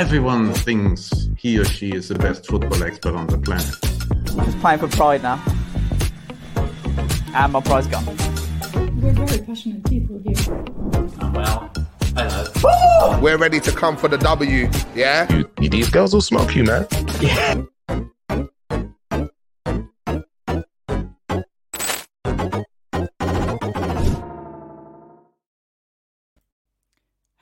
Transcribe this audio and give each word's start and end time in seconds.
Everyone 0.00 0.54
thinks 0.54 1.28
he 1.36 1.58
or 1.58 1.64
she 1.66 1.90
is 1.90 2.08
the 2.08 2.14
best 2.14 2.46
football 2.46 2.82
expert 2.82 3.14
on 3.14 3.26
the 3.26 3.36
planet. 3.36 3.76
I'm 4.30 4.46
just 4.46 4.58
playing 4.58 4.78
for 4.78 4.88
pride 4.88 5.22
now. 5.22 5.38
And 7.34 7.52
my 7.52 7.60
prize 7.60 7.86
gun. 7.86 8.06
We're 8.06 9.12
very 9.12 9.44
passionate 9.44 9.84
people 9.84 10.18
here. 10.24 10.64
Oh, 11.20 11.32
well, 11.34 11.70
hello. 12.16 13.20
We're 13.20 13.36
ready 13.36 13.60
to 13.60 13.72
come 13.72 13.98
for 13.98 14.08
the 14.08 14.16
W, 14.16 14.70
yeah? 14.94 15.30
You, 15.60 15.68
these 15.68 15.90
girls 15.90 16.14
will 16.14 16.22
smoke 16.22 16.56
you, 16.56 16.64
man. 16.64 16.86
Yeah. 17.20 17.62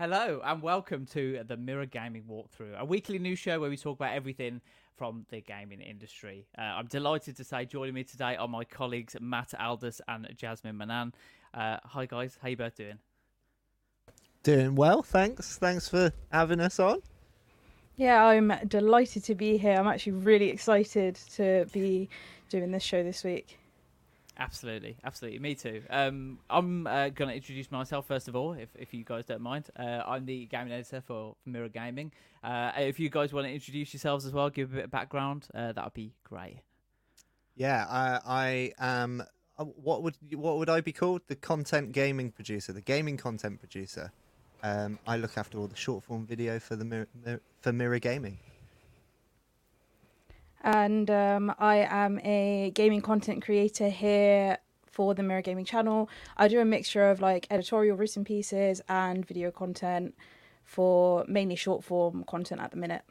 Hello 0.01 0.41
and 0.45 0.63
welcome 0.63 1.07
to 1.07 1.43
the 1.45 1.57
Mirror 1.57 1.87
Gaming 1.87 2.23
Walkthrough, 2.31 2.79
a 2.79 2.85
weekly 2.85 3.19
news 3.19 3.41
show 3.41 3.59
where 3.59 3.69
we 3.69 3.77
talk 3.77 3.99
about 3.99 4.13
everything 4.13 4.61
from 4.95 5.27
the 5.29 5.41
gaming 5.41 5.81
industry. 5.81 6.47
Uh, 6.57 6.61
I'm 6.61 6.87
delighted 6.87 7.37
to 7.39 7.43
say 7.43 7.65
joining 7.65 7.95
me 7.95 8.05
today 8.05 8.37
are 8.37 8.47
my 8.47 8.63
colleagues 8.63 9.17
Matt 9.21 9.55
Aldus 9.59 10.01
and 10.07 10.29
Jasmine 10.37 10.79
Mannan. 10.79 11.15
Uh, 11.53 11.79
hi 11.83 12.07
guys, 12.07 12.39
how 12.41 12.47
you 12.47 12.57
both 12.57 12.77
doing? 12.77 13.01
Doing 14.45 14.77
well, 14.77 15.03
thanks. 15.03 15.59
Thanks 15.59 15.89
for 15.89 16.13
having 16.31 16.61
us 16.61 16.79
on. 16.79 17.03
Yeah, 17.97 18.25
I'm 18.25 18.53
delighted 18.69 19.25
to 19.25 19.35
be 19.35 19.57
here. 19.57 19.75
I'm 19.75 19.89
actually 19.89 20.13
really 20.13 20.51
excited 20.51 21.17
to 21.33 21.67
be 21.73 22.09
doing 22.51 22.71
this 22.71 22.85
show 22.85 23.03
this 23.03 23.25
week. 23.25 23.59
Absolutely, 24.41 24.97
absolutely. 25.05 25.41
Me 25.41 25.55
too. 25.57 25.83
Um, 25.91 26.39
I'm 26.49 26.87
uh, 26.87 27.09
going 27.09 27.29
to 27.29 27.35
introduce 27.35 27.73
myself 27.73 28.07
first 28.07 28.29
of 28.29 28.37
all, 28.37 28.53
if, 28.53 28.69
if 28.79 28.95
you 28.95 29.03
guys 29.03 29.25
don't 29.27 29.41
mind. 29.41 29.69
Uh, 29.77 30.03
I'm 30.07 30.27
the 30.27 30.47
gaming 30.47 30.73
editor 30.73 31.01
for, 31.01 31.35
for 31.43 31.49
Mirror 31.51 31.71
Gaming. 31.71 32.13
Uh, 32.45 32.71
if 32.77 33.01
you 33.01 33.11
guys 33.11 33.33
want 33.33 33.47
to 33.49 33.53
introduce 33.53 33.93
yourselves 33.93 34.25
as 34.27 34.33
well, 34.33 34.49
give 34.49 34.73
a 34.73 34.77
bit 34.77 34.85
of 34.85 34.91
background, 34.93 35.49
uh, 35.55 35.73
that 35.73 35.83
would 35.85 35.95
be 35.95 36.13
great. 36.23 36.61
Yeah, 37.57 37.85
I, 37.91 38.21
I 38.25 38.73
am. 38.79 39.25
uh, 39.59 39.65
What 39.65 40.05
would 40.05 40.15
what 40.35 40.59
would 40.59 40.69
I 40.71 40.83
be 40.83 40.93
called? 40.93 41.23
The 41.27 41.35
content 41.35 41.91
gaming 41.91 42.31
producer, 42.31 42.73
the 42.73 42.81
gaming 42.81 43.17
content 43.17 43.59
producer. 43.59 44.13
Um, 44.63 45.01
I 45.07 45.17
look 45.17 45.37
after 45.37 45.59
all 45.59 45.67
the 45.67 45.75
short 45.77 46.05
form 46.05 46.27
video 46.27 46.61
for 46.61 46.77
the 46.77 46.85
Mirror, 46.85 47.09
Mir- 47.25 47.41
for 47.61 47.73
Mirror 47.73 47.99
Gaming. 47.99 48.39
And 50.63 51.11
um, 51.11 51.55
I 51.59 51.87
am 51.89 52.19
a 52.21 52.73
gaming 52.75 53.01
content 53.01 53.45
creator 53.45 53.89
here 53.89 54.59
for 54.87 55.15
the 55.15 55.23
Mirror 55.23 55.43
Gaming 55.43 55.65
channel. 55.65 56.09
I 56.37 56.49
do 56.49 56.61
a 56.61 56.65
mixture 56.65 57.09
of 57.09 57.21
like 57.21 57.47
editorial 57.51 57.97
written 57.97 58.25
pieces 58.25 58.83
and 58.89 59.25
video 59.25 59.51
content 59.51 60.15
for 60.65 61.25
mainly 61.29 61.55
short 61.55 61.85
form 61.85 62.25
content 62.25 62.61
at 62.61 62.73
the 62.73 62.77
minute. 62.77 63.03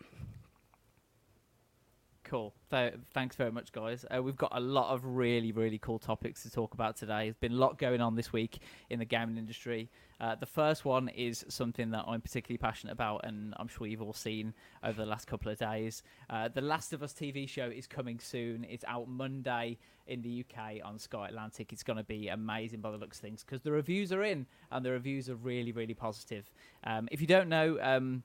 Cool. 2.23 2.53
Th- 2.69 2.95
thanks 3.13 3.37
very 3.37 3.51
much, 3.51 3.71
guys. 3.71 4.05
Uh, 4.13 4.21
we've 4.21 4.35
got 4.35 4.51
a 4.53 4.59
lot 4.59 4.93
of 4.93 5.05
really, 5.05 5.53
really 5.53 5.77
cool 5.77 5.99
topics 5.99 6.43
to 6.43 6.51
talk 6.51 6.73
about 6.73 6.97
today. 6.97 7.25
There's 7.25 7.37
been 7.37 7.53
a 7.53 7.57
lot 7.57 7.77
going 7.77 8.01
on 8.01 8.15
this 8.15 8.33
week 8.33 8.59
in 8.89 8.99
the 8.99 9.05
gaming 9.05 9.37
industry. 9.37 9.89
Uh, 10.19 10.35
the 10.35 10.45
first 10.45 10.83
one 10.83 11.07
is 11.09 11.45
something 11.47 11.91
that 11.91 12.03
I'm 12.07 12.19
particularly 12.19 12.57
passionate 12.57 12.91
about, 12.91 13.21
and 13.23 13.53
I'm 13.57 13.69
sure 13.69 13.87
you've 13.87 14.01
all 14.01 14.11
seen 14.11 14.53
over 14.83 14.99
the 15.01 15.07
last 15.07 15.27
couple 15.27 15.49
of 15.49 15.57
days. 15.57 16.03
Uh, 16.29 16.49
the 16.49 16.59
Last 16.59 16.91
of 16.91 17.01
Us 17.03 17.13
TV 17.13 17.47
show 17.47 17.69
is 17.69 17.87
coming 17.87 18.19
soon. 18.19 18.65
It's 18.69 18.83
out 18.85 19.07
Monday 19.07 19.77
in 20.05 20.21
the 20.21 20.43
UK 20.43 20.81
on 20.83 20.99
Sky 20.99 21.27
Atlantic. 21.29 21.71
It's 21.71 21.83
going 21.83 21.97
to 21.97 22.03
be 22.03 22.27
amazing 22.27 22.81
by 22.81 22.91
the 22.91 22.97
looks 22.97 23.17
of 23.19 23.21
things 23.21 23.45
because 23.45 23.61
the 23.61 23.71
reviews 23.71 24.11
are 24.11 24.23
in, 24.23 24.45
and 24.71 24.83
the 24.83 24.91
reviews 24.91 25.29
are 25.29 25.35
really, 25.35 25.71
really 25.71 25.93
positive. 25.93 26.51
Um, 26.83 27.07
if 27.13 27.21
you 27.21 27.27
don't 27.27 27.47
know, 27.47 27.77
um, 27.81 28.23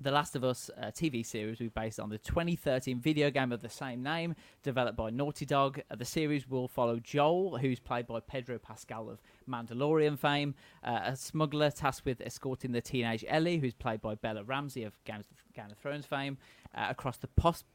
the 0.00 0.10
Last 0.10 0.34
of 0.36 0.44
Us 0.44 0.70
uh, 0.76 0.86
TV 0.86 1.24
series 1.24 1.58
will 1.58 1.66
be 1.66 1.72
based 1.74 2.00
on 2.00 2.10
the 2.10 2.18
2013 2.18 3.00
video 3.00 3.30
game 3.30 3.52
of 3.52 3.62
the 3.62 3.68
same 3.68 4.02
name, 4.02 4.34
developed 4.62 4.96
by 4.96 5.10
Naughty 5.10 5.46
Dog. 5.46 5.80
Uh, 5.90 5.96
the 5.96 6.04
series 6.04 6.48
will 6.48 6.68
follow 6.68 6.98
Joel, 6.98 7.58
who's 7.58 7.78
played 7.78 8.06
by 8.06 8.20
Pedro 8.20 8.58
Pascal 8.58 9.08
of 9.08 9.20
Mandalorian 9.48 10.18
fame, 10.18 10.54
uh, 10.82 11.00
a 11.04 11.16
smuggler 11.16 11.70
tasked 11.70 12.04
with 12.04 12.20
escorting 12.20 12.72
the 12.72 12.80
teenage 12.80 13.24
Ellie, 13.28 13.58
who's 13.58 13.74
played 13.74 14.00
by 14.00 14.14
Bella 14.14 14.42
Ramsey 14.44 14.84
of 14.84 14.92
Game 15.04 15.20
of, 15.20 15.26
Game 15.54 15.70
of 15.70 15.78
Thrones 15.78 16.06
fame, 16.06 16.38
uh, 16.74 16.86
across 16.88 17.16
the 17.16 17.28
post 17.28 17.66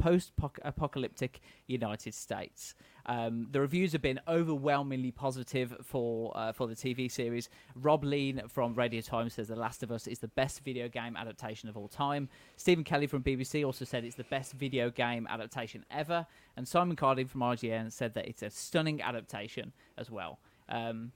apocalyptic 0.64 1.40
United 1.68 2.14
States. 2.14 2.76
Um, 3.06 3.48
the 3.52 3.62
reviews 3.62 3.94
have 3.94 4.02
been 4.02 4.20
overwhelmingly 4.28 5.12
positive 5.12 5.76
for 5.84 6.32
uh, 6.36 6.52
for 6.52 6.68
the 6.68 6.76
TV 6.76 7.12
series. 7.12 7.50
Rob 7.76 8.04
Lean 8.04 8.42
from 8.48 8.76
Radio 8.76 9.02
Times 9.02 9.34
says 9.34 9.48
The 9.48 9.56
Last 9.56 9.84
of 9.84 9.92
Us 9.92 10.06
is 10.06 10.20
the 10.20 10.28
best 10.28 10.64
video 10.64 10.88
game 10.88 11.16
adaptation 11.16 11.70
of 11.70 11.78
all 11.78 11.88
time. 11.88 12.30
Stephen 12.56 12.84
Kelly 12.84 13.08
from 13.08 13.24
BBC 13.24 13.66
also 13.66 13.86
said 13.86 14.04
it's 14.04 14.16
the 14.16 14.24
best 14.26 14.54
video 14.54 14.90
game 14.90 15.28
adaptation 15.30 15.86
ever. 15.90 16.28
And 16.58 16.68
Simon 16.68 16.96
Cardy 16.96 17.28
from 17.28 17.42
IGN 17.42 17.92
said 17.92 18.14
that 18.14 18.28
it's 18.28 18.44
a 18.44 18.50
stunning 18.50 19.02
adaptation 19.02 19.74
as 19.98 20.12
well. 20.12 20.40
Um, 20.68 21.12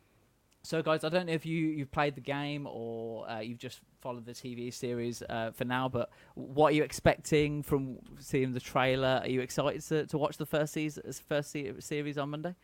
so, 0.65 0.81
guys, 0.81 1.03
I 1.03 1.09
don't 1.09 1.25
know 1.25 1.33
if 1.33 1.45
you 1.45 1.67
you've 1.67 1.91
played 1.91 2.15
the 2.15 2.21
game 2.21 2.67
or 2.71 3.29
uh, 3.29 3.39
you've 3.39 3.57
just 3.57 3.81
followed 3.99 4.25
the 4.25 4.31
TV 4.31 4.73
series 4.73 5.21
uh, 5.29 5.51
for 5.53 5.65
now, 5.65 5.89
but 5.89 6.09
what 6.35 6.71
are 6.71 6.75
you 6.75 6.83
expecting 6.83 7.63
from 7.63 7.97
seeing 8.19 8.53
the 8.53 8.61
trailer? 8.61 9.19
Are 9.23 9.27
you 9.27 9.41
excited 9.41 9.81
to, 9.83 10.05
to 10.07 10.17
watch 10.17 10.37
the 10.37 10.45
first 10.45 10.71
season, 10.71 11.03
first 11.27 11.51
se- 11.51 11.73
series 11.79 12.17
on 12.17 12.29
Monday? 12.29 12.55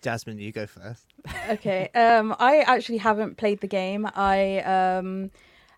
Jasmine, 0.00 0.38
you 0.38 0.50
go 0.50 0.66
first. 0.66 1.04
okay, 1.50 1.90
um, 1.94 2.34
I 2.38 2.60
actually 2.60 2.98
haven't 2.98 3.36
played 3.36 3.60
the 3.60 3.66
game. 3.66 4.08
I 4.14 4.60
um, 4.60 5.30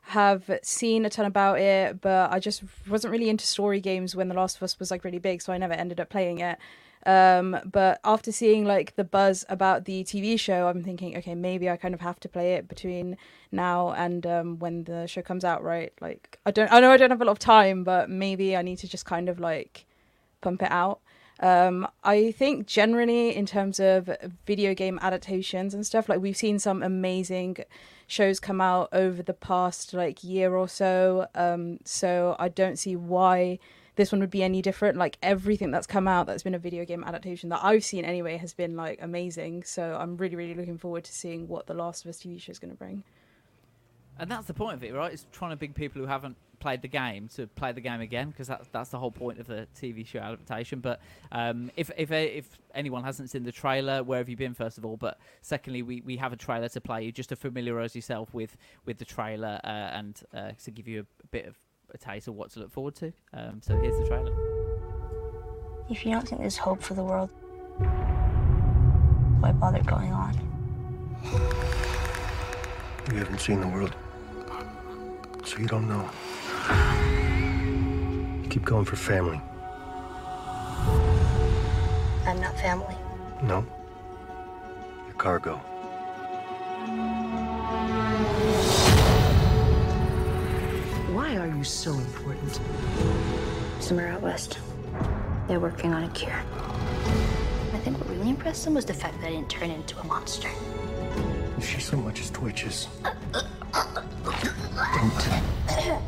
have 0.02 0.48
seen 0.62 1.04
a 1.04 1.10
ton 1.10 1.26
about 1.26 1.58
it, 1.58 2.00
but 2.00 2.30
I 2.30 2.38
just 2.38 2.62
wasn't 2.88 3.10
really 3.10 3.28
into 3.28 3.48
story 3.48 3.80
games 3.80 4.14
when 4.14 4.28
The 4.28 4.34
Last 4.34 4.58
of 4.58 4.62
Us 4.62 4.78
was 4.78 4.92
like 4.92 5.02
really 5.02 5.18
big, 5.18 5.42
so 5.42 5.52
I 5.52 5.58
never 5.58 5.74
ended 5.74 5.98
up 5.98 6.08
playing 6.08 6.38
it. 6.38 6.58
Um, 7.04 7.58
but 7.64 8.00
after 8.04 8.30
seeing 8.30 8.64
like 8.64 8.94
the 8.96 9.04
buzz 9.04 9.44
about 9.48 9.84
the 9.84 10.04
TV 10.04 10.38
show, 10.38 10.68
I'm 10.68 10.82
thinking, 10.82 11.16
okay, 11.18 11.34
maybe 11.34 11.68
I 11.68 11.76
kind 11.76 11.94
of 11.94 12.00
have 12.00 12.20
to 12.20 12.28
play 12.28 12.54
it 12.54 12.68
between 12.68 13.16
now 13.50 13.90
and 13.92 14.24
um, 14.26 14.58
when 14.58 14.84
the 14.84 15.06
show 15.06 15.22
comes 15.22 15.44
out, 15.44 15.64
right? 15.64 15.92
Like, 16.00 16.38
I 16.46 16.50
don't, 16.52 16.72
I 16.72 16.80
know 16.80 16.92
I 16.92 16.96
don't 16.96 17.10
have 17.10 17.20
a 17.20 17.24
lot 17.24 17.32
of 17.32 17.38
time, 17.38 17.82
but 17.82 18.08
maybe 18.08 18.56
I 18.56 18.62
need 18.62 18.78
to 18.78 18.88
just 18.88 19.04
kind 19.04 19.28
of 19.28 19.40
like 19.40 19.84
pump 20.40 20.62
it 20.62 20.70
out. 20.70 21.00
Um, 21.40 21.88
I 22.04 22.30
think 22.30 22.68
generally 22.68 23.34
in 23.34 23.46
terms 23.46 23.80
of 23.80 24.08
video 24.46 24.74
game 24.74 25.00
adaptations 25.02 25.74
and 25.74 25.84
stuff, 25.84 26.08
like 26.08 26.20
we've 26.20 26.36
seen 26.36 26.60
some 26.60 26.84
amazing 26.84 27.56
shows 28.06 28.38
come 28.38 28.60
out 28.60 28.88
over 28.92 29.22
the 29.24 29.34
past 29.34 29.92
like 29.92 30.22
year 30.22 30.54
or 30.54 30.68
so. 30.68 31.26
Um, 31.34 31.80
so 31.84 32.36
I 32.38 32.48
don't 32.48 32.78
see 32.78 32.94
why 32.94 33.58
this 33.96 34.10
one 34.12 34.20
would 34.20 34.30
be 34.30 34.42
any 34.42 34.62
different. 34.62 34.96
Like 34.96 35.18
everything 35.22 35.70
that's 35.70 35.86
come 35.86 36.08
out 36.08 36.26
that's 36.26 36.42
been 36.42 36.54
a 36.54 36.58
video 36.58 36.84
game 36.84 37.04
adaptation 37.04 37.50
that 37.50 37.60
I've 37.62 37.84
seen 37.84 38.04
anyway 38.04 38.36
has 38.38 38.54
been 38.54 38.76
like 38.76 38.98
amazing. 39.02 39.64
So 39.64 39.96
I'm 40.00 40.16
really, 40.16 40.36
really 40.36 40.54
looking 40.54 40.78
forward 40.78 41.04
to 41.04 41.12
seeing 41.12 41.48
what 41.48 41.66
the 41.66 41.74
Last 41.74 42.04
of 42.04 42.08
Us 42.08 42.18
TV 42.18 42.40
show 42.40 42.50
is 42.50 42.58
going 42.58 42.72
to 42.72 42.78
bring. 42.78 43.04
And 44.18 44.30
that's 44.30 44.46
the 44.46 44.54
point 44.54 44.74
of 44.74 44.84
it, 44.84 44.94
right? 44.94 45.12
It's 45.12 45.26
trying 45.32 45.50
to 45.50 45.56
bring 45.56 45.72
people 45.72 46.00
who 46.00 46.06
haven't 46.06 46.36
played 46.62 46.80
the 46.80 46.88
game 46.88 47.26
to 47.26 47.48
play 47.48 47.72
the 47.72 47.80
game 47.80 48.00
again 48.00 48.30
because 48.30 48.46
that's 48.46 48.68
that's 48.68 48.90
the 48.90 48.98
whole 48.98 49.10
point 49.10 49.40
of 49.40 49.46
the 49.48 49.66
TV 49.76 50.06
show 50.06 50.20
adaptation. 50.20 50.78
But 50.80 51.00
um, 51.32 51.70
if 51.76 51.90
if 51.96 52.12
if 52.12 52.46
anyone 52.74 53.02
hasn't 53.02 53.30
seen 53.30 53.42
the 53.42 53.52
trailer, 53.52 54.02
where 54.02 54.18
have 54.18 54.28
you 54.28 54.36
been? 54.36 54.54
First 54.54 54.78
of 54.78 54.84
all, 54.84 54.96
but 54.96 55.18
secondly, 55.40 55.82
we, 55.82 56.02
we 56.02 56.16
have 56.18 56.32
a 56.32 56.36
trailer 56.36 56.68
to 56.68 56.80
play 56.80 57.04
you 57.04 57.12
just 57.12 57.30
to 57.30 57.36
familiarise 57.36 57.96
yourself 57.96 58.32
with 58.32 58.56
with 58.86 58.98
the 58.98 59.04
trailer 59.04 59.60
uh, 59.64 59.66
and 59.66 60.22
uh, 60.32 60.52
to 60.62 60.70
give 60.70 60.86
you 60.86 61.00
a 61.00 61.26
bit 61.28 61.46
of 61.46 61.58
a 61.92 61.98
taste 61.98 62.28
of 62.28 62.34
what 62.34 62.50
to 62.52 62.60
look 62.60 62.72
forward 62.72 62.94
to. 62.96 63.12
Um, 63.32 63.60
so 63.62 63.78
here's 63.80 63.96
the 63.98 64.06
trailer. 64.06 64.32
If 65.90 66.04
you 66.04 66.12
don't 66.12 66.26
think 66.26 66.40
there's 66.40 66.56
hope 66.56 66.82
for 66.82 66.94
the 66.94 67.04
world, 67.04 67.30
why 69.40 69.52
bother 69.52 69.82
going 69.82 70.12
on? 70.12 70.34
You 73.10 73.18
haven't 73.18 73.40
seen 73.40 73.60
the 73.60 73.68
world, 73.68 73.94
so 75.44 75.58
you 75.58 75.66
don't 75.66 75.88
know. 75.88 76.08
You 78.42 78.48
keep 78.48 78.64
going 78.64 78.84
for 78.84 78.96
family. 78.96 79.40
I'm 82.26 82.40
not 82.40 82.58
family. 82.60 82.96
No. 83.42 83.66
You're 85.06 85.16
cargo. 85.16 85.60
Why 91.62 91.64
you 91.64 91.70
so 91.70 91.92
important? 91.92 92.58
Somewhere 93.78 94.08
out 94.08 94.20
west. 94.20 94.58
They're 95.46 95.60
working 95.60 95.94
on 95.94 96.02
a 96.02 96.08
cure. 96.08 96.32
I 96.32 97.78
think 97.84 97.98
what 97.98 98.08
really 98.08 98.30
impressed 98.30 98.64
them 98.64 98.74
was 98.74 98.84
the 98.84 98.94
fact 98.94 99.20
that 99.20 99.28
I 99.28 99.30
didn't 99.30 99.48
turn 99.48 99.70
into 99.70 99.96
a 100.00 100.04
monster. 100.04 100.48
If 101.56 101.70
she 101.70 101.78
so 101.78 101.96
much 101.98 102.20
as 102.20 102.30
twitches, 102.30 102.88
don't. 105.84 106.02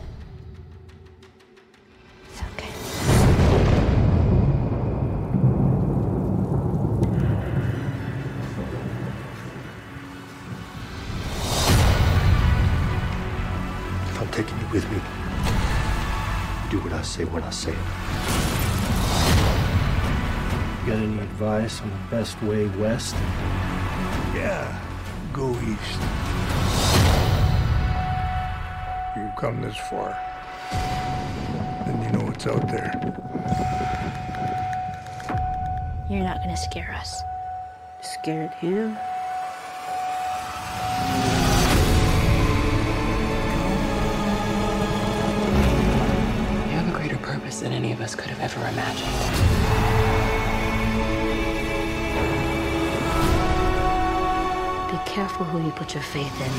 Say 17.05 17.25
when 17.25 17.43
I 17.43 17.51
say 17.51 17.73
it. 17.73 17.77
You 20.81 20.93
got 20.93 20.99
any 21.03 21.19
advice 21.21 21.81
on 21.81 21.91
the 21.91 21.97
best 22.11 22.43
way 22.43 22.67
west? 22.79 23.15
Yeah, 24.35 24.81
go 25.33 25.51
east. 25.51 26.01
You've 29.17 29.37
come 29.37 29.61
this 29.63 29.77
far. 29.77 30.19
Then 31.87 32.03
you 32.03 32.19
know 32.19 32.25
what's 32.25 32.47
out 32.47 32.67
there. 32.69 32.93
You're 36.11 36.25
not 36.25 36.41
gonna 36.41 36.57
scare 36.57 36.95
us. 36.95 37.23
Scared 38.01 38.53
him? 38.55 38.97
Than 47.65 47.73
any 47.73 47.93
of 47.93 48.01
us 48.03 48.15
could 48.15 48.29
have 48.29 48.41
ever 48.41 48.61
imagined. 48.69 49.11
Be 54.91 55.11
careful 55.11 55.47
who 55.47 55.65
you 55.65 55.71
put 55.71 55.95
your 55.95 56.03
faith 56.03 56.41
in. 56.43 56.53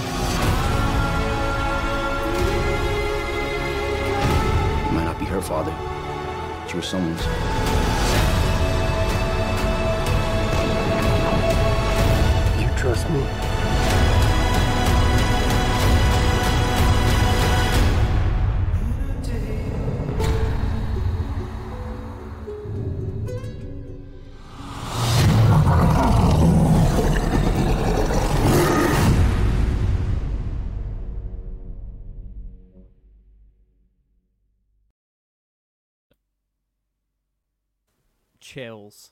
You 4.87 4.93
might 4.93 5.05
not 5.05 5.19
be 5.19 5.25
her 5.25 5.41
father, 5.41 5.75
but 6.61 6.73
you 6.73 6.77
were 6.77 6.81
someone's. 6.81 7.23
You 12.59 12.67
trust 12.79 13.07
me? 13.11 13.54
Chills. 38.55 39.11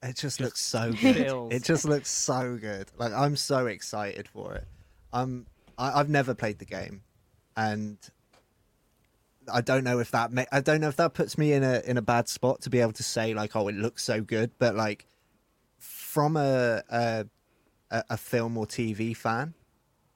It 0.00 0.16
just, 0.16 0.38
Just 0.38 0.40
looks 0.40 0.60
so 0.60 0.92
good. 1.00 1.52
It 1.52 1.64
just 1.64 1.84
looks 1.84 2.08
so 2.08 2.56
good. 2.60 2.88
Like 2.96 3.12
I'm 3.12 3.36
so 3.36 3.66
excited 3.66 4.28
for 4.28 4.54
it. 4.54 4.64
Um, 5.12 5.46
I, 5.76 5.98
I've 5.98 6.08
never 6.08 6.34
played 6.34 6.60
the 6.60 6.64
game, 6.64 7.02
and 7.56 7.98
I 9.52 9.60
don't 9.60 9.82
know 9.82 9.98
if 9.98 10.12
that 10.12 10.32
ma- 10.32 10.44
I 10.52 10.60
don't 10.60 10.80
know 10.80 10.88
if 10.88 10.96
that 10.96 11.14
puts 11.14 11.36
me 11.36 11.52
in 11.52 11.64
a 11.64 11.82
in 11.84 11.96
a 11.96 12.02
bad 12.02 12.28
spot 12.28 12.60
to 12.62 12.70
be 12.70 12.80
able 12.80 12.92
to 12.92 13.02
say 13.02 13.34
like, 13.34 13.56
oh, 13.56 13.66
it 13.66 13.74
looks 13.74 14.04
so 14.04 14.20
good. 14.20 14.52
But 14.58 14.76
like, 14.76 15.06
from 15.78 16.36
a 16.36 16.82
a, 16.88 17.26
a 17.90 18.16
film 18.16 18.56
or 18.56 18.66
TV 18.66 19.16
fan, 19.16 19.54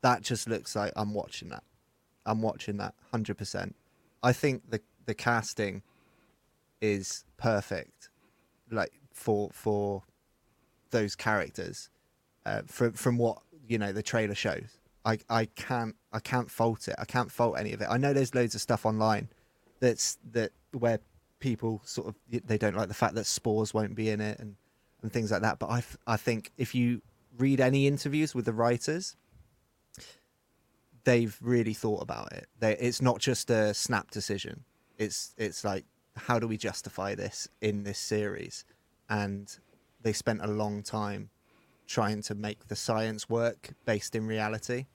that 0.03 0.23
just 0.23 0.49
looks 0.49 0.77
like 0.77 0.93
I'm 0.95 1.13
watching 1.13 1.49
that. 1.49 1.65
I'm 2.25 2.41
watching 2.43 2.77
that 2.77 2.95
hundred 3.11 3.37
percent. 3.37 3.75
I 4.23 4.33
think 4.33 4.71
the 4.71 4.81
the 5.07 5.15
casting 5.15 5.83
is 6.81 7.25
perfect, 7.37 7.98
like 8.71 8.93
for 9.13 9.51
for 9.53 10.03
those 10.91 11.15
characters. 11.15 11.91
Uh, 12.47 12.63
from 12.67 12.93
from 12.93 13.19
what 13.19 13.43
you 13.67 13.79
know 13.79 13.93
the 13.93 14.03
trailer 14.03 14.35
shows, 14.35 14.79
I 15.05 15.19
I 15.29 15.47
can't 15.47 15.97
I 16.13 16.21
can't 16.21 16.51
fault 16.51 16.89
it. 16.89 16.95
I 16.99 17.05
can't 17.05 17.31
fault 17.31 17.59
any 17.59 17.73
of 17.73 17.81
it. 17.81 17.89
I 17.91 17.99
know 17.99 18.13
there's 18.13 18.35
loads 18.35 18.55
of 18.55 18.61
stuff 18.61 18.87
online 18.87 19.29
that's 19.81 20.19
that 20.33 20.53
where 20.73 20.99
people 21.41 21.81
sort 21.85 22.09
of 22.09 22.15
they 22.47 22.59
don't 22.59 22.77
like 22.77 22.89
the 22.89 22.95
fact 22.95 23.15
that 23.15 23.27
spores 23.27 23.73
won't 23.73 23.95
be 23.95 24.11
in 24.11 24.21
it 24.21 24.39
and 24.39 24.57
and 25.03 25.13
things 25.13 25.31
like 25.31 25.43
that. 25.43 25.59
But 25.59 25.71
I 25.71 25.83
I 26.07 26.17
think 26.17 26.53
if 26.57 26.75
you 26.75 27.03
read 27.37 27.61
any 27.61 27.87
interviews 27.87 28.35
with 28.35 28.45
the 28.45 28.53
writers, 28.53 29.17
they've 31.05 31.37
really 31.41 31.75
thought 31.75 32.03
about 32.03 32.33
it. 32.33 32.49
They, 32.59 32.77
it's 32.77 33.01
not 33.01 33.19
just 33.19 33.51
a 33.51 33.73
snap 33.75 34.11
decision. 34.11 34.65
It's 34.99 35.35
it's 35.39 35.65
like 35.65 35.85
how 36.19 36.39
do 36.39 36.47
we 36.47 36.57
justify 36.57 37.15
this 37.15 37.49
in 37.61 37.85
this 37.85 37.99
series? 37.99 38.65
And 39.09 39.57
they 40.03 40.13
spent 40.13 40.43
a 40.43 40.47
long 40.47 40.83
time 40.83 41.31
trying 41.87 42.23
to 42.23 42.35
make 42.35 42.69
the 42.69 42.77
science 42.77 43.29
work 43.29 43.71
based 43.87 44.15
in 44.15 44.27
reality. 44.27 44.87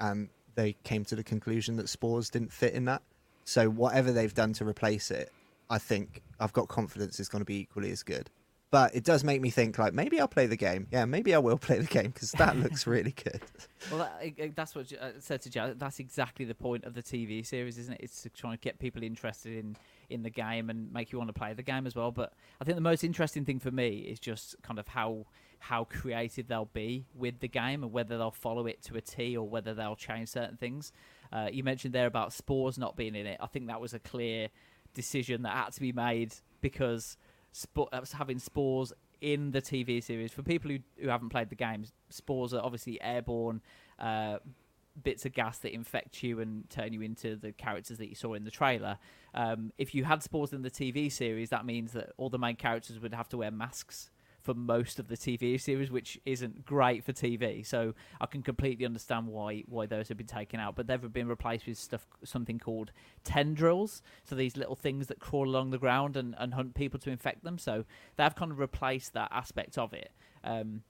And 0.00 0.28
they 0.54 0.76
came 0.84 1.04
to 1.06 1.16
the 1.16 1.24
conclusion 1.24 1.76
that 1.76 1.88
spores 1.88 2.30
didn't 2.30 2.52
fit 2.52 2.74
in 2.74 2.84
that. 2.86 3.02
So 3.44 3.68
whatever 3.68 4.12
they've 4.12 4.34
done 4.34 4.52
to 4.54 4.64
replace 4.64 5.10
it, 5.10 5.30
I 5.70 5.78
think 5.78 6.22
I've 6.40 6.52
got 6.52 6.68
confidence 6.68 7.20
is 7.20 7.28
going 7.28 7.40
to 7.40 7.46
be 7.46 7.60
equally 7.60 7.90
as 7.90 8.02
good. 8.02 8.30
But 8.74 8.96
it 8.96 9.04
does 9.04 9.22
make 9.22 9.40
me 9.40 9.50
think 9.50 9.78
like 9.78 9.94
maybe 9.94 10.18
I'll 10.18 10.26
play 10.26 10.46
the 10.46 10.56
game. 10.56 10.88
Yeah, 10.90 11.04
maybe 11.04 11.32
I 11.32 11.38
will 11.38 11.58
play 11.68 11.78
the 11.78 11.86
game 11.86 12.10
because 12.10 12.32
that 12.32 12.56
looks 12.56 12.86
really 12.88 13.12
good. 13.12 13.40
Well, 13.88 14.00
that, 14.00 14.18
I- 14.20 14.34
I- 14.42 14.52
that's 14.52 14.74
what 14.74 14.92
I 15.00 15.12
said 15.20 15.42
to 15.42 15.50
Joe. 15.50 15.74
That's 15.78 16.00
exactly 16.00 16.44
the 16.44 16.56
point 16.56 16.82
of 16.82 16.94
the 16.94 17.02
TV 17.02 17.46
series, 17.46 17.78
isn't 17.78 17.94
it? 17.94 18.00
It's 18.02 18.22
to 18.22 18.30
try 18.30 18.50
and 18.50 18.60
get 18.60 18.80
people 18.80 19.04
interested 19.04 19.56
in 19.56 19.76
in 20.10 20.24
the 20.24 20.30
game 20.30 20.70
and 20.70 20.92
make 20.92 21.12
you 21.12 21.18
want 21.18 21.28
to 21.28 21.32
play 21.38 21.52
the 21.54 21.62
game 21.62 21.86
as 21.86 21.94
well. 21.94 22.10
But 22.10 22.32
I 22.60 22.64
think 22.64 22.74
the 22.74 22.80
most 22.80 23.04
interesting 23.04 23.44
thing 23.44 23.60
for 23.60 23.70
me 23.70 23.98
is 23.98 24.18
just 24.18 24.56
kind 24.62 24.80
of 24.80 24.88
how 24.88 25.26
how 25.60 25.84
creative 25.84 26.48
they'll 26.48 26.64
be 26.74 27.06
with 27.14 27.38
the 27.38 27.48
game 27.48 27.84
and 27.84 27.92
whether 27.92 28.18
they'll 28.18 28.32
follow 28.32 28.66
it 28.66 28.82
to 28.82 28.96
a 28.96 29.00
T 29.00 29.36
or 29.36 29.48
whether 29.48 29.72
they'll 29.72 29.94
change 29.94 30.30
certain 30.30 30.56
things. 30.56 30.90
Uh, 31.32 31.48
you 31.52 31.62
mentioned 31.62 31.94
there 31.94 32.06
about 32.06 32.32
spores 32.32 32.76
not 32.76 32.96
being 32.96 33.14
in 33.14 33.24
it. 33.26 33.38
I 33.40 33.46
think 33.46 33.68
that 33.68 33.80
was 33.80 33.94
a 33.94 34.00
clear 34.00 34.48
decision 34.94 35.42
that 35.42 35.52
had 35.54 35.72
to 35.74 35.80
be 35.80 35.92
made 35.92 36.34
because 36.60 37.16
spo- 37.54 37.88
uh, 37.92 38.02
having 38.16 38.38
spores 38.38 38.92
in 39.20 39.52
the 39.52 39.62
TV 39.62 40.02
series 40.02 40.32
for 40.32 40.42
people 40.42 40.70
who, 40.70 40.78
who 41.00 41.08
haven't 41.08 41.30
played 41.30 41.48
the 41.48 41.54
games, 41.54 41.92
spores 42.10 42.52
are 42.52 42.62
obviously 42.62 43.00
airborne 43.00 43.62
uh, 43.98 44.38
bits 45.02 45.24
of 45.24 45.32
gas 45.32 45.58
that 45.58 45.72
infect 45.72 46.22
you 46.22 46.40
and 46.40 46.68
turn 46.70 46.92
you 46.92 47.00
into 47.00 47.36
the 47.36 47.52
characters 47.52 47.98
that 47.98 48.08
you 48.08 48.14
saw 48.14 48.34
in 48.34 48.44
the 48.44 48.50
trailer. 48.50 48.98
Um, 49.34 49.72
if 49.78 49.94
you 49.94 50.04
had 50.04 50.22
spores 50.22 50.52
in 50.52 50.62
the 50.62 50.70
TV 50.70 51.10
series, 51.10 51.50
that 51.50 51.64
means 51.64 51.92
that 51.92 52.12
all 52.16 52.28
the 52.28 52.38
main 52.38 52.56
characters 52.56 53.00
would 53.00 53.14
have 53.14 53.28
to 53.30 53.38
wear 53.38 53.50
masks 53.50 54.10
for 54.44 54.54
most 54.54 54.98
of 54.98 55.08
the 55.08 55.16
TV 55.16 55.58
series, 55.60 55.90
which 55.90 56.20
isn't 56.26 56.66
great 56.66 57.02
for 57.02 57.12
TV. 57.12 57.66
So 57.66 57.94
I 58.20 58.26
can 58.26 58.42
completely 58.42 58.84
understand 58.84 59.26
why 59.26 59.64
why 59.66 59.86
those 59.86 60.08
have 60.08 60.18
been 60.18 60.26
taken 60.26 60.60
out, 60.60 60.76
but 60.76 60.86
they've 60.86 61.12
been 61.12 61.28
replaced 61.28 61.66
with 61.66 61.78
stuff 61.78 62.06
something 62.22 62.58
called 62.58 62.92
tendrils. 63.24 64.02
So 64.24 64.34
these 64.36 64.56
little 64.56 64.76
things 64.76 65.06
that 65.06 65.18
crawl 65.18 65.48
along 65.48 65.70
the 65.70 65.78
ground 65.78 66.16
and, 66.16 66.34
and 66.38 66.54
hunt 66.54 66.74
people 66.74 67.00
to 67.00 67.10
infect 67.10 67.42
them. 67.42 67.58
So 67.58 67.84
they've 68.16 68.34
kind 68.34 68.52
of 68.52 68.58
replaced 68.58 69.14
that 69.14 69.30
aspect 69.32 69.78
of 69.78 69.94
it. 69.94 70.12
Um, 70.44 70.82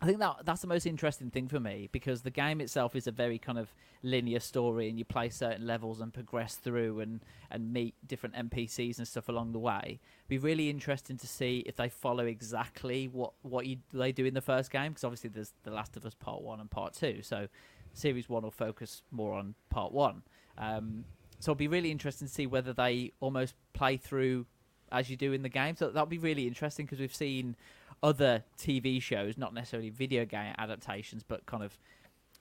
I 0.00 0.04
think 0.04 0.18
that 0.18 0.44
that's 0.44 0.60
the 0.60 0.66
most 0.66 0.84
interesting 0.84 1.30
thing 1.30 1.48
for 1.48 1.58
me 1.58 1.88
because 1.90 2.20
the 2.20 2.30
game 2.30 2.60
itself 2.60 2.94
is 2.94 3.06
a 3.06 3.10
very 3.10 3.38
kind 3.38 3.58
of 3.58 3.72
linear 4.02 4.40
story, 4.40 4.90
and 4.90 4.98
you 4.98 5.06
play 5.06 5.30
certain 5.30 5.66
levels 5.66 6.00
and 6.00 6.12
progress 6.12 6.56
through 6.56 7.00
and 7.00 7.20
and 7.50 7.72
meet 7.72 7.94
different 8.06 8.34
NPCs 8.34 8.98
and 8.98 9.08
stuff 9.08 9.28
along 9.28 9.52
the 9.52 9.58
way. 9.58 9.98
Be 10.28 10.36
really 10.36 10.68
interesting 10.68 11.16
to 11.16 11.26
see 11.26 11.62
if 11.66 11.76
they 11.76 11.88
follow 11.88 12.26
exactly 12.26 13.08
what 13.08 13.32
what 13.42 13.66
you, 13.66 13.78
they 13.92 14.12
do 14.12 14.26
in 14.26 14.34
the 14.34 14.42
first 14.42 14.70
game 14.70 14.92
because 14.92 15.04
obviously 15.04 15.30
there's 15.30 15.54
The 15.62 15.70
Last 15.70 15.96
of 15.96 16.04
Us 16.04 16.14
Part 16.14 16.42
One 16.42 16.60
and 16.60 16.70
Part 16.70 16.92
Two, 16.92 17.22
so 17.22 17.48
Series 17.94 18.28
One 18.28 18.42
will 18.42 18.50
focus 18.50 19.02
more 19.10 19.32
on 19.32 19.54
Part 19.70 19.92
One. 19.92 20.22
Um, 20.58 21.04
so 21.38 21.52
it'll 21.52 21.58
be 21.58 21.68
really 21.68 21.90
interesting 21.90 22.28
to 22.28 22.32
see 22.32 22.46
whether 22.46 22.72
they 22.72 23.12
almost 23.20 23.54
play 23.72 23.96
through 23.96 24.46
as 24.92 25.10
you 25.10 25.16
do 25.16 25.32
in 25.32 25.42
the 25.42 25.48
game. 25.48 25.76
So 25.76 25.88
that'll 25.88 26.06
be 26.06 26.18
really 26.18 26.46
interesting 26.46 26.86
because 26.86 27.00
we've 27.00 27.14
seen 27.14 27.56
other 28.06 28.44
TV 28.56 29.02
shows, 29.02 29.36
not 29.36 29.52
necessarily 29.52 29.90
video 29.90 30.24
game 30.24 30.54
adaptations, 30.58 31.24
but 31.26 31.44
kind 31.44 31.64
of 31.64 31.76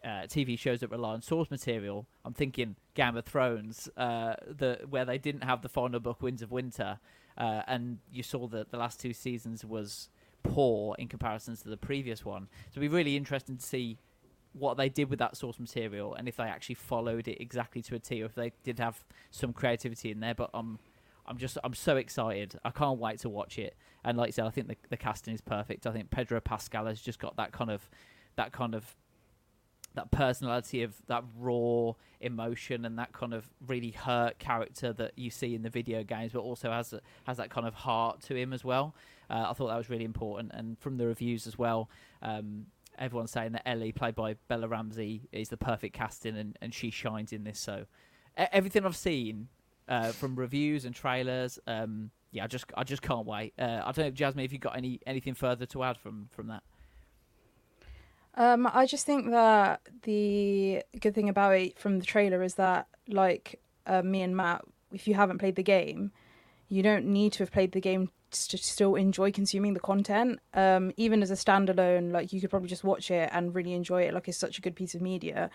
uh, 0.04 0.28
TV 0.28 0.58
shows 0.58 0.82
that 0.82 0.92
rely 0.92 1.14
on 1.14 1.24
source 1.24 1.50
material. 1.50 2.06
I'm 2.24 2.36
thinking 2.36 2.76
Game 2.94 3.18
of 3.18 3.26
Thrones, 3.26 3.90
uh, 3.98 4.36
the 4.48 4.82
where 4.88 5.06
they 5.06 5.18
didn't 5.18 5.44
have 5.44 5.64
the 5.64 5.70
final 5.70 6.00
book 6.00 6.22
Winds 6.22 6.44
of 6.44 6.52
Winter, 6.52 7.00
uh, 7.36 7.64
and 7.68 7.98
you 8.12 8.22
saw 8.22 8.46
that 8.50 8.70
the 8.70 8.78
last 8.78 9.00
two 9.00 9.12
seasons 9.12 9.66
was 9.66 10.10
poor 10.44 10.96
in 11.00 11.08
comparison 11.08 11.58
to 11.58 11.68
the 11.68 11.78
previous 11.78 12.24
one. 12.24 12.48
So 12.66 12.80
it'd 12.80 12.82
be 12.82 12.96
really 12.96 13.18
interesting 13.18 13.58
to 13.58 13.66
see 13.66 13.98
what 14.54 14.78
they 14.78 14.88
did 14.88 15.10
with 15.10 15.18
that 15.20 15.36
source 15.36 15.60
material 15.60 16.14
and 16.14 16.30
if 16.30 16.38
they 16.38 16.44
actually 16.44 16.76
followed 16.76 17.28
it 17.28 17.42
exactly 17.42 17.82
to 17.82 17.96
a 17.96 18.00
T, 18.00 18.22
or 18.22 18.28
if 18.28 18.36
they 18.36 18.52
did 18.64 18.78
have 18.78 19.04
some 19.32 19.52
creativity 19.52 20.12
in 20.12 20.20
there. 20.20 20.36
But 20.36 20.52
I'm 20.54 20.78
I'm 21.28 21.38
just 21.38 21.58
I'm 21.64 21.74
so 21.74 21.98
excited. 21.98 22.60
I 22.64 22.70
can't 22.70 23.00
wait 23.00 23.20
to 23.20 23.30
watch 23.30 23.58
it. 23.58 23.76
And 24.04 24.18
like 24.18 24.28
I 24.28 24.32
said, 24.32 24.46
I 24.46 24.50
think 24.50 24.68
the, 24.68 24.78
the 24.90 24.98
casting 24.98 25.34
is 25.34 25.42
perfect. 25.42 25.88
I 25.88 25.92
think 25.92 26.12
Pedro 26.12 26.40
Pascal 26.40 26.86
has 26.86 27.02
just 27.02 27.20
got 27.20 27.36
that 27.38 27.52
kind 27.52 27.72
of 27.72 27.90
that 28.36 28.52
kind 28.52 28.76
of 28.76 28.96
that 29.96 30.12
personality 30.12 30.84
of 30.84 30.94
that 31.08 31.24
raw 31.38 31.94
emotion 32.20 32.86
and 32.86 33.00
that 33.00 33.14
kind 33.14 33.34
of 33.34 33.50
really 33.66 33.92
hurt 33.92 34.38
character 34.40 34.94
that 34.94 35.14
you 35.16 35.30
see 35.30 35.56
in 35.56 35.64
the 35.64 35.70
video 35.70 36.04
games, 36.04 36.34
but 36.34 36.40
also 36.40 36.70
has 36.72 36.94
has 37.26 37.38
that 37.38 37.50
kind 37.50 37.68
of 37.68 37.74
heart 37.74 38.22
to 38.22 38.36
him 38.36 38.54
as 38.54 38.64
well. 38.64 38.96
Uh, 39.30 39.46
I 39.50 39.54
thought 39.54 39.68
that 39.68 39.78
was 39.78 39.90
really 39.90 40.06
important, 40.06 40.52
and 40.54 40.78
from 40.80 40.98
the 40.98 41.08
reviews 41.08 41.48
as 41.48 41.58
well, 41.58 41.90
um, 42.22 42.68
everyone's 43.00 43.32
saying 43.32 43.54
that 43.54 43.68
Ellie, 43.68 43.92
played 43.92 44.16
by 44.16 44.36
Bella 44.48 44.68
Ramsey, 44.68 45.28
is 45.32 45.50
the 45.50 45.58
perfect 45.58 45.96
casting, 45.96 46.38
and, 46.38 46.58
and 46.62 46.74
she 46.74 46.92
shines 46.92 47.34
in 47.34 47.44
this. 47.44 47.60
So 47.60 47.86
everything 48.38 48.86
I've 48.86 48.96
seen 48.96 49.48
uh, 49.88 50.12
from 50.12 50.36
reviews 50.36 50.86
and 50.86 50.96
trailers, 50.96 51.60
um, 51.68 52.12
yeah, 52.32 52.44
I 52.44 52.48
just 52.48 52.66
I 52.76 52.84
just 52.84 53.02
can't 53.02 53.26
wait. 53.26 53.54
Uh, 53.58 53.82
I 53.86 53.92
don't 53.92 54.06
know, 54.06 54.12
Jasmine, 54.12 54.46
if 54.46 54.52
you've 54.52 54.62
got 54.62 54.76
any 54.76 55.00
anything 55.08 55.34
further 55.34 55.66
to 55.68 55.84
add 55.84 55.98
from 55.98 56.28
from 56.32 56.48
that. 56.48 56.64
Um, 58.38 58.70
I 58.72 58.86
just 58.86 59.06
think 59.06 59.32
that 59.32 59.82
the 60.04 60.84
good 61.00 61.16
thing 61.16 61.30
about 61.30 61.56
it 61.56 61.80
from 61.80 62.00
the 62.00 62.06
trailer 62.06 62.44
is 62.44 62.56
that, 62.56 62.88
like 63.08 63.62
uh, 63.86 64.02
me 64.02 64.22
and 64.22 64.36
Matt, 64.36 64.66
if 64.92 65.08
you 65.08 65.14
haven't 65.14 65.38
played 65.38 65.56
the 65.56 65.64
game, 65.64 66.12
you 66.68 66.84
don't 66.84 67.06
need 67.06 67.32
to 67.34 67.40
have 67.40 67.52
played 67.52 67.72
the 67.72 67.80
game 67.80 68.10
to 68.32 68.58
still 68.58 68.96
enjoy 68.96 69.32
consuming 69.32 69.74
the 69.74 69.80
content. 69.80 70.40
Um, 70.54 70.92
even 70.98 71.22
as 71.22 71.32
a 71.32 71.36
standalone, 71.36 72.12
like 72.12 72.34
you 72.34 72.42
could 72.42 72.50
probably 72.50 72.68
just 72.68 72.84
watch 72.84 73.10
it 73.10 73.30
and 73.32 73.56
really 73.56 73.74
enjoy 73.74 74.04
it. 74.04 74.14
Like 74.14 74.28
it's 74.28 74.38
such 74.38 74.58
a 74.58 74.62
good 74.62 74.76
piece 74.76 74.96
of 74.96 75.02
media 75.02 75.50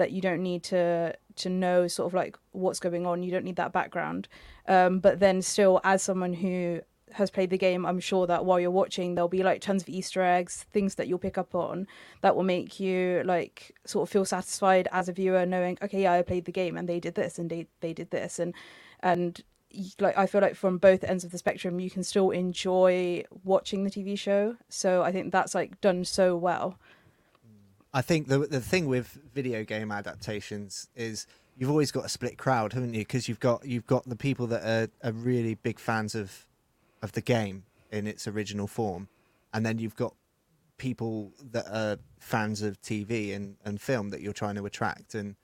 that 0.00 0.12
you 0.12 0.22
don't 0.22 0.42
need 0.42 0.62
to 0.64 1.14
to 1.36 1.48
know 1.48 1.86
sort 1.86 2.06
of 2.06 2.14
like 2.14 2.38
what's 2.52 2.80
going 2.80 3.06
on. 3.06 3.22
You 3.22 3.30
don't 3.30 3.44
need 3.44 3.56
that 3.56 3.72
background. 3.72 4.28
Um, 4.66 4.98
but 4.98 5.20
then 5.20 5.42
still, 5.42 5.80
as 5.84 6.02
someone 6.02 6.32
who 6.32 6.80
has 7.12 7.30
played 7.30 7.50
the 7.50 7.58
game, 7.58 7.84
I'm 7.84 8.00
sure 8.00 8.26
that 8.26 8.46
while 8.46 8.58
you're 8.58 8.70
watching, 8.70 9.14
there'll 9.14 9.28
be 9.28 9.42
like 9.42 9.60
tons 9.60 9.82
of 9.82 9.90
Easter 9.90 10.22
eggs, 10.22 10.64
things 10.72 10.94
that 10.94 11.06
you'll 11.06 11.18
pick 11.18 11.36
up 11.36 11.54
on 11.54 11.86
that 12.22 12.34
will 12.34 12.44
make 12.44 12.80
you 12.80 13.22
like 13.26 13.74
sort 13.84 14.08
of 14.08 14.10
feel 14.10 14.24
satisfied 14.24 14.88
as 14.90 15.08
a 15.08 15.12
viewer, 15.12 15.44
knowing, 15.44 15.76
okay, 15.82 16.02
yeah, 16.02 16.12
I 16.14 16.22
played 16.22 16.46
the 16.46 16.52
game 16.52 16.78
and 16.78 16.88
they 16.88 16.98
did 16.98 17.14
this 17.14 17.38
and 17.38 17.50
they 17.50 17.66
they 17.80 17.92
did 17.92 18.10
this 18.10 18.38
and 18.38 18.54
and 19.00 19.42
like 20.00 20.16
I 20.16 20.26
feel 20.26 20.40
like 20.40 20.56
from 20.56 20.78
both 20.78 21.04
ends 21.04 21.24
of 21.24 21.30
the 21.30 21.38
spectrum, 21.38 21.78
you 21.78 21.90
can 21.90 22.02
still 22.02 22.30
enjoy 22.30 23.24
watching 23.44 23.84
the 23.84 23.90
TV 23.90 24.18
show. 24.18 24.56
So 24.68 25.02
I 25.02 25.12
think 25.12 25.30
that's 25.30 25.54
like 25.54 25.80
done 25.80 26.04
so 26.04 26.36
well. 26.36 26.78
I 27.92 28.02
think 28.02 28.28
the 28.28 28.38
the 28.38 28.60
thing 28.60 28.86
with 28.86 29.18
video 29.34 29.64
game 29.64 29.90
adaptations 29.90 30.88
is 30.94 31.26
you've 31.56 31.70
always 31.70 31.90
got 31.90 32.04
a 32.04 32.08
split 32.08 32.38
crowd, 32.38 32.72
haven't 32.72 32.94
you? 32.94 33.00
Because 33.00 33.28
you've 33.28 33.40
got 33.40 33.66
you've 33.66 33.86
got 33.86 34.08
the 34.08 34.16
people 34.16 34.46
that 34.48 34.62
are, 34.64 35.08
are 35.08 35.12
really 35.12 35.54
big 35.54 35.78
fans 35.78 36.14
of 36.14 36.46
of 37.02 37.12
the 37.12 37.20
game 37.20 37.64
in 37.90 38.06
its 38.06 38.28
original 38.28 38.66
form, 38.66 39.08
and 39.52 39.66
then 39.66 39.78
you've 39.78 39.96
got 39.96 40.14
people 40.76 41.32
that 41.52 41.66
are 41.70 41.98
fans 42.18 42.62
of 42.62 42.80
TV 42.80 43.34
and, 43.34 43.56
and 43.64 43.80
film 43.80 44.10
that 44.10 44.20
you're 44.22 44.32
trying 44.32 44.54
to 44.54 44.64
attract, 44.66 45.14
and 45.14 45.34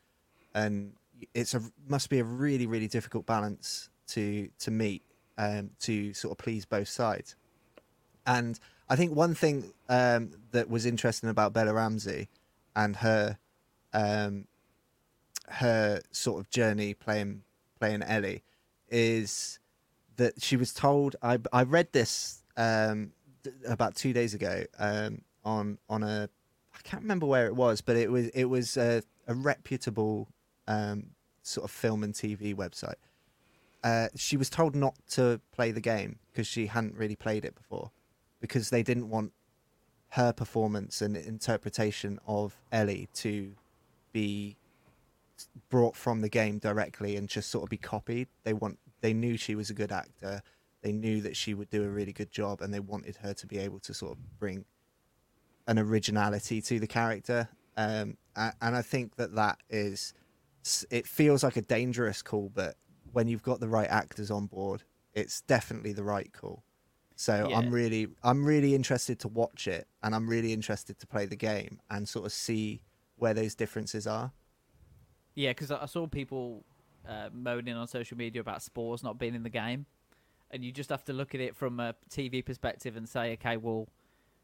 and 0.55 0.93
it's 1.35 1.55
a 1.55 1.63
must 1.89 2.11
be 2.11 2.21
a 2.21 2.25
really 2.25 2.67
really 2.67 2.89
difficult 2.89 3.27
balance 3.27 3.89
to 4.07 4.49
to 4.61 4.71
meet 4.71 5.03
um, 5.37 5.71
to 5.81 6.15
sort 6.15 6.33
of 6.33 6.39
please 6.39 6.65
both 6.65 6.89
sides. 6.89 7.35
And 8.25 8.59
I 8.89 8.97
think 8.97 9.15
one 9.15 9.35
thing 9.35 9.73
um, 9.89 10.31
that 10.53 10.71
was 10.71 10.87
interesting 10.87 11.29
about 11.29 11.53
Bella 11.53 11.73
Ramsey 11.75 12.29
and 12.75 12.97
her 12.97 13.39
um, 13.93 14.47
her 15.49 16.01
sort 16.11 16.41
of 16.41 16.51
journey 16.51 16.95
playing 16.95 17.43
playing 17.79 18.03
Ellie 18.03 18.43
is 18.89 19.59
that 20.17 20.43
she 20.43 20.57
was 20.57 20.73
told. 20.73 21.17
I 21.23 21.39
I 21.53 21.63
read 21.63 21.93
this 21.93 22.43
um, 22.57 23.13
th- 23.43 23.57
about 23.67 23.95
two 23.95 24.13
days 24.13 24.35
ago 24.35 24.65
um, 24.79 25.23
on 25.45 25.79
on 25.89 26.03
a 26.03 26.29
I 26.75 26.89
can't 26.89 27.03
remember 27.03 27.27
where 27.27 27.47
it 27.47 27.57
was, 27.57 27.81
but 27.81 27.97
it 27.97 28.11
was 28.11 28.29
it 28.29 28.45
was 28.45 28.77
a, 28.77 29.03
a 29.27 29.35
reputable 29.35 30.29
um, 30.69 31.11
sort 31.43 31.65
of 31.65 31.71
film 31.71 32.03
and 32.05 32.15
TV 32.15 32.55
website. 32.55 32.95
Uh, 33.83 34.09
she 34.17 34.37
was 34.37 34.51
told 34.51 34.75
not 34.75 34.95
to 35.11 35.41
play 35.53 35.71
the 35.71 35.81
game 35.81 36.19
because 36.33 36.47
she 36.47 36.67
hadn't 36.67 36.95
really 36.97 37.17
played 37.17 37.45
it 37.45 37.55
before, 37.55 37.91
because 38.41 38.71
they 38.71 38.83
didn't 38.83 39.09
want 39.09 39.33
her 40.11 40.33
performance 40.33 41.03
and 41.03 41.17
interpretation 41.17 42.19
of 42.27 42.57
Ellie 42.73 43.09
to 43.15 43.55
be 44.13 44.57
brought 45.69 45.97
from 45.97 46.21
the 46.21 46.29
game 46.29 46.59
directly 46.59 47.17
and 47.17 47.29
just 47.29 47.51
sort 47.51 47.65
of 47.65 47.71
be 47.71 47.77
copied. 47.77 48.29
They 48.45 48.53
want 48.53 48.79
they 49.01 49.13
knew 49.13 49.37
she 49.37 49.55
was 49.55 49.71
a 49.71 49.75
good 49.75 49.93
actor. 49.93 50.43
They 50.83 50.93
knew 50.93 51.21
that 51.23 51.37
she 51.37 51.55
would 51.55 51.71
do 51.71 51.85
a 51.85 51.89
really 51.89 52.13
good 52.13 52.31
job, 52.31 52.61
and 52.61 52.73
they 52.73 52.81
wanted 52.81 53.17
her 53.17 53.35
to 53.35 53.47
be 53.47 53.59
able 53.59 53.81
to 53.81 53.95
sort 53.95 54.13
of 54.13 54.39
bring 54.39 54.65
an 55.67 55.79
originality 55.79 56.61
to 56.63 56.79
the 56.79 56.87
character. 56.87 57.49
Um, 57.77 58.17
and 58.37 58.77
I 58.77 58.83
think 58.83 59.17
that 59.17 59.35
that 59.35 59.59
is 59.69 60.15
it 60.91 61.07
feels 61.07 61.45
like 61.45 61.57
a 61.57 61.63
dangerous 61.63 62.23
call, 62.23 62.51
but 62.55 62.77
when 63.13 63.29
you've 63.29 63.43
got 63.43 63.61
the 63.61 63.69
right 63.69 63.89
actors 63.89 64.31
on 64.31 64.47
board, 64.47 64.83
it's 65.15 65.41
definitely 65.43 65.93
the 65.93 66.03
right 66.05 66.33
call. 66.33 66.63
So 67.17 67.49
Yeah. 67.49 67.59
I'm 67.59 67.71
really 67.71 68.09
I'm 68.23 68.45
really 68.45 68.75
interested 68.75 69.19
to 69.21 69.29
watch 69.29 69.67
it, 69.67 69.89
and 70.03 70.15
I'm 70.15 70.29
really 70.29 70.53
interested 70.53 70.99
to 71.01 71.07
play 71.07 71.27
the 71.27 71.37
game 71.37 71.81
and 71.91 72.09
sort 72.09 72.27
of 72.27 72.33
see 72.33 72.83
where 73.17 73.35
those 73.35 73.55
differences 73.55 74.07
are. 74.07 74.33
Yeah, 75.35 75.51
because 75.51 75.71
I 75.71 75.83
I 75.83 75.87
saw 75.87 76.07
people 76.07 76.65
uh, 77.09 77.31
moaning 77.33 77.75
on 77.75 77.89
social 77.89 78.19
media 78.19 78.41
about 78.41 78.63
Spores 78.63 79.03
not 79.03 79.19
being 79.19 79.35
in 79.35 79.43
the 79.43 79.51
game, 79.51 79.87
and 80.51 80.63
you 80.63 80.73
just 80.73 80.91
have 80.91 81.05
to 81.05 81.15
look 81.15 81.35
at 81.35 81.41
it 81.41 81.57
from 81.57 81.81
a 81.81 81.95
TV 82.11 82.45
perspective 82.45 82.97
and 82.97 83.09
say, 83.09 83.33
okay, 83.33 83.57
well, 83.57 83.89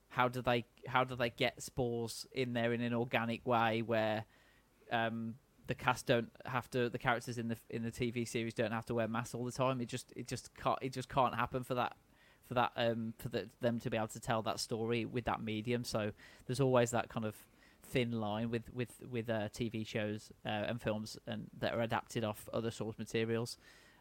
how 0.09 0.29
do 0.29 0.41
they 0.41 0.65
how 0.87 1.05
do 1.05 1.15
they 1.15 1.31
get 1.31 1.63
Spores 1.63 2.27
in 2.33 2.55
there 2.55 2.73
in 2.73 2.81
an 2.81 2.95
organic 2.95 3.47
way 3.47 3.83
where 3.83 4.25
um, 4.91 5.35
the 5.67 5.75
cast 5.75 6.07
don't 6.07 6.31
have 6.47 6.71
to 6.71 6.89
the 6.89 6.99
characters 6.99 7.37
in 7.37 7.49
the 7.49 7.57
in 7.69 7.83
the 7.83 7.91
TV 7.91 8.27
series 8.27 8.55
don't 8.55 8.73
have 8.73 8.87
to 8.87 8.95
wear 8.95 9.09
masks 9.09 9.35
all 9.35 9.45
the 9.45 9.53
time. 9.53 9.81
It 9.83 9.89
just 9.89 10.13
it 10.17 10.27
just 10.27 10.55
can't 10.55 10.79
it 10.81 10.93
just 10.93 11.11
can't 11.11 11.35
happen 11.35 11.65
for 11.65 11.75
that 11.75 11.97
for 12.47 12.55
that 12.55 12.73
um 12.77 13.15
for 13.19 13.29
the, 13.29 13.49
them 13.61 13.79
to 13.81 13.91
be 13.91 13.97
able 13.97 14.09
to 14.09 14.21
tell 14.21 14.43
that 14.43 14.61
story 14.61 15.05
with 15.05 15.25
that 15.25 15.43
medium. 15.43 15.85
So 15.85 16.13
there's 16.47 16.61
always 16.61 16.91
that 16.91 17.09
kind 17.09 17.27
of 17.27 17.37
thin 17.83 18.13
line 18.13 18.51
with 18.51 18.73
with 18.73 19.03
with 19.11 19.29
uh, 19.29 19.49
TV 19.49 19.87
shows 19.87 20.31
uh, 20.47 20.49
and 20.49 20.81
films 20.81 21.19
and 21.27 21.49
that 21.59 21.75
are 21.75 21.83
adapted 21.83 22.25
off 22.25 22.49
other 22.53 22.71
source 22.71 22.99
materials. 22.99 23.59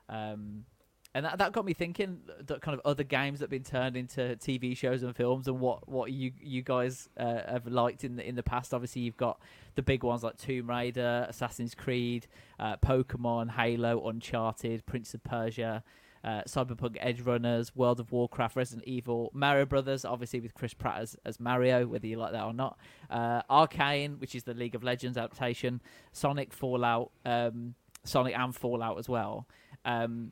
Um, 0.09 0.65
and 1.13 1.25
that, 1.25 1.39
that 1.39 1.51
got 1.51 1.65
me 1.65 1.73
thinking 1.73 2.21
that 2.45 2.61
kind 2.61 2.73
of 2.73 2.81
other 2.85 3.03
games 3.03 3.39
that 3.39 3.45
have 3.45 3.49
been 3.49 3.63
turned 3.63 3.97
into 3.97 4.21
TV 4.37 4.77
shows 4.77 5.03
and 5.03 5.13
films 5.13 5.47
and 5.47 5.59
what, 5.59 5.87
what 5.89 6.11
you 6.11 6.31
you 6.41 6.61
guys 6.61 7.09
uh, 7.17 7.41
have 7.49 7.67
liked 7.67 8.05
in 8.05 8.15
the 8.15 8.27
in 8.27 8.35
the 8.35 8.43
past. 8.43 8.73
Obviously, 8.73 9.01
you've 9.01 9.17
got 9.17 9.39
the 9.75 9.81
big 9.81 10.03
ones 10.03 10.23
like 10.23 10.37
Tomb 10.37 10.69
Raider, 10.69 11.25
Assassin's 11.27 11.75
Creed, 11.75 12.27
uh, 12.59 12.77
Pokemon, 12.77 13.51
Halo, 13.51 14.07
Uncharted, 14.07 14.85
Prince 14.85 15.13
of 15.13 15.21
Persia, 15.23 15.83
uh, 16.23 16.41
Cyberpunk 16.47 16.97
Edge 16.99 17.21
Runners, 17.21 17.75
World 17.75 17.99
of 17.99 18.11
Warcraft, 18.11 18.55
Resident 18.55 18.87
Evil, 18.87 19.31
Mario 19.33 19.65
Brothers, 19.65 20.05
obviously 20.05 20.39
with 20.39 20.53
Chris 20.53 20.73
Pratt 20.73 21.01
as, 21.01 21.15
as 21.25 21.39
Mario, 21.39 21.87
whether 21.87 22.07
you 22.07 22.17
like 22.17 22.31
that 22.33 22.43
or 22.43 22.53
not. 22.53 22.77
Uh, 23.09 23.41
Arcane, 23.49 24.19
which 24.19 24.35
is 24.35 24.43
the 24.43 24.53
League 24.53 24.75
of 24.75 24.83
Legends 24.83 25.17
adaptation, 25.17 25.81
Sonic, 26.11 26.53
Fallout, 26.53 27.11
um, 27.25 27.75
Sonic 28.03 28.37
and 28.37 28.55
Fallout 28.55 28.97
as 28.97 29.09
well. 29.09 29.47
Um, 29.85 30.31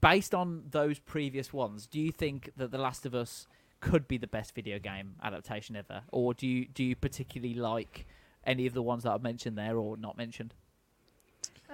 based 0.00 0.34
on 0.34 0.64
those 0.70 0.98
previous 0.98 1.52
ones, 1.52 1.86
do 1.86 2.00
you 2.00 2.12
think 2.12 2.50
that 2.56 2.70
The 2.70 2.78
Last 2.78 3.06
of 3.06 3.14
Us 3.14 3.46
could 3.80 4.06
be 4.06 4.16
the 4.16 4.28
best 4.28 4.54
video 4.54 4.78
game 4.78 5.16
adaptation 5.22 5.74
ever, 5.76 6.02
or 6.12 6.32
do 6.32 6.46
you 6.46 6.66
do 6.66 6.84
you 6.84 6.94
particularly 6.94 7.54
like 7.54 8.06
any 8.44 8.66
of 8.66 8.74
the 8.74 8.82
ones 8.82 9.02
that 9.02 9.10
I've 9.10 9.22
mentioned 9.22 9.58
there 9.58 9.76
or 9.76 9.96
not 9.96 10.16
mentioned? 10.16 10.54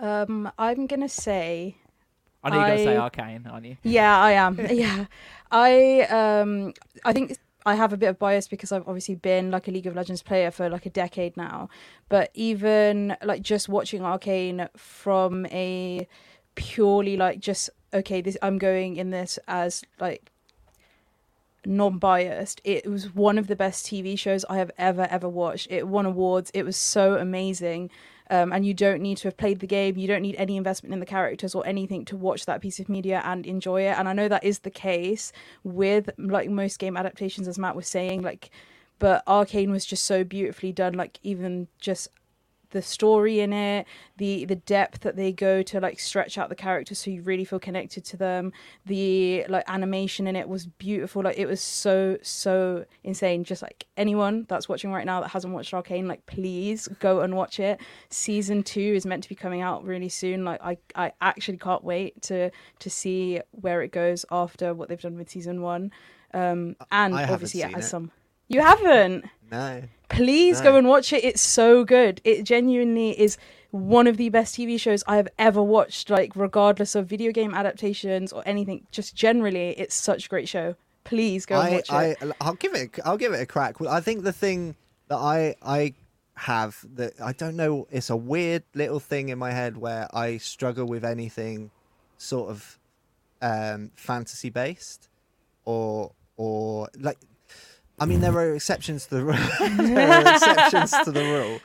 Um, 0.00 0.50
I'm 0.58 0.86
gonna 0.86 1.08
say. 1.08 1.76
I 2.42 2.50
know 2.50 2.56
you're 2.56 2.66
gonna 2.68 2.78
say 2.78 2.96
I- 2.96 3.00
Arcane, 3.00 3.46
aren't 3.46 3.66
you? 3.66 3.76
Yeah, 3.82 4.18
I 4.18 4.32
am. 4.32 4.58
yeah, 4.70 5.06
I 5.50 6.02
um, 6.02 6.72
I 7.04 7.12
think 7.12 7.36
I 7.66 7.74
have 7.74 7.92
a 7.92 7.96
bit 7.96 8.08
of 8.08 8.18
bias 8.18 8.48
because 8.48 8.72
I've 8.72 8.86
obviously 8.86 9.16
been 9.16 9.50
like 9.50 9.68
a 9.68 9.70
League 9.70 9.86
of 9.86 9.94
Legends 9.94 10.22
player 10.22 10.50
for 10.50 10.70
like 10.70 10.86
a 10.86 10.90
decade 10.90 11.36
now. 11.36 11.68
But 12.08 12.30
even 12.34 13.16
like 13.22 13.42
just 13.42 13.68
watching 13.68 14.02
Arcane 14.02 14.68
from 14.76 15.46
a 15.46 16.06
purely 16.54 17.16
like 17.16 17.40
just 17.40 17.70
okay, 17.92 18.20
this 18.20 18.36
I'm 18.42 18.58
going 18.58 18.96
in 18.96 19.10
this 19.10 19.38
as 19.48 19.82
like 20.00 20.30
non-biased 21.66 22.60
it 22.64 22.88
was 22.88 23.14
one 23.14 23.36
of 23.36 23.46
the 23.48 23.56
best 23.56 23.84
tv 23.84 24.18
shows 24.18 24.44
i 24.48 24.56
have 24.56 24.70
ever 24.78 25.06
ever 25.10 25.28
watched 25.28 25.66
it 25.70 25.86
won 25.86 26.06
awards 26.06 26.50
it 26.54 26.62
was 26.62 26.76
so 26.76 27.16
amazing 27.16 27.90
um, 28.30 28.52
and 28.52 28.66
you 28.66 28.74
don't 28.74 29.00
need 29.00 29.16
to 29.18 29.28
have 29.28 29.36
played 29.36 29.60
the 29.60 29.66
game 29.66 29.96
you 29.96 30.06
don't 30.06 30.22
need 30.22 30.36
any 30.36 30.56
investment 30.56 30.92
in 30.92 31.00
the 31.00 31.06
characters 31.06 31.54
or 31.54 31.66
anything 31.66 32.04
to 32.04 32.16
watch 32.16 32.46
that 32.46 32.60
piece 32.60 32.78
of 32.78 32.88
media 32.88 33.22
and 33.24 33.46
enjoy 33.46 33.82
it. 33.82 33.96
And 33.98 34.08
i 34.08 34.12
know 34.12 34.28
that 34.28 34.44
is 34.44 34.60
the 34.60 34.70
case 34.70 35.32
with 35.64 36.10
like 36.18 36.50
most 36.50 36.78
game 36.78 36.96
adaptations 36.96 37.48
as 37.48 37.58
matt 37.58 37.76
was 37.76 37.88
saying 37.88 38.22
like 38.22 38.50
but 38.98 39.22
arcane 39.26 39.70
was 39.70 39.84
just 39.84 40.04
so 40.04 40.24
beautifully 40.24 40.72
done 40.72 40.94
like 40.94 41.18
even 41.22 41.68
just 41.80 42.08
the 42.70 42.82
story 42.82 43.40
in 43.40 43.52
it 43.52 43.86
the 44.18 44.44
the 44.44 44.56
depth 44.56 45.00
that 45.00 45.16
they 45.16 45.32
go 45.32 45.62
to 45.62 45.80
like 45.80 45.98
stretch 45.98 46.36
out 46.36 46.48
the 46.48 46.54
characters 46.54 46.98
so 46.98 47.10
you 47.10 47.22
really 47.22 47.44
feel 47.44 47.58
connected 47.58 48.04
to 48.04 48.16
them. 48.16 48.52
The 48.86 49.46
like 49.48 49.64
animation 49.68 50.26
in 50.26 50.36
it 50.36 50.48
was 50.48 50.66
beautiful. 50.66 51.22
Like 51.22 51.38
it 51.38 51.46
was 51.46 51.60
so 51.60 52.18
so 52.22 52.84
insane. 53.04 53.44
Just 53.44 53.62
like 53.62 53.86
anyone 53.96 54.46
that's 54.48 54.68
watching 54.68 54.92
right 54.92 55.06
now 55.06 55.20
that 55.20 55.28
hasn't 55.28 55.54
watched 55.54 55.72
arcane 55.72 56.08
like 56.08 56.26
please 56.26 56.88
go 57.00 57.20
and 57.20 57.36
watch 57.36 57.60
it. 57.60 57.80
Season 58.10 58.62
two 58.62 58.80
is 58.80 59.06
meant 59.06 59.22
to 59.22 59.28
be 59.28 59.34
coming 59.34 59.62
out 59.62 59.84
really 59.84 60.08
soon. 60.08 60.44
Like 60.44 60.60
i 60.62 60.76
i 60.94 61.12
actually 61.20 61.58
can't 61.58 61.84
wait 61.84 62.20
to 62.22 62.50
to 62.80 62.90
see 62.90 63.40
where 63.52 63.82
it 63.82 63.92
goes 63.92 64.24
after 64.30 64.74
what 64.74 64.88
they've 64.88 65.00
done 65.00 65.16
with 65.16 65.30
season 65.30 65.62
one. 65.62 65.92
Um 66.34 66.76
and 66.90 67.14
obviously 67.14 67.60
seen 67.60 67.74
as 67.74 67.86
it. 67.86 67.88
some. 67.88 68.10
You 68.48 68.62
haven't? 68.62 69.26
No. 69.50 69.82
Please 70.08 70.58
No. 70.58 70.72
go 70.72 70.76
and 70.76 70.88
watch 70.88 71.12
it. 71.12 71.24
It's 71.24 71.40
so 71.40 71.84
good. 71.84 72.20
It 72.24 72.44
genuinely 72.44 73.18
is 73.18 73.36
one 73.70 74.06
of 74.06 74.16
the 74.16 74.30
best 74.30 74.54
TV 74.56 74.80
shows 74.80 75.04
I 75.06 75.16
have 75.16 75.28
ever 75.38 75.62
watched, 75.62 76.08
like, 76.08 76.32
regardless 76.34 76.94
of 76.94 77.06
video 77.06 77.32
game 77.32 77.54
adaptations 77.54 78.32
or 78.32 78.42
anything. 78.46 78.86
Just 78.90 79.14
generally, 79.14 79.70
it's 79.78 79.94
such 79.94 80.26
a 80.26 80.28
great 80.28 80.48
show. 80.48 80.74
Please 81.04 81.44
go 81.46 81.60
and 81.60 81.68
I, 81.68 81.70
watch 81.76 81.90
I, 81.90 82.04
it. 82.04 82.18
I'll 82.40 82.54
give 82.54 82.74
it. 82.74 82.98
I'll 83.04 83.16
give 83.18 83.32
it 83.32 83.40
a 83.40 83.46
crack. 83.46 83.76
I 83.82 84.00
think 84.00 84.24
the 84.24 84.32
thing 84.32 84.74
that 85.08 85.16
I, 85.16 85.56
I 85.62 85.94
have 86.34 86.84
that 86.94 87.14
I 87.20 87.32
don't 87.32 87.56
know. 87.56 87.86
It's 87.90 88.10
a 88.10 88.16
weird 88.16 88.62
little 88.74 89.00
thing 89.00 89.28
in 89.28 89.38
my 89.38 89.50
head 89.50 89.76
where 89.76 90.08
I 90.14 90.38
struggle 90.38 90.86
with 90.86 91.04
anything 91.04 91.70
sort 92.16 92.50
of 92.50 92.78
um, 93.42 93.90
fantasy 93.96 94.50
based 94.50 95.08
or 95.64 96.12
or 96.36 96.88
like. 96.98 97.18
I 98.00 98.06
mean, 98.06 98.20
there 98.20 98.32
are 98.32 98.54
exceptions 98.54 99.06
to 99.06 99.16
the 99.16 99.24
rule. 99.24 99.36
there 99.76 100.10
are 100.10 100.34
exceptions 100.34 100.90
to 101.04 101.10
the 101.10 101.24
rule, 101.24 101.60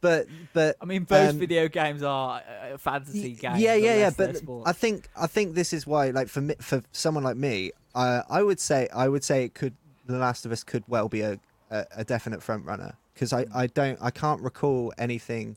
but 0.00 0.26
but 0.52 0.76
I 0.80 0.84
mean, 0.84 1.04
both 1.04 1.30
um, 1.30 1.38
video 1.38 1.68
games 1.68 2.02
are 2.02 2.42
uh, 2.42 2.78
fantasy 2.78 3.32
games. 3.32 3.60
yeah, 3.60 3.74
yeah, 3.74 3.96
yeah. 3.96 4.10
But 4.16 4.36
sports. 4.36 4.68
I 4.68 4.72
think 4.72 5.08
I 5.16 5.26
think 5.26 5.54
this 5.54 5.72
is 5.72 5.86
why, 5.86 6.10
like 6.10 6.28
for 6.28 6.40
me, 6.40 6.54
for 6.60 6.82
someone 6.92 7.24
like 7.24 7.36
me, 7.36 7.72
uh, 7.94 8.22
I 8.28 8.42
would 8.42 8.60
say 8.60 8.88
I 8.94 9.08
would 9.08 9.24
say 9.24 9.44
it 9.44 9.54
could. 9.54 9.74
The 10.06 10.18
Last 10.18 10.44
of 10.44 10.52
Us 10.52 10.62
could 10.62 10.84
well 10.86 11.08
be 11.08 11.22
a 11.22 11.40
a, 11.70 11.86
a 11.96 12.04
definite 12.04 12.42
front 12.42 12.64
runner 12.64 12.96
because 13.14 13.32
I 13.32 13.46
I 13.54 13.66
don't 13.66 13.98
I 14.00 14.10
can't 14.10 14.40
recall 14.42 14.92
anything 14.98 15.56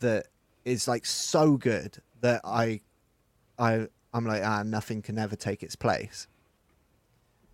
that 0.00 0.26
is 0.64 0.88
like 0.88 1.06
so 1.06 1.56
good 1.56 1.98
that 2.20 2.40
I 2.44 2.80
I 3.58 3.86
I'm 4.12 4.26
like 4.26 4.42
ah 4.44 4.62
nothing 4.62 5.02
can 5.02 5.18
ever 5.18 5.36
take 5.36 5.62
its 5.62 5.76
place. 5.76 6.26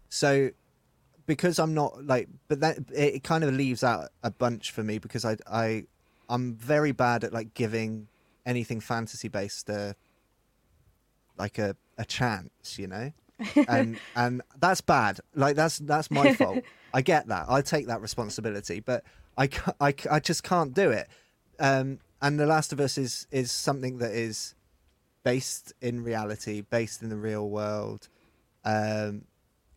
So 0.08 0.50
because 1.30 1.60
I'm 1.60 1.74
not 1.74 2.04
like, 2.04 2.28
but 2.48 2.58
that 2.58 2.78
it, 2.92 3.22
kind 3.22 3.44
of 3.44 3.54
leaves 3.54 3.84
out 3.84 4.08
a 4.24 4.32
bunch 4.32 4.72
for 4.72 4.82
me 4.82 4.98
because 4.98 5.24
I 5.24 5.36
I 5.46 5.84
I'm 6.28 6.56
very 6.56 6.90
bad 6.90 7.22
at 7.22 7.32
like 7.32 7.54
giving 7.54 8.08
anything 8.44 8.80
fantasy 8.80 9.28
based 9.28 9.68
a 9.68 9.94
like 11.38 11.56
a 11.58 11.76
a 11.98 12.04
chance, 12.04 12.80
you 12.80 12.88
know, 12.88 13.12
and 13.68 14.00
and 14.16 14.42
that's 14.58 14.80
bad. 14.80 15.20
Like 15.36 15.54
that's 15.54 15.78
that's 15.78 16.10
my 16.10 16.34
fault. 16.40 16.64
I 16.92 17.00
get 17.00 17.28
that. 17.28 17.46
I 17.48 17.62
take 17.62 17.86
that 17.86 18.00
responsibility, 18.00 18.80
but 18.80 19.04
I 19.38 19.48
I, 19.80 19.94
I 20.10 20.18
just 20.18 20.42
can't 20.42 20.74
do 20.74 20.90
it. 20.90 21.06
Um, 21.60 22.00
and 22.20 22.40
The 22.40 22.46
Last 22.46 22.72
of 22.72 22.80
Us 22.80 22.98
is 22.98 23.28
is 23.30 23.52
something 23.52 23.98
that 23.98 24.10
is 24.10 24.56
based 25.22 25.74
in 25.80 26.02
reality, 26.02 26.62
based 26.62 27.02
in 27.02 27.08
the 27.08 27.16
real 27.16 27.48
world. 27.48 28.08
Um, 28.64 29.26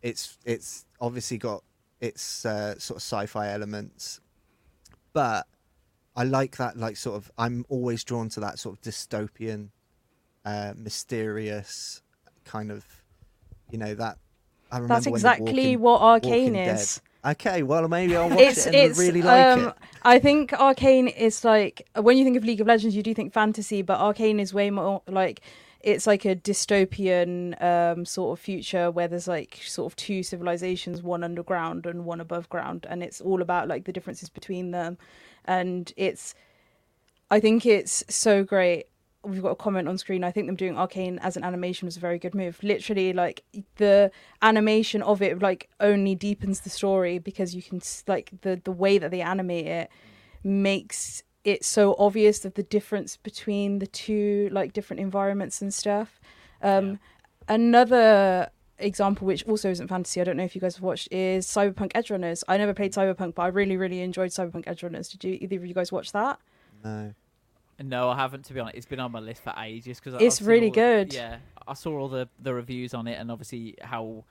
it's 0.02 0.36
it's 0.44 0.84
obviously 1.04 1.38
got 1.38 1.62
its 2.00 2.44
uh, 2.46 2.78
sort 2.78 2.96
of 2.96 3.02
sci-fi 3.02 3.50
elements, 3.52 4.20
but 5.12 5.46
I 6.16 6.24
like 6.24 6.56
that. 6.56 6.76
Like 6.76 6.96
sort 6.96 7.16
of, 7.16 7.30
I'm 7.36 7.64
always 7.68 8.04
drawn 8.04 8.28
to 8.30 8.40
that 8.40 8.58
sort 8.58 8.76
of 8.76 8.82
dystopian, 8.82 9.68
uh, 10.44 10.72
mysterious 10.76 12.02
kind 12.44 12.70
of, 12.72 12.84
you 13.70 13.78
know 13.78 13.94
that. 13.94 14.18
I 14.72 14.76
remember 14.78 14.94
That's 14.94 15.06
exactly 15.06 15.76
Walking- 15.76 15.80
what 15.80 16.00
Arcane 16.00 16.56
is. 16.56 17.00
Okay, 17.26 17.62
well 17.62 17.88
maybe 17.88 18.16
I'll 18.16 18.28
watch 18.28 18.38
it's 18.38 18.66
it 18.66 18.74
and 18.74 18.90
it's 18.90 18.98
really 18.98 19.22
like 19.22 19.46
um, 19.46 19.68
it. 19.68 19.74
I 20.02 20.18
think 20.18 20.52
Arcane 20.52 21.08
is 21.08 21.42
like 21.42 21.88
when 21.96 22.18
you 22.18 22.24
think 22.24 22.36
of 22.36 22.44
League 22.44 22.60
of 22.60 22.66
Legends, 22.66 22.94
you 22.94 23.02
do 23.02 23.14
think 23.14 23.32
fantasy, 23.32 23.80
but 23.80 23.98
Arcane 23.98 24.38
is 24.40 24.52
way 24.52 24.68
more 24.70 25.00
like 25.08 25.40
it's 25.84 26.06
like 26.06 26.24
a 26.24 26.34
dystopian 26.34 27.62
um, 27.62 28.06
sort 28.06 28.38
of 28.38 28.42
future 28.42 28.90
where 28.90 29.06
there's 29.06 29.28
like 29.28 29.60
sort 29.62 29.92
of 29.92 29.96
two 29.96 30.22
civilizations, 30.22 31.02
one 31.02 31.22
underground 31.22 31.84
and 31.84 32.06
one 32.06 32.22
above 32.22 32.48
ground, 32.48 32.86
and 32.88 33.02
it's 33.02 33.20
all 33.20 33.42
about 33.42 33.68
like 33.68 33.84
the 33.84 33.92
differences 33.92 34.30
between 34.30 34.70
them, 34.70 34.96
and 35.44 35.92
it's 35.98 36.34
I 37.30 37.38
think 37.38 37.66
it's 37.66 38.02
so 38.08 38.44
great. 38.44 38.86
We've 39.22 39.42
got 39.42 39.50
a 39.50 39.56
comment 39.56 39.86
on 39.86 39.98
screen. 39.98 40.24
I 40.24 40.30
think 40.30 40.46
them 40.46 40.56
doing 40.56 40.76
Arcane 40.76 41.18
as 41.18 41.36
an 41.36 41.44
animation 41.44 41.86
was 41.86 41.98
a 41.98 42.00
very 42.00 42.18
good 42.18 42.34
move. 42.34 42.62
Literally, 42.62 43.12
like 43.12 43.44
the 43.76 44.10
animation 44.40 45.02
of 45.02 45.20
it, 45.20 45.42
like 45.42 45.68
only 45.80 46.14
deepens 46.14 46.60
the 46.60 46.70
story 46.70 47.18
because 47.18 47.54
you 47.54 47.62
can 47.62 47.82
like 48.06 48.30
the 48.40 48.58
the 48.64 48.72
way 48.72 48.96
that 48.96 49.10
they 49.10 49.20
animate 49.20 49.66
it 49.66 49.90
makes 50.42 51.22
it 51.44 51.64
so 51.64 51.94
obvious 51.98 52.40
that 52.40 52.54
the 52.54 52.62
difference 52.62 53.16
between 53.16 53.78
the 53.78 53.86
two 53.86 54.48
like 54.52 54.72
different 54.72 55.00
environments 55.00 55.62
and 55.62 55.72
stuff. 55.72 56.20
Um, 56.62 56.98
Another 57.46 58.48
example, 58.78 59.26
which 59.26 59.46
also 59.46 59.70
isn't 59.70 59.88
fantasy, 59.88 60.20
I 60.20 60.24
don't 60.24 60.36
know 60.36 60.44
if 60.44 60.54
you 60.54 60.60
guys 60.60 60.76
have 60.76 60.82
watched, 60.82 61.12
is 61.12 61.46
Cyberpunk 61.46 61.92
Edge 61.94 62.10
Runners. 62.10 62.42
I 62.48 62.56
never 62.56 62.72
played 62.72 62.92
Cyberpunk, 62.94 63.34
but 63.34 63.42
I 63.42 63.48
really 63.48 63.76
really 63.76 64.00
enjoyed 64.00 64.30
Cyberpunk 64.30 64.64
Edge 64.66 64.82
Runners. 64.82 65.08
Did 65.08 65.24
you 65.24 65.38
either 65.40 65.56
of 65.56 65.66
you 65.66 65.74
guys 65.74 65.92
watch 65.92 66.12
that? 66.12 66.38
No. 66.82 67.12
No, 67.82 68.08
I 68.08 68.16
haven't. 68.16 68.44
To 68.46 68.54
be 68.54 68.60
honest, 68.60 68.76
it's 68.76 68.86
been 68.86 69.00
on 69.00 69.12
my 69.12 69.18
list 69.18 69.42
for 69.42 69.52
ages 69.58 70.00
because 70.00 70.22
It's 70.22 70.40
really 70.40 70.70
good. 70.70 71.12
Yeah, 71.12 71.38
I 71.66 71.74
saw 71.74 71.98
all 71.98 72.08
the 72.08 72.28
the 72.40 72.54
reviews 72.54 72.94
on 72.94 73.06
it, 73.08 73.18
and 73.18 73.30
obviously 73.30 73.74
how 73.82 74.24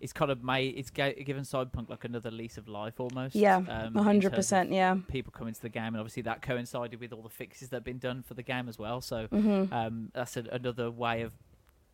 it's 0.00 0.12
kind 0.12 0.30
of 0.30 0.42
made 0.42 0.74
it's 0.76 0.90
given 0.90 1.42
Cyberpunk 1.42 1.88
like 1.90 2.04
another 2.04 2.30
lease 2.30 2.56
of 2.58 2.68
life 2.68 2.98
almost. 3.00 3.34
Yeah, 3.34 3.56
um, 3.68 3.94
hundred 3.94 4.32
percent. 4.32 4.72
yeah. 4.72 4.96
People 5.08 5.32
coming 5.32 5.54
to 5.54 5.60
the 5.62 5.68
game, 5.68 5.88
and 5.88 5.98
obviously 5.98 6.22
that 6.22 6.42
coincided 6.42 6.98
with 7.00 7.12
all 7.12 7.22
the 7.22 7.28
fixes 7.28 7.68
that 7.68 7.76
have 7.76 7.84
been 7.84 7.98
done 7.98 8.22
for 8.22 8.34
the 8.34 8.42
game 8.42 8.68
as 8.68 8.78
well. 8.78 9.00
So 9.00 9.28
Mhm. 9.28 9.72
um, 9.72 10.10
that's 10.14 10.36
a, 10.36 10.44
another 10.52 10.90
way 10.90 11.22
of 11.22 11.32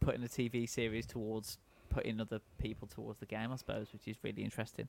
putting 0.01 0.23
a 0.23 0.29
TV 0.29 0.67
series 0.69 1.07
towards 1.07 1.59
putting 1.89 2.21
other 2.21 2.41
people 2.59 2.87
towards 2.87 3.19
the 3.21 3.27
game, 3.27 3.51
I 3.53 3.57
suppose, 3.57 3.93
which 3.93 4.07
is 4.07 4.17
really 4.23 4.43
interesting. 4.45 4.89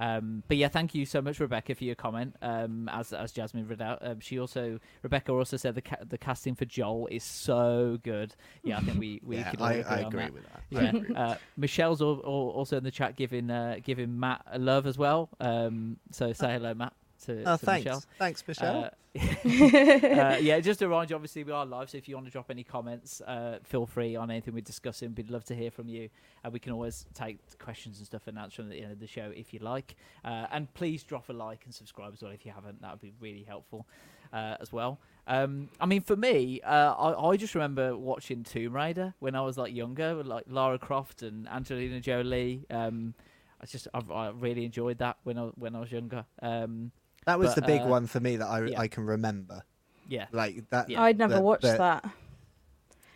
Um, 0.00 0.42
but 0.48 0.56
yeah, 0.56 0.68
thank 0.68 0.94
you 0.94 1.04
so 1.04 1.20
much, 1.20 1.38
Rebecca, 1.40 1.74
for 1.74 1.84
your 1.84 1.94
comment. 1.94 2.34
Um, 2.40 2.88
as 2.88 3.12
as 3.12 3.32
Jasmine 3.32 3.68
read 3.68 3.82
out, 3.82 3.98
um, 4.00 4.18
she 4.20 4.40
also 4.40 4.80
Rebecca 5.02 5.30
also 5.32 5.56
said 5.58 5.74
the 5.74 5.82
ca- 5.82 6.02
the 6.08 6.16
casting 6.16 6.54
for 6.54 6.64
Joel 6.64 7.06
is 7.10 7.22
so 7.22 7.98
good. 8.02 8.34
Yeah, 8.64 8.78
I 8.78 8.80
think 8.80 8.98
we 8.98 9.20
we 9.22 9.36
Yeah, 9.36 9.50
could 9.50 9.60
I- 9.60 9.72
agree 9.74 9.84
I 9.90 9.98
on 10.02 10.06
agree 10.06 10.20
that. 10.22 10.32
with 10.32 10.42
that. 10.44 10.62
Yeah, 10.70 10.88
agree. 11.00 11.14
uh, 11.14 11.34
Michelle's 11.58 12.00
al- 12.00 12.22
al- 12.24 12.52
also 12.56 12.78
in 12.78 12.84
the 12.84 12.90
chat 12.90 13.14
giving 13.16 13.50
uh, 13.50 13.76
giving 13.84 14.18
Matt 14.18 14.42
a 14.50 14.58
love 14.58 14.86
as 14.86 14.96
well. 14.96 15.28
Um, 15.38 15.98
so 16.10 16.32
say 16.32 16.52
hello, 16.54 16.72
Matt. 16.72 16.94
To, 17.26 17.42
Oh, 17.44 17.56
to 17.56 17.66
thanks. 17.66 17.84
Michelle. 17.84 18.04
Thanks, 18.18 18.44
Michelle. 18.46 18.84
Uh, 18.84 18.90
uh, 19.18 20.38
yeah, 20.40 20.60
just 20.60 20.78
to 20.78 20.86
remind 20.88 21.10
you, 21.10 21.16
obviously 21.16 21.42
we 21.42 21.52
are 21.52 21.66
live, 21.66 21.90
so 21.90 21.98
if 21.98 22.08
you 22.08 22.14
want 22.14 22.26
to 22.26 22.32
drop 22.32 22.50
any 22.50 22.62
comments, 22.62 23.20
uh, 23.22 23.58
feel 23.64 23.84
free 23.84 24.14
on 24.16 24.30
anything 24.30 24.54
we're 24.54 24.60
discussing. 24.60 25.12
We'd 25.16 25.30
love 25.30 25.44
to 25.46 25.54
hear 25.54 25.70
from 25.70 25.88
you, 25.88 26.08
and 26.44 26.52
we 26.52 26.60
can 26.60 26.72
always 26.72 27.06
take 27.12 27.38
questions 27.58 27.98
and 27.98 28.06
stuff 28.06 28.26
and 28.28 28.38
answer 28.38 28.62
them 28.62 28.70
at 28.70 28.76
the 28.78 28.82
end 28.84 28.92
of 28.92 29.00
the 29.00 29.08
show 29.08 29.32
if 29.34 29.52
you 29.52 29.58
like. 29.60 29.96
Uh, 30.24 30.46
and 30.52 30.72
please 30.74 31.02
drop 31.02 31.28
a 31.28 31.32
like 31.32 31.62
and 31.64 31.74
subscribe 31.74 32.12
as 32.12 32.22
well 32.22 32.30
if 32.30 32.46
you 32.46 32.52
haven't. 32.52 32.80
That 32.82 32.92
would 32.92 33.00
be 33.00 33.12
really 33.20 33.42
helpful 33.42 33.86
uh, 34.32 34.56
as 34.60 34.72
well. 34.72 35.00
Um, 35.26 35.68
I 35.80 35.86
mean, 35.86 36.02
for 36.02 36.16
me, 36.16 36.60
uh, 36.62 36.94
I, 36.94 37.30
I 37.30 37.36
just 37.36 37.54
remember 37.54 37.96
watching 37.96 38.44
Tomb 38.44 38.74
Raider 38.76 39.14
when 39.18 39.34
I 39.34 39.40
was 39.42 39.58
like 39.58 39.74
younger, 39.74 40.22
like 40.22 40.44
Lara 40.48 40.78
Croft 40.78 41.22
and 41.22 41.48
Angelina 41.48 42.00
Jolie. 42.00 42.64
Um, 42.70 43.14
I 43.60 43.66
just 43.66 43.88
I, 43.92 44.00
I 44.12 44.30
really 44.30 44.64
enjoyed 44.64 44.98
that 44.98 45.18
when 45.24 45.36
I 45.36 45.42
when 45.56 45.74
I 45.76 45.80
was 45.80 45.90
younger. 45.92 46.24
Um, 46.40 46.92
That 47.30 47.38
was 47.38 47.54
but, 47.54 47.66
the 47.66 47.66
big 47.66 47.82
uh, 47.82 47.86
one 47.86 48.06
for 48.06 48.20
me 48.20 48.36
that 48.36 48.46
I 48.48 48.64
yeah. 48.66 48.80
I 48.80 48.88
can 48.88 49.04
remember. 49.06 49.62
Yeah. 50.08 50.26
Like 50.32 50.68
that. 50.70 50.90
Yeah. 50.90 51.02
I'd 51.02 51.18
never 51.18 51.34
that- 51.34 51.42
watched 51.42 51.62
that- 51.62 51.78
that. 51.78 52.10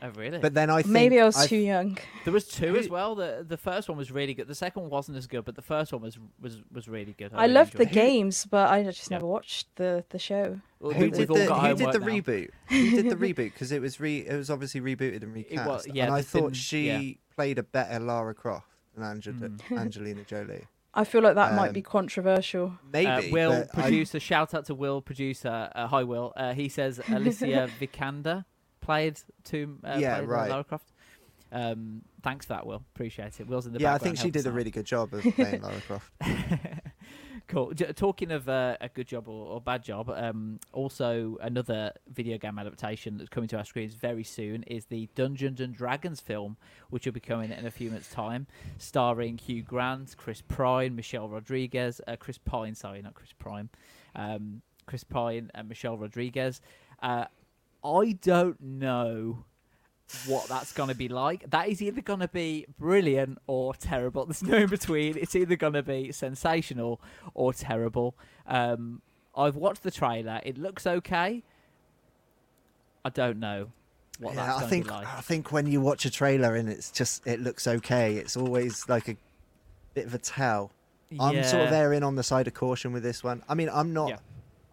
Oh 0.02 0.10
really? 0.16 0.38
But 0.38 0.52
then 0.52 0.68
I 0.70 0.82
think 0.82 0.92
Maybe 0.92 1.18
I 1.20 1.24
was 1.24 1.36
I- 1.36 1.46
too 1.46 1.56
young. 1.56 1.96
There 2.24 2.32
was 2.32 2.46
two 2.46 2.76
as 2.76 2.88
well. 2.90 3.14
The 3.14 3.44
the 3.48 3.56
first 3.56 3.88
one 3.88 3.96
was 3.96 4.10
really 4.12 4.34
good. 4.34 4.46
The 4.48 4.54
second 4.54 4.82
one 4.82 4.90
wasn't 4.90 5.16
as 5.16 5.26
good, 5.26 5.44
but 5.46 5.54
the 5.54 5.62
first 5.62 5.92
one 5.94 6.02
was 6.02 6.18
was, 6.40 6.60
was 6.70 6.88
really 6.88 7.14
good. 7.16 7.30
I 7.32 7.42
really 7.42 7.54
loved 7.54 7.72
the 7.74 7.84
it. 7.84 7.92
games, 7.92 8.44
but 8.44 8.68
I 8.70 8.82
just 8.82 9.10
never 9.10 9.24
watched 9.26 9.68
the 9.76 10.04
the 10.10 10.18
show. 10.18 10.60
Well, 10.80 10.92
Who 10.92 11.04
we- 11.06 11.10
did 11.10 11.30
all 11.30 11.36
the, 11.36 11.46
got 11.46 11.60
who 11.70 11.76
did 11.76 11.92
the 11.92 11.98
now. 12.00 12.06
reboot? 12.06 12.50
Who 12.68 12.90
did 13.02 13.08
the 13.10 13.16
reboot? 13.16 13.52
Because 13.54 13.72
it 13.72 13.80
was 13.80 13.98
re 13.98 14.18
it 14.18 14.36
was 14.36 14.50
obviously 14.50 14.80
rebooted 14.82 15.22
and 15.22 15.32
recast. 15.32 15.66
was- 15.66 15.86
yeah, 15.86 16.04
and 16.06 16.14
I 16.14 16.20
thought 16.22 16.42
been- 16.48 16.52
she 16.54 16.86
yeah. 16.88 17.14
played 17.34 17.58
a 17.58 17.62
better 17.62 17.98
Lara 17.98 18.34
Croft 18.34 18.66
than 18.94 19.04
Angela, 19.04 19.36
Mm. 19.48 19.78
Angelina 19.78 20.22
Jolie. 20.24 20.66
I 20.96 21.04
feel 21.04 21.22
like 21.22 21.34
that 21.34 21.54
might 21.54 21.68
Um, 21.68 21.72
be 21.74 21.82
controversial. 21.82 22.78
Maybe. 22.92 23.06
Uh, 23.06 23.32
Will 23.32 23.50
but 23.74 23.78
I- 23.78 23.82
producer, 23.82 24.20
shout 24.20 24.54
out 24.54 24.66
to 24.66 24.74
Will 24.74 25.02
producer. 25.02 25.70
Uh, 25.74 25.86
hi 25.88 26.02
Will. 26.04 26.32
Uh, 26.36 26.52
he 26.54 26.68
says 26.68 27.00
Alicia 27.08 27.68
Vikander 27.80 28.44
played 28.80 29.20
to 29.44 29.78
uh, 29.84 29.96
Yeah, 29.98 30.16
played, 30.18 30.24
uh, 30.28 30.32
right. 30.32 30.50
Lara 30.50 30.64
Croft. 30.64 30.92
Um, 31.50 32.02
thanks 32.22 32.46
for 32.46 32.54
that, 32.54 32.66
Will. 32.66 32.82
Appreciate 32.94 33.38
it. 33.40 33.46
Will's 33.46 33.66
in 33.66 33.72
the 33.72 33.80
yeah, 33.80 33.94
I 33.94 33.98
think 33.98 34.18
she 34.18 34.30
did 34.30 34.46
a 34.46 34.50
really 34.52 34.70
good 34.70 34.86
job 34.86 35.12
of 35.14 35.22
playing 35.34 35.62
Lara 35.62 35.80
Croft. 35.82 36.10
cool. 37.48 37.72
Talking 37.74 38.30
of 38.30 38.48
uh, 38.48 38.76
a 38.80 38.88
good 38.88 39.06
job 39.06 39.28
or, 39.28 39.46
or 39.46 39.60
bad 39.60 39.82
job, 39.82 40.10
um, 40.10 40.60
also 40.72 41.36
another 41.40 41.92
video 42.12 42.38
game 42.38 42.58
adaptation 42.58 43.18
that's 43.18 43.30
coming 43.30 43.48
to 43.48 43.58
our 43.58 43.64
screens 43.64 43.94
very 43.94 44.24
soon 44.24 44.62
is 44.64 44.86
the 44.86 45.08
Dungeons 45.14 45.60
and 45.60 45.74
Dragons 45.74 46.20
film, 46.20 46.56
which 46.90 47.06
will 47.06 47.12
be 47.12 47.20
coming 47.20 47.50
in 47.50 47.66
a 47.66 47.70
few 47.70 47.90
minutes' 47.90 48.10
time, 48.10 48.46
starring 48.78 49.38
Hugh 49.38 49.62
Grant, 49.62 50.16
Chris 50.16 50.42
Pine, 50.42 50.96
Michelle 50.96 51.28
Rodriguez, 51.28 52.00
uh, 52.06 52.16
Chris 52.16 52.38
Pine, 52.38 52.74
sorry, 52.74 53.02
not 53.02 53.14
Chris 53.14 53.32
Prime, 53.38 53.68
um, 54.14 54.62
Chris 54.86 55.04
Pine 55.04 55.50
and 55.54 55.68
Michelle 55.68 55.96
Rodriguez. 55.96 56.60
Uh, 57.02 57.26
I 57.84 58.12
don't 58.22 58.60
know 58.60 59.44
what 60.26 60.46
that's 60.48 60.72
going 60.72 60.88
to 60.90 60.94
be 60.94 61.08
like. 61.08 61.48
That 61.50 61.68
is 61.68 61.80
either 61.82 62.00
going 62.00 62.20
to 62.20 62.28
be 62.28 62.66
brilliant 62.78 63.38
or 63.46 63.74
terrible. 63.74 64.26
There's 64.26 64.42
no 64.42 64.56
in 64.58 64.68
between. 64.68 65.16
It's 65.16 65.34
either 65.34 65.56
going 65.56 65.72
to 65.72 65.82
be 65.82 66.12
sensational 66.12 67.00
or 67.34 67.52
terrible. 67.52 68.14
Um, 68.46 69.02
I've 69.36 69.56
watched 69.56 69.82
the 69.82 69.90
trailer. 69.90 70.40
It 70.44 70.58
looks 70.58 70.86
okay. 70.86 71.42
I 73.04 73.08
don't 73.10 73.38
know 73.38 73.70
what 74.18 74.34
Yeah, 74.34 74.46
that's 74.46 74.62
I 74.62 74.66
think 74.68 74.84
be 74.86 74.90
like. 74.90 75.06
I 75.06 75.20
think 75.20 75.52
when 75.52 75.66
you 75.66 75.80
watch 75.80 76.04
a 76.04 76.10
trailer 76.10 76.54
and 76.54 76.68
it's 76.68 76.90
just 76.90 77.26
it 77.26 77.40
looks 77.40 77.66
okay, 77.66 78.14
it's 78.16 78.36
always 78.36 78.88
like 78.88 79.08
a 79.08 79.16
bit 79.94 80.06
of 80.06 80.14
a 80.14 80.18
tell. 80.18 80.70
I'm 81.20 81.44
sort 81.44 81.64
of 81.64 81.70
Yeah. 81.70 81.78
erring 81.78 82.02
on 82.02 82.14
the 82.16 82.22
side 82.22 82.46
of 82.46 82.54
caution 82.54 82.92
with 82.92 83.02
this 83.02 83.22
one. 83.22 83.42
I 83.48 83.54
mean, 83.54 83.68
I'm 83.72 83.92
not 83.92 84.10
Yeah. 84.10 84.16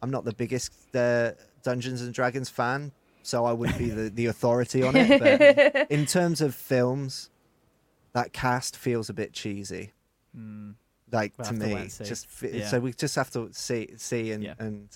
I'm 0.02 0.10
not 0.12 0.26
the 0.26 0.34
biggest 0.34 0.72
uh, 0.96 1.32
Dungeons 1.64 2.02
and 2.02 2.14
Dragons 2.14 2.50
fan, 2.50 2.92
so 3.24 3.46
I 3.46 3.54
wouldn't 3.54 3.78
be 3.78 3.90
the, 3.90 4.10
the 4.10 4.26
authority 4.28 4.84
on 4.84 4.96
it. 4.96 5.20
But 5.20 5.92
in 5.92 6.06
terms 6.06 6.42
of 6.42 6.56
films, 6.56 7.30
that 8.14 8.34
cast 8.34 8.76
feels 8.78 9.10
a 9.10 9.14
bit 9.14 9.34
cheesy. 9.34 9.94
Mm. 10.38 10.76
Like 11.12 11.34
We'll 11.38 11.46
to 11.46 11.52
have 11.54 11.60
to 11.62 11.68
me, 11.68 11.74
wait 11.76 11.82
and 11.82 11.92
see. 11.92 12.04
just 12.06 12.28
fi- 12.28 12.50
Yeah. 12.52 12.68
so 12.68 12.80
we 12.80 12.94
just 12.94 13.16
have 13.16 13.30
to 13.32 13.50
see 13.52 13.90
see 13.98 14.32
and 14.32 14.44
Yeah. 14.44 14.54
and 14.60 14.90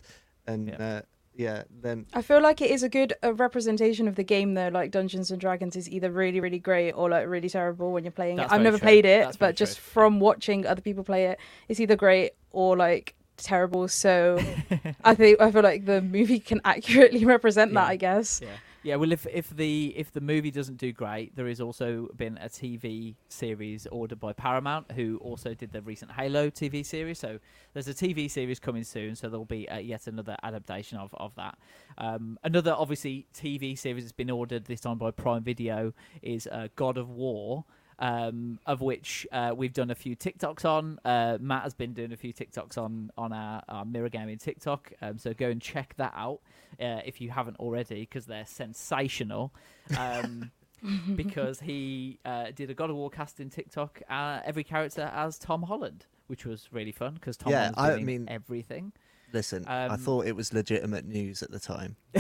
and 0.48 0.68
Yeah. 0.70 0.76
uh, 0.86 1.02
yeah. 1.36 1.64
Then 1.82 2.06
I 2.14 2.22
feel 2.22 2.42
like 2.42 2.62
it 2.62 2.72
is 2.72 2.84
a 2.84 2.88
good 2.90 3.14
uh, 3.22 3.34
representation 3.34 4.08
of 4.08 4.16
the 4.16 4.24
game, 4.24 4.54
though. 4.54 4.70
Like 4.70 4.92
Dungeons 4.92 5.30
and 5.32 5.42
Dragons 5.42 5.76
is 5.76 5.90
either 5.90 6.10
really, 6.10 6.40
really 6.40 6.60
great 6.60 6.94
or 6.94 7.10
like 7.10 7.28
really 7.28 7.50
terrible 7.50 7.92
when 7.92 8.06
you're 8.06 8.12
playing 8.12 8.38
That's 8.38 8.52
it. 8.52 8.56
I've 8.56 8.62
never 8.62 8.78
true. 8.78 8.86
played 8.86 9.06
it, 9.06 9.26
That's 9.26 9.38
but 9.38 9.56
just 9.58 9.76
true. 9.78 9.84
from 9.92 10.20
watching 10.22 10.66
other 10.66 10.82
people 10.82 11.04
play 11.04 11.26
it, 11.26 11.40
it's 11.68 11.82
either 11.82 11.98
great 11.98 12.32
or 12.52 12.78
like 12.78 13.14
terrible. 13.38 13.88
So 13.88 14.40
I 15.04 15.16
think 15.16 15.42
I 15.42 15.52
feel 15.52 15.64
like 15.64 15.86
the 15.86 16.02
movie 16.02 16.40
can 16.40 16.62
accurately 16.66 17.26
represent 17.36 17.74
that. 17.74 17.88
I 17.88 17.96
guess. 17.96 18.42
Yeah. 18.42 18.50
Yeah, 18.86 18.98
well, 18.98 19.12
if 19.12 19.26
if 19.26 19.50
the 19.50 19.96
if 19.98 20.12
the 20.12 20.22
movie 20.22 20.52
doesn't 20.52 20.78
do 20.78 20.94
great, 20.94 21.36
there 21.36 21.48
has 21.48 21.60
also 21.60 22.08
been 22.18 22.38
a 22.38 22.48
TV 22.48 23.16
series 23.30 23.88
ordered 23.88 24.20
by 24.20 24.32
Paramount, 24.32 24.92
who 24.92 25.18
also 25.24 25.56
did 25.56 25.72
the 25.72 25.82
recent 25.82 26.12
Halo 26.12 26.52
TV 26.52 26.86
series. 26.86 27.18
So 27.18 27.40
there's 27.74 27.88
a 27.88 27.96
TV 27.96 28.30
series 28.30 28.60
coming 28.60 28.84
soon, 28.84 29.16
so 29.16 29.28
there'll 29.28 29.44
be 29.44 29.68
uh, 29.70 29.80
yet 29.80 30.06
another 30.06 30.38
adaptation 30.44 31.00
of 31.00 31.16
of 31.16 31.34
that. 31.34 31.58
Um, 31.98 32.38
another 32.44 32.76
obviously 32.78 33.26
TV 33.34 33.76
series 33.76 34.04
that's 34.04 34.12
been 34.12 34.30
ordered 34.30 34.66
this 34.66 34.82
time 34.82 35.00
by 35.00 35.10
Prime 35.10 35.42
Video 35.42 35.92
is 36.22 36.46
uh, 36.52 36.68
God 36.76 37.00
of 37.00 37.10
War. 37.10 37.66
Um, 37.98 38.60
of 38.66 38.82
which 38.82 39.26
uh, 39.32 39.54
we've 39.56 39.72
done 39.74 39.90
a 39.90 39.96
few 39.96 40.16
TikToks 40.18 40.66
on. 40.66 41.00
Uh, 41.06 41.38
Matt 41.40 41.64
has 41.64 41.74
been 41.74 41.94
doing 41.94 42.12
a 42.12 42.18
few 42.18 42.34
TikToks 42.34 42.78
on 42.78 43.10
on 43.18 43.32
our, 43.32 43.64
our 43.70 43.86
Mirror 43.86 44.10
Gaming 44.10 44.38
TikTok. 44.38 44.92
Um, 45.02 45.18
so 45.18 45.34
go 45.34 45.50
and 45.50 45.62
check 45.62 45.94
that 45.98 46.12
out 46.16 46.40
uh, 46.82 47.00
if 47.06 47.22
you 47.22 47.30
haven't 47.32 47.58
already, 47.58 48.02
because 48.02 48.26
they're 48.26 48.46
sensational. 48.46 49.54
Um, 49.98 50.52
because 51.16 51.60
he 51.62 52.20
uh, 52.26 52.48
did 52.54 52.70
a 52.70 52.74
God 52.74 52.90
of 52.90 52.96
War 52.98 53.10
cast 53.10 53.40
in 53.40 53.50
TikTok. 53.50 54.02
Uh, 54.10 54.40
every 54.46 54.64
character 54.64 55.10
as 55.16 55.40
Tom 55.40 55.64
Holland, 55.64 56.06
which 56.28 56.46
was 56.46 56.68
really 56.72 56.92
fun 56.92 57.14
because 57.16 57.38
Tom 57.38 57.52
Yeah, 57.52 57.72
Holland's 57.76 58.02
I 58.02 58.04
mean- 58.04 58.28
everything. 58.30 58.92
Listen, 59.34 59.66
I 59.68 59.86
Um, 59.88 59.98
thought 60.00 60.28
it 60.28 60.36
was 60.36 60.54
legitimate 60.54 61.06
news 61.06 61.42
at 61.44 61.50
the 61.52 61.60
time. 61.60 61.96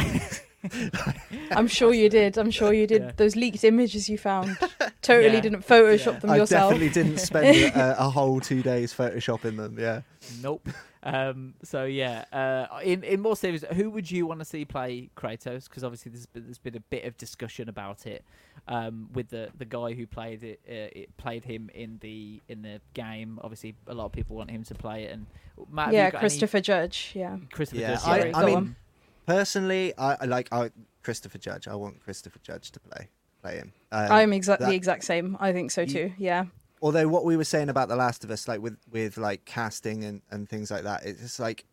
I'm 1.51 1.67
sure 1.67 1.93
you 1.93 2.10
did. 2.10 2.38
I'm 2.38 2.51
sure 2.51 2.73
you 2.73 2.88
did. 2.88 3.01
Yeah. 3.01 3.12
Those 3.15 3.36
leaked 3.36 3.63
images 3.63 4.10
you 4.10 4.17
found 4.17 4.58
totally 5.01 5.36
Yeah. 5.36 5.41
didn't 5.41 5.67
Photoshop 5.67 6.13
Yeah. 6.13 6.19
them 6.19 6.30
I 6.32 6.36
yourself. 6.38 6.71
I 6.73 6.78
definitely 6.78 7.04
didn't 7.04 7.19
spend 7.19 7.75
a, 7.75 8.06
a 8.06 8.10
whole 8.10 8.39
two 8.39 8.62
days 8.62 8.93
photoshopping 8.93 9.58
them. 9.58 9.78
Yeah. 9.80 10.01
Nope. 10.41 10.67
Um, 11.08 11.54
so 11.62 11.84
yeah, 11.86 12.25
uh, 12.34 12.80
in 12.84 13.04
in 13.04 13.21
more 13.21 13.36
serious, 13.36 13.63
who 13.73 13.91
would 13.91 14.10
you 14.10 14.25
want 14.25 14.39
to 14.39 14.45
see 14.45 14.65
play 14.65 15.12
Kratos? 15.15 15.65
Because 15.65 15.84
obviously 15.84 16.12
there's 16.12 16.25
been, 16.25 16.45
there's 16.45 16.58
been 16.58 16.75
a 16.75 16.80
bit 16.80 17.06
of 17.06 17.15
discussion 17.15 17.69
about 17.69 18.08
it 18.08 18.25
um, 18.67 19.08
with 19.13 19.30
the, 19.30 19.49
the 19.56 19.65
guy 19.65 19.93
who 19.93 20.08
played 20.08 20.43
it, 20.43 20.60
uh, 20.67 20.99
it 20.99 21.15
played 21.17 21.43
him 21.45 21.69
in 21.75 21.99
the 22.01 22.41
in 22.49 22.63
the 22.63 22.82
game. 22.95 23.38
Obviously, 23.43 23.75
a 23.86 23.93
lot 23.93 24.06
of 24.06 24.13
people 24.13 24.36
want 24.36 24.49
him 24.49 24.63
to 24.63 24.73
play 24.73 25.04
it. 25.04 25.12
And 25.12 25.28
Matt, 25.71 25.93
yeah, 25.93 26.10
got 26.10 26.17
any- 26.17 26.21
Christopher 26.21 26.60
Judge. 26.60 27.12
Yeah. 27.13 27.38
Christopher 27.51 27.82
Yeah, 27.82 27.88
Judge, 27.91 27.99
I- 27.99 28.19
sorry, 28.19 28.34
I 28.34 28.39
go 28.41 28.45
mean- 28.47 28.56
on. 28.56 28.75
Personally, 29.25 29.93
I, 29.97 30.17
I 30.21 30.25
like 30.25 30.49
I, 30.51 30.71
Christopher 31.03 31.38
Judge. 31.38 31.67
I 31.67 31.75
want 31.75 31.99
Christopher 32.01 32.39
Judge 32.43 32.71
to 32.71 32.79
play 32.79 33.09
play 33.41 33.57
him. 33.57 33.73
Um, 33.91 34.11
I'm 34.11 34.31
exa- 34.31 34.57
that- 34.57 34.61
the 34.61 34.73
exact 34.75 35.03
same. 35.03 35.38
I 35.39 35.51
think 35.53 35.71
so 35.71 35.81
You- 35.81 35.88
too. 35.88 36.13
Yeah. 36.17 36.45
although 36.81 37.07
what 37.07 37.25
we 37.25 37.38
were 37.38 37.43
saying 37.43 37.69
about 37.69 37.88
The 37.89 37.95
Last 37.95 38.23
of 38.23 38.31
Us, 38.31 38.47
like 38.47 38.61
with 38.61 38.77
with 38.91 39.17
like 39.17 39.45
casting 39.45 40.03
and 40.03 40.21
and 40.31 40.47
things 40.49 40.69
like 40.71 40.83
that, 40.83 41.05
it's 41.05 41.39
like 41.39 41.65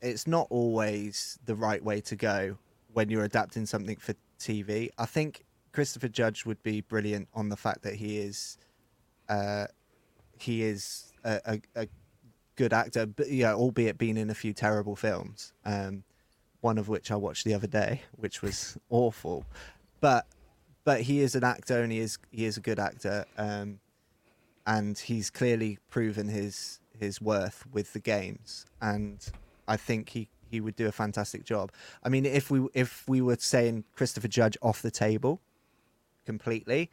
it's 0.00 0.26
not 0.26 0.46
always 0.50 1.38
the 1.44 1.54
right 1.54 1.82
way 1.82 2.00
to 2.02 2.16
go 2.16 2.58
when 2.92 3.08
you're 3.08 3.24
adapting 3.24 3.66
something 3.66 3.96
for 3.96 4.14
TV. 4.38 4.90
I 4.98 5.06
think 5.06 5.44
Christopher 5.72 6.08
Judge 6.08 6.44
would 6.44 6.62
be 6.62 6.80
brilliant 6.82 7.28
on 7.34 7.48
the 7.48 7.56
fact 7.56 7.82
that 7.82 7.94
he 7.94 8.18
is, 8.18 8.58
uh, 9.28 9.66
he 10.38 10.62
is 10.62 11.10
a, 11.24 11.40
a, 11.46 11.60
a 11.84 11.88
good 12.56 12.72
actor, 12.74 13.06
but 13.06 13.30
yeah, 13.30 13.54
albeit 13.54 13.96
being 13.98 14.16
in 14.18 14.28
a 14.30 14.34
few 14.34 14.52
terrible 14.52 14.94
films. 14.94 15.52
Um, 15.64 16.04
one 16.64 16.78
of 16.78 16.88
which 16.88 17.10
I 17.10 17.16
watched 17.16 17.44
the 17.44 17.52
other 17.52 17.66
day, 17.66 18.00
which 18.16 18.40
was 18.40 18.78
awful, 18.88 19.44
but 20.00 20.26
but 20.84 21.02
he 21.02 21.20
is 21.20 21.34
an 21.34 21.44
actor 21.44 21.82
and 21.82 21.92
he 21.92 21.98
is 21.98 22.18
he 22.30 22.46
is 22.46 22.56
a 22.56 22.60
good 22.60 22.78
actor, 22.78 23.26
um, 23.36 23.80
and 24.66 24.98
he's 24.98 25.28
clearly 25.28 25.78
proven 25.90 26.28
his 26.28 26.80
his 26.98 27.20
worth 27.20 27.66
with 27.70 27.92
the 27.92 28.00
games, 28.00 28.64
and 28.80 29.30
I 29.68 29.76
think 29.76 30.08
he 30.08 30.28
he 30.50 30.62
would 30.62 30.74
do 30.74 30.86
a 30.88 30.92
fantastic 30.92 31.44
job. 31.44 31.70
I 32.02 32.08
mean, 32.08 32.24
if 32.24 32.50
we 32.50 32.66
if 32.72 33.06
we 33.06 33.20
were 33.20 33.36
saying 33.38 33.84
Christopher 33.94 34.28
Judge 34.28 34.56
off 34.62 34.80
the 34.80 34.90
table 34.90 35.40
completely, 36.24 36.90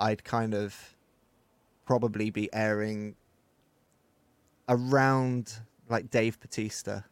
I'd 0.00 0.24
kind 0.24 0.54
of 0.54 0.96
probably 1.86 2.30
be 2.30 2.52
airing 2.52 3.14
around 4.68 5.60
like 5.88 6.10
Dave 6.10 6.40
Bautista, 6.40 7.04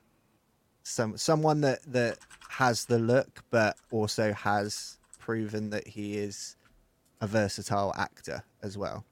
some 0.82 1.16
someone 1.16 1.60
that 1.62 1.80
that 1.92 2.18
has 2.50 2.84
the 2.86 2.98
look, 2.98 3.42
but 3.50 3.76
also 3.90 4.32
has 4.32 4.98
proven 5.18 5.70
that 5.70 5.86
he 5.86 6.18
is 6.18 6.56
a 7.20 7.26
versatile 7.26 7.94
actor 7.96 8.42
as 8.62 8.76
well. 8.76 9.04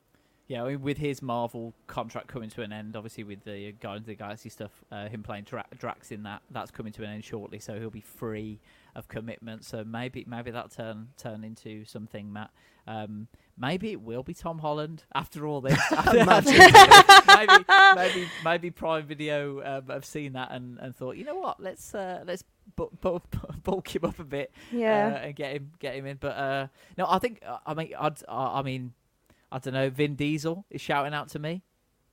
Yeah, 0.49 0.75
with 0.75 0.99
his 0.99 1.23
Marvel 1.23 1.73
contract 1.87 2.27
coming 2.27 2.51
to 2.51 2.63
an 2.63 2.73
end, 2.73 2.97
obviously 2.97 3.23
with 3.23 3.45
the 3.45 3.71
Guardians 3.71 4.03
of 4.03 4.07
the 4.09 4.15
Galaxy 4.17 4.49
stuff, 4.49 4.73
uh, 4.91 5.09
him 5.09 5.23
playing 5.23 5.45
Dra- 5.45 5.65
Drax 5.79 6.11
in 6.11 6.25
that, 6.25 6.43
that's 6.51 6.73
coming 6.73 6.93
to 6.95 7.05
an 7.05 7.11
end 7.11 7.25
shortly, 7.25 7.61
so 7.61 7.79
he'll 7.79 7.89
be 7.89 8.01
free 8.01 8.59
of 8.95 9.09
commitment. 9.09 9.65
So 9.65 9.85
maybe 9.85 10.25
maybe 10.29 10.51
that 10.51 10.71
turn 10.73 11.09
turn 11.17 11.45
into 11.45 11.85
something, 11.85 12.33
Matt. 12.33 12.51
Um, 12.87 13.29
maybe 13.57 13.93
it 13.93 14.01
will 14.01 14.23
be 14.23 14.35
Tom 14.35 14.59
Holland 14.59 15.05
after 15.15 15.47
all 15.47 15.61
this. 15.61 15.79
maybe 16.13 17.65
maybe 17.95 18.29
maybe 18.45 18.71
Prime 18.71 19.07
Video 19.07 19.61
um, 19.65 19.89
have 19.89 20.05
seen 20.05 20.33
that 20.35 20.51
and, 20.53 20.79
and 20.79 20.95
thought, 20.97 21.17
you 21.17 21.25
know 21.25 21.37
what, 21.37 21.61
let's 21.61 21.95
uh, 21.95 22.23
let's 22.27 22.45
bu- 22.77 22.91
bu- 23.01 23.21
bulk 23.63 23.95
him 23.95 24.05
up 24.05 24.19
a 24.19 24.25
bit, 24.25 24.53
Yeah. 24.73 25.13
uh, 25.15 25.27
and 25.27 25.37
get 25.37 25.53
him 25.53 25.71
get 25.79 25.95
him 25.95 26.07
in. 26.07 26.17
But 26.21 26.37
uh, 26.37 26.67
no, 26.97 27.07
I 27.09 27.19
think 27.19 27.41
uh, 27.47 27.59
I 27.67 27.75
mean 27.75 27.93
I'd, 27.99 28.19
I 28.29 28.59
I 28.59 28.63
mean. 28.63 28.93
I 29.53 29.59
don't 29.59 29.75
know. 29.75 29.91
Vin 29.91 30.15
Diesel 30.15 30.65
is 30.71 30.81
shouting 30.81 31.13
out 31.13 31.31
to 31.31 31.41
me. 31.41 31.65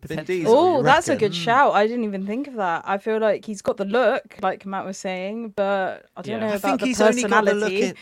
Vin 0.01 0.17
potentially. 0.19 0.37
Diesel, 0.39 0.53
Oh, 0.57 0.77
you 0.77 0.83
that's 0.83 1.09
a 1.09 1.15
good 1.15 1.33
shout. 1.33 1.73
I 1.73 1.87
didn't 1.87 2.03
even 2.05 2.25
think 2.25 2.47
of 2.47 2.55
that. 2.55 2.83
I 2.85 2.97
feel 2.97 3.19
like 3.19 3.45
he's 3.45 3.61
got 3.61 3.77
the 3.77 3.85
look, 3.85 4.35
like 4.41 4.65
Matt 4.65 4.85
was 4.85 4.97
saying, 4.97 5.49
but 5.55 6.05
I 6.15 6.21
don't 6.21 6.39
Yeah. 6.39 6.39
know 6.47 6.53
I 6.53 6.55
about 6.55 6.61
think 6.61 6.81
the 6.81 6.85
he's 6.87 7.01
only 7.01 7.23
got 7.23 7.45
the 7.45 7.53
look 7.55 7.71
personality. 7.73 7.83
in. 7.83 7.95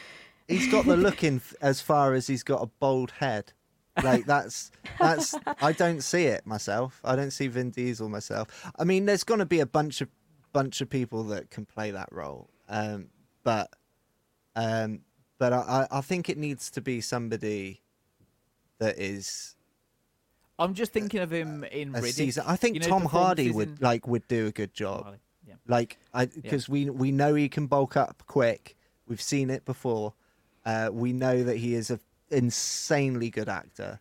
He's 0.47 0.71
got 0.71 0.85
the 0.85 0.97
look 0.97 1.23
in 1.23 1.41
as 1.61 1.81
far 1.81 2.13
as 2.13 2.27
he's 2.27 2.43
got 2.43 2.61
a 2.61 2.67
bald 2.67 3.11
head. 3.11 3.53
Like 4.03 4.25
that's 4.25 4.71
that's. 4.99 5.35
I 5.61 5.71
don't 5.71 6.01
see 6.03 6.25
it 6.25 6.45
myself. 6.45 6.99
I 7.03 7.15
don't 7.15 7.31
see 7.31 7.47
Vin 7.47 7.71
Diesel 7.71 8.09
myself. 8.09 8.69
I 8.77 8.83
mean, 8.83 9.05
there's 9.05 9.23
going 9.23 9.39
to 9.39 9.45
be 9.45 9.61
a 9.61 9.65
bunch 9.65 10.01
of 10.01 10.09
bunch 10.51 10.81
of 10.81 10.89
people 10.89 11.23
that 11.25 11.49
can 11.49 11.65
play 11.65 11.91
that 11.91 12.09
role, 12.11 12.49
um, 12.69 13.07
but 13.43 13.69
um, 14.55 14.99
but 15.37 15.53
I, 15.53 15.87
I 15.91 15.97
I 15.99 16.01
think 16.01 16.29
it 16.29 16.37
needs 16.37 16.69
to 16.71 16.81
be 16.81 16.99
somebody 17.01 17.81
that 18.79 18.99
is 18.99 19.55
I'm 20.57 20.73
just 20.73 20.93
thinking 20.93 21.19
of 21.19 21.31
him 21.31 21.63
in 21.65 21.93
a 21.95 21.99
Riddick. 21.99 22.13
season. 22.13 22.43
I 22.47 22.55
think 22.55 22.75
You 22.75 22.81
know, 22.81 22.87
Tom 22.87 23.05
Hardy 23.05 23.51
would 23.51 23.67
in- 23.69 23.77
like 23.81 24.07
would 24.07 24.27
do 24.27 24.47
a 24.47 24.51
good 24.51 24.73
job. 24.73 25.17
Yeah. 25.47 25.55
Like 25.67 25.97
I 26.13 26.25
because 26.27 26.69
we 26.69 26.89
we 26.89 27.11
know 27.11 27.35
he 27.35 27.49
can 27.49 27.67
bulk 27.67 27.97
up 27.97 28.23
quick. 28.27 28.75
We've 29.07 29.21
seen 29.21 29.49
it 29.49 29.65
before. 29.65 30.13
Uh, 30.65 30.89
we 30.91 31.13
know 31.13 31.43
that 31.43 31.57
he 31.57 31.75
is 31.75 31.91
an 31.91 31.99
insanely 32.31 33.29
good 33.29 33.49
actor. 33.49 33.99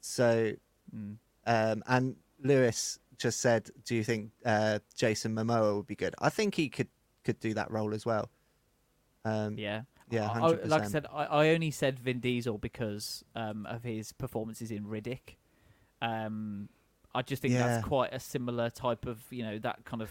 So, 0.00 0.52
Mm. 0.94 1.16
um, 1.46 1.82
and 1.86 2.16
Lewis 2.42 2.98
just 3.18 3.40
said, 3.40 3.70
"Do 3.84 3.94
you 3.94 4.04
think 4.04 4.30
uh, 4.44 4.78
Jason 4.96 5.34
Momoa 5.34 5.76
would 5.76 5.86
be 5.86 5.94
good?" 5.96 6.14
I 6.18 6.28
think 6.30 6.54
he 6.54 6.68
could 6.68 6.88
could 7.24 7.38
do 7.40 7.54
that 7.54 7.70
role 7.70 7.94
as 7.94 8.04
well. 8.04 8.30
Um, 9.24 9.56
Yeah. 9.56 9.82
yeah, 10.10 10.28
I- 10.30 10.38
like 10.64 10.82
I 10.82 10.88
said, 10.88 11.06
I, 11.12 11.24
I 11.26 11.48
only 11.50 11.70
said 11.70 12.00
Vin 12.00 12.18
Diesel 12.20 12.58
because 12.58 13.24
um, 13.36 13.64
of 13.66 13.84
his 13.84 14.12
performances 14.12 14.70
in 14.72 14.84
Riddick. 14.84 15.36
Um, 16.02 16.68
I 17.14 17.22
just 17.22 17.40
think 17.42 17.54
Yeah. 17.54 17.66
that's 17.66 17.86
quite 17.86 18.12
a 18.12 18.20
similar 18.20 18.68
type 18.70 19.06
of, 19.06 19.20
you 19.30 19.42
know, 19.44 19.58
that 19.60 19.84
kind 19.84 20.02
of 20.02 20.10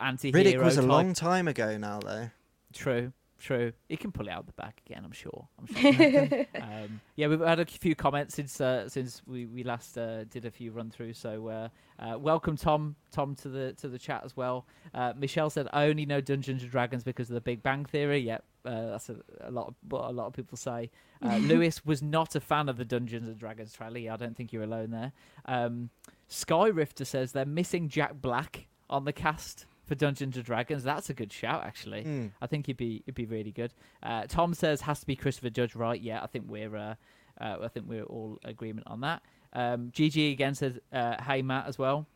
anti-hero 0.00 0.42
Riddick 0.42 0.62
was 0.62 0.76
a 0.78 0.80
type. 0.80 0.88
long 0.90 1.14
time 1.14 1.48
ago 1.48 1.76
now, 1.76 2.00
though. 2.00 2.30
True, 2.72 3.12
true. 3.38 3.72
He 3.88 3.96
can 3.96 4.12
pull 4.12 4.28
it 4.28 4.30
out 4.30 4.46
the 4.46 4.52
back 4.52 4.80
again. 4.86 5.02
I'm 5.04 5.12
sure. 5.12 5.48
I'm 5.58 5.66
sure. 5.66 6.46
um, 6.62 7.00
yeah, 7.16 7.26
we've 7.26 7.40
had 7.40 7.60
a 7.60 7.66
few 7.66 7.94
comments 7.94 8.34
since 8.34 8.60
uh, 8.60 8.88
since 8.88 9.22
we 9.26 9.46
we 9.46 9.62
last 9.64 9.98
uh, 9.98 10.24
did 10.24 10.44
a 10.46 10.50
few 10.50 10.70
run 10.72 10.90
throughs. 10.90 11.16
So 11.16 11.48
uh, 11.48 11.68
uh, 11.98 12.18
welcome 12.18 12.56
Tom 12.56 12.96
Tom 13.10 13.34
to 13.36 13.48
the 13.48 13.72
to 13.74 13.88
the 13.88 13.98
chat 13.98 14.22
as 14.24 14.36
well. 14.36 14.66
Uh, 14.94 15.12
Michelle 15.16 15.50
said 15.50 15.68
I 15.72 15.86
only 15.88 16.06
know 16.06 16.20
Dungeons 16.20 16.62
and 16.62 16.70
Dragons 16.70 17.02
because 17.02 17.28
of 17.28 17.34
the 17.34 17.40
Big 17.40 17.62
Bang 17.62 17.84
Theory. 17.84 18.20
Yep, 18.20 18.44
uh, 18.64 18.86
that's 18.86 19.08
a, 19.08 19.16
a 19.40 19.50
lot 19.50 19.68
of 19.68 19.74
what 19.88 20.04
a 20.04 20.12
lot 20.12 20.26
of 20.26 20.32
people 20.32 20.56
say. 20.56 20.90
Uh, 21.22 21.36
Lewis 21.40 21.84
was 21.84 22.02
not 22.02 22.34
a 22.34 22.40
fan 22.40 22.68
of 22.68 22.76
the 22.76 22.84
Dungeons 22.84 23.28
and 23.28 23.38
Dragons 23.38 23.72
trailer. 23.72 24.12
I 24.12 24.16
don't 24.16 24.36
think 24.36 24.52
you're 24.52 24.62
alone 24.62 24.90
there. 24.90 25.12
Um, 25.46 25.90
Sky 26.28 26.68
Rifter 26.68 27.04
says 27.04 27.32
they're 27.32 27.44
missing 27.44 27.88
Jack 27.88 28.20
Black 28.20 28.66
on 28.88 29.04
the 29.04 29.12
cast 29.12 29.66
for 29.86 29.94
Dungeons 29.94 30.36
and 30.36 30.44
Dragons. 30.44 30.84
That's 30.84 31.10
a 31.10 31.14
good 31.14 31.32
shout, 31.32 31.64
actually. 31.64 32.04
Mm. 32.04 32.30
I 32.40 32.46
think 32.46 32.66
he'd 32.66 32.76
be 32.76 33.02
he'd 33.06 33.14
be 33.14 33.26
really 33.26 33.52
good. 33.52 33.74
Uh, 34.02 34.24
Tom 34.28 34.54
says 34.54 34.82
has 34.82 35.00
to 35.00 35.06
be 35.06 35.16
Christopher 35.16 35.50
Judge, 35.50 35.74
right? 35.74 36.00
Yeah, 36.00 36.22
I 36.22 36.26
think 36.26 36.44
we're 36.48 36.76
uh, 36.76 36.94
uh, 37.40 37.56
I 37.62 37.68
think 37.68 37.86
we're 37.88 38.04
all 38.04 38.38
agreement 38.44 38.86
on 38.86 39.00
that. 39.00 39.22
Um, 39.52 39.90
Gigi 39.92 40.30
again 40.30 40.54
says 40.54 40.78
uh, 40.92 41.20
"Hey 41.22 41.42
Matt" 41.42 41.66
as 41.66 41.78
well. 41.78 42.06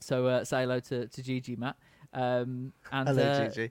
So 0.00 0.26
uh, 0.26 0.44
say 0.44 0.62
hello 0.62 0.80
to 0.80 1.06
to 1.06 1.22
Gigi, 1.22 1.54
Matt. 1.56 1.76
Um, 2.12 2.72
and 2.90 3.08
Hello, 3.08 3.22
uh, 3.22 3.48
Gigi. 3.48 3.70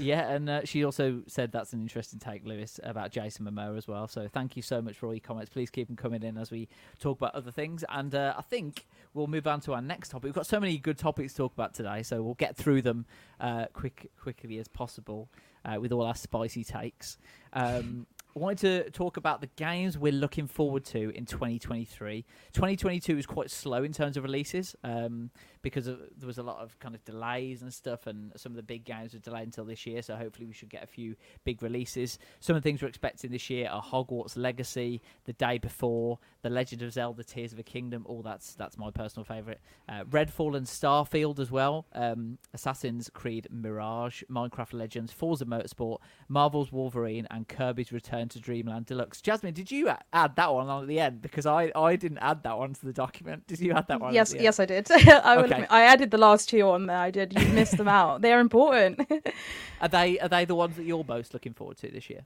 yeah, 0.00 0.28
and 0.28 0.50
uh, 0.50 0.64
she 0.64 0.84
also 0.84 1.22
said 1.26 1.52
that's 1.52 1.72
an 1.72 1.80
interesting 1.80 2.18
take, 2.18 2.44
Lewis, 2.44 2.80
about 2.82 3.12
Jason 3.12 3.46
Momoa 3.46 3.76
as 3.76 3.86
well. 3.86 4.08
So 4.08 4.28
thank 4.28 4.56
you 4.56 4.62
so 4.62 4.82
much 4.82 4.96
for 4.96 5.06
all 5.06 5.14
your 5.14 5.20
comments. 5.20 5.50
Please 5.50 5.70
keep 5.70 5.86
them 5.86 5.96
coming 5.96 6.22
in 6.22 6.36
as 6.36 6.50
we 6.50 6.68
talk 6.98 7.18
about 7.18 7.34
other 7.34 7.52
things. 7.52 7.84
And 7.88 8.14
uh, 8.14 8.34
I 8.36 8.42
think 8.42 8.86
we'll 9.14 9.28
move 9.28 9.46
on 9.46 9.60
to 9.62 9.74
our 9.74 9.82
next 9.82 10.10
topic. 10.10 10.24
We've 10.24 10.34
got 10.34 10.46
so 10.46 10.58
many 10.58 10.78
good 10.78 10.98
topics 10.98 11.32
to 11.34 11.38
talk 11.38 11.52
about 11.54 11.74
today, 11.74 12.02
so 12.02 12.22
we'll 12.22 12.34
get 12.34 12.56
through 12.56 12.82
them 12.82 13.06
uh, 13.40 13.66
quick 13.72 14.10
quickly 14.20 14.58
as 14.58 14.68
possible 14.68 15.28
uh, 15.64 15.78
with 15.80 15.92
all 15.92 16.02
our 16.02 16.14
spicy 16.14 16.64
takes. 16.64 17.18
Um, 17.52 18.06
wanted 18.38 18.84
to 18.84 18.90
talk 18.90 19.16
about 19.16 19.40
the 19.40 19.48
games 19.56 19.96
we're 19.96 20.12
looking 20.12 20.46
forward 20.46 20.84
to 20.84 21.10
in 21.16 21.24
2023. 21.24 22.24
2022 22.52 23.16
was 23.16 23.24
quite 23.24 23.50
slow 23.50 23.82
in 23.82 23.92
terms 23.92 24.18
of 24.18 24.24
releases 24.24 24.76
um, 24.84 25.30
because 25.62 25.86
of, 25.86 25.98
there 26.18 26.26
was 26.26 26.36
a 26.36 26.42
lot 26.42 26.58
of 26.58 26.78
kind 26.78 26.94
of 26.94 27.02
delays 27.04 27.62
and 27.62 27.72
stuff, 27.72 28.06
and 28.06 28.32
some 28.36 28.52
of 28.52 28.56
the 28.56 28.62
big 28.62 28.84
games 28.84 29.14
were 29.14 29.20
delayed 29.20 29.44
until 29.44 29.64
this 29.64 29.86
year. 29.86 30.02
So 30.02 30.16
hopefully 30.16 30.46
we 30.46 30.52
should 30.52 30.68
get 30.68 30.84
a 30.84 30.86
few 30.86 31.16
big 31.44 31.62
releases. 31.62 32.18
Some 32.40 32.54
of 32.54 32.62
the 32.62 32.68
things 32.68 32.82
we're 32.82 32.88
expecting 32.88 33.30
this 33.30 33.48
year 33.48 33.68
are 33.70 33.82
Hogwarts 33.82 34.36
Legacy, 34.36 35.00
The 35.24 35.32
Day 35.32 35.56
Before, 35.56 36.18
The 36.42 36.50
Legend 36.50 36.82
of 36.82 36.92
Zelda: 36.92 37.24
Tears 37.24 37.54
of 37.54 37.58
a 37.58 37.62
Kingdom. 37.62 38.04
All 38.06 38.22
that's 38.22 38.54
that's 38.54 38.76
my 38.76 38.90
personal 38.90 39.24
favourite. 39.24 39.58
Uh, 39.88 40.04
Redfall 40.04 40.56
and 40.56 40.66
Starfield 40.66 41.38
as 41.38 41.50
well. 41.50 41.86
Um, 41.94 42.38
Assassin's 42.52 43.08
Creed 43.12 43.48
Mirage, 43.50 44.22
Minecraft 44.30 44.74
Legends, 44.74 45.10
Forza 45.10 45.46
Motorsport, 45.46 45.98
Marvel's 46.28 46.70
Wolverine, 46.70 47.26
and 47.30 47.48
Kirby's 47.48 47.92
Return 47.92 48.25
Return 48.26 48.40
to 48.42 48.44
Dreamland 48.44 48.86
Deluxe. 48.86 49.20
Jasmine, 49.20 49.54
did 49.54 49.70
you 49.70 49.90
add 50.12 50.36
that 50.36 50.52
one 50.52 50.68
on 50.68 50.82
at 50.82 50.88
the 50.88 50.98
end? 50.98 51.22
Because 51.22 51.46
I, 51.46 51.70
I 51.74 51.96
didn't 51.96 52.18
add 52.18 52.42
that 52.42 52.58
one 52.58 52.74
to 52.74 52.86
the 52.86 52.92
document. 52.92 53.46
Did 53.46 53.60
you 53.60 53.72
add 53.72 53.86
that 53.88 54.00
one? 54.00 54.14
Yes, 54.14 54.34
yes. 54.38 54.58
I 54.58 54.66
did. 54.66 54.90
I, 54.90 55.36
Okay. 55.36 55.52
admit, 55.54 55.68
I 55.70 55.82
added 55.82 56.10
the 56.10 56.18
last 56.18 56.48
two 56.48 56.62
on 56.62 56.86
there. 56.86 56.98
I 56.98 57.10
did. 57.10 57.38
You 57.38 57.46
missed 57.48 57.76
them 57.76 57.88
out. 57.88 58.22
They're 58.22 58.40
important. 58.40 59.00
Are 59.80 59.88
they 59.88 60.18
are 60.20 60.28
they 60.28 60.44
the 60.46 60.54
ones 60.54 60.76
that 60.76 60.84
you're 60.84 61.04
most 61.04 61.34
looking 61.34 61.52
forward 61.52 61.76
to 61.78 61.90
this 61.90 62.08
year? 62.08 62.24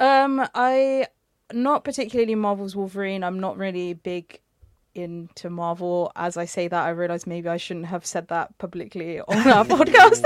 Um, 0.00 0.44
I 0.54 1.06
not 1.52 1.84
particularly 1.84 2.34
Marvel's 2.34 2.74
Wolverine. 2.74 3.22
I'm 3.22 3.38
not 3.38 3.56
really 3.56 3.94
big 3.94 4.40
into 4.94 5.50
Marvel. 5.50 6.12
As 6.16 6.36
I 6.36 6.44
say 6.44 6.68
that, 6.68 6.84
I 6.84 6.90
realize 6.90 7.26
maybe 7.26 7.48
I 7.48 7.56
shouldn't 7.56 7.86
have 7.86 8.04
said 8.04 8.28
that 8.28 8.56
publicly 8.58 9.20
on 9.20 9.36
our 9.48 9.64
podcast. 9.76 10.24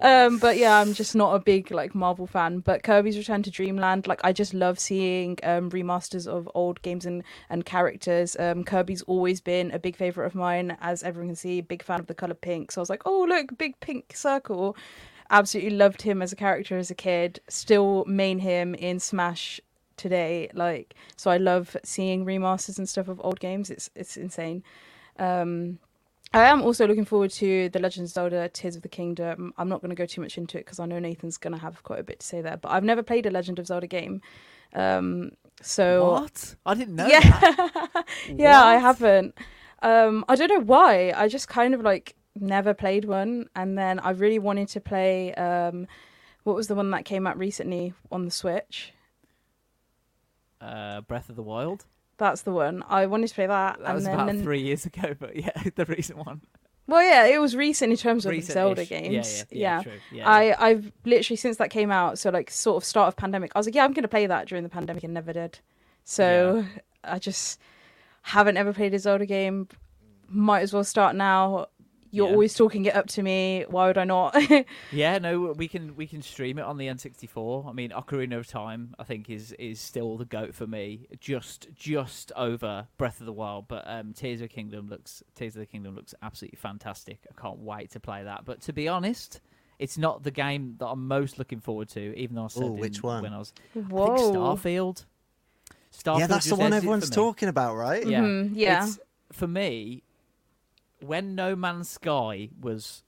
um, 0.00 0.38
but 0.38 0.56
yeah, 0.56 0.80
I'm 0.80 0.94
just 0.94 1.14
not 1.14 1.34
a 1.34 1.38
big 1.38 1.70
like 1.70 1.94
Marvel 1.94 2.26
fan. 2.26 2.60
But 2.60 2.82
Kirby's 2.82 3.16
Return 3.16 3.42
to 3.42 3.50
Dreamland, 3.50 4.06
like 4.06 4.20
I 4.24 4.32
just 4.32 4.54
love 4.54 4.78
seeing 4.78 5.38
um, 5.42 5.70
remasters 5.70 6.26
of 6.26 6.48
old 6.54 6.82
games 6.82 7.06
and 7.06 7.22
and 7.48 7.64
characters. 7.64 8.36
Um, 8.38 8.64
Kirby's 8.64 9.02
always 9.02 9.40
been 9.40 9.70
a 9.72 9.78
big 9.78 9.96
favorite 9.96 10.26
of 10.26 10.34
mine, 10.34 10.76
as 10.80 11.02
everyone 11.02 11.28
can 11.28 11.36
see. 11.36 11.60
Big 11.60 11.82
fan 11.82 12.00
of 12.00 12.06
the 12.06 12.14
color 12.14 12.34
pink. 12.34 12.72
So 12.72 12.80
I 12.80 12.82
was 12.82 12.90
like, 12.90 13.02
oh 13.06 13.26
look, 13.28 13.56
big 13.58 13.78
pink 13.80 14.16
circle 14.16 14.76
absolutely 15.30 15.76
loved 15.76 16.02
him 16.02 16.20
as 16.22 16.32
a 16.32 16.36
character 16.36 16.76
as 16.76 16.90
a 16.90 16.94
kid. 16.94 17.40
Still 17.48 18.04
main 18.06 18.40
him 18.40 18.74
in 18.74 18.98
Smash 18.98 19.60
today. 20.00 20.50
Like 20.54 20.94
so, 21.16 21.30
I 21.30 21.36
love 21.36 21.76
seeing 21.84 22.24
remasters 22.24 22.78
and 22.78 22.88
stuff 22.88 23.08
of 23.08 23.20
old 23.22 23.40
games. 23.40 23.70
It's 23.70 23.90
it's 23.94 24.16
insane. 24.16 24.62
Um, 25.18 25.78
I 26.32 26.44
am 26.44 26.62
also 26.62 26.86
looking 26.86 27.04
forward 27.04 27.30
to 27.32 27.68
the 27.70 27.78
Legend 27.78 28.04
of 28.06 28.10
Zelda: 28.10 28.48
Tears 28.48 28.76
of 28.76 28.82
the 28.82 28.88
Kingdom. 28.88 29.52
I'm 29.58 29.68
not 29.68 29.80
going 29.80 29.90
to 29.90 29.96
go 29.96 30.06
too 30.06 30.20
much 30.20 30.38
into 30.38 30.58
it 30.58 30.64
because 30.64 30.80
I 30.80 30.86
know 30.86 30.98
Nathan's 30.98 31.38
going 31.38 31.54
to 31.54 31.60
have 31.60 31.82
quite 31.82 32.00
a 32.00 32.04
bit 32.04 32.20
to 32.20 32.26
say 32.26 32.40
there. 32.40 32.56
But 32.56 32.70
I've 32.72 32.84
never 32.84 33.02
played 33.02 33.26
a 33.26 33.30
Legend 33.30 33.58
of 33.58 33.66
Zelda 33.66 33.86
game. 33.86 34.22
Um, 34.74 35.32
so 35.60 36.12
What? 36.12 36.54
I 36.64 36.74
didn't 36.74 36.96
know. 36.96 37.06
yeah, 37.06 37.20
that. 37.20 38.06
yeah, 38.28 38.64
I 38.64 38.76
haven't. 38.76 39.36
Um, 39.82 40.24
I 40.28 40.36
don't 40.36 40.48
know 40.48 40.60
why. 40.60 41.12
I 41.16 41.28
just 41.28 41.48
kind 41.48 41.74
of 41.74 41.80
like 41.80 42.14
never 42.36 42.74
played 42.74 43.04
one, 43.04 43.46
and 43.56 43.76
then 43.76 43.98
I 43.98 44.10
really 44.10 44.38
wanted 44.38 44.68
to 44.68 44.80
play. 44.80 45.34
Um, 45.34 45.86
what 46.44 46.56
was 46.56 46.68
the 46.68 46.74
one 46.74 46.90
that 46.92 47.04
came 47.04 47.26
out 47.26 47.36
recently 47.36 47.92
on 48.10 48.24
the 48.24 48.30
Switch? 48.30 48.92
Uh, 50.60 51.00
Breath 51.02 51.28
of 51.30 51.36
the 51.36 51.42
Wild. 51.42 51.84
That's 52.18 52.42
the 52.42 52.50
one. 52.52 52.82
I 52.88 53.06
wanted 53.06 53.28
to 53.28 53.34
play 53.34 53.46
that, 53.46 53.78
That 53.78 53.84
and 53.86 53.94
was 53.94 54.04
then, 54.04 54.14
about 54.14 54.26
then- 54.26 54.42
three 54.42 54.60
years 54.60 54.84
ago, 54.86 55.14
but 55.18 55.36
yeah, 55.36 55.50
the 55.74 55.86
recent 55.86 56.18
one. 56.18 56.42
Well, 56.86 57.02
yeah, 57.02 57.26
it 57.26 57.40
was 57.40 57.54
recent 57.54 57.92
in 57.92 57.96
terms 57.98 58.26
of 58.26 58.32
Recent-ish. 58.32 58.52
Zelda 58.54 58.84
Yeah, 58.84 59.00
games. 59.00 59.44
yeah, 59.50 59.76
yeah, 59.78 59.82
true. 59.84 59.92
Yeah, 60.10 60.28
I 60.28 60.56
I've 60.68 60.92
literally 61.04 61.36
since 61.36 61.56
that 61.58 61.70
came 61.70 61.90
out, 61.92 62.18
so 62.18 62.30
like 62.30 62.50
sort 62.50 62.76
of 62.82 62.84
start 62.84 63.06
of 63.08 63.16
pandemic, 63.16 63.52
I 63.54 63.58
was 63.60 63.66
like, 63.66 63.76
yeah, 63.76 63.84
I'm 63.84 63.92
gonna 63.92 64.08
play 64.08 64.26
that 64.26 64.48
during 64.48 64.64
the 64.64 64.70
pandemic, 64.70 65.04
and 65.04 65.14
never 65.14 65.32
did. 65.32 65.60
So 66.04 66.64
I 67.04 67.18
just 67.20 67.60
haven't 68.22 68.56
ever 68.56 68.72
played 68.72 68.92
a 68.92 68.98
Zelda 68.98 69.24
game. 69.24 69.68
Might 70.28 70.62
as 70.62 70.72
well 70.72 70.82
start 70.84 71.14
now. 71.14 71.66
You're 72.12 72.26
Yeah. 72.26 72.32
always 72.32 72.54
talking 72.54 72.84
it 72.86 72.94
up 72.96 73.06
to 73.08 73.22
me. 73.22 73.64
Why 73.68 73.86
would 73.86 73.96
I 73.98 74.04
not? 74.04 74.36
Yeah, 74.92 75.18
no, 75.18 75.52
we 75.56 75.68
can 75.68 75.94
we 75.96 76.06
can 76.06 76.22
stream 76.22 76.58
it 76.58 76.62
on 76.64 76.76
the 76.76 76.86
N64. 76.88 77.68
I 77.68 77.72
mean, 77.72 77.90
Ocarina 77.90 78.38
of 78.38 78.46
Time, 78.48 78.94
I 78.98 79.04
think 79.04 79.30
is 79.30 79.52
is 79.52 79.80
still 79.80 80.16
the 80.16 80.24
goat 80.24 80.54
for 80.54 80.66
me. 80.66 81.06
Just 81.20 81.68
just 81.74 82.32
over 82.36 82.88
Breath 82.98 83.20
of 83.20 83.26
the 83.26 83.32
Wild, 83.32 83.68
but 83.68 83.84
um, 83.86 84.12
Tears 84.12 84.40
of 84.40 84.48
the 84.48 84.54
Kingdom 84.54 84.88
looks 84.88 85.22
Tears 85.34 85.54
of 85.54 85.60
the 85.60 85.66
Kingdom 85.66 85.94
looks 85.94 86.14
absolutely 86.22 86.56
fantastic. 86.56 87.20
I 87.30 87.40
can't 87.40 87.58
wait 87.60 87.90
to 87.92 88.00
play 88.00 88.24
that. 88.24 88.44
But 88.44 88.60
to 88.62 88.72
be 88.72 88.88
honest, 88.88 89.40
it's 89.78 89.96
not 89.96 90.22
the 90.24 90.30
game 90.32 90.74
that 90.78 90.86
I'm 90.86 91.06
most 91.06 91.38
looking 91.38 91.60
forward 91.60 91.88
to. 91.90 92.16
Even 92.18 92.34
though 92.36 92.44
I 92.44 92.48
said 92.48 92.62
Ooh, 92.64 92.72
which 92.72 92.96
in- 92.96 93.02
one? 93.02 93.22
when 93.22 93.32
I 93.32 93.38
was 93.38 93.52
Whoa. 93.74 94.02
I 94.04 94.16
think 94.16 94.36
Starfield. 94.36 95.04
Starfield 95.92 96.18
yeah, 96.20 96.26
that's 96.26 96.46
the 96.48 96.56
one 96.56 96.72
everyone's 96.72 97.10
talking 97.10 97.48
about, 97.48 97.76
right? 97.76 98.06
Yeah, 98.06 98.20
Mhm, 98.22 98.50
yeah. 98.54 98.86
It's, 98.86 98.98
for 99.32 99.46
me, 99.48 100.02
when 101.00 101.34
No 101.34 101.54
Man's 101.56 101.88
Sky 101.88 102.50
was 102.60 103.02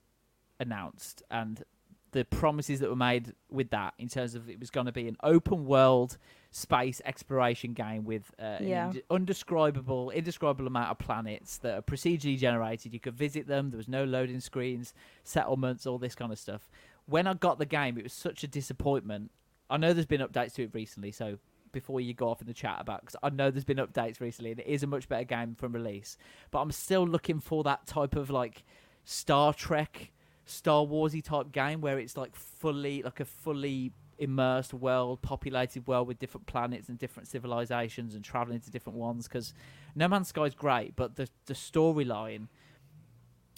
announced 0.60 1.22
and 1.30 1.64
the 2.12 2.24
promises 2.26 2.80
that 2.80 2.90
were 2.90 2.96
made 2.96 3.32
with 3.50 3.70
that, 3.70 3.94
in 3.98 4.06
terms 4.08 4.34
of 4.34 4.48
it 4.50 4.60
was 4.60 4.70
going 4.70 4.84
to 4.86 4.92
be 4.92 5.08
an 5.08 5.16
open 5.22 5.64
world 5.64 6.18
space 6.50 7.00
exploration 7.06 7.72
game 7.72 8.04
with 8.04 8.34
uh, 8.38 8.58
Yeah. 8.60 8.90
an 8.90 8.96
ind- 8.96 9.02
undescribable, 9.10 10.10
indescribable 10.10 10.66
amount 10.66 10.90
of 10.90 10.98
planets 10.98 11.56
that 11.58 11.78
are 11.78 11.82
procedurally 11.82 12.36
generated. 12.36 12.92
You 12.92 13.00
could 13.00 13.14
visit 13.14 13.46
them. 13.46 13.70
There 13.70 13.78
was 13.78 13.88
no 13.88 14.04
loading 14.04 14.40
screens, 14.40 14.92
settlements, 15.24 15.86
all 15.86 15.96
this 15.98 16.14
kind 16.14 16.30
of 16.30 16.38
stuff. 16.38 16.68
When 17.06 17.26
I 17.26 17.32
got 17.32 17.58
the 17.58 17.64
game, 17.66 17.96
it 17.96 18.04
was 18.04 18.12
such 18.12 18.44
a 18.44 18.46
disappointment. 18.46 19.30
I 19.70 19.78
know 19.78 19.94
there's 19.94 20.04
been 20.04 20.20
updates 20.20 20.52
to 20.54 20.64
it 20.64 20.70
recently, 20.74 21.12
so 21.12 21.38
before 21.72 22.00
you 22.00 22.14
go 22.14 22.28
off 22.28 22.40
in 22.40 22.46
the 22.46 22.54
chat 22.54 22.76
about, 22.80 23.00
because 23.00 23.16
I 23.22 23.30
know 23.30 23.50
there's 23.50 23.64
been 23.64 23.78
updates 23.78 24.20
recently, 24.20 24.52
and 24.52 24.60
it 24.60 24.66
is 24.66 24.82
a 24.82 24.86
much 24.86 25.08
better 25.08 25.24
game 25.24 25.54
from 25.54 25.72
release. 25.72 26.16
But 26.50 26.60
I'm 26.60 26.70
still 26.70 27.06
looking 27.06 27.40
for 27.40 27.62
that 27.64 27.86
type 27.86 28.14
of 28.14 28.30
like 28.30 28.64
Star 29.04 29.52
Trek, 29.52 30.12
Star 30.44 30.84
Warsy 30.84 31.22
type 31.22 31.52
game 31.52 31.80
where 31.80 31.98
it's 31.98 32.16
like 32.16 32.34
fully 32.36 33.02
like 33.02 33.20
a 33.20 33.24
fully 33.24 33.92
immersed 34.18 34.72
world, 34.72 35.20
populated 35.22 35.86
world 35.86 36.06
with 36.06 36.18
different 36.18 36.46
planets 36.46 36.88
and 36.88 36.98
different 36.98 37.28
civilizations 37.28 38.14
and 38.14 38.24
traveling 38.24 38.60
to 38.60 38.70
different 38.70 38.98
ones. 38.98 39.26
Because 39.26 39.52
No 39.94 40.08
Man's 40.08 40.28
Sky 40.28 40.42
is 40.44 40.54
great, 40.54 40.94
but 40.96 41.16
the 41.16 41.28
the 41.46 41.54
storyline 41.54 42.48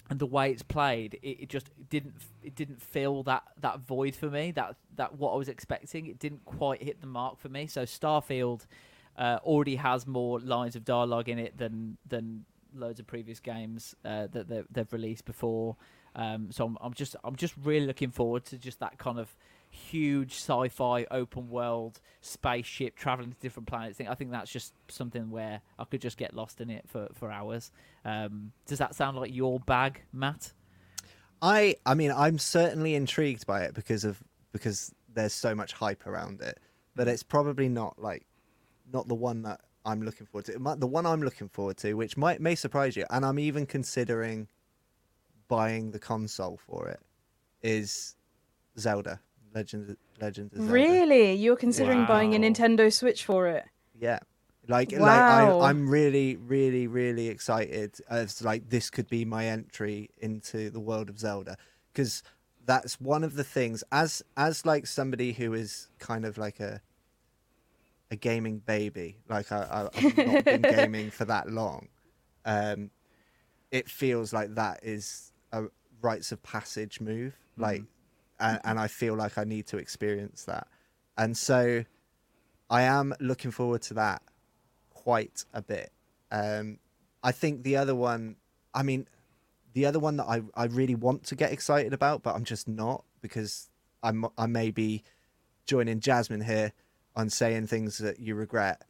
and 0.09 0.19
the 0.19 0.25
way 0.25 0.51
it's 0.51 0.63
played, 0.63 1.15
it, 1.21 1.43
it 1.43 1.49
just 1.49 1.69
didn't 1.89 2.15
it 2.43 2.55
didn't 2.55 2.81
fill 2.81 3.23
that 3.23 3.43
that 3.61 3.79
void 3.79 4.15
for 4.15 4.29
me. 4.29 4.51
That 4.51 4.75
that 4.95 5.17
what 5.17 5.33
I 5.33 5.35
was 5.35 5.49
expecting, 5.49 6.07
it 6.07 6.19
didn't 6.19 6.45
quite 6.45 6.83
hit 6.83 7.01
the 7.01 7.07
mark 7.07 7.39
for 7.39 7.49
me. 7.49 7.67
So 7.67 7.83
Starfield 7.83 8.65
uh, 9.17 9.39
already 9.43 9.77
has 9.77 10.05
more 10.05 10.39
lines 10.39 10.75
of 10.75 10.85
dialogue 10.85 11.29
in 11.29 11.39
it 11.39 11.57
than 11.57 11.97
than 12.07 12.45
loads 12.73 12.99
of 12.99 13.07
previous 13.07 13.39
games 13.39 13.95
uh, 14.03 14.27
that 14.31 14.49
they, 14.49 14.63
they've 14.71 14.91
released 14.91 15.25
before. 15.25 15.75
Um, 16.15 16.51
so 16.51 16.65
I'm, 16.65 16.77
I'm 16.81 16.93
just 16.93 17.15
I'm 17.23 17.35
just 17.35 17.55
really 17.63 17.85
looking 17.85 18.11
forward 18.11 18.45
to 18.45 18.57
just 18.57 18.79
that 18.79 18.97
kind 18.97 19.19
of 19.19 19.35
huge 19.75 20.33
sci-fi 20.33 21.05
open 21.11 21.49
world 21.49 21.99
spaceship 22.21 22.95
traveling 22.95 23.31
to 23.31 23.37
different 23.39 23.67
planets 23.67 23.97
thing. 23.97 24.07
I 24.07 24.15
think 24.15 24.31
that's 24.31 24.51
just 24.51 24.73
something 24.87 25.29
where 25.29 25.61
I 25.77 25.83
could 25.83 26.01
just 26.01 26.17
get 26.17 26.33
lost 26.33 26.61
in 26.61 26.69
it 26.69 26.85
for, 26.87 27.09
for 27.13 27.31
hours. 27.31 27.71
Um, 28.03 28.51
does 28.65 28.79
that 28.79 28.95
sound 28.95 29.17
like 29.17 29.33
your 29.33 29.59
bag, 29.59 30.01
Matt? 30.11 30.53
I 31.41 31.75
I 31.85 31.93
mean 31.93 32.11
I'm 32.11 32.39
certainly 32.39 32.95
intrigued 32.95 33.45
by 33.45 33.63
it 33.63 33.73
because 33.73 34.05
of 34.05 34.23
because 34.53 34.93
there's 35.13 35.33
so 35.33 35.53
much 35.53 35.73
hype 35.73 36.07
around 36.07 36.41
it, 36.41 36.59
but 36.95 37.07
it's 37.07 37.23
probably 37.23 37.69
not 37.69 38.01
like 38.01 38.25
not 38.91 39.07
the 39.07 39.15
one 39.15 39.41
that 39.43 39.61
I'm 39.85 40.01
looking 40.01 40.25
forward 40.25 40.45
to. 40.45 40.75
The 40.77 40.87
one 40.87 41.05
I'm 41.05 41.21
looking 41.21 41.49
forward 41.49 41.77
to, 41.77 41.93
which 41.93 42.17
might 42.17 42.39
may 42.39 42.55
surprise 42.55 42.95
you, 42.95 43.05
and 43.09 43.25
I'm 43.25 43.37
even 43.37 43.65
considering 43.65 44.47
buying 45.47 45.91
the 45.91 45.99
console 45.99 46.57
for 46.57 46.87
it, 46.87 46.99
is 47.61 48.15
Zelda 48.79 49.19
Legend 49.55 49.97
Legend 50.21 50.51
of 50.53 50.57
Zelda. 50.59 50.71
really? 50.73 51.33
You're 51.33 51.55
considering 51.55 52.05
buying 52.05 52.35
a 52.35 52.39
Nintendo 52.39 52.91
Switch 52.93 53.23
for 53.25 53.47
it? 53.47 53.65
Yeah. 53.99 54.19
Like 54.67 54.91
Wow. 54.91 54.99
like 54.99 55.21
I, 55.21 55.69
I'm 55.69 55.89
really, 55.89 56.35
really, 56.35 56.87
really 56.87 57.29
excited 57.29 57.95
as 58.09 58.43
like 58.43 58.69
this 58.69 58.89
could 58.89 59.07
be 59.07 59.23
my 59.23 59.45
entry 59.47 60.09
into 60.19 60.69
the 60.69 60.79
world 60.79 61.09
of 61.09 61.19
Zelda. 61.19 61.55
Because 61.93 62.21
that's 62.65 62.99
one 62.99 63.23
of 63.23 63.35
the 63.35 63.43
things 63.43 63.83
as 63.91 64.23
as 64.35 64.65
like 64.65 64.87
somebody 64.87 65.33
who 65.33 65.53
is 65.53 65.87
kind 65.99 66.25
of 66.25 66.37
like 66.37 66.59
a 66.59 66.81
a 68.11 68.15
gaming 68.15 68.59
baby, 68.59 69.17
like 69.29 69.51
I, 69.51 69.89
I 69.93 69.97
I've 69.97 70.17
not 70.17 70.45
been 70.45 70.61
gaming 70.77 71.11
for 71.11 71.25
that 71.25 71.49
long. 71.49 71.87
Um 72.43 72.89
it 73.71 73.89
feels 73.89 74.33
like 74.33 74.55
that 74.55 74.79
is 74.83 75.31
a 75.51 75.65
rites 76.01 76.31
of 76.31 76.41
passage 76.43 76.99
move. 76.99 77.35
Like 77.57 77.83
and, 78.39 78.59
and 78.63 78.79
I 78.79 78.87
feel 78.87 79.15
like 79.15 79.37
I 79.37 79.43
need 79.43 79.67
to 79.67 79.77
experience 79.77 80.45
that. 80.45 80.67
And 81.17 81.35
so 81.37 81.83
I 82.69 82.83
am 82.83 83.13
looking 83.19 83.51
forward 83.51 83.81
to 83.83 83.93
that 83.95 84.21
quite 84.89 85.45
a 85.53 85.61
bit. 85.61 85.91
Um, 86.31 86.79
I 87.23 87.31
think 87.31 87.63
the 87.63 87.77
other 87.77 87.95
one, 87.95 88.35
I 88.73 88.83
mean, 88.83 89.07
the 89.73 89.85
other 89.85 89.99
one 89.99 90.17
that 90.17 90.25
I, 90.25 90.41
I 90.55 90.65
really 90.65 90.95
want 90.95 91.23
to 91.25 91.35
get 91.35 91.51
excited 91.51 91.93
about, 91.93 92.23
but 92.23 92.35
I'm 92.35 92.43
just 92.43 92.67
not 92.67 93.03
because 93.21 93.69
I'm 94.03 94.25
I 94.37 94.45
may 94.45 94.71
be 94.71 95.03
joining 95.65 95.99
Jasmine 95.99 96.41
here 96.41 96.71
on 97.15 97.29
saying 97.29 97.67
things 97.67 97.97
that 97.97 98.19
you 98.19 98.35
regret, 98.35 98.83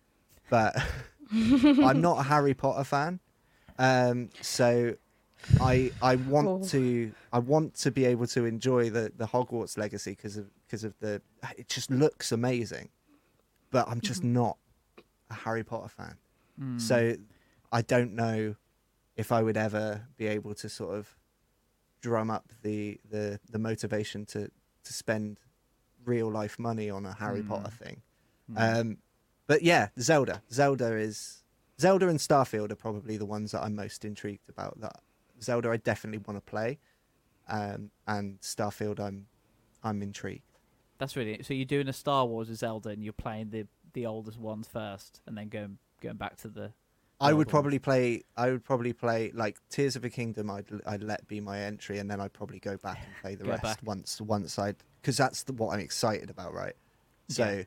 but 0.50 0.76
I'm 1.32 2.02
not 2.02 2.20
a 2.20 2.24
Harry 2.24 2.54
Potter 2.54 2.84
fan, 2.84 3.20
um, 3.80 4.30
so 4.42 4.96
I 5.62 5.92
I 6.02 6.16
want 6.16 6.48
Oh. 6.48 6.64
to 6.70 7.12
I 7.34 7.40
want 7.40 7.76
to 7.76 7.92
be 7.92 8.06
able 8.06 8.28
to 8.28 8.46
enjoy 8.46 8.90
the 8.90 9.12
the 9.16 9.28
Hogwarts 9.28 9.78
legacy 9.78 10.12
because 10.12 10.38
of 10.38 10.50
because 10.66 10.84
of 10.84 10.94
the 11.00 11.22
it 11.58 11.68
just 11.70 11.90
looks 11.92 12.32
amazing, 12.32 12.90
but 13.72 13.88
I'm 13.88 14.02
just 14.02 14.24
not 14.24 14.58
a 15.30 15.34
Harry 15.34 15.64
Potter 15.64 15.90
fan. 15.90 16.16
Hmm. 16.60 16.78
So 16.80 17.16
I 17.72 17.82
don't 17.82 18.14
know 18.14 18.56
if 19.18 19.32
I 19.32 19.42
would 19.44 19.58
ever 19.58 20.08
be 20.18 20.28
able 20.28 20.54
to 20.56 20.70
sort 20.70 20.96
of 20.98 21.16
drum 22.02 22.30
up 22.30 22.52
the 22.62 23.00
the, 23.10 23.40
the 23.50 23.60
motivation 23.60 24.26
to 24.28 24.50
to 24.84 24.94
spend 24.94 25.40
real 26.06 26.30
life 26.30 26.60
money 26.60 26.90
on 26.90 27.06
a 27.06 27.14
Harry 27.14 27.42
Hmm. 27.42 27.48
Potter 27.50 27.72
thing. 27.72 28.02
Um, 28.56 28.98
but 29.48 29.64
yeah, 29.64 29.90
Zelda. 30.00 30.42
Zelda 30.52 30.94
is 30.96 31.44
Zelda 31.80 32.08
and 32.08 32.20
Starfield 32.20 32.72
are 32.72 32.76
probably 32.76 33.18
the 33.18 33.26
ones 33.26 33.52
that 33.52 33.64
I'm 33.64 33.76
most 33.76 34.06
intrigued 34.06 34.48
about. 34.50 34.80
That 34.82 35.00
Zelda, 35.42 35.70
I 35.70 35.78
definitely 35.78 36.20
want 36.20 36.38
to 36.38 36.50
play, 36.50 36.80
um, 37.48 37.92
and 38.08 38.40
Starfield, 38.42 39.00
I'm 39.00 39.28
I'm 39.84 40.02
intrigued. 40.02 40.60
That's 40.98 41.16
really 41.16 41.42
so. 41.44 41.54
You're 41.54 41.66
doing 41.66 41.88
a 41.88 41.94
Star 41.94 42.26
Wars 42.26 42.50
with 42.50 42.60
Zelda, 42.60 42.90
and 42.90 43.04
you're 43.04 43.14
playing 43.14 43.50
the 43.50 43.68
the 43.94 44.06
oldest 44.06 44.40
ones 44.40 44.68
first, 44.68 45.22
and 45.28 45.38
then 45.38 45.50
going 45.50 45.78
going 46.02 46.18
back 46.18 46.38
to 46.38 46.48
the. 46.48 46.72
I 47.22 47.32
would 47.32 47.48
probably 47.48 47.80
play. 47.80 48.24
I 48.36 48.52
would 48.52 48.64
probably 48.64 48.92
play 48.94 49.32
like 49.34 49.58
Tears 49.70 49.96
of 49.96 50.04
a 50.04 50.10
Kingdom. 50.10 50.50
I'd 50.52 50.66
I'd 50.86 51.04
let 51.04 51.28
be 51.28 51.40
my 51.40 51.60
entry, 51.62 52.00
and 52.00 52.10
then 52.12 52.20
I'd 52.20 52.34
probably 52.34 52.60
go 52.60 52.78
back 52.78 53.00
and 53.06 53.16
play 53.22 53.36
the 53.42 53.46
rest 53.46 53.64
back. 53.64 53.80
once 53.84 54.20
once 54.22 54.60
I'd 54.60 54.76
because 55.02 55.18
that's 55.18 55.44
the, 55.44 55.54
what 55.54 55.74
I'm 55.74 55.80
excited 55.80 56.30
about, 56.30 56.54
right? 56.54 56.76
So 57.30 57.46
Yeah. 57.46 57.64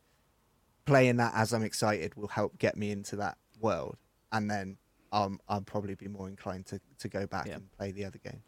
playing 0.85 1.17
that 1.17 1.33
as 1.35 1.53
I'm 1.53 1.63
excited 1.63 2.15
will 2.15 2.29
help 2.29 2.59
get 2.59 2.77
me 2.77 2.91
into 2.91 3.17
that 3.17 3.39
world, 3.61 3.97
and 4.33 4.51
then 4.51 4.77
um, 5.13 5.41
I'll 5.49 5.61
probably 5.63 5.95
be 5.95 6.09
more 6.09 6.29
inclined 6.29 6.67
to, 6.67 6.81
to 6.99 7.09
go 7.09 7.27
back 7.27 7.47
Yeah. 7.47 7.55
and 7.55 7.73
play 7.79 7.93
the 7.93 8.05
other 8.05 8.19
games. 8.19 8.43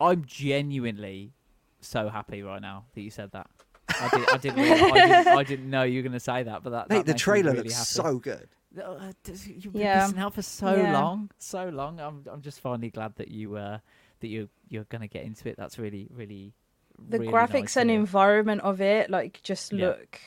I'm 0.00 0.24
genuinely 0.24 1.32
so 1.80 2.08
happy 2.08 2.42
right 2.42 2.60
now 2.60 2.84
that 2.94 3.00
you 3.00 3.10
said 3.10 3.32
that. 3.32 3.48
I, 3.88 4.08
did, 4.08 4.28
I, 4.30 4.36
didn't, 4.36 4.62
really- 4.62 4.92
I, 4.92 5.06
didn't, 5.06 5.28
I 5.38 5.42
didn't 5.44 5.70
know 5.70 5.82
you 5.84 5.98
were 5.98 6.02
going 6.02 6.12
to 6.12 6.20
say 6.20 6.42
that, 6.42 6.62
but 6.62 6.70
that, 6.70 6.88
Mate, 6.90 6.96
that 7.06 7.06
the 7.06 7.14
trailer 7.14 7.52
really 7.52 7.64
looks 7.64 7.74
happy. 7.96 8.08
so 8.08 8.18
good. 8.18 8.48
Uh, 8.82 9.12
You've 9.46 9.72
been 9.72 9.82
Yeah. 9.82 10.02
missing 10.06 10.18
out 10.18 10.34
for 10.34 10.42
so 10.42 10.74
Yeah. 10.76 10.92
long, 11.00 11.30
so 11.38 11.68
long. 11.68 11.98
I'm, 12.00 12.24
I'm 12.30 12.42
just 12.42 12.60
finally 12.60 12.90
glad 12.90 13.14
that 13.16 13.28
you, 13.28 13.56
uh, 13.56 13.78
that 14.20 14.28
you, 14.28 14.48
you're 14.68 14.84
going 14.84 15.02
to 15.02 15.08
get 15.08 15.24
into 15.24 15.48
it. 15.48 15.56
That's 15.56 15.78
really, 15.78 16.08
really, 16.12 16.52
the 16.98 17.18
really 17.20 17.32
graphics 17.32 17.62
nice 17.62 17.76
and 17.76 17.90
environment 17.90 18.62
of 18.62 18.80
it 18.80 19.08
like 19.10 19.40
just 19.42 19.72
Yeah. 19.72 19.86
look 19.88 20.20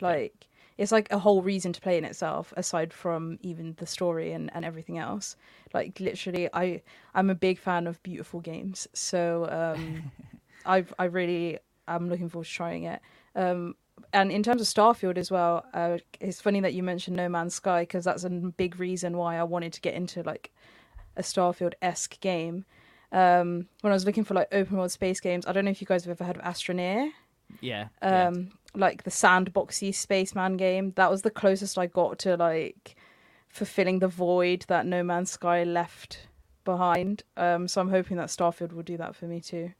like 0.00 0.47
it's 0.78 0.92
like 0.92 1.10
a 1.10 1.18
whole 1.18 1.42
reason 1.42 1.72
to 1.72 1.80
play 1.80 1.98
in 1.98 2.04
itself 2.04 2.54
aside 2.56 2.92
from 2.92 3.38
even 3.42 3.74
the 3.78 3.86
story 3.86 4.32
and, 4.32 4.50
and 4.54 4.64
everything 4.64 4.96
else 4.96 5.36
like 5.74 5.98
literally 6.00 6.48
i 6.54 6.80
i'm 7.14 7.28
a 7.30 7.34
big 7.34 7.58
fan 7.58 7.86
of 7.86 8.02
beautiful 8.02 8.40
games 8.40 8.86
so 8.94 9.46
um 9.50 10.10
i 10.66 10.84
i 10.98 11.04
really 11.04 11.58
i'm 11.88 12.08
looking 12.08 12.28
forward 12.28 12.46
to 12.46 12.50
trying 12.52 12.84
it 12.84 13.00
um 13.34 13.74
and 14.12 14.30
in 14.30 14.42
terms 14.42 14.60
of 14.60 14.66
starfield 14.66 15.18
as 15.18 15.30
well 15.30 15.64
uh, 15.74 15.98
it's 16.20 16.40
funny 16.40 16.60
that 16.60 16.72
you 16.72 16.82
mentioned 16.82 17.16
no 17.16 17.28
man's 17.28 17.54
sky 17.54 17.82
because 17.82 18.04
that's 18.04 18.24
a 18.24 18.30
big 18.30 18.78
reason 18.78 19.16
why 19.16 19.36
i 19.36 19.42
wanted 19.42 19.72
to 19.72 19.80
get 19.80 19.94
into 19.94 20.22
like 20.22 20.52
a 21.16 21.22
starfield-esque 21.22 22.20
game 22.20 22.64
um 23.10 23.66
when 23.80 23.92
i 23.92 23.94
was 23.94 24.06
looking 24.06 24.22
for 24.22 24.34
like 24.34 24.46
open 24.52 24.76
world 24.76 24.92
space 24.92 25.18
games 25.18 25.46
i 25.46 25.52
don't 25.52 25.64
know 25.64 25.70
if 25.70 25.80
you 25.80 25.86
guys 25.86 26.04
have 26.04 26.12
ever 26.12 26.24
heard 26.24 26.36
of 26.36 26.42
astroneer 26.42 27.10
Yeah. 27.60 27.88
yeah. 28.02 28.28
Like 28.74 29.04
the 29.04 29.10
sandboxy 29.10 29.94
spaceman 29.94 30.56
game. 30.56 30.92
That 30.96 31.10
was 31.10 31.22
the 31.22 31.30
closest 31.30 31.78
i 31.78 31.86
got 31.86 32.18
to 32.20 32.36
like 32.36 32.96
fulfilling 33.48 33.98
the 34.00 34.08
void 34.08 34.64
that 34.68 34.86
no 34.86 35.02
man's 35.02 35.30
sky 35.30 35.64
left 35.64 36.28
behind. 36.64 37.22
Um 37.36 37.68
so 37.68 37.80
i'm 37.80 37.90
hoping 37.90 38.16
that 38.18 38.28
starfield 38.28 38.72
will 38.72 38.82
do 38.82 38.96
that 38.98 39.16
for 39.16 39.26
me 39.26 39.40
too 39.40 39.72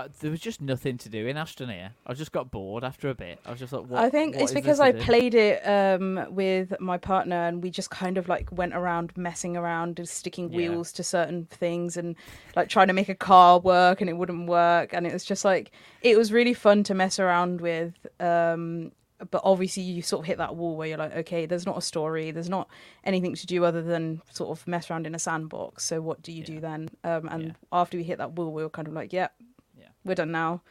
Uh, 0.00 0.08
there 0.20 0.30
was 0.30 0.40
just 0.40 0.62
nothing 0.62 0.96
to 0.96 1.10
do 1.10 1.26
in 1.26 1.36
Astroneer. 1.36 1.90
I 2.06 2.14
just 2.14 2.32
got 2.32 2.50
bored 2.50 2.84
after 2.84 3.10
a 3.10 3.14
bit. 3.14 3.38
I 3.44 3.50
was 3.50 3.60
just 3.60 3.72
like, 3.72 3.84
what, 3.84 4.02
i 4.02 4.08
think 4.08 4.34
it's 4.34 4.52
because 4.52 4.80
i 4.80 4.92
do? 4.92 4.98
played 5.00 5.34
it 5.34 5.60
um 5.66 6.24
with 6.30 6.72
my 6.80 6.96
partner 6.96 7.36
and 7.46 7.62
we 7.62 7.70
just 7.70 7.90
kind 7.90 8.16
of 8.16 8.26
like 8.28 8.50
went 8.50 8.74
around 8.74 9.12
messing 9.16 9.56
around 9.58 9.98
and 9.98 10.08
sticking 10.08 10.50
Yeah. 10.50 10.56
wheels 10.56 10.92
to 10.92 11.02
certain 11.02 11.44
things 11.46 11.96
and 11.98 12.16
like 12.56 12.68
trying 12.70 12.86
to 12.88 12.94
make 12.94 13.10
a 13.10 13.14
car 13.14 13.58
work 13.58 14.00
and 14.00 14.08
it 14.08 14.14
wouldn't 14.14 14.48
work 14.48 14.94
and 14.94 15.06
it 15.06 15.12
was 15.12 15.24
just 15.24 15.44
like 15.44 15.70
it 16.00 16.16
was 16.16 16.32
really 16.32 16.54
fun 16.54 16.82
to 16.84 16.94
mess 16.94 17.18
around 17.18 17.60
with 17.60 17.94
um 18.20 18.92
but 19.30 19.42
obviously 19.44 19.82
you 19.82 20.00
sort 20.00 20.20
of 20.22 20.26
hit 20.26 20.38
that 20.38 20.56
wall 20.56 20.76
where 20.78 20.88
you're 20.88 20.96
like 20.96 21.14
okay 21.14 21.44
there's 21.44 21.66
not 21.66 21.76
a 21.76 21.82
story 21.82 22.30
there's 22.30 22.48
not 22.48 22.68
anything 23.04 23.34
to 23.34 23.46
do 23.46 23.64
other 23.66 23.82
than 23.82 24.22
sort 24.30 24.48
of 24.50 24.66
mess 24.66 24.90
around 24.90 25.06
in 25.06 25.14
a 25.14 25.18
sandbox 25.18 25.84
so 25.84 26.00
what 26.00 26.22
do 26.22 26.32
you 26.32 26.42
do 26.42 26.58
then 26.58 26.88
um 27.04 27.28
and 27.28 27.42
Yeah. 27.44 27.52
after 27.70 27.98
we 27.98 28.02
hit 28.04 28.16
that 28.16 28.32
wall 28.32 28.50
we 28.50 28.62
were 28.62 28.70
kind 28.70 28.88
of 28.88 28.94
like 28.94 29.12
yeah 29.12 29.28
Yeah. 29.38 29.46
We're 30.04 30.14
done 30.14 30.32
now 30.32 30.62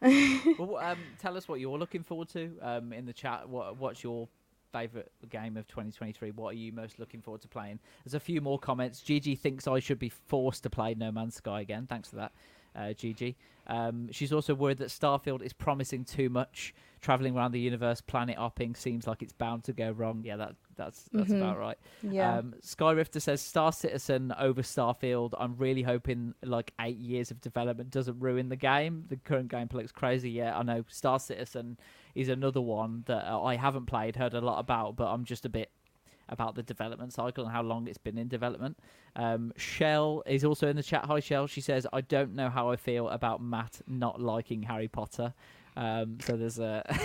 well, 0.58 0.76
um, 0.76 0.98
tell 1.18 1.36
us 1.36 1.48
what 1.48 1.60
you're 1.60 1.78
looking 1.78 2.02
forward 2.02 2.28
to 2.30 2.52
um, 2.60 2.92
in 2.92 3.06
the 3.06 3.12
chat. 3.12 3.48
What 3.48 3.78
What's 3.78 4.02
your 4.04 4.28
favourite 4.72 5.08
game 5.30 5.56
of 5.56 5.66
2023? 5.68 6.32
What 6.32 6.50
are 6.50 6.58
you 6.58 6.72
most 6.72 6.98
looking 6.98 7.22
forward 7.22 7.40
to 7.42 7.48
playing? 7.48 7.78
There's 8.04 8.14
a 8.14 8.20
few 8.20 8.40
more 8.40 8.58
comments. 8.58 9.00
Gigi 9.00 9.34
thinks 9.34 9.66
I 9.66 9.78
should 9.78 9.98
be 9.98 10.10
forced 10.10 10.62
to 10.64 10.70
play 10.70 10.94
No 10.94 11.10
Man's 11.10 11.36
Sky 11.36 11.60
again. 11.60 11.86
Thanks 11.86 12.10
for 12.10 12.16
that, 12.16 12.32
uh, 12.76 12.92
Gigi. 12.92 13.36
Um, 13.66 14.08
she's 14.12 14.32
also 14.32 14.54
worried 14.54 14.78
that 14.78 14.88
Starfield 14.88 15.42
is 15.42 15.52
promising 15.52 16.04
too 16.04 16.28
much. 16.28 16.74
Traveling 17.00 17.36
around 17.36 17.52
the 17.52 17.60
universe, 17.60 18.00
planet 18.00 18.36
hopping 18.38 18.74
seems 18.74 19.06
like 19.06 19.22
it's 19.22 19.32
bound 19.32 19.64
to 19.64 19.72
go 19.74 19.90
wrong. 19.90 20.22
Yeah, 20.24 20.36
that 20.36 20.56
that's 20.76 21.04
that's 21.12 21.30
Mhm. 21.30 21.36
about 21.36 21.58
right. 21.58 21.78
Yeah. 22.02 22.38
Um, 22.38 22.54
Skyrifter 22.62 23.20
says 23.20 23.40
Star 23.42 23.72
Citizen 23.72 24.32
over 24.38 24.62
Starfield. 24.62 25.34
I'm 25.38 25.54
really 25.56 25.82
hoping 25.82 26.34
like 26.42 26.72
eight 26.80 26.96
years 26.96 27.30
of 27.30 27.40
development 27.42 27.90
doesn't 27.90 28.18
ruin 28.20 28.48
the 28.48 28.56
game. 28.56 29.04
The 29.08 29.16
current 29.16 29.50
gameplay 29.50 29.74
looks 29.74 29.92
crazy. 29.92 30.30
Yeah, 30.30 30.58
I 30.58 30.62
know 30.62 30.84
Star 30.88 31.18
Citizen 31.20 31.78
is 32.14 32.28
another 32.30 32.60
one 32.62 33.02
that 33.06 33.30
uh, 33.30 33.42
I 33.42 33.56
haven't 33.56 33.86
played, 33.86 34.16
heard 34.16 34.32
a 34.34 34.40
lot 34.40 34.58
about, 34.58 34.96
but 34.96 35.08
I'm 35.12 35.24
just 35.24 35.44
a 35.44 35.50
bit 35.50 35.70
about 36.28 36.54
the 36.54 36.62
development 36.62 37.12
cycle 37.12 37.44
and 37.44 37.52
how 37.52 37.62
long 37.62 37.86
it's 37.86 37.98
been 37.98 38.18
in 38.18 38.28
development. 38.28 38.78
Um, 39.16 39.52
Shell 39.56 40.22
is 40.26 40.44
also 40.44 40.68
in 40.68 40.76
the 40.76 40.82
chat. 40.82 41.04
Hi, 41.06 41.20
Shell. 41.20 41.46
She 41.46 41.60
says, 41.60 41.86
I 41.92 42.00
don't 42.00 42.34
know 42.34 42.50
how 42.50 42.70
I 42.70 42.76
feel 42.76 43.08
about 43.08 43.42
Matt 43.42 43.80
not 43.86 44.20
liking 44.20 44.62
Harry 44.62 44.88
Potter. 44.88 45.34
Um, 45.76 46.18
so 46.20 46.36
there's 46.36 46.58
a. 46.58 46.84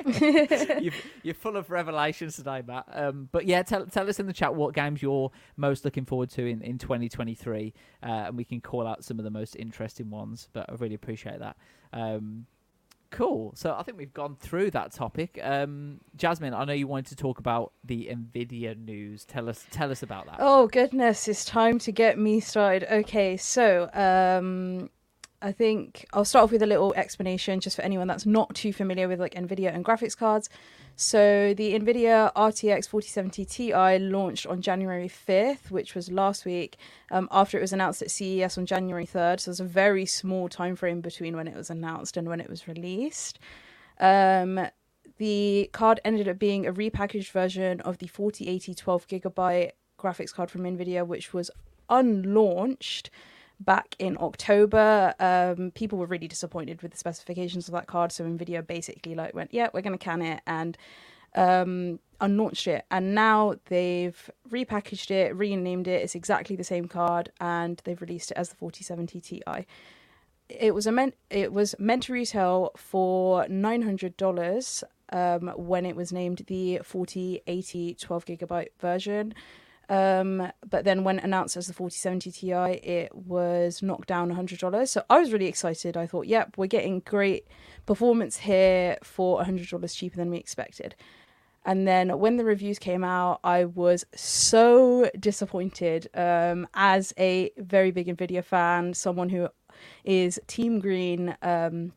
you're, 0.80 0.92
you're 1.22 1.34
full 1.34 1.56
of 1.56 1.70
revelations 1.70 2.36
today, 2.36 2.62
Matt. 2.66 2.86
Um, 2.92 3.28
but 3.32 3.46
yeah, 3.46 3.62
tell, 3.62 3.86
tell 3.86 4.08
us 4.08 4.18
in 4.18 4.26
the 4.26 4.32
chat 4.32 4.54
what 4.54 4.74
games 4.74 5.02
you're 5.02 5.30
most 5.56 5.84
looking 5.84 6.04
forward 6.04 6.30
to 6.30 6.46
in, 6.46 6.62
in 6.62 6.78
2023, 6.78 7.72
uh, 8.02 8.06
and 8.06 8.36
we 8.36 8.44
can 8.44 8.60
call 8.60 8.86
out 8.86 9.04
some 9.04 9.18
of 9.18 9.24
the 9.24 9.30
most 9.30 9.56
interesting 9.56 10.10
ones. 10.10 10.48
But 10.52 10.70
I 10.70 10.74
really 10.74 10.94
appreciate 10.94 11.40
that. 11.40 11.56
Um, 11.92 12.46
Cool. 13.10 13.52
So 13.56 13.74
I 13.76 13.82
think 13.82 13.98
we've 13.98 14.14
gone 14.14 14.36
through 14.36 14.70
that 14.70 14.92
topic. 14.92 15.38
Um, 15.42 16.00
Jasmine, 16.16 16.54
I 16.54 16.64
know 16.64 16.72
you 16.72 16.86
wanted 16.86 17.06
to 17.06 17.16
talk 17.16 17.38
about 17.38 17.72
the 17.82 18.08
Nvidia 18.10 18.78
news. 18.78 19.24
Tell 19.24 19.48
us, 19.48 19.66
tell 19.70 19.90
us 19.90 20.02
about 20.02 20.26
that. 20.26 20.36
Oh 20.38 20.68
goodness, 20.68 21.26
it's 21.26 21.44
time 21.44 21.78
to 21.80 21.92
get 21.92 22.18
me 22.18 22.38
started. 22.40 22.92
Okay, 22.92 23.36
so 23.36 23.90
um 23.94 24.90
I 25.42 25.52
think 25.52 26.06
I'll 26.12 26.24
start 26.24 26.44
off 26.44 26.52
with 26.52 26.62
a 26.62 26.66
little 26.66 26.92
explanation 26.94 27.60
just 27.60 27.76
for 27.76 27.82
anyone 27.82 28.06
that's 28.06 28.26
not 28.26 28.54
too 28.54 28.72
familiar 28.72 29.08
with 29.08 29.18
like 29.18 29.34
Nvidia 29.34 29.74
and 29.74 29.84
graphics 29.84 30.16
cards. 30.16 30.50
So 31.00 31.54
the 31.54 31.72
Nvidia 31.72 32.30
RTX 32.34 32.86
4070 32.86 33.46
Ti 33.46 33.98
launched 34.00 34.46
on 34.46 34.60
January 34.60 35.08
5th, 35.08 35.70
which 35.70 35.94
was 35.94 36.12
last 36.12 36.44
week, 36.44 36.76
um, 37.10 37.26
after 37.30 37.56
it 37.56 37.62
was 37.62 37.72
announced 37.72 38.02
at 38.02 38.10
CES 38.10 38.58
on 38.58 38.66
January 38.66 39.06
3rd. 39.06 39.40
So 39.40 39.50
there's 39.50 39.60
a 39.60 39.64
very 39.64 40.04
small 40.04 40.50
time 40.50 40.76
frame 40.76 41.00
between 41.00 41.36
when 41.36 41.48
it 41.48 41.56
was 41.56 41.70
announced 41.70 42.18
and 42.18 42.28
when 42.28 42.38
it 42.38 42.50
was 42.50 42.68
released. 42.68 43.38
Um, 43.98 44.66
the 45.16 45.70
card 45.72 46.00
ended 46.04 46.28
up 46.28 46.38
being 46.38 46.66
a 46.66 46.72
repackaged 46.72 47.30
version 47.30 47.80
of 47.80 47.96
the 47.96 48.06
4080 48.06 48.74
12 48.74 49.08
gigabyte 49.08 49.70
graphics 49.98 50.34
card 50.34 50.50
from 50.50 50.64
Nvidia, 50.64 51.06
which 51.06 51.32
was 51.32 51.50
unlaunched 51.88 53.08
back 53.60 53.94
in 53.98 54.16
October. 54.18 55.14
Um, 55.20 55.70
people 55.72 55.98
were 55.98 56.06
really 56.06 56.28
disappointed 56.28 56.82
with 56.82 56.92
the 56.92 56.98
specifications 56.98 57.68
of 57.68 57.74
that 57.74 57.86
card, 57.86 58.12
so 58.12 58.24
Nvidia 58.24 58.66
basically 58.66 59.14
like 59.14 59.34
went, 59.34 59.52
"Yeah, 59.52 59.68
we're 59.72 59.82
going 59.82 59.98
to 59.98 60.04
can 60.04 60.22
it," 60.22 60.40
and 60.46 60.76
um, 61.34 62.00
unlaunched 62.20 62.66
it. 62.66 62.84
And 62.90 63.14
now 63.14 63.54
they've 63.66 64.30
repackaged 64.50 65.10
it, 65.10 65.34
renamed 65.36 65.88
it. 65.88 66.02
It's 66.02 66.14
exactly 66.14 66.56
the 66.56 66.64
same 66.64 66.88
card, 66.88 67.30
and 67.40 67.80
they've 67.84 68.00
released 68.00 68.30
it 68.30 68.36
as 68.36 68.48
the 68.48 68.56
4070 68.56 69.20
Ti. 69.20 69.42
It 70.48 70.74
was 70.74 70.86
a 70.86 70.92
meant 70.92 71.14
it 71.30 71.52
was 71.52 71.76
meant 71.78 72.04
to 72.04 72.12
retail 72.12 72.72
for 72.76 73.46
nine 73.48 73.82
hundred 73.82 74.16
dollars 74.16 74.82
um, 75.12 75.48
when 75.56 75.86
it 75.86 75.94
was 75.96 76.12
named 76.12 76.44
the 76.46 76.80
4080 76.82 77.94
12 77.94 78.24
gigabyte 78.24 78.68
version. 78.80 79.34
Um, 79.90 80.52
but 80.68 80.84
then 80.84 81.02
when 81.02 81.18
announced 81.18 81.56
as 81.56 81.66
the 81.66 81.74
4070 81.74 82.30
Ti, 82.30 82.52
it 82.88 83.12
was 83.14 83.82
knocked 83.82 84.06
down 84.06 84.32
$100. 84.32 84.88
So 84.88 85.02
I 85.10 85.18
was 85.18 85.32
really 85.32 85.46
excited. 85.46 85.96
I 85.96 86.06
thought, 86.06 86.28
yep, 86.28 86.56
we're 86.56 86.66
getting 86.66 87.00
great 87.00 87.48
performance 87.86 88.38
here 88.38 88.96
for 89.02 89.42
$100 89.42 89.96
cheaper 89.96 90.16
than 90.16 90.30
we 90.30 90.38
expected. 90.38 90.94
And 91.64 91.88
then 91.88 92.18
when 92.20 92.36
the 92.36 92.44
reviews 92.44 92.78
came 92.78 93.02
out, 93.02 93.40
I 93.42 93.64
was 93.64 94.04
so 94.14 95.10
disappointed. 95.18 96.08
Um, 96.14 96.68
as 96.72 97.12
a 97.18 97.50
very 97.58 97.90
big 97.90 98.06
Nvidia 98.06 98.44
fan, 98.44 98.94
someone 98.94 99.28
who 99.28 99.48
is 100.04 100.40
Team 100.46 100.78
Green, 100.78 101.36
um, 101.42 101.92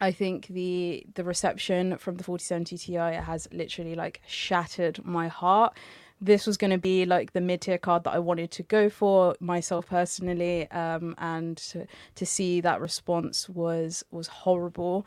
I 0.00 0.10
think 0.12 0.48
the 0.48 1.06
the 1.14 1.24
reception 1.24 1.96
from 1.98 2.16
the 2.16 2.24
4070 2.24 2.76
Ti 2.76 2.94
has 2.94 3.48
literally 3.52 3.94
like 3.94 4.20
shattered 4.26 5.04
my 5.04 5.28
heart. 5.28 5.76
This 6.24 6.46
was 6.46 6.56
going 6.56 6.70
to 6.70 6.78
be 6.78 7.04
like 7.04 7.32
the 7.32 7.40
mid 7.40 7.60
tier 7.60 7.78
card 7.78 8.04
that 8.04 8.14
I 8.14 8.18
wanted 8.18 8.50
to 8.52 8.62
go 8.62 8.88
for 8.88 9.36
myself 9.40 9.86
personally, 9.86 10.70
um, 10.70 11.14
and 11.18 11.56
to, 11.70 11.86
to 12.14 12.24
see 12.24 12.62
that 12.62 12.80
response 12.80 13.48
was 13.48 14.04
was 14.10 14.28
horrible. 14.28 15.04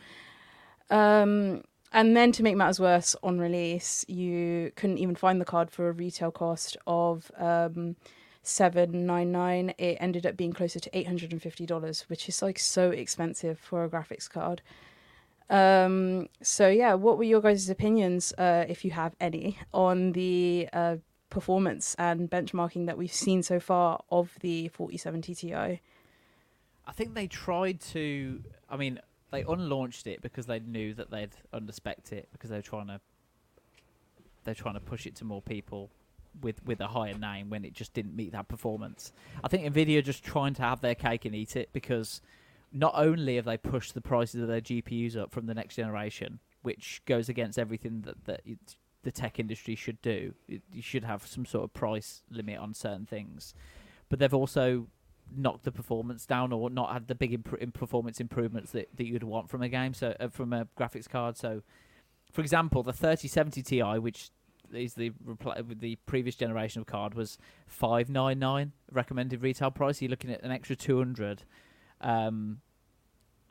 Um, 0.89 1.63
and 1.91 2.15
then 2.15 2.31
to 2.33 2.43
make 2.43 2.55
matters 2.55 2.79
worse, 2.79 3.15
on 3.23 3.39
release, 3.39 4.05
you 4.07 4.71
couldn't 4.75 4.99
even 4.99 5.15
find 5.15 5.41
the 5.41 5.45
card 5.45 5.71
for 5.71 5.89
a 5.89 5.91
retail 5.91 6.31
cost 6.31 6.77
of 6.85 7.31
um, 7.37 7.95
seven 8.43 9.05
nine 9.05 9.31
nine. 9.31 9.73
It 9.77 9.97
ended 9.99 10.25
up 10.25 10.37
being 10.37 10.53
closer 10.53 10.79
to 10.79 10.89
eight 10.97 11.07
hundred 11.07 11.31
and 11.31 11.41
fifty 11.41 11.65
dollars, 11.65 12.05
which 12.09 12.29
is 12.29 12.41
like 12.41 12.59
so 12.59 12.91
expensive 12.91 13.57
for 13.57 13.83
a 13.83 13.89
graphics 13.89 14.29
card. 14.29 14.61
Um, 15.49 16.27
so 16.41 16.67
yeah, 16.67 16.93
what 16.93 17.17
were 17.17 17.23
your 17.23 17.41
guys' 17.41 17.69
opinions, 17.69 18.33
uh, 18.37 18.65
if 18.67 18.83
you 18.83 18.91
have 18.91 19.15
any, 19.19 19.57
on 19.73 20.11
the 20.11 20.67
uh, 20.73 20.97
performance 21.29 21.95
and 21.97 22.29
benchmarking 22.29 22.85
that 22.85 22.97
we've 22.97 23.13
seen 23.13 23.43
so 23.43 23.59
far 23.59 24.03
of 24.11 24.37
the 24.41 24.67
forty 24.69 24.97
seventy 24.97 25.35
Ti? 25.35 25.53
I 25.53 25.79
think 26.93 27.13
they 27.13 27.27
tried 27.27 27.81
to. 27.91 28.41
I 28.69 28.77
mean, 28.77 28.99
they 29.31 29.43
unlaunched 29.43 30.07
it 30.07 30.21
because 30.21 30.45
they 30.45 30.59
knew 30.59 30.93
that 30.93 31.11
they'd 31.11 31.35
underspec 31.53 32.11
it 32.11 32.29
because 32.31 32.49
they 32.49 32.57
were 32.57 32.61
trying 32.61 32.87
to. 32.87 33.01
They're 34.43 34.55
trying 34.55 34.75
to 34.75 34.79
push 34.79 35.05
it 35.05 35.15
to 35.17 35.25
more 35.25 35.41
people 35.41 35.89
with 36.41 36.63
with 36.65 36.79
a 36.79 36.87
higher 36.87 37.17
name 37.17 37.49
when 37.49 37.65
it 37.65 37.73
just 37.73 37.93
didn't 37.93 38.15
meet 38.15 38.31
that 38.31 38.47
performance. 38.47 39.11
I 39.43 39.47
think 39.47 39.73
Nvidia 39.73 40.03
just 40.03 40.23
trying 40.23 40.53
to 40.55 40.61
have 40.61 40.81
their 40.81 40.95
cake 40.95 41.25
and 41.25 41.35
eat 41.35 41.55
it 41.55 41.69
because 41.73 42.21
not 42.71 42.93
only 42.95 43.35
have 43.35 43.45
they 43.45 43.57
pushed 43.57 43.93
the 43.93 44.01
prices 44.01 44.41
of 44.41 44.47
their 44.47 44.61
GPUs 44.61 45.17
up 45.17 45.31
from 45.31 45.45
the 45.45 45.53
next 45.53 45.75
generation, 45.75 46.39
which 46.61 47.01
goes 47.05 47.29
against 47.29 47.57
everything 47.57 48.01
that 48.01 48.25
that 48.25 48.41
the 49.03 49.11
tech 49.11 49.39
industry 49.39 49.75
should 49.75 50.01
do. 50.01 50.33
You 50.47 50.81
should 50.81 51.03
have 51.03 51.25
some 51.25 51.45
sort 51.45 51.63
of 51.63 51.73
price 51.73 52.23
limit 52.29 52.57
on 52.57 52.73
certain 52.73 53.05
things, 53.05 53.53
but 54.09 54.19
they've 54.19 54.33
also 54.33 54.87
knocked 55.35 55.63
the 55.63 55.71
performance 55.71 56.25
down 56.25 56.53
or 56.53 56.69
not 56.69 56.93
had 56.93 57.07
the 57.07 57.15
big 57.15 57.33
imp- 57.33 57.73
performance 57.73 58.19
improvements 58.19 58.71
that, 58.71 58.89
that 58.95 59.05
you'd 59.05 59.23
want 59.23 59.49
from 59.49 59.61
a 59.61 59.69
game. 59.69 59.93
So 59.93 60.15
uh, 60.19 60.29
from 60.29 60.53
a 60.53 60.67
graphics 60.77 61.09
card. 61.09 61.37
So, 61.37 61.63
for 62.31 62.41
example, 62.41 62.83
the 62.83 62.93
3070 62.93 63.61
Ti, 63.63 63.99
which 63.99 64.29
is 64.73 64.93
the 64.93 65.11
repl- 65.25 65.79
the 65.79 65.95
previous 66.05 66.35
generation 66.35 66.81
of 66.81 66.87
card 66.87 67.13
was 67.13 67.37
599 67.67 68.73
recommended 68.91 69.41
retail 69.41 69.71
price. 69.71 70.01
You're 70.01 70.11
looking 70.11 70.31
at 70.31 70.43
an 70.43 70.51
extra 70.51 70.75
200, 70.75 71.43
um, 72.01 72.59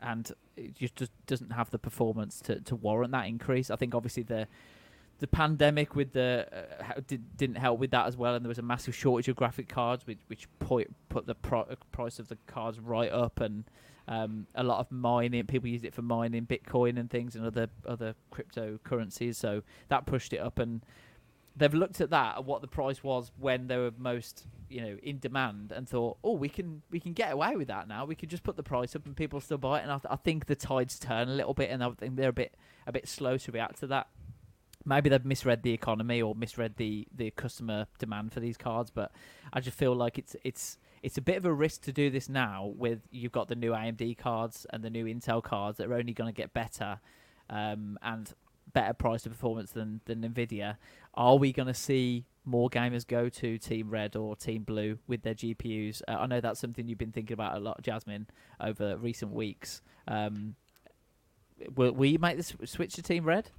and 0.01 0.31
it 0.57 0.75
just 0.75 1.11
doesn't 1.27 1.53
have 1.53 1.71
the 1.71 1.79
performance 1.79 2.41
to, 2.41 2.61
to 2.61 2.77
warrant 2.77 3.13
that 3.13 3.27
increase. 3.27 3.71
I 3.71 3.77
think 3.77 3.95
obviously 3.95 4.23
the 4.23 4.47
the 5.19 5.27
pandemic 5.27 5.97
with 5.97 6.13
the 6.13 6.47
uh, 6.53 7.01
did, 7.07 7.37
didn't 7.37 7.57
help 7.57 7.79
with 7.81 7.91
that 7.93 8.07
as 8.07 8.17
well, 8.17 8.35
and 8.35 8.45
there 8.45 8.49
was 8.49 8.59
a 8.59 8.63
massive 8.63 8.95
shortage 8.95 9.29
of 9.29 9.37
graphic 9.37 9.69
cards, 9.69 10.07
which 10.07 10.19
which 10.27 10.49
put 10.59 10.89
put 11.09 11.27
the 11.27 11.35
pro- 11.35 11.67
price 11.93 12.19
of 12.19 12.29
the 12.29 12.37
cards 12.47 12.79
right 12.79 13.11
up, 13.11 13.41
and 13.41 13.65
um, 14.09 14.47
a 14.55 14.63
lot 14.63 14.79
of 14.79 14.93
mining 14.93 15.45
people 15.47 15.69
used 15.69 15.85
it 15.85 15.95
for 15.95 16.03
mining 16.03 16.47
Bitcoin 16.47 16.99
and 16.99 17.11
things 17.11 17.35
and 17.35 17.47
other 17.47 17.69
other 17.87 18.15
cryptocurrencies, 18.33 19.37
so 19.37 19.63
that 19.89 20.05
pushed 20.07 20.33
it 20.35 20.39
up, 20.39 20.59
and 20.59 20.83
they've 21.57 21.73
looked 21.73 22.03
at 22.03 22.11
that 22.11 22.37
at 22.37 22.45
what 22.45 22.61
the 22.61 22.69
price 22.69 23.03
was 23.03 23.33
when 23.39 23.69
they 23.69 23.79
were 23.79 23.93
most 23.97 24.47
you 24.69 24.83
know 24.83 24.99
in 25.03 25.19
demand, 25.19 25.73
and 25.73 25.89
thought, 25.89 26.19
oh, 26.23 26.33
we 26.33 26.51
can 26.51 26.83
we 26.91 27.01
can 27.01 27.15
get 27.15 27.33
away 27.33 27.57
with 27.57 27.69
that 27.69 27.89
now. 27.89 28.05
We 28.05 28.17
can 28.17 28.29
just 28.29 28.43
put 28.43 28.57
the 28.57 28.63
price 28.63 28.95
up, 28.95 29.07
and 29.07 29.17
people 29.17 29.41
still 29.41 29.57
buy 29.57 29.81
it, 29.81 29.85
and 29.85 29.93
I, 29.93 29.97
th- 29.97 30.11
I 30.11 30.17
think 30.17 30.45
the 30.45 30.57
tides 30.57 30.99
turn 30.99 31.31
a 31.31 31.35
little 31.35 31.55
bit, 31.55 31.71
and 31.71 31.83
I 31.83 31.91
think 31.93 32.17
they're 32.17 32.29
a 32.29 32.35
bit 32.35 32.55
a 32.87 32.93
bit 32.93 33.09
slow 33.09 33.39
to 33.39 33.51
react 33.51 33.81
to 33.81 33.87
that 33.87 34.09
maybe 34.87 35.11
they've 35.11 35.25
misread 35.25 35.63
the 35.63 35.73
economy 35.73 36.23
or 36.23 36.35
misread 36.35 36.77
the, 36.77 37.07
the 37.15 37.31
customer 37.33 37.87
demand 37.99 38.33
for 38.33 38.41
these 38.41 38.57
cards, 38.57 38.91
but 38.91 39.13
I 39.53 39.61
just 39.61 39.77
feel 39.77 39.95
like 39.95 40.17
it's 40.17 40.35
it's 40.45 40.79
it's 41.03 41.19
a 41.19 41.21
bit 41.21 41.37
of 41.37 41.45
a 41.45 41.53
risk 41.53 41.83
to 41.83 41.93
do 41.93 42.09
this 42.09 42.29
now 42.29 42.73
with 42.77 43.01
you've 43.11 43.33
got 43.33 43.49
the 43.49 43.55
new 43.55 43.73
AMD 43.73 44.17
cards 44.17 44.67
and 44.71 44.83
the 44.83 44.91
new 44.91 45.05
Intel 45.05 45.43
cards 45.43 45.79
that 45.79 45.89
are 45.89 45.95
only 45.95 46.15
going 46.15 46.33
to 46.33 46.37
get 46.37 46.55
better 46.55 47.01
um, 47.51 47.99
and 48.03 48.33
better 48.73 48.93
price 48.93 49.23
to 49.23 49.29
performance 49.29 49.73
than, 49.73 50.01
than 50.07 50.23
Nvidia. 50.23 50.77
Are 51.15 51.37
we 51.37 51.53
going 51.53 51.69
to 51.69 51.75
see 51.75 52.25
more 52.45 52.69
gamers 52.71 53.07
go 53.07 53.29
to 53.29 53.59
Team 53.59 53.91
Red 53.91 54.17
or 54.17 54.37
Team 54.37 54.63
Blue 54.63 54.99
with 55.07 55.23
their 55.23 55.35
GPUs? 55.35 56.03
Uh, 56.09 56.13
I 56.13 56.27
know 56.27 56.41
that's 56.41 56.61
something 56.61 56.89
you've 56.89 56.99
been 56.99 57.13
thinking 57.13 57.35
about 57.35 57.57
a 57.57 57.61
lot, 57.61 57.83
Jasmine, 57.83 58.27
over 58.61 58.97
recent 58.97 59.33
weeks. 59.33 59.83
Um, 60.09 60.57
will, 61.75 61.93
will 61.93 62.07
you 62.07 62.19
make 62.19 62.37
the 62.37 62.67
switch 62.67 62.95
to 62.95 63.03
Team 63.03 63.25
Red? 63.25 63.51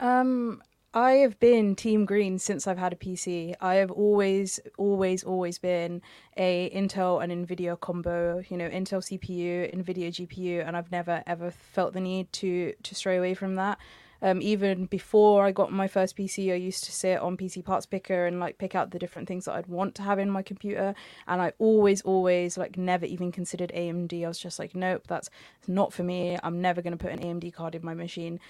Um, 0.00 0.62
I 0.92 1.12
have 1.12 1.38
been 1.38 1.76
Team 1.76 2.04
Green 2.04 2.38
since 2.38 2.66
I've 2.66 2.78
had 2.78 2.92
a 2.92 2.96
PC. 2.96 3.54
I 3.60 3.74
have 3.74 3.92
always, 3.92 4.58
always, 4.76 5.22
always 5.22 5.58
been 5.58 6.02
a 6.36 6.68
Intel 6.70 7.22
and 7.22 7.46
Nvidia 7.46 7.78
combo. 7.78 8.42
You 8.48 8.56
know, 8.56 8.68
Intel 8.68 9.00
CPU, 9.00 9.72
Nvidia 9.72 10.08
GPU, 10.08 10.66
and 10.66 10.76
I've 10.76 10.90
never 10.90 11.22
ever 11.26 11.52
felt 11.52 11.92
the 11.92 12.00
need 12.00 12.32
to 12.32 12.72
to 12.82 12.94
stray 12.94 13.18
away 13.18 13.34
from 13.34 13.54
that. 13.54 13.78
Um, 14.22 14.42
even 14.42 14.86
before 14.86 15.46
I 15.46 15.52
got 15.52 15.72
my 15.72 15.86
first 15.86 16.16
PC, 16.16 16.52
I 16.52 16.56
used 16.56 16.84
to 16.84 16.92
sit 16.92 17.20
on 17.20 17.36
PC 17.36 17.64
Parts 17.64 17.86
Picker 17.86 18.26
and 18.26 18.40
like 18.40 18.58
pick 18.58 18.74
out 18.74 18.90
the 18.90 18.98
different 18.98 19.28
things 19.28 19.44
that 19.44 19.54
I'd 19.54 19.66
want 19.66 19.94
to 19.96 20.02
have 20.02 20.18
in 20.18 20.28
my 20.30 20.42
computer. 20.42 20.94
And 21.26 21.40
I 21.40 21.52
always, 21.58 22.02
always 22.02 22.58
like 22.58 22.76
never 22.76 23.06
even 23.06 23.32
considered 23.32 23.72
AMD. 23.74 24.24
I 24.24 24.28
was 24.28 24.38
just 24.38 24.58
like, 24.58 24.74
nope, 24.74 25.04
that's 25.06 25.30
not 25.68 25.92
for 25.92 26.02
me. 26.02 26.36
I'm 26.42 26.60
never 26.60 26.82
going 26.82 26.96
to 26.96 27.02
put 27.02 27.12
an 27.12 27.20
AMD 27.20 27.54
card 27.54 27.74
in 27.74 27.84
my 27.84 27.94
machine. 27.94 28.40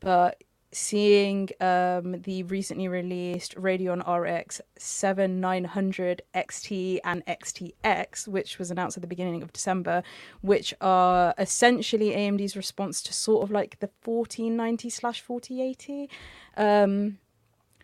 But 0.00 0.42
seeing 0.74 1.48
um, 1.60 2.20
the 2.22 2.42
recently 2.44 2.88
released 2.88 3.54
Radeon 3.54 4.00
RX 4.06 4.60
7900 4.76 6.22
XT 6.34 6.98
and 7.04 7.24
XTX, 7.26 8.26
which 8.26 8.58
was 8.58 8.70
announced 8.70 8.96
at 8.96 9.00
the 9.00 9.06
beginning 9.06 9.42
of 9.42 9.52
December, 9.52 10.02
which 10.42 10.74
are 10.80 11.32
essentially 11.38 12.10
AMD's 12.10 12.56
response 12.56 13.02
to 13.02 13.12
sort 13.12 13.44
of 13.44 13.50
like 13.50 13.78
the 13.78 13.88
4090 14.02 14.90
slash 14.90 15.20
4080. 15.20 16.10
Um, 16.56 17.18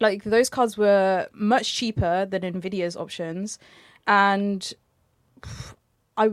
like 0.01 0.25
those 0.25 0.49
cards 0.49 0.77
were 0.77 1.29
much 1.33 1.73
cheaper 1.73 2.27
than 2.27 2.43
Nvidia's 2.43 2.97
options, 2.97 3.59
and 4.07 4.73
I 6.17 6.31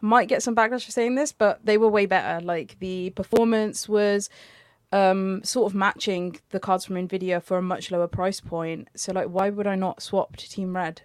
might 0.00 0.28
get 0.28 0.42
some 0.42 0.54
backlash 0.54 0.84
for 0.84 0.92
saying 0.92 1.14
this, 1.14 1.32
but 1.32 1.64
they 1.64 1.78
were 1.78 1.88
way 1.88 2.06
better. 2.06 2.44
Like 2.44 2.78
the 2.78 3.10
performance 3.10 3.88
was 3.88 4.28
um, 4.94 5.42
sort 5.42 5.70
of 5.70 5.74
matching 5.74 6.36
the 6.50 6.60
cards 6.60 6.84
from 6.84 6.94
Nvidia 6.94 7.42
for 7.42 7.58
a 7.58 7.62
much 7.62 7.90
lower 7.90 8.06
price 8.06 8.40
point. 8.40 8.86
So 8.94 9.12
like, 9.12 9.26
why 9.26 9.50
would 9.50 9.66
I 9.66 9.74
not 9.74 10.00
swap 10.00 10.36
to 10.36 10.48
Team 10.48 10.76
Red? 10.76 11.02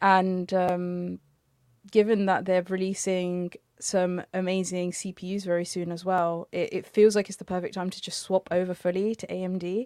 And 0.00 0.52
um, 0.54 1.18
given 1.92 2.24
that 2.24 2.46
they're 2.46 2.62
releasing 2.62 3.52
some 3.80 4.22
amazing 4.32 4.92
CPUs 4.92 5.44
very 5.44 5.66
soon 5.66 5.92
as 5.92 6.06
well, 6.06 6.48
it, 6.52 6.72
it, 6.72 6.86
feels 6.86 7.14
like 7.14 7.28
it's 7.28 7.36
the 7.36 7.44
perfect 7.44 7.74
time 7.74 7.90
to 7.90 8.00
just 8.00 8.22
swap 8.22 8.48
over 8.50 8.72
fully 8.72 9.14
to 9.16 9.26
AMD. 9.26 9.84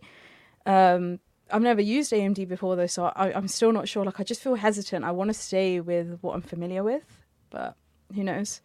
Um, 0.65 1.19
I've 1.51 1.63
never 1.63 1.81
used 1.83 2.13
AMD 2.13 2.47
before 2.47 2.77
though, 2.77 2.87
so 2.87 3.07
I, 3.07 3.33
I'm 3.33 3.49
still 3.49 3.73
not 3.73 3.89
sure. 3.89 4.05
Like, 4.05 4.21
I 4.21 4.23
just 4.23 4.41
feel 4.41 4.55
hesitant. 4.55 5.05
I 5.05 5.11
want 5.11 5.31
to 5.31 5.35
stay 5.35 5.81
with 5.81 6.19
what 6.21 6.37
I'm 6.37 6.43
familiar 6.43 6.85
with, 6.85 7.25
but 7.51 7.75
who 8.15 8.23
knows? 8.23 8.61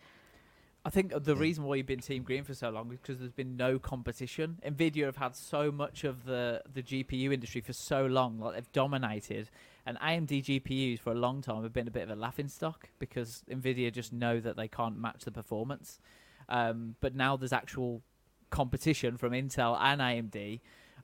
I 0.88 0.90
think 0.90 1.12
the 1.26 1.36
reason 1.36 1.66
why 1.66 1.76
you've 1.76 1.86
been 1.86 2.00
Team 2.00 2.24
Green 2.24 2.46
for 2.46 2.54
so 2.54 2.70
long 2.70 2.90
is 2.94 3.00
because 3.02 3.20
there's 3.20 3.34
been 3.34 3.58
no 3.58 3.78
competition. 3.78 4.58
Nvidia 4.66 5.04
have 5.04 5.18
had 5.18 5.36
so 5.36 5.70
much 5.70 6.06
of 6.06 6.24
the 6.24 6.62
the 6.74 6.82
GPU 6.82 7.34
industry 7.34 7.60
for 7.60 7.74
so 7.74 8.06
long, 8.06 8.40
like 8.40 8.56
they've 8.56 8.72
dominated, 8.72 9.50
and 9.86 10.00
AMD 10.00 10.46
GPUs 10.46 11.00
for 11.00 11.12
a 11.12 11.16
long 11.16 11.42
time 11.42 11.64
have 11.64 11.74
been 11.74 11.90
a 11.90 11.92
bit 11.92 12.04
of 12.04 12.10
a 12.10 12.16
laughing 12.16 12.48
stock 12.48 12.88
because 13.00 13.44
Nvidia 13.52 13.92
just 13.92 14.14
know 14.14 14.40
that 14.40 14.56
they 14.56 14.70
can't 14.70 14.98
match 14.98 15.26
the 15.26 15.32
performance. 15.32 16.00
Um, 16.48 16.96
but 17.02 17.14
now 17.14 17.36
there's 17.36 17.52
actual 17.52 18.02
competition 18.50 19.18
from 19.18 19.34
Intel 19.34 19.78
and 19.78 20.00
AMD. 20.00 20.62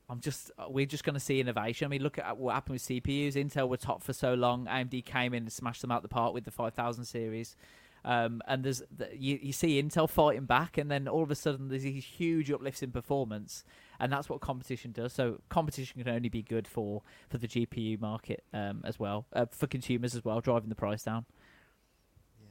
I'm 0.10 0.22
just 0.22 0.50
we're 0.70 0.86
just 0.86 1.04
going 1.04 1.16
to 1.16 1.20
see 1.20 1.42
innovation. 1.42 1.88
I 1.88 1.90
mean, 1.90 2.04
look 2.04 2.18
at 2.18 2.38
what 2.38 2.54
happened 2.54 2.76
with 2.76 2.84
CPUs. 2.84 3.34
Intel 3.34 3.68
were 3.68 3.76
top 3.76 4.02
for 4.02 4.14
so 4.14 4.34
long. 4.34 4.66
AMD 4.66 5.04
came 5.04 5.34
in 5.34 5.44
and 5.44 5.52
smashed 5.52 5.82
them 5.82 5.92
out 5.92 6.04
the 6.04 6.08
park 6.08 6.34
with 6.34 6.46
the 6.46 6.52
5000 6.52 7.04
series. 7.04 7.58
Um, 8.06 8.42
and 8.48 8.64
there's 8.64 8.82
the, 8.96 9.10
you, 9.14 9.40
you 9.42 9.54
see 9.54 9.82
Intel 9.82 10.10
fighting 10.10 10.46
back, 10.46 10.78
and 10.78 10.92
then 10.92 11.08
all 11.08 11.24
of 11.24 11.32
a 11.32 11.36
sudden 11.36 11.70
there's 11.70 11.84
these 11.84 12.04
huge 12.04 12.52
uplifts 12.52 12.84
in 12.84 12.92
performance, 12.92 13.64
and 14.00 14.12
that's 14.12 14.30
what 14.30 14.42
competition 14.42 14.92
does. 14.92 15.14
So 15.14 15.40
competition 15.50 16.04
can 16.04 16.14
only 16.14 16.30
be 16.30 16.42
good 16.42 16.68
for 16.68 17.02
for 17.30 17.38
the 17.38 17.48
GPU 17.48 18.02
market 18.02 18.44
um, 18.54 18.82
as 18.84 19.00
well, 19.00 19.26
uh, 19.34 19.46
for 19.52 19.68
consumers 19.68 20.16
as 20.16 20.26
well, 20.26 20.42
driving 20.42 20.70
the 20.70 20.76
price 20.76 21.04
down. 21.04 21.26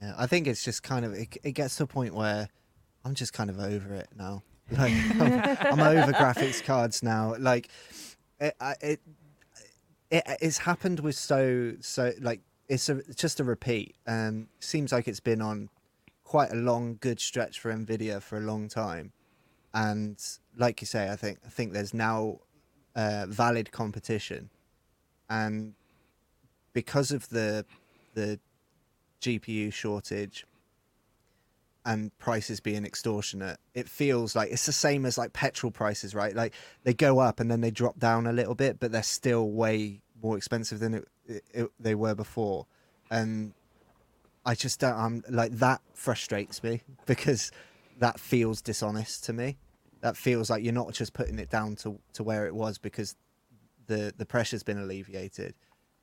Yeah, 0.00 0.14
I 0.16 0.26
think 0.26 0.46
it's 0.46 0.64
just 0.64 0.82
kind 0.82 1.04
of 1.04 1.12
it, 1.12 1.36
it 1.42 1.52
gets 1.52 1.76
to 1.76 1.84
a 1.84 1.86
point 1.86 2.14
where 2.14 2.48
I'm 3.04 3.14
just 3.14 3.32
kind 3.32 3.50
of 3.50 3.60
over 3.60 3.94
it 3.94 4.08
now. 4.16 4.42
Like 4.70 4.92
I'm, 5.20 5.80
I'm 5.80 5.98
over 5.98 6.12
graphics 6.12 6.64
cards 6.64 7.02
now. 7.02 7.34
Like 7.38 7.68
it, 8.40 8.56
it, 8.80 9.00
it 10.10 10.24
it's 10.40 10.56
happened 10.58 11.00
with 11.00 11.14
so 11.14 11.74
so 11.80 12.12
like 12.20 12.40
it's 12.68 12.88
a 12.88 13.02
just 13.14 13.40
a 13.40 13.44
repeat. 13.44 13.96
Um, 14.06 14.48
seems 14.60 14.92
like 14.92 15.08
it's 15.08 15.20
been 15.20 15.42
on 15.42 15.68
quite 16.24 16.50
a 16.52 16.56
long, 16.56 16.98
good 17.00 17.20
stretch 17.20 17.60
for 17.60 17.72
Nvidia 17.72 18.22
for 18.22 18.38
a 18.38 18.40
long 18.40 18.68
time, 18.68 19.12
and 19.74 20.16
like 20.56 20.80
you 20.80 20.86
say, 20.86 21.10
I 21.10 21.16
think 21.16 21.38
I 21.44 21.48
think 21.48 21.72
there's 21.72 21.94
now 21.94 22.40
uh, 22.94 23.26
valid 23.28 23.72
competition, 23.72 24.50
and 25.28 25.74
because 26.72 27.10
of 27.10 27.28
the 27.28 27.64
the 28.14 28.38
GPU 29.20 29.72
shortage, 29.72 30.46
and 31.84 32.16
prices 32.18 32.60
being 32.60 32.84
extortionate. 32.84 33.58
It 33.74 33.88
feels 33.88 34.36
like 34.36 34.50
it's 34.50 34.66
the 34.66 34.72
same 34.72 35.04
as 35.04 35.18
like 35.18 35.32
petrol 35.32 35.70
prices, 35.70 36.14
right? 36.14 36.34
Like 36.34 36.54
they 36.84 36.94
go 36.94 37.18
up 37.18 37.40
and 37.40 37.50
then 37.50 37.60
they 37.60 37.70
drop 37.70 37.98
down 37.98 38.26
a 38.26 38.32
little 38.32 38.54
bit, 38.54 38.78
but 38.78 38.92
they're 38.92 39.02
still 39.02 39.50
way 39.50 40.00
more 40.22 40.36
expensive 40.36 40.78
than 40.78 40.94
it, 40.94 41.08
it, 41.52 41.70
they 41.78 41.94
were 41.94 42.14
before. 42.14 42.66
And 43.10 43.52
I 44.44 44.54
just 44.54 44.80
don't. 44.80 44.96
I'm 44.96 45.24
like 45.28 45.52
that 45.52 45.80
frustrates 45.94 46.62
me 46.62 46.82
because 47.06 47.52
that 47.98 48.18
feels 48.18 48.60
dishonest 48.60 49.24
to 49.24 49.32
me. 49.32 49.58
That 50.00 50.16
feels 50.16 50.50
like 50.50 50.64
you're 50.64 50.72
not 50.72 50.92
just 50.92 51.12
putting 51.12 51.38
it 51.38 51.50
down 51.50 51.76
to 51.76 51.98
to 52.14 52.22
where 52.22 52.46
it 52.46 52.54
was 52.54 52.78
because 52.78 53.16
the 53.86 54.12
the 54.16 54.26
pressure's 54.26 54.62
been 54.62 54.78
alleviated. 54.78 55.54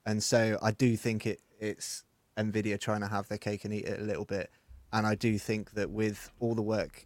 And 0.05 0.23
so 0.23 0.57
I 0.61 0.71
do 0.71 0.95
think 0.95 1.25
it 1.25 1.41
it's 1.59 2.03
Nvidia 2.37 2.79
trying 2.79 3.01
to 3.01 3.07
have 3.07 3.27
their 3.27 3.37
cake 3.37 3.65
and 3.65 3.73
eat 3.73 3.85
it 3.85 3.99
a 3.99 4.03
little 4.03 4.25
bit. 4.25 4.49
And 4.91 5.05
I 5.05 5.15
do 5.15 5.37
think 5.37 5.71
that 5.71 5.91
with 5.91 6.31
all 6.39 6.55
the 6.55 6.61
work 6.61 7.05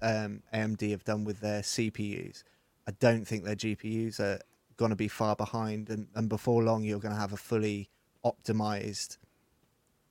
um, 0.00 0.42
AMD 0.54 0.90
have 0.90 1.04
done 1.04 1.24
with 1.24 1.40
their 1.40 1.60
CPUs, 1.60 2.44
I 2.86 2.92
don't 3.00 3.26
think 3.26 3.44
their 3.44 3.56
GPUs 3.56 4.20
are 4.20 4.40
going 4.78 4.90
to 4.90 4.96
be 4.96 5.08
far 5.08 5.36
behind. 5.36 5.90
And, 5.90 6.06
and 6.14 6.28
before 6.28 6.62
long, 6.62 6.82
you're 6.84 7.00
going 7.00 7.14
to 7.14 7.20
have 7.20 7.34
a 7.34 7.36
fully 7.36 7.90
optimized 8.24 9.18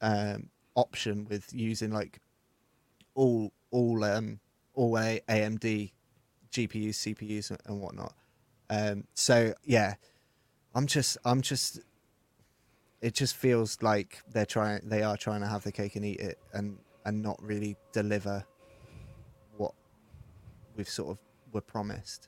um, 0.01 0.49
option 0.75 1.25
with 1.27 1.51
using 1.53 1.91
like 1.91 2.19
all 3.15 3.51
all 3.71 4.03
um, 4.03 4.39
all 4.75 4.93
AMD 4.93 5.91
GPUs, 6.51 6.89
CPUs, 7.15 7.49
and- 7.49 7.59
and 7.65 7.81
whatnot. 7.81 8.13
Um, 8.69 9.05
so 9.15 9.53
yeah, 9.63 9.95
I'm 10.75 10.85
just 10.85 11.17
I'm 11.25 11.41
just 11.41 11.79
it 13.01 13.13
just 13.13 13.35
feels 13.35 13.81
like 13.81 14.19
they're 14.31 14.45
trying 14.45 14.81
they 14.83 15.01
are 15.03 15.17
trying 15.17 15.41
to 15.41 15.47
have 15.47 15.63
the 15.63 15.71
cake 15.71 15.95
and 15.95 16.05
eat 16.05 16.19
it 16.19 16.37
and 16.53 16.77
and 17.05 17.21
not 17.21 17.41
really 17.41 17.77
deliver 17.93 18.45
what 19.57 19.73
we've 20.75 20.89
sort 20.89 21.09
of 21.11 21.17
were 21.53 21.61
promised. 21.61 22.27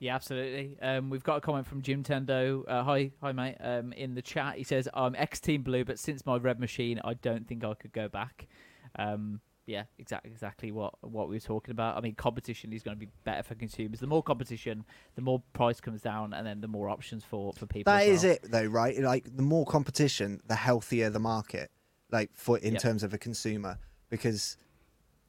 Yeah, 0.00 0.14
absolutely. 0.14 0.78
Um, 0.80 1.10
we've 1.10 1.22
got 1.22 1.36
a 1.36 1.40
comment 1.42 1.66
from 1.66 1.82
Jim 1.82 2.02
Tendo. 2.02 2.64
Uh, 2.66 2.82
hi, 2.82 3.12
hi, 3.20 3.32
mate. 3.32 3.56
Um, 3.60 3.92
in 3.92 4.14
the 4.14 4.22
chat, 4.22 4.56
he 4.56 4.64
says, 4.64 4.88
"I'm 4.94 5.14
ex 5.14 5.40
Team 5.40 5.62
Blue, 5.62 5.84
but 5.84 5.98
since 5.98 6.24
my 6.24 6.38
red 6.38 6.58
machine, 6.58 7.00
I 7.04 7.14
don't 7.14 7.46
think 7.46 7.64
I 7.64 7.74
could 7.74 7.92
go 7.92 8.08
back." 8.08 8.48
Um, 8.96 9.42
yeah, 9.66 9.84
exactly, 9.98 10.30
exactly 10.30 10.72
what 10.72 10.94
what 11.02 11.28
we 11.28 11.36
were 11.36 11.40
talking 11.40 11.72
about. 11.72 11.98
I 11.98 12.00
mean, 12.00 12.14
competition 12.14 12.72
is 12.72 12.82
going 12.82 12.96
to 12.96 12.98
be 12.98 13.12
better 13.24 13.42
for 13.42 13.54
consumers. 13.54 14.00
The 14.00 14.06
more 14.06 14.22
competition, 14.22 14.86
the 15.16 15.22
more 15.22 15.42
price 15.52 15.82
comes 15.82 16.00
down, 16.00 16.32
and 16.32 16.46
then 16.46 16.62
the 16.62 16.68
more 16.68 16.88
options 16.88 17.22
for 17.22 17.52
for 17.52 17.66
people. 17.66 17.92
That 17.92 18.06
is 18.06 18.24
well. 18.24 18.32
it 18.32 18.46
though, 18.50 18.64
right? 18.64 18.98
Like 18.98 19.36
the 19.36 19.42
more 19.42 19.66
competition, 19.66 20.40
the 20.46 20.56
healthier 20.56 21.10
the 21.10 21.20
market. 21.20 21.70
Like 22.10 22.30
for 22.32 22.56
in 22.56 22.72
Yep. 22.72 22.82
terms 22.82 23.02
of 23.02 23.12
a 23.12 23.18
consumer, 23.18 23.78
because 24.08 24.56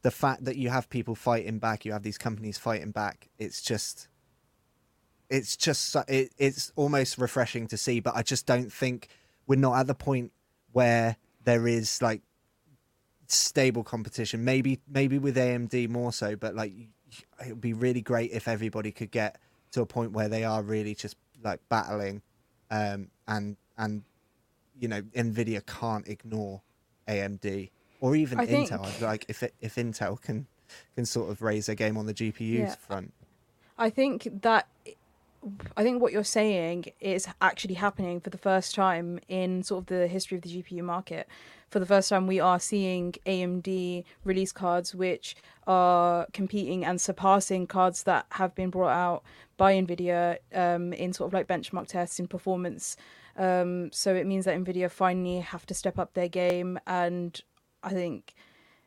the 0.02 0.12
fact 0.12 0.46
that 0.46 0.56
you 0.56 0.70
have 0.70 0.90
people 0.90 1.14
fighting 1.14 1.60
back, 1.60 1.84
you 1.84 1.92
have 1.92 2.04
these 2.04 2.18
companies 2.18 2.58
fighting 2.58 2.90
back. 2.92 3.28
It's 3.38 3.62
just, 3.62 4.08
it's 5.32 5.56
just 5.56 5.96
it, 6.10 6.34
it's 6.38 6.72
almost 6.76 7.18
refreshing 7.18 7.66
to 7.68 7.78
see. 7.78 8.02
But 8.02 8.16
I 8.16 8.22
just 8.22 8.46
don't 8.46 8.72
think 8.72 9.08
we're 9.48 9.56
not 9.56 9.80
at 9.80 9.88
the 9.88 9.96
point 9.96 10.32
where 10.74 11.16
there 11.46 11.68
is 11.68 12.02
like 12.02 12.22
stable 13.28 13.84
competition. 13.84 14.44
Maybe 14.44 14.80
maybe 14.88 15.18
with 15.18 15.38
AMD 15.38 15.90
more 15.90 16.12
so, 16.12 16.36
but 16.36 16.54
like 16.54 16.74
it 17.46 17.50
would 17.50 17.62
be 17.62 17.74
really 17.74 18.02
great 18.02 18.32
if 18.32 18.48
everybody 18.48 18.92
could 18.92 19.10
get 19.10 19.40
to 19.72 19.82
a 19.82 19.86
point 19.86 20.12
where 20.12 20.28
they 20.28 20.44
are 20.44 20.62
really 20.62 20.94
just 20.94 21.16
like 21.42 21.62
battling, 21.70 22.22
um, 22.70 23.10
and 23.28 23.56
and 23.78 24.04
you 24.78 24.90
know 24.90 25.02
Nvidia 25.02 25.66
can't 25.66 26.08
ignore 26.10 26.62
AMD 27.08 27.70
or 28.02 28.18
even 28.18 28.40
I 28.42 28.46
Intel. 28.48 28.86
I'd 28.86 29.02
Like 29.02 29.26
if 29.30 29.44
it, 29.44 29.54
if 29.62 29.76
Intel 29.76 30.22
can 30.22 30.46
can 30.96 31.06
sort 31.06 31.30
of 31.32 31.42
raise 31.42 31.68
their 31.68 31.76
game 31.76 31.98
on 31.98 32.06
the 32.06 32.14
GPUs 32.14 32.68
Yeah. 32.68 32.76
front. 32.76 33.14
I 33.78 33.90
think 33.90 34.28
that 34.42 34.68
I 35.76 35.84
think 35.84 36.02
what 36.02 36.14
you're 36.14 36.24
saying 36.24 36.86
is 37.00 37.28
actually 37.42 37.74
happening 37.74 38.20
for 38.20 38.30
the 38.30 38.38
first 38.38 38.76
time 38.76 39.20
in 39.28 39.64
sort 39.64 39.84
of 39.84 39.86
the 39.88 40.08
history 40.08 40.38
of 40.38 40.44
the 40.44 40.62
GPU 40.62 40.84
market. 40.84 41.28
For 41.70 41.80
the 41.80 41.86
first 41.86 42.10
time, 42.10 42.28
we 42.28 42.40
are 42.40 42.60
seeing 42.60 43.14
AMD 43.26 44.04
release 44.24 44.52
cards 44.52 44.94
which 44.94 45.36
are 45.66 46.28
competing 46.34 46.86
and 46.86 47.00
surpassing 47.00 47.66
cards 47.66 48.04
that 48.04 48.26
have 48.32 48.54
been 48.54 48.70
brought 48.70 48.92
out 48.92 49.24
by 49.58 49.74
Nvidia 49.74 50.38
um, 50.54 50.94
in 50.94 51.14
sort 51.14 51.30
of 51.30 51.34
like 51.34 51.48
benchmark 51.48 51.88
tests 51.88 52.20
in 52.20 52.28
performance. 52.28 52.98
Um, 53.38 53.92
so 53.92 54.14
it 54.14 54.28
means 54.28 54.46
that 54.46 54.58
Nvidia 54.58 54.92
finally 54.92 55.40
have 55.40 55.66
to 55.68 55.74
step 55.74 55.98
up 55.98 56.14
their 56.14 56.28
game, 56.28 56.78
and 56.86 57.40
I 57.82 57.90
think 57.90 58.36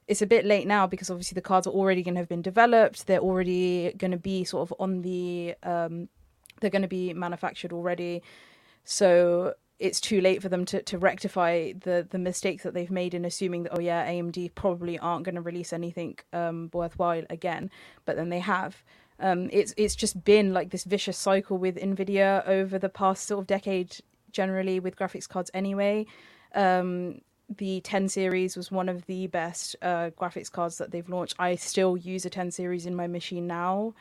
it's 0.06 0.22
a 0.22 0.26
bit 0.26 0.44
late 0.44 0.66
now 0.66 0.86
because 0.86 1.10
obviously 1.10 1.34
the 1.34 1.40
cards 1.40 1.66
are 1.66 1.70
already 1.70 2.02
going 2.02 2.14
to 2.14 2.20
have 2.20 2.28
been 2.28 2.42
developed. 2.42 3.06
They're 3.06 3.18
already 3.18 3.94
going 3.96 4.10
to 4.10 4.18
be 4.18 4.44
sort 4.44 4.70
of 4.70 4.76
on 4.78 5.02
the. 5.02 5.54
Um, 5.62 6.08
they're 6.64 6.70
going 6.70 6.82
to 6.82 6.88
be 6.88 7.12
manufactured 7.12 7.72
already, 7.72 8.22
so 8.84 9.54
it's 9.78 10.00
too 10.00 10.20
late 10.20 10.40
for 10.40 10.48
them 10.48 10.64
to, 10.64 10.82
to 10.82 10.98
rectify 10.98 11.72
the 11.72 12.06
the 12.08 12.18
mistakes 12.18 12.62
that 12.62 12.74
they've 12.74 12.90
made 12.90 13.12
in 13.12 13.24
assuming 13.24 13.64
that 13.64 13.76
oh 13.76 13.80
yeah 13.80 14.08
AMD 14.08 14.54
probably 14.54 14.98
aren't 14.98 15.24
going 15.24 15.34
to 15.34 15.40
release 15.40 15.72
anything 15.72 16.18
um, 16.32 16.70
worthwhile 16.72 17.24
again, 17.30 17.70
but 18.04 18.16
then 18.16 18.30
they 18.30 18.40
have. 18.40 18.82
Um, 19.20 19.48
it's 19.52 19.74
it's 19.76 19.94
just 19.94 20.24
been 20.24 20.52
like 20.52 20.70
this 20.70 20.84
vicious 20.84 21.18
cycle 21.18 21.58
with 21.58 21.76
Nvidia 21.76 22.46
over 22.48 22.78
the 22.78 22.88
past 22.88 23.26
sort 23.26 23.40
of 23.40 23.46
decade, 23.46 23.96
generally 24.32 24.80
with 24.80 24.96
graphics 24.96 25.28
cards 25.28 25.50
anyway. 25.54 26.06
Um, 26.54 27.20
the 27.56 27.80
10 27.82 28.08
series 28.08 28.56
was 28.56 28.70
one 28.70 28.88
of 28.88 29.04
the 29.06 29.26
best 29.26 29.76
uh, 29.82 30.10
graphics 30.18 30.50
cards 30.50 30.78
that 30.78 30.90
they've 30.90 31.08
launched. 31.08 31.34
I 31.38 31.56
still 31.56 31.96
use 31.96 32.24
a 32.24 32.30
10 32.30 32.50
series 32.50 32.86
in 32.86 32.94
my 32.94 33.06
machine 33.06 33.46
now, 33.46 33.94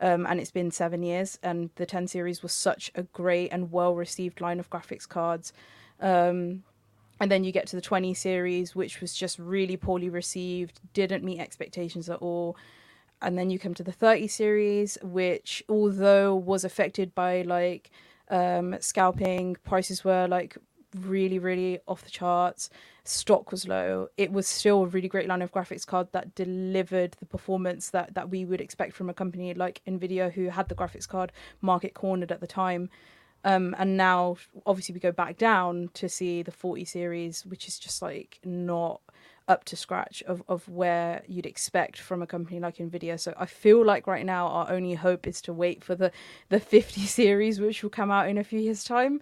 um, 0.00 0.26
and 0.26 0.40
it's 0.40 0.50
been 0.50 0.70
seven 0.70 1.02
years. 1.02 1.38
And 1.42 1.70
the 1.76 1.86
10 1.86 2.08
series 2.08 2.42
was 2.42 2.52
such 2.52 2.90
a 2.94 3.02
great 3.02 3.52
and 3.52 3.72
well 3.72 3.94
received 3.94 4.40
line 4.40 4.60
of 4.60 4.70
graphics 4.70 5.08
cards. 5.08 5.52
Um, 6.00 6.62
and 7.20 7.30
then 7.30 7.44
you 7.44 7.52
get 7.52 7.66
to 7.68 7.76
the 7.76 7.82
20 7.82 8.12
series, 8.14 8.74
which 8.74 9.00
was 9.00 9.14
just 9.14 9.38
really 9.38 9.76
poorly 9.76 10.10
received, 10.10 10.80
didn't 10.92 11.24
meet 11.24 11.40
expectations 11.40 12.10
at 12.10 12.18
all. 12.18 12.56
And 13.22 13.38
then 13.38 13.48
you 13.48 13.58
come 13.58 13.72
to 13.74 13.82
the 13.82 13.92
30 13.92 14.28
series, 14.28 14.98
which, 15.02 15.62
although 15.68 16.34
was 16.34 16.64
affected 16.64 17.14
by 17.14 17.42
like 17.42 17.90
um, 18.28 18.76
scalping, 18.80 19.56
prices 19.64 20.04
were 20.04 20.28
like 20.28 20.58
really, 21.04 21.38
really 21.38 21.80
off 21.86 22.02
the 22.02 22.10
charts. 22.10 22.70
Stock 23.04 23.50
was 23.50 23.68
low. 23.68 24.08
It 24.16 24.32
was 24.32 24.46
still 24.46 24.82
a 24.82 24.86
really 24.86 25.08
great 25.08 25.28
line 25.28 25.42
of 25.42 25.52
graphics 25.52 25.86
card 25.86 26.08
that 26.12 26.34
delivered 26.34 27.16
the 27.18 27.26
performance 27.26 27.90
that 27.90 28.14
that 28.14 28.30
we 28.30 28.44
would 28.44 28.60
expect 28.60 28.94
from 28.94 29.08
a 29.08 29.14
company 29.14 29.54
like 29.54 29.82
Nvidia, 29.86 30.32
who 30.32 30.48
had 30.48 30.68
the 30.68 30.74
graphics 30.74 31.08
card 31.08 31.32
market 31.60 31.94
cornered 31.94 32.32
at 32.32 32.40
the 32.40 32.46
time. 32.46 32.90
Um, 33.44 33.76
and 33.78 33.96
now, 33.96 34.36
obviously, 34.66 34.92
we 34.92 35.00
go 35.00 35.12
back 35.12 35.38
down 35.38 35.90
to 35.94 36.08
see 36.08 36.42
the 36.42 36.50
40 36.50 36.84
series, 36.84 37.46
which 37.46 37.68
is 37.68 37.78
just 37.78 38.02
like 38.02 38.40
not 38.44 39.00
up 39.48 39.64
to 39.64 39.76
scratch 39.76 40.22
of, 40.24 40.42
of 40.48 40.68
where 40.68 41.22
you'd 41.28 41.46
expect 41.46 42.00
from 42.00 42.22
a 42.22 42.26
company 42.26 42.58
like 42.58 42.78
Nvidia. 42.78 43.18
So 43.18 43.34
I 43.38 43.46
feel 43.46 43.84
like 43.84 44.06
right 44.06 44.26
now 44.26 44.48
our 44.48 44.70
only 44.70 44.94
hope 44.94 45.26
is 45.26 45.40
to 45.42 45.52
wait 45.52 45.84
for 45.84 45.94
the 45.94 46.10
the 46.48 46.60
50 46.60 47.00
series, 47.06 47.60
which 47.60 47.82
will 47.82 47.90
come 47.90 48.10
out 48.10 48.28
in 48.28 48.38
a 48.38 48.44
few 48.44 48.58
years' 48.58 48.84
time. 48.84 49.20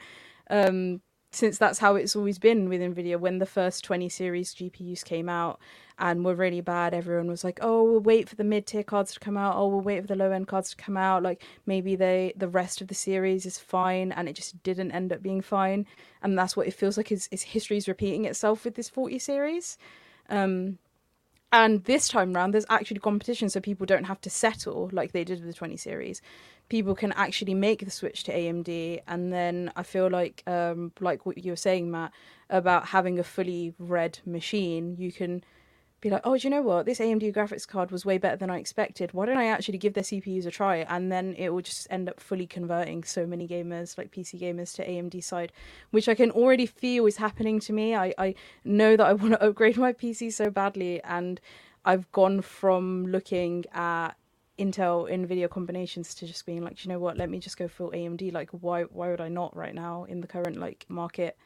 Um, 0.51 1.01
since 1.35 1.59
that's 1.59 1.79
how 1.79 1.97
it's 1.97 2.15
always 2.17 2.39
been 2.39 2.69
with 2.69 2.81
Nvidia. 2.81 3.19
When 3.19 3.39
the 3.39 3.47
first 3.47 3.85
20 3.85 4.09
series 4.09 4.55
GPUs 4.55 5.05
came 5.05 5.29
out 5.29 5.59
and 5.99 6.25
were 6.25 6.35
really 6.35 6.61
bad, 6.61 6.95
everyone 6.95 7.29
was 7.29 7.45
like, 7.45 7.59
"Oh, 7.63 7.83
we'll 7.83 8.01
wait 8.01 8.29
for 8.29 8.37
the 8.37 8.45
mid 8.45 8.67
tier 8.67 8.83
cards 8.83 9.13
to 9.15 9.21
come 9.21 9.37
out. 9.37 9.57
Oh, 9.57 9.69
we'll 9.69 9.81
wait 9.81 10.03
for 10.03 10.07
the 10.07 10.17
low 10.17 10.31
end 10.31 10.49
cards 10.49 10.71
to 10.71 10.77
come 10.77 10.97
out. 10.97 11.23
Like 11.23 11.43
maybe 11.67 11.97
they 11.97 12.33
the 12.37 12.49
rest 12.49 12.81
of 12.81 12.89
the 12.89 12.95
series 12.95 13.47
is 13.47 13.59
fine." 13.59 14.13
And 14.13 14.29
it 14.29 14.35
just 14.35 14.63
didn't 14.63 14.93
end 14.93 15.13
up 15.13 15.23
being 15.23 15.41
fine. 15.41 15.87
And 16.23 16.39
that's 16.39 16.57
what 16.57 16.67
it 16.67 16.75
feels 16.75 16.97
like 16.97 17.13
is, 17.13 17.29
is 17.33 17.89
repeating 17.89 18.25
itself 18.25 18.65
with 18.65 18.75
this 18.77 18.89
40 18.89 19.19
series. 19.19 19.77
Um, 20.31 20.79
and 21.55 21.85
this 21.85 22.09
time 22.09 22.33
round, 22.33 22.53
there's 22.53 22.67
actually 22.69 22.99
competition, 22.99 23.49
so 23.49 23.61
people 23.61 23.87
don't 23.87 24.05
have 24.05 24.21
to 24.23 24.31
settle 24.31 24.91
like 24.93 25.13
they 25.13 25.23
did 25.23 25.39
with 25.39 25.47
the 25.47 25.55
20 25.55 25.77
series. 25.77 26.21
People 26.69 26.95
can 26.95 27.13
actually 27.13 27.55
make 27.55 27.85
the 27.85 27.91
switch 27.91 28.25
to 28.25 28.33
AMD, 28.33 29.01
and 29.07 29.33
then 29.33 29.71
I 29.77 29.83
feel 29.83 30.09
like, 30.09 30.43
um, 30.47 30.93
like 31.01 31.27
what 31.27 31.39
you 31.45 31.53
were 31.53 31.57
saying, 31.57 31.91
Matt, 31.91 32.13
about 32.51 32.87
having 32.87 33.19
a 33.19 33.25
fully 33.25 33.75
red 33.79 34.19
machine, 34.25 34.97
you 34.99 35.13
can 35.13 35.45
be 36.05 36.11
like, 36.11 36.21
oh, 36.25 36.37
do 36.37 36.47
you 36.47 36.51
know 36.51 36.63
what? 36.63 36.85
This 36.85 37.01
AMD 37.01 37.35
graphics 37.35 37.67
card 37.67 37.91
was 37.91 38.05
way 38.05 38.19
better 38.19 38.37
than 38.37 38.51
I 38.51 38.59
expected. 38.59 39.15
Why 39.15 39.25
don't 39.25 39.39
I 39.39 39.47
actually 39.47 39.79
give 39.79 39.95
their 39.95 40.05
CPUs 40.05 40.45
a 40.47 40.51
try? 40.51 40.77
And 40.77 41.11
then 41.11 41.35
it 41.39 41.49
will 41.49 41.63
just 41.63 41.87
end 41.89 42.11
up 42.11 42.21
fully 42.21 42.47
converting 42.47 43.05
so 43.05 43.27
many 43.27 43.49
gamers, 43.49 43.97
like 43.97 44.13
PC 44.13 44.39
gamers, 44.41 44.75
to 44.75 44.87
AMD 44.87 45.25
side, 45.25 45.51
which 45.93 46.09
I 46.09 46.15
can 46.15 46.31
already 46.31 46.67
feel 46.67 47.07
is 47.07 47.17
happening 47.17 47.59
to 47.61 47.73
me. 47.73 47.97
I, 47.97 48.13
I 48.19 48.35
know 48.65 48.97
that 48.97 49.07
I 49.07 49.15
want 49.15 49.33
to 49.33 49.43
upgrade 49.43 49.79
my 49.79 49.95
PC 49.95 50.31
so 50.31 50.51
badly, 50.51 51.03
and 51.05 51.41
I've 51.87 52.11
gone 52.13 52.43
from 52.43 53.07
looking 53.07 53.65
at 53.73 54.11
Intel 54.59 55.11
Nvidia 55.11 55.51
combinations 55.51 56.15
to 56.17 56.27
just 56.27 56.47
being 56.47 56.63
like, 56.63 56.85
you 56.85 56.89
know 56.89 56.99
what? 56.99 57.17
Let 57.17 57.29
me 57.29 57.39
just 57.41 57.57
go 57.57 57.69
full 57.69 57.91
AMD. 57.91 58.33
Like, 58.33 58.51
why 58.51 58.83
why 58.83 59.09
would 59.09 59.21
I 59.21 59.29
not 59.29 59.57
right 59.57 59.75
now 59.75 60.05
in 60.05 60.21
the 60.21 60.27
current 60.27 60.57
like 60.57 60.87
market? 60.89 61.37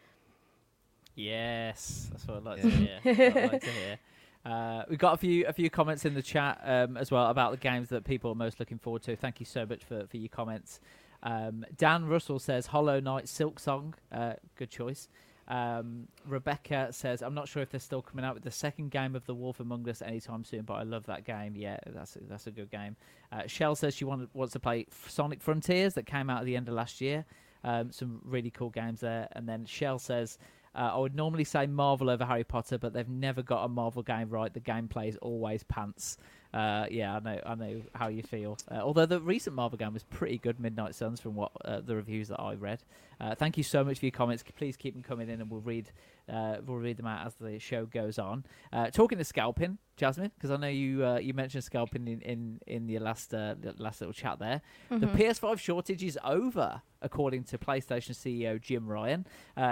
Yes, 1.14 2.08
that's 2.10 2.26
what 2.26 2.36
I'd 2.36 2.44
like 2.44 2.62
to 2.62 2.70
hear. 2.70 3.00
That's 3.04 3.18
what 3.18 3.44
I'd 3.44 3.52
like 3.52 3.62
to 3.62 3.70
hear. 3.70 3.98
Uh, 4.44 4.84
we've 4.88 4.98
got 4.98 5.14
a 5.14 5.16
few 5.16 5.46
a 5.46 5.52
few 5.52 5.68
comments 5.68 6.04
in 6.04 6.14
the 6.14 6.22
chat 6.22 6.60
um, 6.64 6.96
as 6.96 7.10
well 7.10 7.26
about 7.28 7.50
the 7.50 7.56
games 7.56 7.88
that 7.88 8.04
people 8.04 8.30
are 8.30 8.36
most 8.36 8.60
looking 8.60 8.78
forward 8.78 9.02
to. 9.02 9.16
Thank 9.16 9.40
you 9.40 9.46
so 9.46 9.66
much 9.66 9.84
for, 9.84 10.06
for 10.06 10.16
your 10.16 10.28
comments. 10.28 10.80
Um, 11.22 11.66
Dan 11.76 12.06
Russell 12.06 12.38
says 12.38 12.66
Hollow 12.66 13.00
Knight 13.00 13.24
Silksong, 13.24 13.94
uh, 14.12 14.34
good 14.56 14.70
choice. 14.70 15.08
Um, 15.48 16.08
Rebecca 16.26 16.88
says 16.92 17.22
I'm 17.22 17.34
not 17.34 17.48
sure 17.48 17.62
if 17.62 17.70
they're 17.70 17.80
still 17.80 18.02
coming 18.02 18.24
out 18.24 18.34
with 18.34 18.44
the 18.44 18.50
second 18.50 18.90
game 18.90 19.16
of 19.16 19.24
The 19.24 19.34
Wolf 19.34 19.60
Among 19.60 19.88
Us 19.88 20.02
anytime 20.02 20.44
soon, 20.44 20.62
but 20.62 20.74
I 20.74 20.82
love 20.82 21.06
that 21.06 21.24
game. 21.24 21.56
Yeah, 21.56 21.78
that's 21.86 22.16
a, 22.16 22.20
that's 22.28 22.46
a 22.46 22.50
good 22.50 22.70
game. 22.70 22.96
Uh, 23.32 23.46
Shell 23.46 23.76
says 23.76 23.94
she 23.94 24.04
wanted, 24.04 24.28
wants 24.34 24.52
to 24.52 24.60
play 24.60 24.86
Sonic 25.08 25.42
Frontiers 25.42 25.94
that 25.94 26.04
came 26.06 26.28
out 26.28 26.40
at 26.40 26.44
the 26.44 26.56
end 26.56 26.68
of 26.68 26.74
last 26.74 27.00
year. 27.00 27.24
Um, 27.64 27.90
some 27.90 28.20
really 28.24 28.50
cool 28.50 28.70
games 28.70 29.00
there. 29.00 29.28
And 29.32 29.48
then 29.48 29.64
Shell 29.64 29.98
says 30.00 30.38
uh, 30.74 30.92
I 30.94 30.98
would 30.98 31.14
normally 31.14 31.44
say 31.44 31.66
Marvel 31.66 32.10
over 32.10 32.24
Harry 32.24 32.44
Potter, 32.44 32.78
but 32.78 32.92
they've 32.92 33.08
never 33.08 33.42
got 33.42 33.64
a 33.64 33.68
Marvel 33.68 34.02
game 34.02 34.28
right. 34.28 34.52
The 34.52 34.60
gameplay 34.60 35.08
is 35.08 35.16
always 35.16 35.64
pants. 35.64 36.18
Uh, 36.52 36.86
yeah, 36.90 37.16
I 37.16 37.20
know, 37.20 37.40
I 37.44 37.54
know 37.54 37.82
how 37.94 38.08
you 38.08 38.22
feel. 38.22 38.58
Uh, 38.70 38.76
although 38.76 39.06
the 39.06 39.20
recent 39.20 39.54
Marvel 39.54 39.76
game 39.76 39.92
was 39.92 40.04
pretty 40.04 40.38
good, 40.38 40.58
Midnight 40.58 40.94
Suns, 40.94 41.20
from 41.20 41.34
what 41.34 41.52
uh, 41.64 41.80
the 41.80 41.94
reviews 41.94 42.28
that 42.28 42.40
I 42.40 42.54
read. 42.54 42.82
Uh, 43.20 43.34
thank 43.34 43.56
you 43.56 43.62
so 43.62 43.84
much 43.84 43.98
for 43.98 44.06
your 44.06 44.12
comments. 44.12 44.42
Please 44.56 44.76
keep 44.76 44.94
them 44.94 45.02
coming 45.02 45.28
in, 45.28 45.40
and 45.40 45.50
we'll 45.50 45.60
read, 45.60 45.90
uh, 46.28 46.56
we'll 46.64 46.76
read 46.76 46.96
them 46.96 47.06
out 47.06 47.26
as 47.26 47.34
the 47.34 47.58
show 47.58 47.86
goes 47.86 48.18
on. 48.18 48.44
Uh, 48.72 48.90
talking 48.90 49.18
to 49.18 49.24
scalping, 49.24 49.78
Jasmine, 49.96 50.30
because 50.36 50.50
I 50.50 50.56
know 50.56 50.68
you 50.68 51.16
you 51.18 51.34
mentioned 51.34 51.64
scalping 51.64 52.06
in 52.06 52.20
in, 52.20 52.60
in 52.66 52.88
your 52.88 53.00
last 53.00 53.32
last 53.32 54.00
little 54.00 54.12
chat 54.12 54.38
there. 54.38 54.60
Mm-hmm. 54.90 55.00
The 55.00 55.06
PS5 55.06 55.58
shortage 55.58 56.04
is 56.04 56.18
over, 56.22 56.82
according 57.02 57.44
to 57.44 57.58
PlayStation 57.58 58.10
CEO 58.10 58.60
Jim 58.60 58.86
Ryan. 58.86 59.26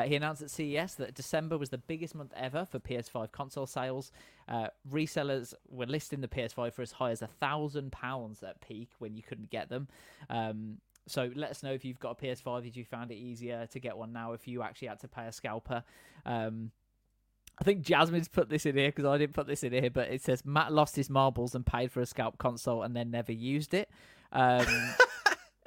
he 0.05 0.17
announced 0.17 0.43
at 0.43 0.51
CES 0.51 0.95
that 0.97 1.15
December 1.15 1.59
was 1.59 1.71
the 1.71 1.79
biggest 1.79 2.15
month 2.15 2.33
ever 2.37 2.65
for 2.65 2.79
PS5 2.79 3.33
console 3.33 3.67
sales. 3.67 4.11
resellers 4.91 5.55
were 5.69 5.87
listing 5.87 6.21
the 6.21 6.29
PS5 6.29 6.73
for 6.73 6.83
as 6.83 6.93
high 6.93 7.11
as 7.11 7.23
a 7.23 7.27
thousand 7.27 7.93
pounds 7.93 8.43
at 8.43 8.61
peak 8.61 8.91
when 8.99 9.15
you 9.15 9.23
couldn't 9.23 9.51
get 9.51 9.69
them. 9.69 9.89
Um, 10.31 10.79
so 11.07 11.31
let 11.35 11.51
us 11.51 11.63
know 11.63 11.73
if 11.73 11.85
you've 11.85 11.99
got 11.99 12.19
a 12.21 12.25
PS5. 12.25 12.67
If 12.67 12.77
you 12.77 12.85
found 12.85 13.11
it 13.11 13.17
easier 13.17 13.67
to 13.67 13.81
get 13.81 13.97
one 13.97 14.13
now, 14.13 14.33
if 14.33 14.49
you 14.49 14.63
actually 14.63 14.89
had 14.89 15.01
to 15.01 15.09
pay 15.09 15.27
a 15.27 15.33
scalper. 15.33 15.85
Um, 16.25 16.73
I 17.59 17.65
think 17.65 17.83
Jasmine's 17.83 18.29
put 18.29 18.49
this 18.49 18.67
in 18.67 18.77
here 18.77 18.89
because 18.89 19.07
I 19.07 19.17
didn't 19.17 19.35
put 19.35 19.47
this 19.47 19.63
in 19.63 19.73
here, 19.73 19.91
but 19.91 20.11
it 20.11 20.23
says 20.23 20.45
Matt 20.45 20.73
lost 20.73 20.97
his 20.97 21.09
marbles 21.09 21.55
and 21.55 21.65
paid 21.65 21.91
for 21.91 22.01
a 22.01 22.07
scalp 22.07 22.39
console 22.39 22.83
and 22.83 22.95
then 22.95 23.11
never 23.11 23.33
used 23.33 23.73
it. 23.73 23.89
Um, 24.33 24.67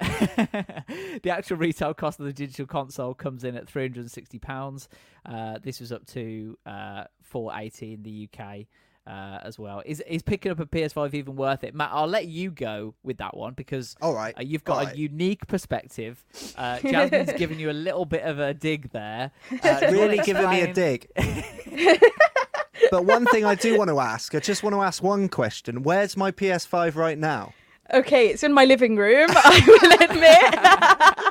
the 0.00 1.30
actual 1.30 1.56
retail 1.56 1.92
cost 1.94 2.20
of 2.20 2.26
the 2.26 2.32
digital 2.32 2.66
console 2.66 3.14
comes 3.14 3.42
in 3.42 3.56
at 3.56 3.68
three 3.68 3.82
hundred 3.82 4.02
and 4.02 4.10
sixty 4.10 4.38
pounds. 4.38 4.88
Uh, 5.26 5.58
this 5.62 5.80
was 5.80 5.90
up 5.90 6.06
to 6.06 6.56
uh, 6.64 7.04
four 7.22 7.52
eighty 7.56 7.94
in 7.94 8.02
the 8.02 8.28
UK 8.32 8.66
uh, 9.06 9.38
as 9.42 9.58
well. 9.58 9.82
Is 9.84 10.00
is 10.06 10.22
picking 10.22 10.52
up 10.52 10.60
a 10.60 10.66
PS5 10.66 11.14
even 11.14 11.36
worth 11.36 11.64
it, 11.64 11.74
Matt? 11.74 11.90
I'll 11.92 12.06
let 12.06 12.26
you 12.26 12.50
go 12.50 12.94
with 13.02 13.18
that 13.18 13.36
one 13.36 13.54
because 13.54 13.96
all 14.00 14.14
right, 14.14 14.36
uh, 14.38 14.42
you've 14.42 14.64
got 14.64 14.74
all 14.74 14.82
a 14.82 14.86
right. 14.86 14.96
unique 14.96 15.46
perspective. 15.46 16.24
Uh, 16.56 16.78
Jasmine's 16.84 17.32
giving 17.34 17.58
you 17.58 17.70
a 17.70 17.72
little 17.72 18.04
bit 18.04 18.22
of 18.22 18.38
a 18.38 18.54
dig 18.54 18.90
there. 18.92 19.30
Uh, 19.62 19.78
really 19.90 20.18
giving 20.18 20.48
me 20.48 20.62
a 20.62 20.72
dig. 20.72 21.06
but 22.90 23.04
one 23.04 23.26
thing 23.26 23.44
I 23.44 23.54
do 23.54 23.76
want 23.76 23.90
to 23.90 24.00
ask, 24.00 24.34
I 24.34 24.40
just 24.40 24.62
want 24.62 24.74
to 24.74 24.80
ask 24.80 25.02
one 25.02 25.28
question. 25.28 25.82
Where's 25.82 26.16
my 26.16 26.30
PS5 26.30 26.94
right 26.94 27.18
now? 27.18 27.52
Okay, 27.92 28.28
it's 28.28 28.42
in 28.42 28.52
my 28.52 28.64
living 28.64 28.96
room. 28.96 29.28
I 29.30 29.62
will 29.66 29.92
admit. 30.08 31.26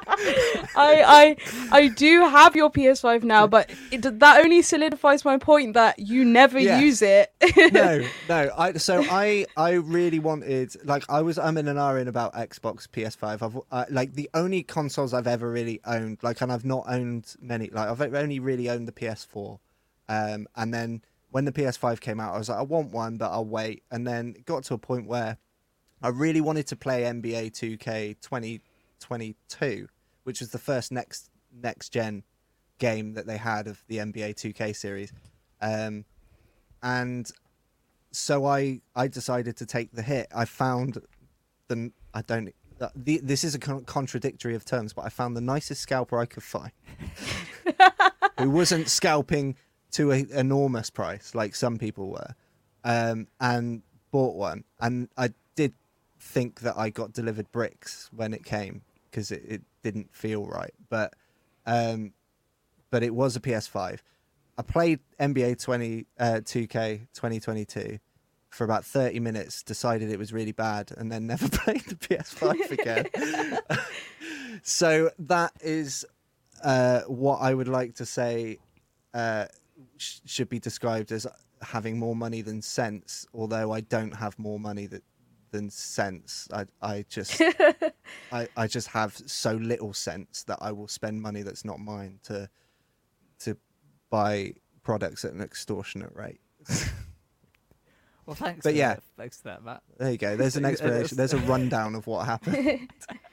I 0.75 1.03
I 1.05 1.37
I 1.71 1.87
do 1.89 2.21
have 2.21 2.55
your 2.55 2.69
PS5 2.69 3.23
now, 3.23 3.47
but 3.47 3.69
it, 3.91 4.01
that 4.19 4.43
only 4.43 4.61
solidifies 4.61 5.23
my 5.25 5.37
point 5.37 5.73
that 5.73 5.99
you 5.99 6.25
never 6.25 6.59
Yeah. 6.59 6.79
use 6.79 7.01
it. 7.01 7.31
no, 7.73 8.01
no. 8.29 8.51
I 8.57 8.73
so 8.73 9.03
I 9.09 9.45
I 9.57 9.71
really 9.73 10.19
wanted 10.19 10.75
like 10.85 11.03
I 11.09 11.21
was 11.21 11.37
I'm 11.37 11.57
in 11.57 11.67
an 11.67 11.77
R 11.77 11.97
in 11.99 12.07
about 12.07 12.33
Xbox 12.33 12.87
PS5. 12.87 13.41
I've 13.41 13.57
uh, 13.71 13.85
like 13.89 14.13
the 14.13 14.29
only 14.33 14.63
consoles 14.63 15.13
I've 15.13 15.27
ever 15.27 15.49
really 15.49 15.79
owned 15.85 16.19
like 16.21 16.41
and 16.41 16.51
I've 16.51 16.65
not 16.65 16.85
owned 16.87 17.35
many 17.41 17.69
like 17.69 17.89
I've 17.89 18.01
only 18.13 18.39
really 18.39 18.69
owned 18.69 18.87
the 18.87 18.91
PS4. 18.91 19.59
Um 20.07 20.47
and 20.55 20.73
then 20.73 21.01
when 21.31 21.45
the 21.45 21.51
PS5 21.51 21.99
came 21.99 22.19
out 22.19 22.33
I 22.33 22.37
was 22.37 22.49
like 22.49 22.57
I 22.59 22.63
want 22.63 22.91
one 22.91 23.17
but 23.17 23.31
I'll 23.31 23.45
wait 23.45 23.83
and 23.91 24.05
then 24.07 24.33
it 24.35 24.45
got 24.45 24.63
to 24.65 24.73
a 24.73 24.77
point 24.79 25.07
where 25.07 25.37
I 26.01 26.07
really 26.09 26.41
wanted 26.41 26.65
to 26.67 26.75
play 26.75 27.03
NBA 27.03 27.51
2K 27.51 28.15
2022 28.21 29.87
which 30.29 30.41
was 30.41 30.51
the 30.51 30.59
first 30.59 30.91
next 30.91 31.31
next 31.51 31.89
gen 31.89 32.21
game 32.77 33.13
that 33.13 33.25
they 33.25 33.37
had 33.37 33.65
of 33.65 33.83
the 33.87 33.97
NBA 33.97 34.35
2K 34.35 34.75
series. 34.75 35.11
Um 35.59 36.05
and 36.83 37.27
so 38.11 38.45
I 38.45 38.81
I 38.95 39.07
decided 39.07 39.57
to 39.57 39.65
take 39.65 39.91
the 39.91 40.03
hit. 40.03 40.27
I 40.35 40.45
found 40.45 41.01
the 41.67 41.91
I 42.13 42.21
don't 42.21 42.53
the, 42.95 43.19
this 43.23 43.43
is 43.43 43.55
a 43.55 43.59
con- 43.59 43.85
contradictory 43.85 44.53
of 44.53 44.65
terms, 44.65 44.93
but 44.93 45.03
I 45.03 45.09
found 45.09 45.35
the 45.35 45.41
nicest 45.41 45.81
scalper 45.81 46.19
I 46.19 46.27
could 46.27 46.43
find, 46.43 46.71
who 48.37 48.51
wasn't 48.51 48.87
scalping 48.87 49.55
to 49.93 50.11
an 50.11 50.29
enormous 50.31 50.91
price 50.91 51.33
like 51.33 51.55
some 51.55 51.79
people 51.79 52.11
were, 52.11 52.35
um, 52.83 53.27
and 53.41 53.81
bought 54.11 54.35
one. 54.35 54.63
And 54.79 55.09
I 55.17 55.33
did 55.55 55.73
think 56.19 56.61
that 56.61 56.77
I 56.77 56.91
got 56.91 57.13
delivered 57.13 57.51
bricks 57.51 58.09
when 58.13 58.31
it 58.31 58.45
came 58.45 58.83
because 59.09 59.31
it, 59.31 59.43
it 59.45 59.61
didn't 59.83 60.13
feel 60.13 60.45
right, 60.45 60.73
but 60.89 61.13
um, 61.65 62.13
but 62.89 63.03
it 63.03 63.13
was 63.13 63.35
a 63.35 63.39
PS5. 63.39 63.99
I 64.57 64.61
played 64.61 64.99
NBA 65.19 65.61
20 65.63 66.05
uh, 66.19 66.23
2K 66.43 67.07
2022 67.13 67.99
for 68.49 68.63
about 68.63 68.83
30 68.83 69.19
minutes, 69.19 69.63
decided 69.63 70.11
it 70.11 70.17
was 70.17 70.33
really 70.33 70.51
bad, 70.51 70.91
and 70.97 71.11
then 71.11 71.27
never 71.27 71.47
played 71.51 71.81
the 71.81 71.95
PS5 71.95 72.71
again. 72.71 73.59
so 74.63 75.11
that 75.19 75.53
is 75.61 76.05
uh, 76.63 77.01
what 77.01 77.37
I 77.37 77.53
would 77.53 77.67
like 77.67 77.95
to 77.95 78.05
say 78.05 78.57
uh, 79.13 79.45
sh- 79.97 80.19
should 80.25 80.49
be 80.49 80.59
described 80.59 81.11
as 81.11 81.27
having 81.61 81.97
more 81.99 82.15
money 82.15 82.41
than 82.41 82.61
sense. 82.61 83.25
Although 83.33 83.71
I 83.71 83.81
don't 83.81 84.15
have 84.15 84.37
more 84.39 84.59
money 84.59 84.87
that, 84.87 85.03
than 85.51 85.69
sense, 85.69 86.47
I 86.53 86.65
I 86.81 87.05
just 87.09 87.41
I, 88.31 88.47
I 88.55 88.67
just 88.67 88.87
have 88.89 89.13
so 89.13 89.53
little 89.53 89.93
sense 89.93 90.43
that 90.43 90.59
I 90.61 90.71
will 90.71 90.87
spend 90.87 91.21
money 91.21 91.41
that's 91.41 91.65
not 91.65 91.79
mine 91.79 92.19
to 92.23 92.49
to 93.39 93.57
buy 94.09 94.53
products 94.83 95.25
at 95.25 95.33
an 95.33 95.41
extortionate 95.41 96.13
rate. 96.15 96.39
Well, 98.29 98.35
thanks. 98.35 98.63
But 98.63 98.73
for 98.73 98.77
yeah. 98.77 98.93
that. 98.93 99.03
thanks 99.17 99.41
for 99.41 99.47
that, 99.47 99.63
Matt. 99.63 99.81
There 99.97 100.11
you 100.11 100.17
go. 100.19 100.37
There's 100.37 100.55
an 100.55 100.63
explanation. 100.71 101.17
There's 101.17 101.33
a 101.33 101.39
rundown 101.39 101.95
of 101.95 102.05
what 102.05 102.27
happened. 102.27 102.87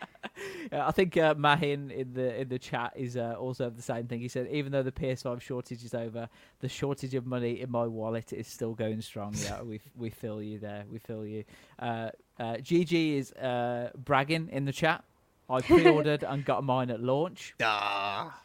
Yeah, 0.73 0.87
I 0.87 0.91
think 0.91 1.17
uh, 1.17 1.35
Mahin 1.37 1.91
in 1.91 2.13
the 2.15 2.41
in 2.41 2.49
the 2.49 2.59
chat 2.59 2.93
is 2.97 3.17
uh, 3.17 3.37
also 3.39 3.71
the 3.71 3.83
same 3.83 4.07
thing. 4.07 4.21
He 4.21 4.29
said, 4.29 4.49
even 4.51 4.73
though 4.73 4.83
the 4.83 4.93
PS5 4.93 5.41
shortage 5.41 5.85
is 5.85 5.95
over, 5.95 6.29
the 6.61 6.69
shortage 6.69 7.15
of 7.15 7.27
money 7.27 7.61
in 7.61 7.71
my 7.71 7.87
wallet 7.87 8.33
is 8.33 8.47
still 8.47 8.75
going 8.75 9.01
strong. 9.01 9.35
Yeah, 9.43 9.63
we 9.71 9.81
we 9.97 10.11
feel 10.11 10.43
you 10.43 10.59
there. 10.59 10.85
We 10.91 10.99
feel 10.99 11.25
you. 11.25 11.45
Uh, 11.79 12.11
uh, 12.39 12.55
GG 12.55 13.17
is 13.19 13.33
uh, 13.33 13.91
bragging 13.97 14.49
in 14.51 14.65
the 14.65 14.73
chat. 14.73 15.05
I 15.49 15.61
pre-ordered 15.63 16.25
and 16.25 16.45
got 16.45 16.65
mine 16.65 16.91
at 16.91 17.01
launch. 17.01 17.55
Ah, 17.63 18.39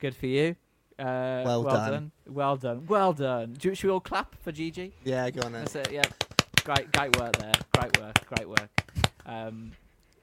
good 0.00 0.14
for 0.16 0.26
you. 0.26 0.56
Uh, 0.98 1.42
Well 1.44 1.62
done. 1.62 1.90
done. 1.92 2.12
Well 2.26 2.56
done. 2.56 2.86
Well 2.86 3.12
done. 3.12 3.52
Do, 3.58 3.72
should 3.74 3.86
we 3.86 3.92
all 3.92 4.00
clap 4.00 4.34
for 4.42 4.50
GG? 4.50 4.90
Yeah, 5.04 5.30
go 5.30 5.42
on 5.46 5.52
then. 5.52 5.64
That's 5.64 5.76
it. 5.76 5.92
Yeah, 5.92 6.02
great, 6.64 6.90
great 6.90 7.16
work 7.16 7.36
there. 7.36 7.52
Great 7.78 7.96
work. 8.00 8.26
Great 8.26 8.48
work. 8.48 8.68
Um, 9.24 9.70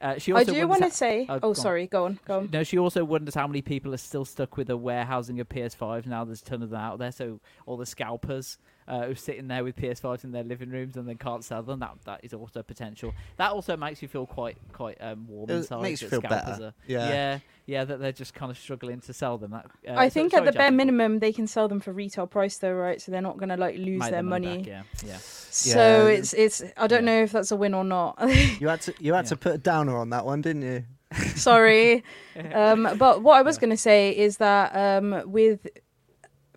uh, 0.02 0.18
she 0.18 0.34
I 0.34 0.43
do 0.43 0.68
want 0.68 0.84
to 0.84 0.91
say. 0.91 1.26
Oh, 1.30 1.39
Oh, 1.43 1.54
sorry. 1.54 1.88
Go 1.88 2.06
on. 2.06 2.20
Go 2.26 2.39
on. 2.39 2.50
No, 2.52 2.64
she 2.64 2.78
also 2.78 3.04
wonders 3.04 3.36
how 3.36 3.48
many 3.48 3.62
people 3.62 3.93
are 3.93 3.98
still 3.98 4.26
stuck 4.26 4.58
with 4.58 4.70
a 4.70 4.78
warehousing 4.78 5.39
of 5.39 5.50
PS5 5.50 6.06
Now 6.06 6.26
there's 6.26 6.41
a 6.41 6.46
ton 6.46 6.62
of 6.64 6.70
them 6.70 6.80
out 6.80 7.00
there. 7.00 7.12
So 7.12 7.39
all 7.66 7.78
the 7.78 7.86
scalpers 7.86 8.58
uh, 8.88 9.06
who 9.06 9.12
are 9.12 9.16
sitting 9.16 9.48
there 9.48 9.64
with 9.64 9.76
PS5s 9.76 10.24
in 10.24 10.32
their 10.32 10.44
living 10.44 10.70
rooms 10.70 10.96
and 10.98 11.08
then 11.08 11.18
can't 11.18 11.44
sell 11.44 11.64
them. 11.64 11.80
That 11.80 11.96
that 12.06 12.20
is 12.24 12.34
also 12.34 12.62
potential. 12.64 13.14
That 13.38 13.52
also 13.52 13.76
makes 13.76 14.02
you 14.02 14.08
feel 14.08 14.26
quite 14.26 14.58
quite 14.74 14.98
um, 15.02 15.28
warm 15.28 15.50
It 15.50 15.54
inside. 15.56 15.82
makes 15.82 16.02
you 16.02 16.10
feel 16.10 16.22
better. 16.22 16.66
Are, 16.66 16.74
Yeah. 16.88 17.10
yeah, 17.10 17.40
yeah. 17.66 17.86
That 17.86 18.00
they're 18.00 18.12
just 18.12 18.34
kind 18.34 18.52
of 18.52 18.58
struggling 18.58 19.00
to 19.02 19.14
sell 19.14 19.38
them. 19.38 19.52
That 19.52 19.66
uh, 19.88 19.94
I 20.00 20.10
so- 20.10 20.14
think 20.14 20.32
sorry, 20.32 20.48
at 20.48 20.54
the 20.54 20.58
bare 20.58 20.68
Jasmine. 20.68 20.78
minimum 20.78 21.20
they 21.20 21.34
can 21.34 21.48
sell 21.48 21.68
them 21.68 21.80
for 21.80 21.92
retail 21.94 22.28
price 22.28 22.58
though, 22.58 22.74
right? 22.74 23.02
So 23.02 23.12
they're 23.12 23.22
not 23.22 23.38
gonna 23.38 23.58
like 23.58 23.76
lose 23.78 24.00
Make 24.00 24.02
their 24.02 24.12
their 24.12 24.24
money 24.24 24.48
money. 24.48 24.64
back, 24.64 24.86
yeah, 25.04 25.10
yeah. 25.10 25.18
So 25.20 26.08
Yeah. 26.08 26.14
it's 26.14 26.34
it's 26.34 26.64
I 26.78 26.88
don't 26.88 27.06
know 27.06 27.24
if 27.24 27.32
that's 27.32 27.52
a 27.52 27.56
win 27.56 27.74
or 27.74 27.84
not. 27.84 28.18
You 28.60 28.68
had 28.68 28.82
to 28.82 28.94
you 29.00 29.14
had 29.14 29.26
to 29.28 29.36
put 29.36 29.54
a 29.56 29.58
downer 29.58 29.98
on 29.98 30.10
that 30.12 30.26
one, 30.26 30.42
didn't 30.42 30.62
you? 30.62 30.84
Sorry. 31.36 32.04
um, 32.54 32.90
but 32.98 33.22
what 33.24 33.38
I 33.38 33.42
was 33.42 33.58
going 33.58 33.70
to 33.70 33.78
say 33.78 34.10
is 34.16 34.38
that 34.38 34.76
um, 34.76 35.22
with 35.32 35.66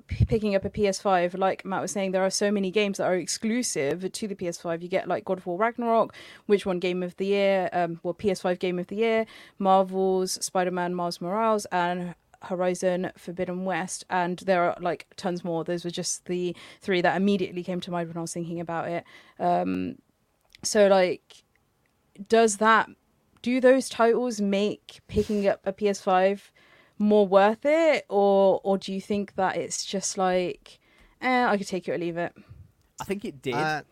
p- 0.09 0.25
picking 0.25 0.55
up 0.55 0.65
a 0.65 0.71
PS5, 0.71 1.39
like 1.39 1.65
Matt 1.65 1.83
was 1.83 1.93
saying, 1.93 2.11
there 2.11 2.25
are 2.25 2.31
so 2.31 2.51
many 2.51 2.71
games 2.71 2.99
that 2.99 3.05
are 3.05 3.15
exclusive 3.15 4.11
to 4.11 4.29
the 4.29 4.35
PS5. 4.35 4.83
You 4.83 4.89
get 4.89 5.07
like 5.07 5.25
God 5.25 5.39
of 5.39 5.47
War 5.47 5.59
Ragnarok, 5.59 6.15
which 6.47 6.67
won 6.67 6.81
Game 6.81 7.03
of 7.03 7.17
the 7.17 7.27
Year, 7.27 7.69
um, 7.73 8.01
well, 8.03 8.15
PS5 8.15 8.59
Game 8.59 8.79
of 8.79 8.89
the 8.89 8.97
Year, 8.97 9.27
Marvel's 9.59 10.33
Spider 10.45 10.73
Man 10.73 10.95
Miles 10.95 11.21
Morales, 11.21 11.67
and 11.67 12.15
Horizon 12.43 13.11
Forbidden 13.17 13.65
West, 13.65 14.05
and 14.11 14.39
there 14.41 14.65
are 14.65 14.77
like 14.81 15.07
tons 15.17 15.45
more. 15.45 15.65
Those 15.65 15.85
were 15.85 15.91
just 15.91 16.27
the 16.27 16.57
three 16.81 17.01
that 17.01 17.17
immediately 17.17 17.63
came 17.63 17.81
to 17.81 17.91
mind 17.91 18.09
when 18.09 18.17
I 18.17 18.21
was 18.21 18.33
thinking 18.33 18.61
about 18.61 18.89
it. 18.89 19.05
Um, 19.39 19.97
so 20.63 20.89
like, 20.89 21.45
does 22.29 22.57
that 22.59 22.89
do 23.43 23.61
those 23.61 23.89
titles 23.89 24.41
make 24.41 25.01
picking 25.09 25.47
up 25.47 25.61
a 25.65 25.73
PS5 25.73 26.51
more 26.99 27.27
worth 27.27 27.65
it, 27.65 28.05
or 28.09 28.61
or 28.65 28.79
do 28.79 28.93
you 28.93 29.01
think 29.01 29.35
that 29.37 29.57
it's 29.57 29.85
just 29.85 30.19
like, 30.19 30.79
eh, 31.21 31.47
I 31.47 31.57
could 31.57 31.67
take 31.67 31.89
it 31.89 31.93
or 31.93 31.99
leave 31.99 32.17
it? 32.17 32.33
I 33.01 33.05
think 33.05 33.25
it 33.25 33.41
did. 33.41 33.55
Uh, 33.55 33.83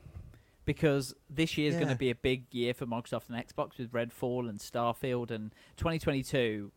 because 0.64 1.14
this 1.30 1.56
year 1.56 1.70
is 1.70 1.76
going 1.76 1.88
to 1.88 1.94
be 1.94 2.10
a 2.10 2.14
big 2.14 2.44
year 2.50 2.74
for 2.74 2.86
Microsoft 2.86 3.28
and 3.28 3.36
Xbox 3.38 3.78
with 3.78 3.92
Redfall 3.92 4.48
and 4.48 4.58
Starfield, 4.58 5.30
and 5.30 5.52
2022. 5.76 6.72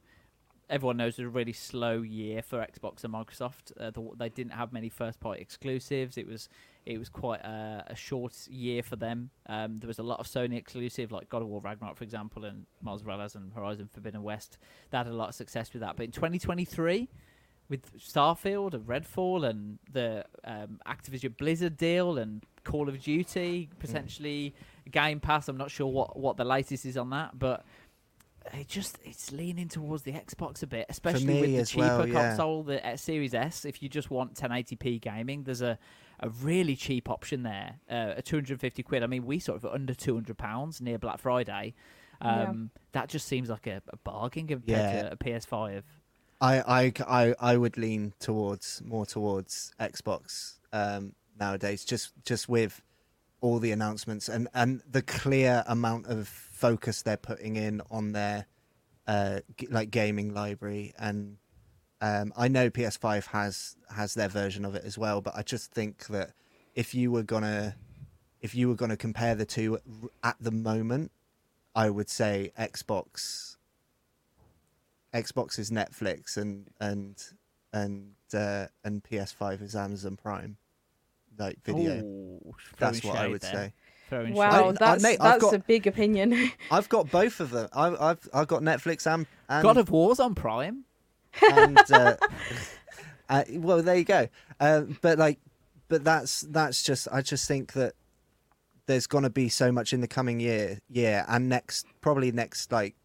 Everyone 0.69 0.97
knows 0.97 1.17
was 1.17 1.25
a 1.25 1.29
really 1.29 1.53
slow 1.53 2.03
year 2.03 2.43
for 2.43 2.59
Xbox 2.59 3.03
and 3.03 3.11
Microsoft. 3.11 3.71
Uh, 3.79 3.89
the, 3.89 4.07
they 4.15 4.29
didn't 4.29 4.51
have 4.53 4.71
many 4.71 4.87
first-party 4.87 5.41
exclusives. 5.41 6.15
It 6.15 6.27
was 6.27 6.47
it 6.89 6.97
was 6.97 7.07
quite 7.07 7.41
a, 7.41 7.83
a 7.87 7.95
short 7.95 8.33
year 8.47 8.81
for 8.81 8.95
them. 8.95 9.29
Um, 9.45 9.77
there 9.79 9.87
was 9.87 9.99
a 9.99 10.03
lot 10.03 10.19
of 10.19 10.25
Sony 10.25 10.57
exclusive, 10.57 11.11
like 11.11 11.29
God 11.29 11.43
of 11.43 11.47
War 11.47 11.61
Ragnarok, 11.61 11.97
for 11.97 12.03
example, 12.03 12.45
and 12.45 12.65
Miles 12.81 13.03
Morales 13.03 13.35
and 13.35 13.53
Horizon 13.53 13.89
Forbidden 13.93 14.23
West. 14.23 14.57
They 14.89 14.97
had 14.97 15.05
a 15.05 15.13
lot 15.13 15.29
of 15.29 15.35
success 15.35 15.71
with 15.71 15.81
that. 15.81 15.97
But 15.97 16.07
in 16.07 16.11
2023, 16.11 17.07
with 17.69 17.99
Starfield 17.99 18.73
and 18.73 18.87
Redfall 18.87 19.47
and 19.47 19.77
the 19.93 20.25
um, 20.43 20.79
Activision 20.87 21.37
Blizzard 21.37 21.77
deal 21.77 22.17
and 22.17 22.43
Call 22.63 22.89
of 22.89 22.99
Duty 22.99 23.69
potentially 23.77 24.55
Game 24.89 25.19
Pass. 25.19 25.47
I'm 25.47 25.57
not 25.57 25.69
sure 25.69 25.85
what, 25.85 26.17
what 26.17 26.37
the 26.37 26.45
latest 26.45 26.87
is 26.87 26.97
on 26.97 27.11
that, 27.11 27.37
but 27.37 27.63
it 28.53 28.67
just 28.67 28.97
it's 29.03 29.31
leaning 29.31 29.67
towards 29.67 30.01
the 30.01 30.13
Xbox 30.13 30.63
a 30.63 30.67
bit, 30.67 30.87
especially 30.89 31.41
with 31.41 31.55
the 31.55 31.65
cheaper 31.65 31.87
well, 31.87 32.07
yeah. 32.07 32.29
console, 32.29 32.63
the 32.63 32.85
uh, 32.85 32.97
Series 32.97 33.35
S. 33.35 33.63
If 33.63 33.83
you 33.83 33.89
just 33.89 34.09
want 34.09 34.33
1080p 34.33 35.01
gaming, 35.01 35.43
there's 35.43 35.61
a 35.61 35.77
a 36.21 36.29
really 36.29 36.75
cheap 36.75 37.09
option 37.09 37.43
there, 37.43 37.79
uh, 37.89 38.13
a 38.17 38.21
250 38.21 38.83
quid. 38.83 39.03
I 39.03 39.07
mean, 39.07 39.25
we 39.25 39.39
sort 39.39 39.63
of 39.63 39.65
under 39.71 39.93
200 39.93 40.37
pounds 40.37 40.81
near 40.81 40.97
Black 40.97 41.19
Friday. 41.19 41.73
Yeah. 42.21 42.43
Um, 42.49 42.71
That 42.91 43.07
just 43.09 43.27
seems 43.27 43.49
like 43.49 43.65
a, 43.67 43.81
a 43.89 43.97
bargain 43.97 44.47
compared 44.47 44.67
Yeah. 44.95 45.01
to 45.03 45.11
a 45.13 45.15
PS5. 45.15 45.83
I, 46.41 46.59
I, 46.61 46.93
I, 47.07 47.35
I 47.39 47.57
would 47.57 47.77
lean 47.77 48.13
towards 48.19 48.81
more 48.85 49.05
towards 49.05 49.73
Xbox 49.79 50.55
um, 50.73 51.13
nowadays, 51.39 51.83
just 51.85 52.13
just 52.25 52.47
with 52.49 52.81
all 53.41 53.59
the 53.59 53.71
announcements 53.71 54.27
and, 54.27 54.47
and 54.53 54.81
the 54.89 55.01
clear 55.01 55.63
amount 55.67 56.07
of 56.07 56.27
focus 56.27 57.01
they're 57.03 57.15
putting 57.17 57.55
in 57.55 57.81
on 57.89 58.11
their 58.11 58.45
uh, 59.07 59.39
g- 59.57 59.67
like 59.71 59.89
gaming 59.91 60.33
library 60.33 60.93
and 60.99 61.37
um, 62.01 62.31
I 62.37 62.47
know 62.47 62.69
PS5 62.69 63.25
has 63.27 63.75
has 63.95 64.13
their 64.13 64.29
version 64.29 64.63
of 64.65 64.75
it 64.75 64.83
as 64.85 64.97
well, 64.97 65.21
but 65.21 65.35
I 65.35 65.41
just 65.43 65.71
think 65.71 66.07
that 66.07 66.31
if 66.75 66.93
you 66.95 67.11
were 67.11 67.23
gonna 67.23 67.75
if 68.41 68.55
you 68.55 68.69
were 68.69 68.75
gonna 68.75 68.97
compare 68.97 69.35
the 69.35 69.45
two 69.45 69.79
at 70.23 70.35
the 70.39 70.51
moment, 70.51 71.11
I 71.75 71.89
would 71.89 72.09
say 72.09 72.51
Xbox 72.57 73.57
Xbox 75.13 75.57
is 75.59 75.71
Netflix 75.71 76.37
and 76.37 76.67
and 76.79 77.21
and 77.73 78.11
uh, 78.33 78.67
and 78.83 79.03
PS5 79.03 79.61
is 79.61 79.75
Amazon 79.75 80.15
Prime, 80.17 80.57
like 81.37 81.57
video. 81.63 82.01
Ooh, 82.03 82.53
That's 82.77 83.03
what 83.03 83.17
I 83.17 83.27
would 83.27 83.41
there. 83.41 83.73
say. 84.11 84.31
Wow, 84.31 84.49
I- 84.49 84.67
I- 84.69 84.71
that's 84.71 85.05
I've 85.05 85.19
that's 85.19 85.41
got- 85.43 85.53
a 85.53 85.59
big 85.59 85.85
opinion. 85.87 86.51
I've 86.71 86.89
got 86.89 87.11
both 87.11 87.39
of 87.39 87.49
them. 87.51 87.69
I've 87.73 87.99
I've, 87.99 88.29
I've 88.33 88.47
got 88.47 88.61
Netflix 88.61 89.05
and, 89.11 89.25
and 89.47 89.63
God 89.63 89.77
of 89.77 89.89
War's 89.91 90.19
on 90.19 90.33
Prime. 90.35 90.85
And 91.51 91.79
uh, 91.91 92.15
uh, 93.29 93.43
well, 93.53 93.81
there 93.81 93.95
you 93.95 94.03
go. 94.03 94.27
Uh, 94.59 94.81
but 95.01 95.17
like, 95.17 95.39
but 95.87 96.03
that's 96.03 96.41
that's 96.41 96.83
just. 96.83 97.07
I 97.11 97.21
just 97.21 97.47
think 97.47 97.73
that 97.73 97.93
there's 98.85 99.07
going 99.07 99.23
to 99.23 99.29
be 99.29 99.49
so 99.49 99.71
much 99.71 99.93
in 99.93 100.01
the 100.01 100.07
coming 100.07 100.39
year, 100.39 100.79
year 100.89 101.25
and 101.27 101.47
next, 101.49 101.85
probably 102.01 102.31
next 102.31 102.71
like 102.71 102.95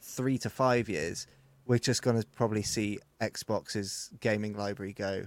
three 0.00 0.38
to 0.38 0.50
five 0.50 0.88
years. 0.88 1.26
We're 1.66 1.78
just 1.78 2.02
going 2.02 2.20
to 2.20 2.26
probably 2.28 2.62
see 2.62 2.98
Xbox's 3.20 4.10
gaming 4.20 4.56
library 4.56 4.94
go 4.94 5.26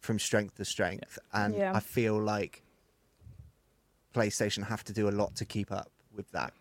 from 0.00 0.18
strength 0.18 0.56
to 0.56 0.64
strength, 0.64 1.18
and 1.32 1.54
Yeah. 1.54 1.72
I 1.74 1.80
feel 1.80 2.20
like 2.20 2.62
PlayStation 4.14 4.66
have 4.66 4.84
to 4.84 4.92
do 4.92 5.08
a 5.08 5.10
lot 5.10 5.34
to 5.36 5.44
keep 5.44 5.72
up 5.72 5.90
with 6.14 6.30
that. 6.32 6.52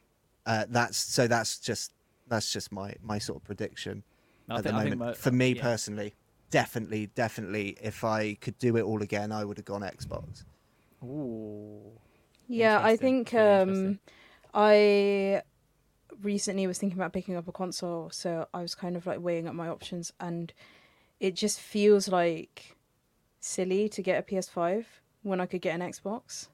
Uh, 0.46 0.66
that's 0.70 0.98
so. 0.98 1.28
That's 1.28 1.60
just 1.60 1.92
that's 2.28 2.52
just 2.52 2.72
my 2.72 2.96
my 3.04 3.20
sort 3.20 3.38
of 3.40 3.44
prediction 3.44 4.04
I 4.50 4.58
at 4.58 4.64
think- 4.64 4.74
the 4.76 4.80
I 4.80 4.84
think 4.84 4.98
moment. 4.98 5.18
mo- 5.18 5.22
For 5.22 5.32
me 5.32 5.50
yeah. 5.54 5.62
personally, 5.62 6.14
definitely, 6.50 7.08
definitely, 7.16 7.78
if 7.82 8.04
I 8.04 8.36
could 8.36 8.58
do 8.60 8.76
it 8.78 8.82
all 8.84 9.02
again, 9.02 9.32
I 9.32 9.46
would 9.46 9.58
have 9.58 9.66
gone 9.66 9.82
Xbox. 9.82 10.44
Ooh. 11.04 11.92
Yeah, 12.48 12.80
I 12.84 12.98
think 12.98 13.34
um. 13.34 14.00
I 14.54 15.42
recently 16.22 16.68
was 16.68 16.78
thinking 16.78 17.00
about 17.00 17.14
picking 17.14 17.36
up 17.38 17.48
a 17.48 17.52
console, 17.54 18.10
so 18.12 18.48
I 18.54 18.62
was 18.62 18.76
kind 18.76 18.96
of 18.98 19.06
like 19.06 19.20
weighing 19.22 19.48
up 19.48 19.56
my 19.56 19.70
options, 19.70 20.12
and 20.20 20.52
it 21.20 21.36
just 21.36 21.60
feels 21.60 22.10
like 22.10 22.76
silly 23.40 23.88
to 23.90 24.02
get 24.02 24.20
a 24.20 24.22
PS5 24.24 24.86
when 25.24 25.40
I 25.40 25.46
could 25.46 25.62
get 25.62 25.80
an 25.80 25.82
Xbox. 25.90 26.50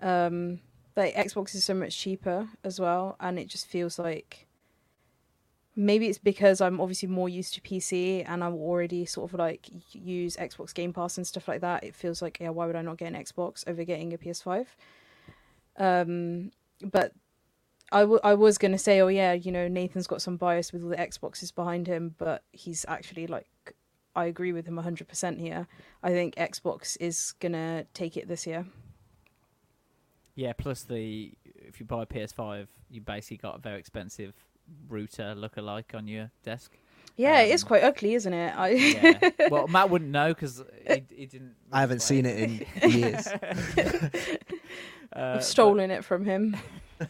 Um, 0.00 0.60
like 0.96 1.14
Xbox 1.14 1.54
is 1.54 1.64
so 1.64 1.72
much 1.74 1.96
cheaper 1.96 2.48
as 2.62 2.78
well, 2.78 3.16
and 3.20 3.38
it 3.38 3.48
just 3.48 3.66
feels 3.66 3.98
like 3.98 4.46
maybe 5.76 6.08
it's 6.08 6.18
because 6.18 6.60
I'm 6.60 6.80
obviously 6.80 7.08
more 7.08 7.28
used 7.28 7.54
to 7.54 7.60
PC 7.60 8.24
and 8.26 8.42
I'm 8.42 8.54
already 8.54 9.04
sort 9.06 9.32
of 9.32 9.38
like 9.38 9.68
use 9.92 10.36
Xbox 10.36 10.74
Game 10.74 10.92
Pass 10.92 11.16
and 11.16 11.26
stuff 11.26 11.48
like 11.48 11.60
that. 11.60 11.84
It 11.84 11.94
feels 11.94 12.20
like 12.22 12.38
yeah, 12.40 12.50
why 12.50 12.66
would 12.66 12.76
I 12.76 12.82
not 12.82 12.98
get 12.98 13.12
an 13.12 13.22
Xbox 13.22 13.64
over 13.66 13.84
getting 13.84 14.12
a 14.12 14.18
PS5? 14.18 14.66
Um, 15.76 16.50
but 16.82 17.12
I, 17.92 18.00
w- 18.00 18.20
I 18.22 18.34
was 18.34 18.58
to 18.72 18.78
say, 18.78 19.00
oh 19.00 19.08
yeah, 19.08 19.32
you 19.32 19.50
know, 19.50 19.68
Nathan's 19.68 20.06
got 20.06 20.22
some 20.22 20.36
bias 20.36 20.72
with 20.72 20.82
all 20.82 20.90
the 20.90 20.96
Xboxes 20.96 21.54
behind 21.54 21.86
him, 21.86 22.14
but 22.18 22.44
he's 22.52 22.84
actually 22.88 23.26
like, 23.26 23.48
I 24.14 24.26
agree 24.26 24.52
with 24.52 24.66
him 24.66 24.76
100% 24.76 25.40
here. 25.40 25.66
I 26.02 26.10
think 26.10 26.34
Xbox 26.36 26.96
is 27.00 27.34
to 27.52 27.86
take 27.94 28.16
it 28.16 28.28
this 28.28 28.46
year. 28.46 28.66
Yeah, 30.34 30.52
plus 30.52 30.82
the 30.84 31.32
if 31.44 31.80
you 31.80 31.86
buy 31.86 32.02
a 32.02 32.06
PS5, 32.06 32.66
you 32.88 33.00
basically 33.00 33.36
got 33.36 33.56
a 33.56 33.58
very 33.58 33.78
expensive 33.78 34.34
router 34.88 35.34
look-alike 35.34 35.92
on 35.94 36.08
your 36.08 36.30
desk. 36.42 36.78
Yeah, 37.16 37.40
it 37.40 37.50
is 37.50 37.64
Um, 37.64 37.68
quite 37.68 37.84
ugly, 37.84 38.14
isn't 38.14 38.32
it? 38.32 38.56
I... 38.56 38.68
Yeah. 38.70 39.30
well, 39.50 39.68
Matt 39.68 39.90
wouldn't 39.90 40.10
know 40.10 40.28
because 40.28 40.62
he, 40.86 41.02
he 41.14 41.26
didn't. 41.26 41.54
I 41.70 41.80
haven't 41.80 42.00
seen 42.00 42.24
it 42.24 42.66
in 42.82 42.84
years. 42.90 43.26
Uh, 43.26 43.54
I've 45.12 45.44
stolen 45.44 45.90
it 45.90 46.04
from 46.04 46.24
him. 46.24 46.56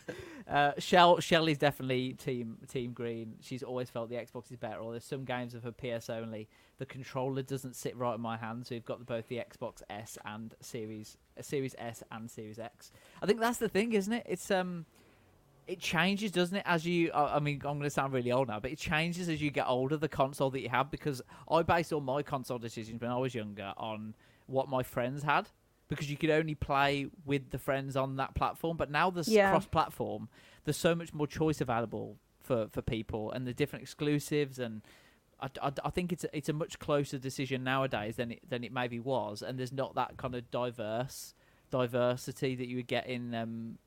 Uh, 0.50 0.72
Shell 0.78 1.20
Shelley's 1.20 1.58
definitely 1.58 2.14
team 2.14 2.58
team 2.66 2.92
green. 2.92 3.34
She's 3.40 3.62
always 3.62 3.88
felt 3.88 4.10
the 4.10 4.16
Xbox 4.16 4.50
is 4.50 4.56
better. 4.56 4.80
Or 4.80 4.90
there's 4.90 5.04
some 5.04 5.24
games 5.24 5.54
of 5.54 5.62
her 5.62 5.70
PS 5.70 6.10
only. 6.10 6.48
The 6.78 6.86
controller 6.86 7.42
doesn't 7.42 7.76
sit 7.76 7.96
right 7.96 8.16
in 8.16 8.20
my 8.20 8.36
hand, 8.36 8.66
so 8.66 8.74
you've 8.74 8.84
got 8.84 9.06
both 9.06 9.28
the 9.28 9.36
Xbox 9.36 9.82
S 9.88 10.18
and 10.24 10.52
Series 10.60 11.18
uh, 11.38 11.42
Series 11.42 11.76
S 11.78 12.02
and 12.10 12.28
Series 12.28 12.58
X. 12.58 12.90
I 13.22 13.26
think 13.26 13.38
that's 13.38 13.58
the 13.58 13.68
thing, 13.68 13.92
isn't 13.92 14.12
it? 14.12 14.26
It's 14.28 14.50
um, 14.50 14.86
it 15.70 15.80
changes, 15.80 16.30
doesn't 16.32 16.56
it? 16.56 16.62
As 16.66 16.84
you, 16.86 17.10
I 17.12 17.38
mean, 17.40 17.56
I'm 17.64 17.78
going 17.78 17.82
to 17.82 17.90
sound 17.90 18.12
really 18.12 18.32
old 18.32 18.48
now, 18.48 18.60
but 18.60 18.70
it 18.70 18.78
changes 18.78 19.28
as 19.28 19.40
you 19.40 19.50
get 19.50 19.66
older. 19.66 19.96
The 19.96 20.08
console 20.08 20.50
that 20.50 20.60
you 20.60 20.68
have, 20.68 20.90
because 20.90 21.22
I 21.50 21.62
based 21.62 21.92
all 21.92 22.00
my 22.00 22.22
console 22.22 22.58
decisions 22.58 23.00
when 23.00 23.10
I 23.10 23.16
was 23.16 23.34
younger 23.34 23.72
on 23.76 24.14
what 24.46 24.68
my 24.68 24.82
friends 24.82 25.22
had. 25.22 25.48
Because 25.88 26.08
you 26.08 26.16
could 26.16 26.30
only 26.30 26.54
play 26.54 27.08
with 27.24 27.50
the 27.50 27.58
friends 27.58 27.96
on 27.96 28.14
that 28.16 28.36
platform, 28.36 28.76
but 28.76 28.92
now 28.92 29.10
there's 29.10 29.26
Yeah. 29.26 29.50
cross-platform. 29.50 30.28
There's 30.64 30.76
so 30.76 30.94
much 30.94 31.12
more 31.12 31.26
choice 31.26 31.60
available 31.60 32.16
for, 32.38 32.68
for 32.68 32.80
people, 32.80 33.32
and 33.32 33.44
the 33.44 33.52
different 33.52 33.82
exclusives, 33.82 34.60
and 34.60 34.82
I, 35.40 35.48
I, 35.60 35.72
I 35.84 35.90
think 35.90 36.12
it's 36.12 36.22
a, 36.22 36.36
it's 36.36 36.48
a 36.48 36.52
much 36.52 36.78
closer 36.78 37.18
decision 37.18 37.64
nowadays 37.64 38.14
than 38.16 38.30
it 38.30 38.48
than 38.48 38.62
it 38.62 38.72
maybe 38.72 39.00
was, 39.00 39.42
and 39.42 39.58
there's 39.58 39.72
not 39.72 39.96
that 39.96 40.16
kind 40.16 40.36
of 40.36 40.48
diverse 40.52 41.34
diversity 41.72 42.54
that 42.54 42.68
you 42.68 42.76
would 42.76 42.86
get 42.86 43.08
in 43.08 43.34
um 43.34 43.78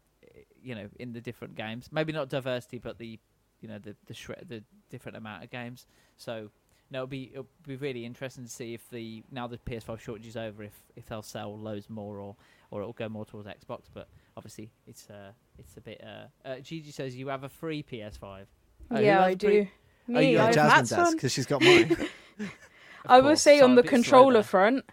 you 0.64 0.76
know 0.76 0.88
in 1.00 1.14
the 1.14 1.22
different 1.22 1.56
games. 1.56 1.90
Maybe 1.92 2.14
not 2.14 2.30
diversity, 2.30 2.80
but 2.80 2.98
the 2.98 3.20
you 3.62 3.68
know 3.70 3.80
the 3.80 3.96
the 4.08 4.14
shred 4.14 4.46
the 4.48 4.64
different 4.90 5.18
amount 5.18 5.44
of 5.44 5.50
games. 5.50 5.86
So 6.18 6.50
no, 6.92 7.00
it'll 7.00 7.08
be 7.08 7.32
it'll 7.32 7.48
be 7.66 7.76
really 7.76 8.06
interesting 8.06 8.44
to 8.44 8.50
see 8.50 8.74
if 8.74 8.90
the 8.90 9.24
now 9.32 9.48
the 9.48 9.58
PS5 9.58 10.00
shortage 10.00 10.28
is 10.28 10.38
over, 10.38 10.64
if 10.64 10.84
if 10.96 11.08
they'll 11.08 11.22
sell 11.22 11.58
loads 11.58 11.90
more 11.90 12.20
or 12.20 12.36
or 12.72 12.82
it'll 12.82 12.94
go 12.94 13.10
more 13.10 13.26
towards 13.26 13.48
Xbox. 13.48 13.84
But 13.94 14.08
obviously 14.38 14.70
it's 14.88 15.10
uh 15.10 15.32
it's 15.58 15.78
a 15.78 15.82
bit 15.82 16.04
uh, 16.04 16.48
uh 16.48 16.60
Gigi 16.60 16.92
says 16.92 17.16
you 17.16 17.28
have 17.30 17.44
a 17.44 17.50
free 17.50 17.84
PS5. 17.84 18.46
Oh, 18.92 19.00
yeah, 19.00 19.22
I 19.22 19.28
I 19.28 19.30
a 19.30 19.38
pre- 19.38 19.64
do. 19.64 19.68
Oh, 20.10 20.14
Me, 20.14 20.32
you 20.32 20.40
I 20.40 20.46
have 20.46 20.56
have 20.56 20.56
Jasmine 20.56 20.78
Matt's 20.78 20.90
does 20.90 21.16
because 21.16 21.32
she's 21.32 21.46
got 21.46 21.62
mine. 21.62 21.98
I 23.06 23.20
will 23.22 23.36
say 23.36 23.60
on 23.60 23.76
the 23.76 23.84
controller 23.84 24.44
front. 24.44 24.86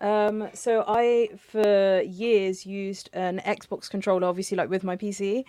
Um, 0.00 0.48
so 0.54 0.84
I 0.86 1.30
for 1.38 2.02
years 2.02 2.64
used 2.64 3.10
an 3.12 3.40
Xbox 3.44 3.90
controller, 3.90 4.26
obviously 4.26 4.56
like 4.56 4.70
with 4.70 4.84
my 4.84 4.96
PC, 4.96 5.44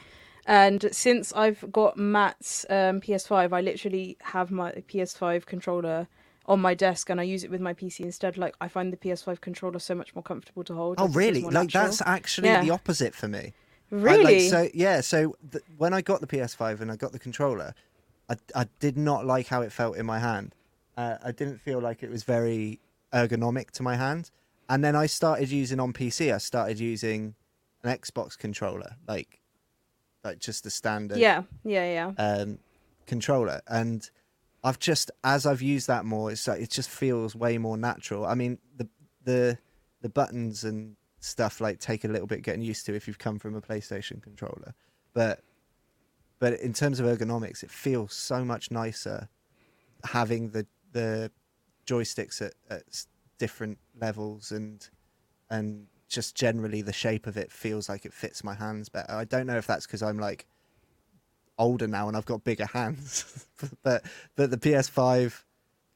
And 0.46 0.90
since 0.92 1.32
I've 1.34 1.72
got 1.72 1.98
Matt's 1.98 2.66
um, 2.70 3.02
PS5, 3.02 3.54
I 3.54 3.62
literally 3.62 4.18
have 4.22 4.50
my 4.50 4.72
PS5 4.72 5.46
controller 5.46 6.08
on 6.48 6.60
my 6.60 6.74
desk 6.74 7.12
and 7.12 7.20
I 7.20 7.24
use 7.24 7.44
it 7.44 7.52
with 7.52 7.62
my 7.62 7.74
PC 7.76 8.00
instead. 8.00 8.38
Like 8.38 8.56
I 8.60 8.68
find 8.68 8.92
the 8.92 8.98
PS5 8.98 9.40
controller 9.42 9.78
so 9.78 9.94
much 9.94 10.16
more 10.16 10.24
comfortable 10.24 10.64
to 10.64 10.74
hold. 10.74 10.96
Oh, 10.98 11.08
really? 11.10 11.42
Like 11.44 11.54
natural. 11.54 11.84
that's 11.84 12.02
actually 12.02 12.48
Yeah. 12.48 12.64
the 12.64 12.72
opposite 12.72 13.14
for 13.14 13.28
me. 13.28 13.54
Really? 13.92 14.24
like, 14.24 14.50
so 14.50 14.70
yeah. 14.74 15.02
So 15.02 15.36
th- 15.52 15.64
when 15.78 15.94
I 15.94 16.02
got 16.02 16.22
the 16.22 16.28
PS5 16.28 16.82
and 16.82 16.92
I 16.92 16.96
got 16.96 17.12
the 17.12 17.20
controller, 17.20 17.76
I 18.30 18.36
I 18.56 18.66
did 18.80 18.98
not 18.98 19.26
like 19.26 19.48
how 19.48 19.62
it 19.62 19.72
felt 19.72 19.98
in 19.98 20.06
my 20.08 20.18
hand. 20.20 20.56
Uh, 20.98 21.18
I 21.24 21.32
didn't 21.32 21.60
feel 21.60 21.80
like 21.80 22.02
it 22.02 22.10
was 22.10 22.24
very 22.24 22.80
ergonomic 23.14 23.72
to 23.72 23.84
my 23.84 23.96
hand. 23.96 24.32
And 24.70 24.84
then 24.84 24.96
I 24.96 25.08
started 25.08 25.50
using 25.50 25.80
on 25.80 25.94
PC. 25.94 26.34
I 26.34 26.38
started 26.38 26.80
using 26.80 27.34
an 27.84 27.98
Xbox 27.98 28.38
controller, 28.38 28.96
like 29.08 29.42
like 30.24 30.40
just 30.40 30.64
the 30.64 30.70
standard. 30.70 31.18
Yeah, 31.18 31.44
yeah, 31.64 32.12
yeah. 32.18 32.24
um, 32.24 32.60
controller, 33.08 33.62
and 33.68 34.10
I've 34.64 34.80
just 34.80 35.12
as 35.24 35.46
I've 35.46 35.62
used 35.62 35.88
that 35.88 36.06
more, 36.06 36.32
it's 36.32 36.48
like 36.48 36.62
it 36.62 36.70
just 36.70 36.90
feels 36.90 37.36
way 37.36 37.58
more 37.58 37.78
natural. 37.78 38.26
I 38.26 38.36
mean, 38.36 38.60
the 38.78 38.88
the 39.24 39.58
the 40.02 40.10
buttons 40.10 40.64
and 40.64 40.96
stuff 41.20 41.60
like 41.60 41.80
take 41.80 42.06
a 42.06 42.08
little 42.08 42.28
bit 42.28 42.44
getting 42.44 42.62
used 42.62 42.86
to 42.86 42.96
if 42.96 43.08
you've 43.08 43.20
come 43.20 43.40
from 43.40 43.56
a 43.56 43.62
PlayStation 43.62 44.22
controller, 44.22 44.74
but 45.14 45.42
but 46.40 46.60
in 46.60 46.74
terms 46.74 47.00
of 47.00 47.06
ergonomics, 47.06 47.64
it 47.64 47.72
feels 47.72 48.14
so 48.14 48.46
much 48.46 48.72
nicer 48.72 49.30
having 50.04 50.52
the 50.52 50.66
the 50.92 51.32
joysticks 51.86 52.42
at, 52.42 52.54
at 52.70 52.84
different 53.38 53.78
levels 54.00 54.52
and 54.52 54.90
and 55.50 55.88
just 56.08 56.36
generally 56.36 56.82
the 56.82 56.94
shape 56.94 57.28
of 57.28 57.38
it 57.38 57.52
feels 57.52 57.88
like 57.88 58.06
it 58.06 58.14
fits 58.14 58.44
my 58.44 58.56
hands 58.56 58.90
better. 58.90 59.14
I 59.14 59.26
don't 59.26 59.46
know 59.46 59.58
if 59.58 59.68
that's 59.68 59.86
because 59.86 60.02
I'm 60.02 60.18
like 60.18 60.48
older 61.58 61.88
now 61.88 62.08
and 62.08 62.18
I've 62.18 62.26
got 62.26 62.44
bigger 62.44 62.66
hands, 62.74 63.48
but 63.84 64.04
but 64.36 64.52
the 64.52 64.58
PS5 64.58 65.44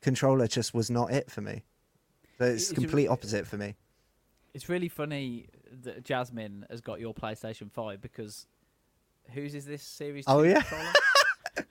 controller 0.02 0.48
just 0.48 0.74
was 0.74 0.90
not 0.90 1.12
it 1.12 1.32
for 1.32 1.42
me. 1.42 1.64
So 2.38 2.46
it's 2.46 2.70
It's 2.70 2.80
complete 2.80 3.08
opposite 3.08 3.48
for 3.48 3.58
me. 3.58 3.76
It's 4.54 4.70
really 4.70 4.90
funny 4.90 5.48
that 5.84 6.04
Jasmine 6.04 6.66
has 6.70 6.82
got 6.82 7.00
your 7.00 7.14
PlayStation 7.14 7.72
5 7.72 8.02
because 8.02 8.46
whose 9.32 9.56
is 9.56 9.66
this 9.66 9.82
series? 9.82 10.26
Oh 10.28 10.44
yeah, 10.44 10.62
controller? 10.62 10.94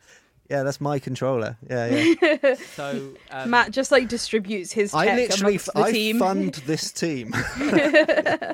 yeah, 0.51 0.63
that's 0.63 0.81
my 0.81 0.99
controller. 0.99 1.57
Yeah, 1.69 2.15
yeah. 2.23 2.55
so 2.77 3.11
um, 3.31 3.51
Matt 3.51 3.71
just 3.71 3.91
like 3.93 4.09
distributes 4.09 4.73
his. 4.73 4.95
I 4.95 5.07
tech 5.07 5.17
literally 5.31 5.53
amongst 5.55 5.69
f- 5.69 5.75
the 5.75 5.81
I 5.83 5.93
team. 5.93 6.19
fund 6.19 6.55
this 6.67 6.93
team. 6.93 7.35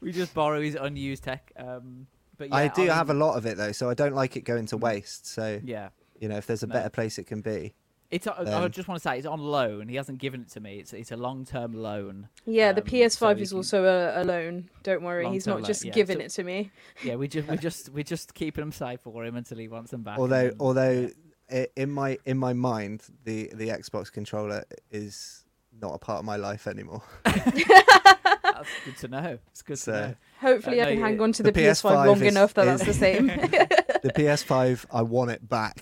we 0.00 0.12
just 0.12 0.34
borrow 0.34 0.60
his 0.60 0.74
unused 0.74 1.24
tech. 1.24 1.52
Um, 1.56 2.06
but 2.38 2.48
yeah, 2.48 2.56
I 2.56 2.68
do 2.68 2.82
mean, 2.82 2.90
have 2.90 3.10
a 3.10 3.14
lot 3.14 3.36
of 3.36 3.46
it 3.46 3.56
though, 3.56 3.72
so 3.72 3.90
I 3.90 3.94
don't 3.94 4.14
like 4.14 4.36
it 4.36 4.42
going 4.42 4.66
to 4.66 4.76
waste. 4.76 5.26
So. 5.26 5.60
Yeah. 5.62 5.90
you 6.18 6.28
know, 6.28 6.36
if 6.36 6.46
there's 6.46 6.62
a 6.62 6.66
No. 6.66 6.74
better 6.74 6.90
place 6.90 7.18
it 7.18 7.26
can 7.26 7.40
be. 7.40 7.74
It's. 8.10 8.26
I 8.26 8.64
I 8.64 8.68
just 8.68 8.88
want 8.88 9.00
to 9.00 9.08
say 9.08 9.18
it's 9.18 9.26
on 9.26 9.38
loan. 9.40 9.88
He 9.88 9.94
hasn't 9.96 10.18
given 10.18 10.40
it 10.40 10.48
to 10.50 10.60
me. 10.60 10.78
It's 10.80 10.92
it's 10.92 11.12
a 11.12 11.16
long 11.16 11.44
term 11.44 11.72
loan. 11.74 12.28
Yeah, 12.44 12.72
the 12.72 12.82
Um, 12.82 12.88
so 12.88 12.92
PS5 12.96 13.36
you 13.36 13.42
is 13.42 13.48
can- 13.50 13.56
also 13.58 13.84
a, 13.84 14.22
a 14.22 14.24
loan. 14.24 14.68
Don't 14.82 15.02
worry, 15.02 15.24
he's 15.28 15.46
Long-term 15.46 15.50
not 15.52 15.56
loan, 15.62 15.66
just 15.66 15.84
yeah. 15.84 15.92
giving 15.92 16.18
So- 16.18 16.24
it 16.24 16.28
to 16.30 16.44
me. 16.44 16.70
Yeah, 17.04 17.14
we 17.16 17.28
just 17.36 17.48
we 17.48 17.56
just 17.56 17.88
we're 17.90 18.02
just 18.04 18.34
keeping 18.34 18.62
them 18.62 18.72
safe 18.72 19.00
for 19.00 19.24
him 19.24 19.36
until 19.36 19.58
he 19.58 19.68
wants 19.68 19.90
them 19.92 20.02
back. 20.02 20.18
although 20.18 20.48
then- 20.48 20.56
although 20.58 21.08
i 21.52 21.66
in 21.76 21.90
my 21.90 22.18
in 22.26 22.36
my 22.38 22.52
mind 22.52 23.02
the 23.24 23.50
the 23.54 23.68
Xbox 23.68 24.10
controller 24.12 24.64
is 24.90 25.44
not 25.80 25.94
a 25.94 25.98
part 25.98 26.18
of 26.18 26.24
my 26.24 26.36
life 26.36 26.66
anymore. 26.66 27.02
that's 27.24 28.68
good 28.84 28.96
to 28.98 29.08
know. 29.08 29.38
It's 29.52 29.62
good 29.62 29.78
So- 29.78 29.92
to 29.92 30.08
know. 30.08 30.14
Hopefully, 30.40 30.80
Uh, 30.80 30.84
I 30.86 30.88
no, 30.88 30.94
can 30.94 31.02
hang 31.02 31.20
on 31.20 31.32
to 31.34 31.42
The 31.42 31.52
the, 31.52 31.60
PS5, 31.60 31.90
PS5 31.92 32.06
long 32.06 32.22
is- 32.22 32.32
enough 32.34 32.54
that 32.54 32.66
is- 32.66 32.80
that's 32.80 32.86
the 32.86 32.94
same. 32.94 33.26
the 33.26 34.12
PS5, 34.16 34.86
I 34.90 35.02
want 35.02 35.30
it 35.30 35.46
back. 35.48 35.76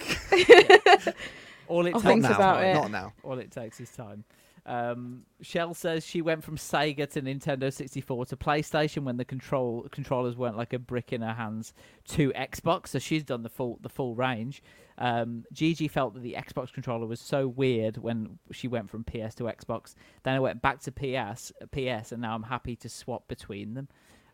All 1.69 1.87
it 1.87 1.95
I'll 1.95 2.01
takes 2.01 2.13
think 2.13 2.25
is 2.25 2.31
about 2.31 2.57
time. 2.57 2.65
it. 2.65 2.75
Not 2.75 2.91
now. 2.91 3.13
All 3.23 3.39
it 3.39 3.51
takes 3.51 3.81
is 3.81 3.91
time. 3.91 4.25
Um, 4.67 5.23
Shell 5.41 5.73
says 5.73 6.05
she 6.05 6.21
went 6.21 6.45
from 6.45 6.57
Sega 6.59 7.09
to 7.13 7.23
Nintendo 7.23 7.73
64 7.73 8.27
to 8.27 8.37
PlayStation 8.37 9.03
when 9.05 9.17
the 9.17 9.25
control 9.25 9.87
controllers 9.91 10.37
weren't 10.37 10.59
like 10.59 10.75
a 10.75 10.79
brick 10.79 11.11
in 11.11 11.23
her 11.23 11.33
hands 11.33 11.73
to 12.09 12.31
Xbox. 12.33 12.89
So 12.89 12.99
she's 12.99 13.25
done 13.25 13.43
the 13.43 13.49
full 13.49 13.79
the 13.81 13.89
full 13.89 14.15
range. 14.15 14.63
Um, 14.99 15.45
Gigi 15.53 15.89
felt 15.89 16.13
that 16.15 16.23
the 16.23 16.35
Xbox 16.39 16.71
controller 16.73 17.07
was 17.07 17.21
so 17.21 17.49
weird 17.49 17.97
when 17.97 18.39
she 18.53 18.69
went 18.69 18.91
from 18.91 19.05
PS 19.05 19.35
to 19.37 19.45
Xbox. 19.45 19.95
Then 20.25 20.35
I 20.35 20.41
went 20.41 20.61
back 20.61 20.81
to 20.81 20.93
PS, 20.93 21.51
PS, 21.73 22.13
and 22.13 22.21
now 22.21 22.35
I'm 22.35 22.43
happy 22.43 22.77
to 22.77 22.89
swap 22.91 23.27
between 23.29 23.73
them. 23.75 23.89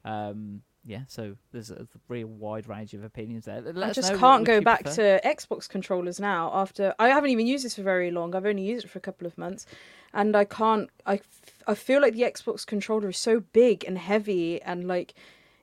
Um, 0.05 0.63
yeah, 0.87 1.01
so 1.09 1.37
there's 1.51 1.71
a 1.71 1.87
real 2.09 2.27
wide 2.27 2.69
range 2.69 2.93
of 2.93 3.05
opinions 3.05 3.47
there. 3.47 3.63
Let 3.63 3.91
I 3.91 3.93
just 3.93 4.15
can't 4.17 4.45
go 4.45 4.61
back 4.61 4.85
prefer. 4.85 5.19
to 5.19 5.27
Xbox 5.27 5.67
controllers 5.69 6.21
now. 6.21 6.51
After 6.53 6.95
I 6.99 7.09
haven't 7.09 7.31
even 7.31 7.47
used 7.47 7.65
this 7.65 7.77
for 7.77 7.83
very 7.83 8.11
long. 8.11 8.35
I've 8.35 8.45
only 8.45 8.65
used 8.65 8.85
it 8.85 8.89
for 8.89 8.99
a 8.99 9.03
couple 9.03 9.27
of 9.27 9.39
months, 9.39 9.65
and 10.13 10.37
I 10.37 10.45
can't. 10.45 10.91
I, 11.07 11.21
I 11.67 11.75
feel 11.75 12.03
like 12.03 12.13
the 12.13 12.23
Xbox 12.23 12.67
controller 12.67 13.09
is 13.09 13.17
so 13.17 13.41
big 13.41 13.85
and 13.87 13.97
heavy, 13.97 14.61
and 14.61 14.87
like 14.87 15.15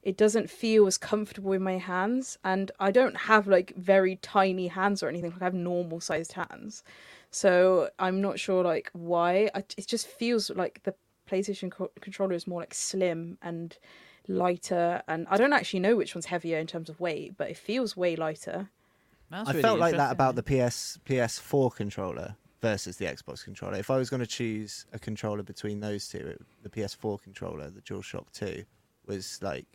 it 0.02 0.18
doesn't 0.18 0.50
feel 0.50 0.88
as 0.88 0.98
comfortable 0.98 1.52
in 1.52 1.62
my 1.62 1.78
hands. 1.78 2.40
And 2.44 2.72
I 2.80 2.90
don't 2.90 3.16
have 3.16 3.48
like 3.48 3.76
very 3.76 4.16
tiny 4.18 4.70
hands 4.70 5.04
or 5.04 5.10
anything. 5.10 5.32
Like 5.32 5.44
I 5.44 5.46
have 5.46 5.54
normal 5.54 6.00
sized 6.00 6.34
hands, 6.34 6.84
so 7.30 7.92
I'm 8.00 8.22
not 8.22 8.40
sure 8.40 8.64
like 8.64 8.90
why. 8.94 9.52
I, 9.54 9.60
it 9.78 9.86
just 9.86 10.08
feels 10.08 10.50
like 10.50 10.82
the 10.82 10.96
PlayStation 11.30 11.70
co- 11.70 11.92
controller 12.02 12.34
is 12.34 12.48
more 12.48 12.62
like 12.62 12.74
slim 12.74 13.38
and 13.44 13.78
lighter 14.28 15.02
and 15.08 15.28
I 15.30 15.38
don't 15.38 15.54
actually 15.54 15.80
know 15.82 15.96
which 15.96 16.16
one's 16.16 16.26
heavier 16.28 16.58
in 16.58 16.68
terms 16.68 16.90
of 16.90 17.00
weight, 17.00 17.36
but 17.38 17.50
it 17.50 17.58
feels 17.58 17.98
way 17.98 18.16
lighter. 18.16 18.70
That's 19.30 19.50
I 19.50 19.52
really 19.54 19.62
felt 19.64 19.80
like 19.80 19.96
that 19.96 20.12
about 20.12 20.36
the 20.36 20.44
PS 20.44 21.00
PS4 21.06 21.74
controller 21.76 22.36
versus 22.62 22.98
the 22.98 23.06
Xbox 23.06 23.44
controller. 23.44 23.76
If 23.78 23.90
I 23.90 23.98
was 23.98 24.10
going 24.10 24.20
to 24.20 24.28
choose 24.28 24.86
a 24.94 25.00
controller 25.00 25.42
between 25.44 25.80
those 25.80 26.08
two, 26.08 26.18
it, 26.20 26.42
the 26.64 26.70
PS4 26.70 27.22
controller, 27.22 27.70
the 27.70 27.82
DualShock 27.82 28.32
2, 28.34 28.64
was 29.08 29.40
like 29.42 29.66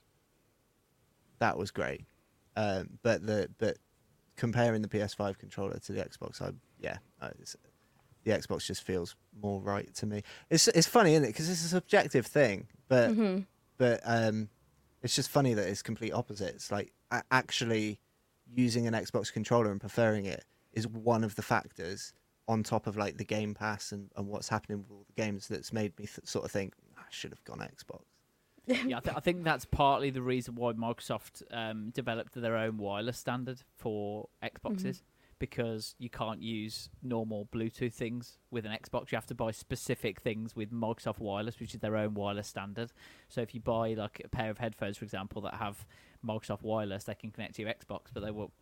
that 1.38 1.56
was 1.56 1.70
great. 1.70 2.04
Um, 2.56 2.98
but 3.02 3.26
the 3.26 3.50
but 3.58 3.78
comparing 4.36 4.82
the 4.82 4.88
PS5 4.88 5.38
controller 5.38 5.78
to 5.78 5.92
the 5.92 6.02
Xbox, 6.02 6.40
I 6.40 6.50
yeah, 6.78 6.98
it's, 7.40 7.56
the 8.24 8.32
Xbox 8.32 8.66
just 8.66 8.82
feels 8.82 9.16
more 9.40 9.60
right 9.60 9.92
to 9.94 10.06
me. 10.06 10.22
It's 10.50 10.68
it's 10.68 10.86
funny, 10.86 11.12
isn't 11.12 11.24
it? 11.24 11.28
Because 11.28 11.48
it's 11.50 11.64
a 11.64 11.68
subjective 11.68 12.26
thing, 12.26 12.68
but 12.88 13.10
Mhm. 13.10 13.46
But 13.78 14.00
um, 14.04 14.48
it's 15.02 15.14
just 15.14 15.30
funny 15.30 15.54
that 15.54 15.68
it's 15.68 15.82
complete 15.82 16.12
opposites. 16.12 16.70
Like 16.70 16.92
actually 17.30 18.00
using 18.54 18.86
an 18.86 18.94
Xbox 18.94 19.32
controller 19.32 19.70
and 19.70 19.80
preferring 19.80 20.26
it 20.26 20.44
is 20.72 20.86
one 20.86 21.24
of 21.24 21.34
the 21.36 21.42
factors 21.42 22.12
on 22.48 22.62
top 22.62 22.86
of 22.86 22.96
like 22.96 23.16
the 23.16 23.24
Game 23.24 23.54
Pass 23.54 23.92
and, 23.92 24.10
and 24.16 24.28
what's 24.28 24.48
happening 24.48 24.78
with 24.78 24.90
all 24.90 25.04
the 25.06 25.20
games 25.20 25.48
that's 25.48 25.72
made 25.72 25.98
me 25.98 26.06
th- 26.06 26.26
sort 26.26 26.44
of 26.44 26.50
think 26.50 26.74
I 26.96 27.02
should 27.10 27.30
have 27.30 27.42
gone 27.44 27.58
Xbox. 27.58 28.02
yeah, 28.66 28.98
I, 28.98 29.00
th- 29.04 29.16
I 29.16 29.20
think 29.20 29.42
that's 29.42 29.64
partly 29.64 30.10
the 30.10 30.22
reason 30.22 30.54
why 30.54 30.72
Microsoft 30.72 31.42
um, 31.50 31.90
developed 31.90 32.40
their 32.40 32.56
own 32.56 32.76
wireless 32.78 33.18
standard 33.18 33.62
for 33.76 34.28
Xboxes 34.42 35.02
because 35.38 35.94
you 35.98 36.08
can't 36.08 36.40
use 36.40 36.88
normal 37.02 37.48
Bluetooth 37.52 37.92
things 37.92 38.38
with 38.50 38.64
an 38.64 38.72
Xbox. 38.72 39.12
You 39.12 39.16
have 39.16 39.26
to 39.26 39.34
buy 39.34 39.50
specific 39.50 40.20
things 40.20 40.56
with 40.56 40.72
Microsoft 40.72 41.18
Wireless, 41.18 41.60
which 41.60 41.74
is 41.74 41.80
their 41.80 41.96
own 41.96 42.14
wireless 42.14 42.48
standard. 42.48 42.92
So 43.28 43.42
if 43.42 43.54
you 43.54 43.60
buy 43.60 43.94
like 43.94 44.22
a 44.24 44.28
pair 44.28 44.50
of 44.50 44.58
headphones, 44.58 44.96
for 44.96 45.04
example, 45.04 45.42
that 45.42 45.54
have 45.54 45.86
Microsoft 46.26 46.62
Wireless, 46.62 47.04
they 47.04 47.14
can 47.14 47.30
connect 47.30 47.56
to 47.56 47.62
your 47.62 47.70
Xbox, 47.70 48.06
but 48.12 48.22
they 48.22 48.30
won't 48.30 48.52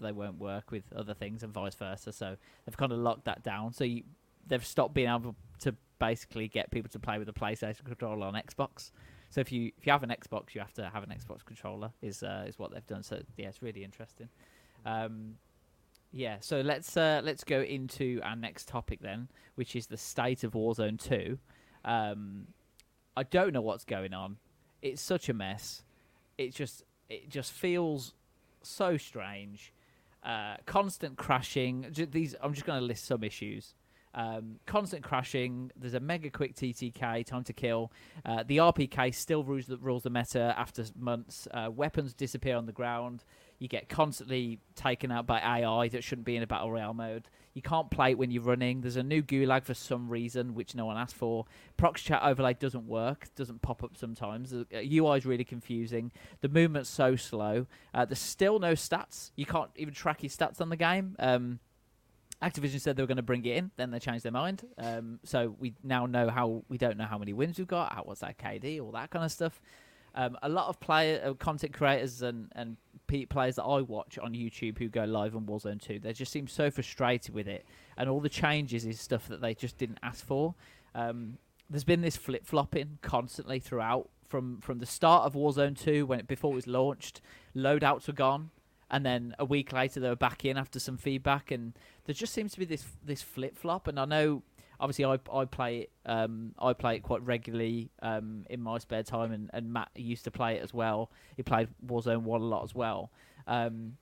they 0.00 0.12
won't 0.12 0.38
work 0.38 0.70
with 0.70 0.84
other 0.94 1.14
things 1.14 1.42
and 1.42 1.52
vice 1.52 1.74
versa. 1.74 2.12
So 2.12 2.36
they've 2.64 2.76
kind 2.76 2.92
of 2.92 2.98
locked 2.98 3.24
that 3.24 3.42
down. 3.42 3.72
So 3.72 3.82
you, 3.84 4.04
they've 4.46 4.64
stopped 4.64 4.94
being 4.94 5.08
able 5.08 5.34
to 5.60 5.74
basically 5.98 6.46
get 6.46 6.70
people 6.70 6.88
to 6.90 7.00
play 7.00 7.18
with 7.18 7.28
a 7.28 7.32
PlayStation 7.32 7.84
controller 7.84 8.26
on 8.26 8.34
Xbox. 8.34 8.92
So 9.30 9.40
if 9.40 9.52
you 9.52 9.72
if 9.76 9.86
you 9.86 9.92
have 9.92 10.02
an 10.02 10.10
Xbox, 10.10 10.54
you 10.54 10.60
have 10.60 10.72
to 10.74 10.88
have 10.88 11.02
an 11.02 11.10
Xbox 11.10 11.44
controller. 11.44 11.90
Is 12.02 12.22
uh, 12.22 12.44
is 12.46 12.58
what 12.58 12.72
they've 12.72 12.86
done. 12.86 13.02
So 13.02 13.20
yeah, 13.36 13.48
it's 13.48 13.62
really 13.62 13.84
interesting. 13.84 14.28
Um, 14.86 15.34
yeah, 16.12 16.36
so 16.40 16.60
let's 16.60 16.96
uh, 16.96 17.20
let's 17.22 17.44
go 17.44 17.60
into 17.60 18.20
our 18.22 18.36
next 18.36 18.68
topic 18.68 19.00
then, 19.00 19.28
which 19.56 19.76
is 19.76 19.86
the 19.86 19.96
state 19.96 20.44
of 20.44 20.52
Warzone 20.52 20.98
Two. 21.02 21.38
Um, 21.84 22.48
I 23.16 23.24
don't 23.24 23.52
know 23.52 23.60
what's 23.60 23.84
going 23.84 24.14
on. 24.14 24.38
It's 24.80 25.02
such 25.02 25.28
a 25.28 25.34
mess. 25.34 25.82
It 26.38 26.54
just 26.54 26.84
it 27.08 27.28
just 27.28 27.52
feels 27.52 28.14
so 28.62 28.96
strange. 28.96 29.72
Uh, 30.24 30.56
constant 30.66 31.16
crashing. 31.16 31.86
These 32.10 32.34
I'm 32.42 32.54
just 32.54 32.66
going 32.66 32.80
to 32.80 32.86
list 32.86 33.04
some 33.04 33.22
issues. 33.22 33.74
Um, 34.14 34.58
constant 34.66 35.04
crashing. 35.04 35.70
There's 35.76 35.94
a 35.94 36.00
mega 36.00 36.30
quick 36.30 36.54
TTK, 36.56 37.24
time 37.26 37.44
to 37.44 37.52
kill. 37.52 37.92
Uh, 38.24 38.42
the 38.46 38.56
RPK 38.56 39.14
still 39.14 39.44
rules 39.44 39.66
the, 39.66 39.76
rules 39.76 40.02
the 40.02 40.10
meta 40.10 40.54
after 40.56 40.84
months. 40.98 41.46
Uh, 41.52 41.70
weapons 41.70 42.14
disappear 42.14 42.56
on 42.56 42.66
the 42.66 42.72
ground. 42.72 43.24
You 43.58 43.68
get 43.68 43.88
constantly 43.88 44.60
taken 44.74 45.10
out 45.10 45.26
by 45.26 45.40
AI 45.40 45.88
that 45.88 46.04
shouldn't 46.04 46.26
be 46.26 46.36
in 46.36 46.42
a 46.42 46.46
battle 46.46 46.70
royale 46.70 46.94
mode. 46.94 47.28
You 47.54 47.62
can't 47.62 47.90
play 47.90 48.12
it 48.12 48.18
when 48.18 48.30
you're 48.30 48.42
running. 48.42 48.82
There's 48.82 48.96
a 48.96 49.02
new 49.02 49.20
gulag 49.22 49.64
for 49.64 49.74
some 49.74 50.08
reason, 50.08 50.54
which 50.54 50.76
no 50.76 50.86
one 50.86 50.96
asked 50.96 51.16
for. 51.16 51.44
Prox 51.76 52.00
chat 52.02 52.22
overlay 52.22 52.54
doesn't 52.54 52.86
work, 52.86 53.26
doesn't 53.34 53.62
pop 53.62 53.82
up 53.82 53.96
sometimes. 53.96 54.50
The 54.50 54.66
UI 54.72 55.18
is 55.18 55.26
really 55.26 55.44
confusing. 55.44 56.12
The 56.40 56.48
movement's 56.48 56.88
so 56.88 57.16
slow. 57.16 57.66
Uh, 57.92 58.04
there's 58.04 58.20
still 58.20 58.60
no 58.60 58.74
stats. 58.74 59.32
You 59.34 59.44
can't 59.44 59.70
even 59.74 59.92
track 59.92 60.22
your 60.22 60.30
stats 60.30 60.60
on 60.60 60.68
the 60.68 60.76
game. 60.76 61.16
Um, 61.18 61.58
Activision 62.42 62.80
said 62.80 62.96
they 62.96 63.02
were 63.02 63.08
going 63.08 63.16
to 63.16 63.22
bring 63.22 63.44
it 63.44 63.56
in, 63.56 63.70
then 63.76 63.90
they 63.90 63.98
changed 63.98 64.24
their 64.24 64.32
mind. 64.32 64.64
Um, 64.78 65.18
so 65.24 65.56
we 65.58 65.74
now 65.82 66.06
know 66.06 66.28
how 66.28 66.62
we 66.68 66.78
don't 66.78 66.96
know 66.96 67.06
how 67.06 67.18
many 67.18 67.32
wins 67.32 67.58
we've 67.58 67.66
got, 67.66 67.92
how 67.92 68.02
what's 68.04 68.20
that 68.20 68.38
KD, 68.38 68.80
all 68.80 68.92
that 68.92 69.10
kind 69.10 69.24
of 69.24 69.32
stuff. 69.32 69.60
Um, 70.14 70.38
a 70.42 70.48
lot 70.48 70.68
of 70.68 70.80
player 70.80 71.20
uh, 71.24 71.34
content 71.34 71.72
creators 71.72 72.22
and 72.22 72.52
and 72.54 72.76
players 73.28 73.56
that 73.56 73.64
I 73.64 73.80
watch 73.80 74.18
on 74.18 74.34
YouTube 74.34 74.78
who 74.78 74.88
go 74.88 75.04
live 75.04 75.34
on 75.34 75.46
Warzone 75.46 75.80
2, 75.80 75.98
they 75.98 76.12
just 76.12 76.32
seem 76.32 76.46
so 76.46 76.70
frustrated 76.70 77.34
with 77.34 77.48
it, 77.48 77.66
and 77.96 78.08
all 78.08 78.20
the 78.20 78.28
changes 78.28 78.84
is 78.84 79.00
stuff 79.00 79.28
that 79.28 79.40
they 79.40 79.54
just 79.54 79.78
didn't 79.78 79.98
ask 80.02 80.24
for. 80.24 80.54
Um, 80.94 81.38
there's 81.68 81.84
been 81.84 82.00
this 82.00 82.16
flip 82.16 82.46
flopping 82.46 82.98
constantly 83.02 83.58
throughout 83.58 84.08
from 84.26 84.60
from 84.60 84.78
the 84.78 84.86
start 84.86 85.24
of 85.24 85.34
Warzone 85.34 85.78
2 85.78 86.06
when 86.06 86.20
it, 86.20 86.28
before 86.28 86.52
it 86.52 86.56
was 86.56 86.66
launched, 86.66 87.20
loadouts 87.56 88.06
were 88.06 88.12
gone, 88.12 88.50
and 88.90 89.04
then 89.04 89.34
a 89.38 89.44
week 89.44 89.72
later 89.72 90.00
they 90.00 90.08
were 90.08 90.16
back 90.16 90.44
in 90.44 90.56
after 90.56 90.78
some 90.78 90.96
feedback, 90.96 91.50
and 91.50 91.72
there 92.04 92.14
just 92.14 92.32
seems 92.32 92.52
to 92.52 92.58
be 92.58 92.64
this 92.64 92.84
this 93.04 93.22
flip 93.22 93.56
flop. 93.56 93.88
And 93.88 93.98
I 93.98 94.04
know 94.04 94.42
obviously 94.80 95.04
I 95.04 95.18
I 95.32 95.44
play 95.44 95.78
it 95.80 95.90
um 96.06 96.54
I 96.58 96.72
play 96.72 96.96
it 96.96 97.02
quite 97.02 97.22
regularly 97.22 97.90
um 98.02 98.46
in 98.50 98.60
my 98.60 98.78
spare 98.78 99.02
time, 99.02 99.32
and, 99.32 99.50
and 99.52 99.72
Matt 99.72 99.90
used 99.94 100.24
to 100.24 100.30
play 100.30 100.56
it 100.56 100.62
as 100.62 100.72
well. 100.74 101.10
He 101.36 101.42
played 101.42 101.68
Warzone 101.86 102.22
One 102.22 102.40
a 102.40 102.44
lot 102.44 102.64
as 102.64 102.74
well. 102.74 103.10
Um, 103.46 103.96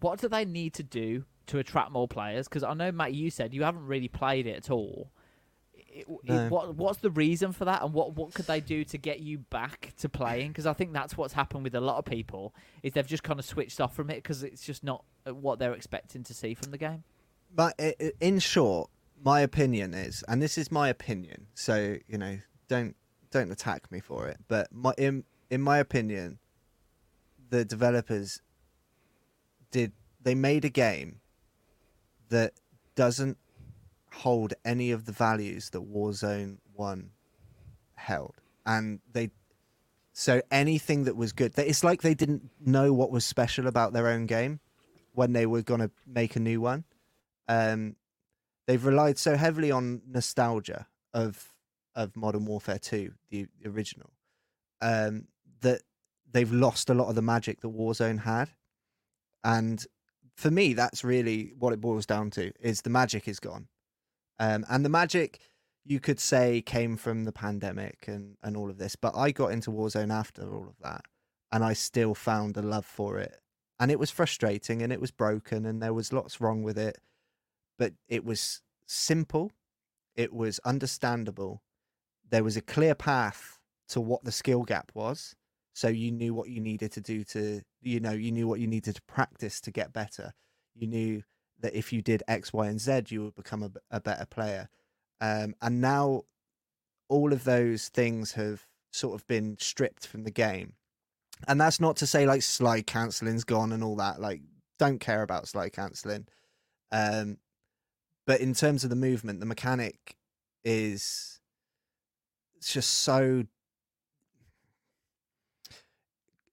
what 0.00 0.20
do 0.20 0.28
they 0.28 0.44
need 0.44 0.74
to 0.74 0.82
do 0.82 1.24
to 1.46 1.58
attract 1.58 1.92
more 1.92 2.08
players? 2.08 2.48
Because 2.48 2.62
I 2.64 2.74
know 2.74 2.90
Matt, 2.92 3.14
you 3.14 3.30
said 3.30 3.54
you 3.54 3.62
haven't 3.62 3.86
really 3.86 4.08
played 4.08 4.46
it 4.46 4.56
at 4.56 4.70
all. 4.70 5.10
It- 5.74 6.06
it- 6.08 6.50
what 6.50 6.74
what's 6.74 6.98
the 7.00 7.10
reason 7.10 7.52
for 7.52 7.66
that, 7.66 7.82
and 7.82 7.92
what 7.92 8.14
what 8.16 8.32
could 8.32 8.46
they 8.46 8.60
do 8.60 8.82
to 8.84 8.96
get 8.98 9.20
you 9.20 9.38
back 9.38 9.92
to 9.98 10.08
playing? 10.08 10.48
Because 10.48 10.64
I 10.66 10.72
think 10.72 10.92
that's 10.92 11.16
what's 11.18 11.34
happened 11.34 11.64
with 11.64 11.74
a 11.74 11.80
lot 11.80 11.98
of 11.98 12.04
people 12.06 12.54
is 12.82 12.92
they've 12.94 13.06
just 13.06 13.22
kind 13.22 13.38
of 13.38 13.44
switched 13.44 13.78
off 13.80 13.94
from 13.94 14.08
it 14.10 14.16
because 14.16 14.42
it's 14.42 14.64
just 14.64 14.82
not 14.82 15.04
uh, 15.26 15.34
what 15.34 15.58
they're 15.58 15.74
expecting 15.74 16.22
to 16.24 16.32
see 16.34 16.54
from 16.54 16.70
the 16.70 16.78
game. 16.78 17.04
But 17.54 17.74
i- 17.78 17.94
i- 18.00 18.12
in 18.20 18.38
short, 18.38 18.88
my 19.22 19.40
opinion 19.40 19.94
is, 19.94 20.24
and 20.28 20.42
this 20.42 20.58
is 20.58 20.70
my 20.70 20.88
opinion, 20.88 21.46
so 21.54 21.96
you 22.06 22.18
know, 22.18 22.38
don't 22.68 22.96
don't 23.30 23.50
attack 23.50 23.90
me 23.90 24.00
for 24.00 24.28
it. 24.28 24.38
But 24.48 24.68
my 24.72 24.94
in 24.98 25.24
in 25.50 25.62
my 25.62 25.78
opinion, 25.78 26.38
the 27.50 27.64
developers 27.64 28.40
did 29.70 29.92
they 30.20 30.34
made 30.34 30.64
a 30.64 30.70
game 30.70 31.20
that 32.28 32.54
doesn't 32.94 33.38
hold 34.12 34.54
any 34.64 34.90
of 34.90 35.06
the 35.06 35.12
values 35.12 35.70
that 35.70 35.80
Warzone 35.80 36.58
One 36.74 37.10
held, 37.94 38.34
and 38.66 39.00
they 39.12 39.30
so 40.12 40.42
anything 40.50 41.04
that 41.04 41.16
was 41.16 41.32
good, 41.32 41.54
it's 41.56 41.84
like 41.84 42.02
they 42.02 42.14
didn't 42.14 42.50
know 42.60 42.92
what 42.92 43.10
was 43.10 43.24
special 43.24 43.66
about 43.66 43.92
their 43.92 44.08
own 44.08 44.26
game 44.26 44.60
when 45.12 45.32
they 45.32 45.46
were 45.46 45.62
going 45.62 45.80
to 45.80 45.90
make 46.06 46.36
a 46.36 46.40
new 46.40 46.60
one. 46.60 46.84
Um, 47.48 47.96
they've 48.66 48.84
relied 48.84 49.18
so 49.18 49.36
heavily 49.36 49.70
on 49.70 50.02
nostalgia 50.06 50.86
of 51.12 51.48
of 51.94 52.16
Modern 52.16 52.46
Warfare 52.46 52.78
Two, 52.78 53.12
the, 53.30 53.46
the 53.60 53.68
original, 53.68 54.10
um, 54.80 55.26
that 55.60 55.82
they've 56.30 56.52
lost 56.52 56.88
a 56.88 56.94
lot 56.94 57.08
of 57.08 57.14
the 57.14 57.22
magic 57.22 57.60
that 57.60 57.68
Warzone 57.68 58.20
had. 58.20 58.50
And 59.44 59.84
for 60.34 60.50
me, 60.50 60.72
that's 60.72 61.04
really 61.04 61.52
what 61.58 61.74
it 61.74 61.80
boils 61.80 62.06
down 62.06 62.30
to: 62.30 62.52
is 62.60 62.82
the 62.82 62.90
magic 62.90 63.28
is 63.28 63.40
gone, 63.40 63.68
um, 64.38 64.64
and 64.68 64.84
the 64.84 64.88
magic 64.88 65.40
you 65.84 65.98
could 65.98 66.20
say 66.20 66.62
came 66.62 66.96
from 66.96 67.24
the 67.24 67.32
pandemic 67.32 68.04
and 68.06 68.36
and 68.42 68.56
all 68.56 68.70
of 68.70 68.78
this. 68.78 68.96
But 68.96 69.16
I 69.16 69.32
got 69.32 69.52
into 69.52 69.70
Warzone 69.70 70.12
after 70.12 70.42
all 70.54 70.68
of 70.68 70.78
that, 70.82 71.02
and 71.50 71.62
I 71.64 71.74
still 71.74 72.14
found 72.14 72.56
a 72.56 72.62
love 72.62 72.86
for 72.86 73.18
it. 73.18 73.38
And 73.78 73.90
it 73.90 73.98
was 73.98 74.10
frustrating, 74.10 74.80
and 74.80 74.92
it 74.92 75.00
was 75.00 75.10
broken, 75.10 75.66
and 75.66 75.82
there 75.82 75.92
was 75.92 76.12
lots 76.12 76.40
wrong 76.40 76.62
with 76.62 76.78
it 76.78 76.98
but 77.78 77.92
it 78.08 78.24
was 78.24 78.62
simple, 78.86 79.52
it 80.14 80.32
was 80.32 80.60
understandable. 80.64 81.62
There 82.30 82.44
was 82.44 82.56
a 82.56 82.62
clear 82.62 82.94
path 82.94 83.58
to 83.88 84.00
what 84.00 84.24
the 84.24 84.32
skill 84.32 84.62
gap 84.62 84.92
was, 84.94 85.34
so 85.74 85.88
you 85.88 86.10
knew 86.10 86.34
what 86.34 86.48
you 86.48 86.60
needed 86.60 86.92
to 86.92 87.00
do 87.00 87.24
to, 87.24 87.62
you 87.80 88.00
know, 88.00 88.12
you 88.12 88.30
knew 88.30 88.46
what 88.46 88.60
you 88.60 88.66
needed 88.66 88.96
to 88.96 89.02
practice 89.02 89.60
to 89.62 89.70
get 89.70 89.92
better. 89.92 90.32
You 90.74 90.86
knew 90.86 91.22
that 91.60 91.74
if 91.74 91.92
you 91.92 92.02
did 92.02 92.22
X, 92.28 92.52
Y, 92.52 92.66
and 92.66 92.80
Z, 92.80 93.04
you 93.08 93.24
would 93.24 93.34
become 93.34 93.72
a 93.90 94.00
better 94.00 94.26
player. 94.26 94.68
Um, 95.20 95.54
and 95.62 95.80
now 95.80 96.22
all 97.08 97.32
of 97.32 97.44
those 97.44 97.88
things 97.88 98.32
have 98.32 98.66
sort 98.90 99.14
of 99.14 99.26
been 99.26 99.56
stripped 99.58 100.06
from 100.06 100.24
the 100.24 100.30
game. 100.30 100.74
And 101.48 101.60
that's 101.60 101.80
not 101.80 101.96
to 101.96 102.06
say 102.06 102.26
like 102.26 102.42
slide 102.42 102.86
canceling's 102.86 103.44
gone 103.44 103.72
and 103.72 103.82
all 103.82 103.96
that. 103.96 104.20
Like, 104.20 104.42
don't 104.78 104.98
care 104.98 105.22
about 105.22 105.48
slide 105.48 105.72
cancelling. 105.72 106.26
Um, 106.90 107.38
but 108.26 108.40
in 108.40 108.54
terms 108.54 108.84
of 108.84 108.90
the 108.90 108.96
movement, 108.96 109.40
the 109.40 109.46
mechanic 109.46 110.16
is 110.64 111.40
it's 112.56 112.72
just 112.72 112.90
so 112.90 113.44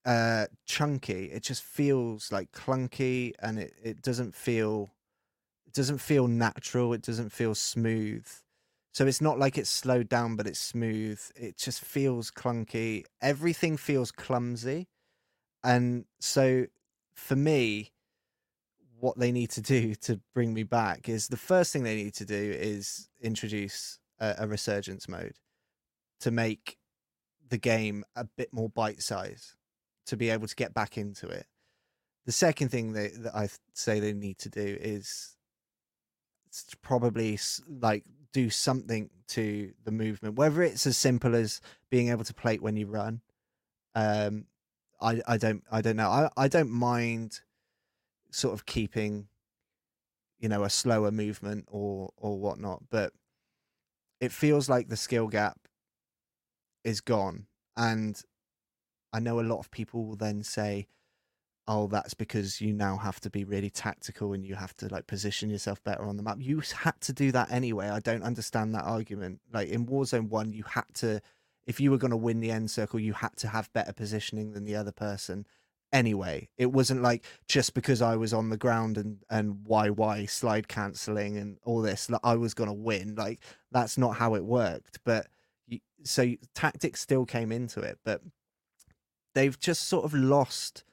uh 0.04 0.46
chunky. 0.66 1.26
It 1.26 1.42
just 1.42 1.62
feels 1.62 2.32
like 2.32 2.52
clunky 2.52 3.32
and 3.40 3.58
it, 3.58 3.74
it 3.82 4.02
doesn't 4.02 4.34
feel 4.34 4.90
it 5.66 5.74
doesn't 5.74 5.98
feel 5.98 6.28
natural, 6.28 6.92
it 6.94 7.02
doesn't 7.02 7.30
feel 7.32 7.54
smooth. 7.54 8.26
So 8.92 9.06
it's 9.06 9.20
not 9.20 9.38
like 9.38 9.58
it's 9.58 9.70
slowed 9.70 10.08
down, 10.08 10.36
but 10.36 10.46
it's 10.46 10.60
smooth. 10.60 11.20
It 11.36 11.56
just 11.58 11.80
feels 11.82 12.30
clunky. 12.30 13.04
Everything 13.22 13.76
feels 13.76 14.12
clumsy. 14.12 14.88
And 15.64 16.06
so 16.20 16.66
for 17.14 17.36
me, 17.36 17.92
what 19.00 19.18
they 19.18 19.32
need 19.32 19.50
to 19.50 19.60
do 19.60 19.94
to 19.94 20.20
bring 20.34 20.52
me 20.52 20.62
back 20.62 21.08
is 21.08 21.28
the 21.28 21.36
first 21.36 21.72
thing 21.72 21.82
they 21.82 21.96
need 21.96 22.14
to 22.14 22.24
do 22.24 22.34
is 22.34 23.08
introduce 23.20 23.98
a, 24.20 24.34
a 24.40 24.46
resurgence 24.46 25.08
mode 25.08 25.34
to 26.20 26.30
make 26.30 26.76
the 27.48 27.58
game 27.58 28.04
a 28.14 28.24
bit 28.24 28.52
more 28.52 28.68
bite 28.68 29.02
size 29.02 29.56
to 30.06 30.16
be 30.16 30.30
able 30.30 30.46
to 30.46 30.54
get 30.54 30.74
back 30.74 30.96
into 30.96 31.26
it. 31.28 31.46
The 32.26 32.32
second 32.32 32.68
thing 32.68 32.92
they, 32.92 33.08
that 33.08 33.34
I 33.34 33.48
say 33.74 33.98
they 33.98 34.12
need 34.12 34.38
to 34.38 34.48
do 34.50 34.76
is 34.80 35.36
probably 36.82 37.38
like 37.68 38.04
do 38.32 38.50
something 38.50 39.10
to 39.28 39.72
the 39.84 39.90
movement, 39.90 40.36
whether 40.36 40.62
it's 40.62 40.86
as 40.86 40.96
simple 40.96 41.34
as 41.34 41.60
being 41.90 42.10
able 42.10 42.24
to 42.24 42.34
plate 42.34 42.62
when 42.62 42.76
you 42.76 42.86
run. 42.86 43.20
Um, 43.94 44.46
I 45.00 45.20
I 45.26 45.36
don't 45.38 45.64
I 45.72 45.80
don't 45.80 45.96
know. 45.96 46.08
I 46.08 46.28
I 46.36 46.48
don't 46.48 46.70
mind 46.70 47.40
sort 48.30 48.54
of 48.54 48.66
keeping 48.66 49.28
you 50.38 50.48
know 50.48 50.64
a 50.64 50.70
slower 50.70 51.10
movement 51.10 51.66
or 51.68 52.10
or 52.16 52.38
whatnot 52.38 52.82
but 52.90 53.12
it 54.20 54.32
feels 54.32 54.68
like 54.68 54.88
the 54.88 54.96
skill 54.96 55.28
gap 55.28 55.58
is 56.84 57.00
gone. 57.00 57.46
And 57.76 58.20
i 59.12 59.18
know 59.18 59.40
a 59.40 59.42
lot 59.42 59.58
of 59.58 59.70
people 59.70 60.04
will 60.06 60.16
then 60.16 60.42
say 60.42 60.86
oh 61.66 61.86
that's 61.86 62.14
because 62.14 62.60
you 62.60 62.72
now 62.72 62.96
have 62.96 63.20
to 63.20 63.30
be 63.30 63.44
really 63.44 63.70
tactical 63.70 64.32
and 64.32 64.44
you 64.44 64.54
have 64.54 64.74
to 64.74 64.88
like 64.88 65.06
position 65.06 65.50
yourself 65.50 65.82
better 65.84 66.04
on 66.04 66.16
the 66.16 66.22
map. 66.22 66.38
You 66.40 66.60
had 66.60 67.00
to 67.02 67.12
do 67.12 67.32
that 67.32 67.50
anyway. 67.50 67.88
I 67.88 68.00
don't 68.00 68.22
understand 68.22 68.74
that 68.74 68.84
argument. 68.84 69.40
Like 69.52 69.68
in 69.68 69.86
warzone 69.86 70.28
1 70.28 70.52
you 70.52 70.64
had 70.64 70.84
to 70.94 71.20
if 71.66 71.78
you 71.80 71.90
were 71.90 71.98
going 71.98 72.10
to 72.10 72.16
win 72.16 72.40
the 72.40 72.50
end 72.50 72.70
circle 72.70 72.98
you 72.98 73.12
had 73.12 73.36
to 73.36 73.48
have 73.48 73.72
better 73.72 73.92
positioning 73.92 74.52
than 74.52 74.64
the 74.64 74.74
other 74.76 74.92
person 74.92 75.46
anyway. 75.92 76.48
It 76.56 76.72
wasn't 76.72 77.02
like 77.02 77.24
just 77.48 77.74
because 77.74 78.02
I 78.02 78.16
was 78.16 78.32
on 78.32 78.50
the 78.50 78.56
ground 78.56 78.98
and 78.98 79.18
and 79.30 79.56
YY 79.68 80.28
slide 80.28 80.68
cancelling 80.68 81.36
and 81.36 81.58
all 81.64 81.82
this, 81.82 82.10
like 82.10 82.20
I 82.24 82.36
was 82.36 82.54
gonna 82.54 82.74
win. 82.74 83.14
Like 83.16 83.40
that's 83.70 83.98
not 83.98 84.16
how 84.16 84.34
it 84.34 84.44
worked. 84.44 85.00
But 85.04 85.26
so 86.04 86.34
tactics 86.54 87.00
still 87.00 87.26
came 87.26 87.52
into 87.52 87.80
it, 87.80 87.98
but 88.04 88.22
they've 89.34 89.58
just 89.58 89.86
sort 89.88 90.04
of 90.04 90.14
lost 90.14 90.84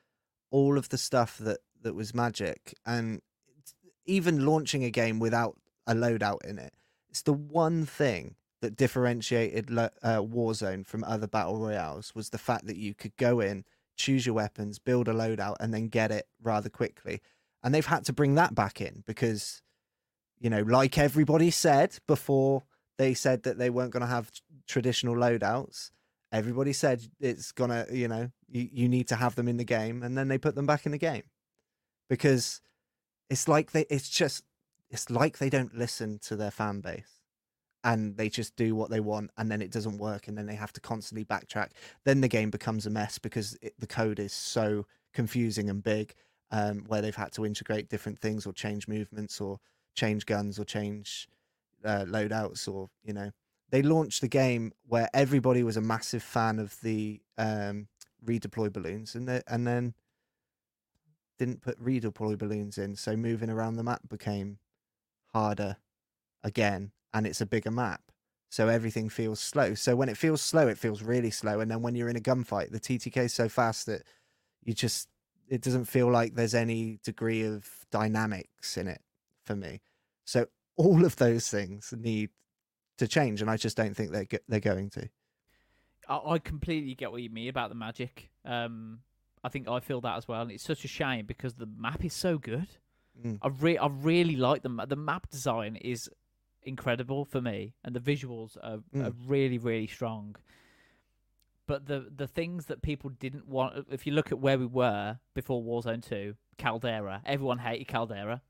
all 0.52 0.78
of 0.78 0.90
the 0.90 0.98
stuff 0.98 1.38
that 1.40 1.60
that 1.82 1.96
was 1.96 2.14
magic 2.14 2.74
and 2.86 3.22
even 4.06 4.46
launching 4.46 4.84
a 4.84 4.90
game 4.90 5.20
without 5.20 5.58
a 5.86 5.94
loadout 5.94 6.44
in 6.46 6.58
it. 6.58 6.74
It's 7.10 7.22
the 7.22 7.34
one 7.34 7.86
thing 7.86 8.36
that 8.62 8.76
differentiated 8.76 9.70
uh, 9.78 9.90
Warzone 10.22 10.86
from 10.86 11.04
other 11.04 11.28
battle 11.28 11.60
royales 11.60 12.14
was 12.16 12.30
the 12.30 12.38
fact 12.38 12.66
that 12.68 12.78
you 12.78 12.94
could 12.94 13.16
go 13.18 13.40
in, 13.40 13.66
choose 13.98 14.26
your 14.26 14.36
weapons, 14.36 14.80
build 14.80 15.08
a 15.08 15.14
loadout, 15.14 15.56
and 15.60 15.74
then 15.74 15.88
get 15.88 16.12
it 16.12 16.28
rather 16.42 16.70
quickly. 16.70 17.22
And 17.64 17.74
they've 17.74 17.86
had 17.86 18.06
to 18.06 18.14
bring 18.14 18.36
that 18.36 18.56
back 18.56 18.80
in 18.80 19.04
because, 19.06 19.62
you 20.40 20.50
know, 20.50 20.62
like 20.62 20.98
everybody 20.98 21.52
said 21.52 21.98
before 22.08 22.64
they 22.98 23.14
said 23.14 23.44
that 23.44 23.58
they 23.58 23.70
weren't 23.70 23.92
going 23.92 24.02
to 24.02 24.08
have 24.08 24.32
traditional 24.68 25.16
loadouts, 25.16 25.92
everybody 26.32 26.74
said 26.74 27.04
it's 27.20 27.52
going 27.52 27.72
to, 27.72 27.88
you 27.92 28.08
know, 28.08 28.32
you, 28.48 28.70
you 28.72 28.88
need 28.88 29.08
to 29.10 29.16
have 29.16 29.36
them 29.36 29.48
in 29.48 29.58
the 29.58 29.64
game. 29.64 30.04
And 30.04 30.18
then 30.18 30.28
they 30.28 30.38
put 30.38 30.56
them 30.56 30.66
back 30.66 30.86
in 30.86 30.92
the 30.92 30.98
game 30.98 31.24
because 32.10 32.62
it's 33.30 33.48
like 33.48 33.72
they, 33.72 33.86
it's 33.90 34.10
just, 34.10 34.44
it's 34.90 35.10
like 35.10 35.40
they 35.40 35.50
don't 35.50 35.76
listen 35.76 36.20
to 36.24 36.36
their 36.36 36.52
fan 36.52 36.80
base 36.80 37.17
and 37.88 38.16
they 38.18 38.30
just 38.30 38.56
do 38.56 38.76
what 38.76 38.90
they 38.92 39.00
want 39.00 39.32
and 39.38 39.50
then 39.50 39.62
it 39.62 39.72
doesn't 39.72 39.98
work 39.98 40.28
and 40.28 40.38
then 40.38 40.46
they 40.46 40.56
have 40.56 40.74
to 40.74 40.82
constantly 40.82 41.26
backtrack 41.26 41.70
then 42.04 42.22
the 42.22 42.28
game 42.28 42.52
becomes 42.52 42.86
a 42.86 42.90
mess 42.90 43.18
because 43.18 43.58
it, 43.62 43.74
the 43.80 43.88
code 43.88 44.20
is 44.20 44.34
so 44.34 44.86
confusing 45.14 45.70
and 45.70 45.82
big 45.84 46.14
um, 46.52 46.84
where 46.88 47.02
they've 47.02 47.16
had 47.16 47.32
to 47.32 47.46
integrate 47.46 47.90
different 47.90 48.20
things 48.20 48.46
or 48.46 48.54
change 48.54 48.88
movements 48.88 49.42
or 49.42 49.60
change 49.96 50.26
guns 50.26 50.60
or 50.60 50.66
change 50.66 51.28
uh, 51.84 52.06
loadouts 52.08 52.72
or 52.72 52.90
you 53.04 53.14
know. 53.14 53.32
They 53.70 53.82
launched 53.82 54.22
the 54.22 54.30
game 54.30 54.72
where 54.88 55.10
everybody 55.14 55.64
was 55.64 55.76
a 55.76 55.82
massive 55.82 56.24
fan 56.24 56.58
of 56.60 56.80
the 56.82 57.20
um, 57.38 57.88
redeploy 58.26 58.72
balloons 58.72 59.16
and 59.16 59.30
and 59.48 59.68
then 59.68 59.94
didn't 61.38 61.62
put 61.62 61.82
redeploy 61.84 62.38
balloons 62.38 62.78
in 62.78 62.96
so 62.96 63.16
moving 63.16 63.50
around 63.50 63.76
the 63.76 63.84
map 63.84 64.02
became 64.10 64.58
harder 65.34 65.78
again 66.44 66.92
and 67.14 67.26
it's 67.26 67.42
a 67.42 67.46
bigger 67.46 67.72
map 67.72 68.02
so 68.50 68.68
everything 68.68 69.10
feels 69.10 69.40
slow 69.40 69.74
so 69.74 69.96
when 69.96 70.10
it 70.10 70.18
feels 70.18 70.42
slow 70.42 70.68
it 70.68 70.78
feels 70.78 71.02
really 71.02 71.32
slow 71.32 71.60
and 71.60 71.70
then 71.70 71.82
when 71.82 71.96
you're 71.96 72.10
in 72.10 72.16
a 72.16 72.22
gunfight 72.22 72.72
the 72.72 72.80
ttk 72.80 73.18
is 73.18 73.34
so 73.34 73.50
fast 73.50 73.86
that 73.86 74.04
you 74.64 74.74
just 74.74 75.10
it 75.50 75.62
doesn't 75.62 75.86
feel 75.86 76.10
like 76.12 76.36
there's 76.36 76.56
any 76.56 77.00
degree 77.04 77.44
of 77.44 77.68
dynamics 77.92 78.78
in 78.78 78.88
it 78.88 79.02
for 79.44 79.56
me 79.56 79.82
so 80.26 80.46
all 80.76 81.06
of 81.06 81.16
those 81.18 81.50
things 81.50 81.94
need 81.98 82.30
to 82.98 83.08
change 83.08 83.42
and 83.42 83.50
i 83.50 83.58
just 83.58 83.78
don't 83.78 83.96
think 83.96 84.12
they're 84.12 84.26
go- 84.26 84.38
they're 84.48 84.60
going 84.60 84.90
to 84.90 85.10
I, 86.08 86.20
I 86.26 86.40
completely 86.40 86.96
get 86.96 87.12
what 87.12 87.22
you 87.22 87.30
mean 87.30 87.50
about 87.50 87.70
the 87.70 87.76
magic. 87.76 88.30
Um, 88.46 89.00
I 89.44 89.50
think 89.50 89.68
I 89.68 89.80
feel 89.80 90.02
that 90.02 90.18
as 90.18 90.28
well, 90.28 90.42
and 90.42 90.52
it's 90.52 90.64
such 90.64 90.84
a 90.86 90.88
shame 90.88 91.26
because 91.26 91.56
the 91.56 91.68
map 91.78 92.04
is 92.04 92.14
so 92.14 92.38
good. 92.38 92.68
Mm. 93.24 93.40
I 93.42 93.48
re- 93.48 93.78
I 93.78 93.88
really 93.88 94.36
like 94.36 94.64
the 94.64 94.70
ma- 94.70 94.86
the 94.86 94.96
map 94.96 95.30
design 95.30 95.76
is 95.78 96.10
incredible 96.68 97.26
for 97.26 97.42
me, 97.42 97.74
and 97.84 97.96
the 97.96 98.00
visuals 98.00 98.58
are, 98.62 98.78
Mm. 98.94 99.06
are 99.08 99.14
really 99.26 99.58
really 99.58 99.88
strong. 99.88 100.36
But 101.66 101.86
the 101.88 102.12
the 102.16 102.28
things 102.28 102.68
that 102.68 102.82
people 102.82 103.10
didn't 103.10 103.48
want, 103.48 103.88
if 103.92 104.08
you 104.08 104.14
look 104.14 104.32
at 104.32 104.40
where 104.40 104.58
we 104.58 104.66
were 104.66 105.20
before 105.34 105.62
Warzone 105.62 106.02
Two, 106.08 106.36
Caldera, 106.58 107.22
everyone 107.26 107.60
hated 107.60 107.88
Caldera. 107.88 108.42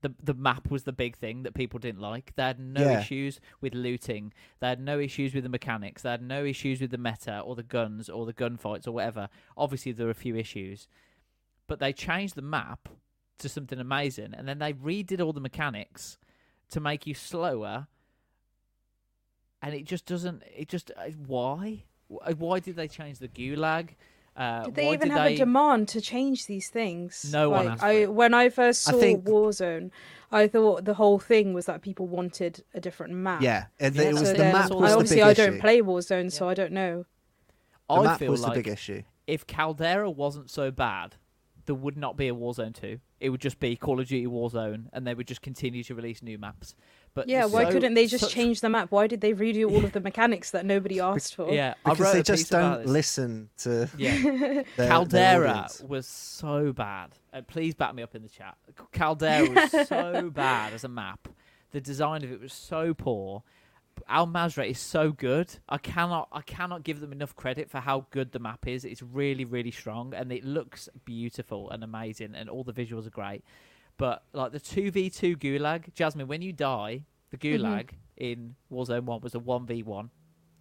The 0.00 0.14
the 0.20 0.34
map 0.34 0.68
was 0.70 0.82
the 0.84 0.92
big 0.92 1.14
thing 1.16 1.42
that 1.44 1.54
people 1.54 1.78
didn't 1.78 2.00
like. 2.00 2.34
They 2.34 2.42
had 2.44 2.58
no 2.58 2.80
Yeah. 2.80 3.00
issues 3.00 3.40
with 3.60 3.74
looting. 3.74 4.32
They 4.58 4.68
had 4.68 4.80
no 4.80 4.98
issues 4.98 5.32
with 5.34 5.44
the 5.44 5.50
mechanics. 5.50 6.02
They 6.02 6.10
had 6.10 6.22
no 6.22 6.44
issues 6.44 6.80
with 6.80 6.90
the 6.90 6.98
meta 6.98 7.40
or 7.40 7.54
the 7.54 7.62
guns 7.62 8.08
or 8.08 8.26
the 8.26 8.32
gunfights 8.34 8.86
or 8.88 8.92
whatever. 8.92 9.28
Obviously, 9.56 9.92
there 9.92 10.06
were 10.06 10.10
a 10.10 10.14
few 10.14 10.34
issues, 10.34 10.88
but 11.68 11.78
they 11.78 11.92
changed 11.92 12.34
the 12.34 12.42
map 12.42 12.88
to 13.38 13.48
something 13.48 13.78
amazing, 13.78 14.34
and 14.34 14.48
then 14.48 14.58
they 14.58 14.72
redid 14.72 15.20
all 15.24 15.32
the 15.32 15.40
mechanics 15.40 16.16
to 16.72 16.80
make 16.80 17.06
you 17.06 17.14
slower. 17.14 17.86
And 19.62 19.74
it 19.74 19.84
just 19.84 20.06
doesn't. 20.06 20.42
It 20.56 20.68
just 20.68 20.90
uh, 20.96 21.10
why? 21.26 21.84
Why 22.08 22.58
did 22.58 22.76
they 22.76 22.88
change 22.88 23.18
the 23.18 23.28
gulag? 23.28 23.90
Uh, 24.34 24.64
Did 24.64 24.74
they 24.76 24.86
even 24.94 25.08
did 25.08 25.12
have 25.12 25.24
they... 25.24 25.34
a 25.34 25.38
demand 25.38 25.88
to 25.88 26.00
change 26.00 26.46
these 26.46 26.70
things? 26.70 27.30
No 27.32 27.50
one 27.50 27.66
like, 27.66 27.72
asked 27.74 27.82
I 27.82 27.92
it. 27.92 28.12
when 28.12 28.32
I 28.32 28.48
first 28.48 28.88
I 28.88 28.92
saw 28.92 28.98
think- 28.98 29.24
Warzone, 29.24 29.90
I 30.30 30.48
thought 30.48 30.86
the 30.86 30.94
whole 30.94 31.18
thing 31.18 31.52
was 31.52 31.66
that 31.66 31.82
people 31.82 32.06
wanted 32.06 32.64
a 32.72 32.80
different 32.80 33.12
map. 33.12 33.42
yeah 33.42 33.66
and 33.78 33.94
Yeah, 33.94 34.02
it 34.04 34.12
was 34.14 34.28
so 34.28 34.32
the 34.32 34.44
map 34.44 34.70
was 34.70 34.84
I 34.84 34.88
the 34.88 34.94
obviously 34.94 35.16
big 35.18 35.24
I 35.24 35.34
don't 35.34 35.60
play 35.60 35.82
Warzone, 35.82 36.32
so 36.32 36.48
I 36.48 36.54
don't 36.54 36.72
know. 36.72 37.04
the 37.90 37.94
I 37.94 38.02
map 38.04 38.18
feel 38.20 38.30
was 38.30 38.40
like 38.40 38.54
the 38.54 38.62
big 38.62 38.72
issue 38.72 39.02
if 39.26 39.46
Caldera 39.46 40.10
wasn't 40.10 40.50
so 40.50 40.70
bad, 40.70 41.16
there 41.66 41.74
would 41.74 41.96
not 41.96 42.16
be 42.16 42.28
a 42.28 42.34
Warzone 42.34 42.74
2. 42.74 42.98
It 43.20 43.30
would 43.30 43.40
just 43.40 43.60
be 43.60 43.76
Call 43.76 44.00
of 44.00 44.08
Duty 44.08 44.26
Warzone, 44.26 44.86
and 44.92 45.06
they 45.06 45.14
would 45.14 45.26
just 45.28 45.42
continue 45.42 45.84
to 45.84 45.94
release 45.94 46.22
new 46.22 46.36
maps. 46.38 46.74
But 47.14 47.28
Yeah, 47.28 47.44
why 47.44 47.64
so- 47.66 47.70
couldn't 47.72 47.94
they 47.94 48.06
just 48.06 48.24
such- 48.24 48.32
change 48.32 48.60
the 48.62 48.68
map? 48.68 48.90
Why 48.90 49.06
did 49.06 49.20
they 49.20 49.32
redo 49.32 49.70
all 49.70 49.84
of 49.84 49.92
the 49.92 50.00
mechanics 50.10 50.50
that 50.50 50.66
nobody 50.66 50.98
asked 50.98 51.34
for? 51.36 51.52
Yeah, 51.52 51.74
I 51.84 51.90
because 51.90 52.00
wrote 52.00 52.12
they 52.14 52.22
just 52.22 52.50
don't 52.50 52.86
listen 52.86 53.50
to 53.58 53.88
Yeah, 53.96 54.20
their, 54.22 54.64
their 54.76 54.88
Caldera 54.88 55.50
audience. 55.50 55.82
was 55.86 56.06
so 56.06 56.72
bad. 56.72 57.10
Uh, 57.32 57.42
please 57.42 57.74
back 57.74 57.94
me 57.94 58.02
up 58.02 58.14
in 58.14 58.22
the 58.22 58.28
chat. 58.28 58.56
Caldera 58.92 59.48
was 59.50 59.88
so 59.88 60.30
bad 60.30 60.72
as 60.72 60.84
a 60.84 60.88
map. 60.88 61.28
The 61.70 61.80
design 61.80 62.24
of 62.24 62.32
it 62.32 62.40
was 62.40 62.52
so 62.52 62.92
poor. 62.92 63.42
Al 64.08 64.26
Mazrah 64.26 64.68
is 64.68 64.78
so 64.78 65.12
good. 65.12 65.54
I 65.68 65.78
cannot 65.78 66.28
I 66.32 66.42
cannot 66.42 66.82
give 66.82 67.00
them 67.00 67.12
enough 67.12 67.34
credit 67.36 67.70
for 67.70 67.78
how 67.78 68.06
good 68.10 68.32
the 68.32 68.38
map 68.38 68.66
is. 68.66 68.84
It's 68.84 69.02
really 69.02 69.44
really 69.44 69.70
strong 69.70 70.14
and 70.14 70.32
it 70.32 70.44
looks 70.44 70.88
beautiful 71.04 71.70
and 71.70 71.82
amazing 71.82 72.34
and 72.34 72.48
all 72.48 72.64
the 72.64 72.72
visuals 72.72 73.06
are 73.06 73.10
great. 73.10 73.44
But 73.98 74.24
like 74.32 74.52
the 74.52 74.60
2v2 74.60 75.36
gulag, 75.36 75.94
Jasmine, 75.94 76.26
when 76.26 76.42
you 76.42 76.52
die, 76.52 77.04
the 77.30 77.36
gulag 77.36 77.90
in 78.16 78.56
Warzone 78.70 79.04
1 79.04 79.20
was 79.20 79.34
a 79.34 79.38
1v1. 79.38 80.08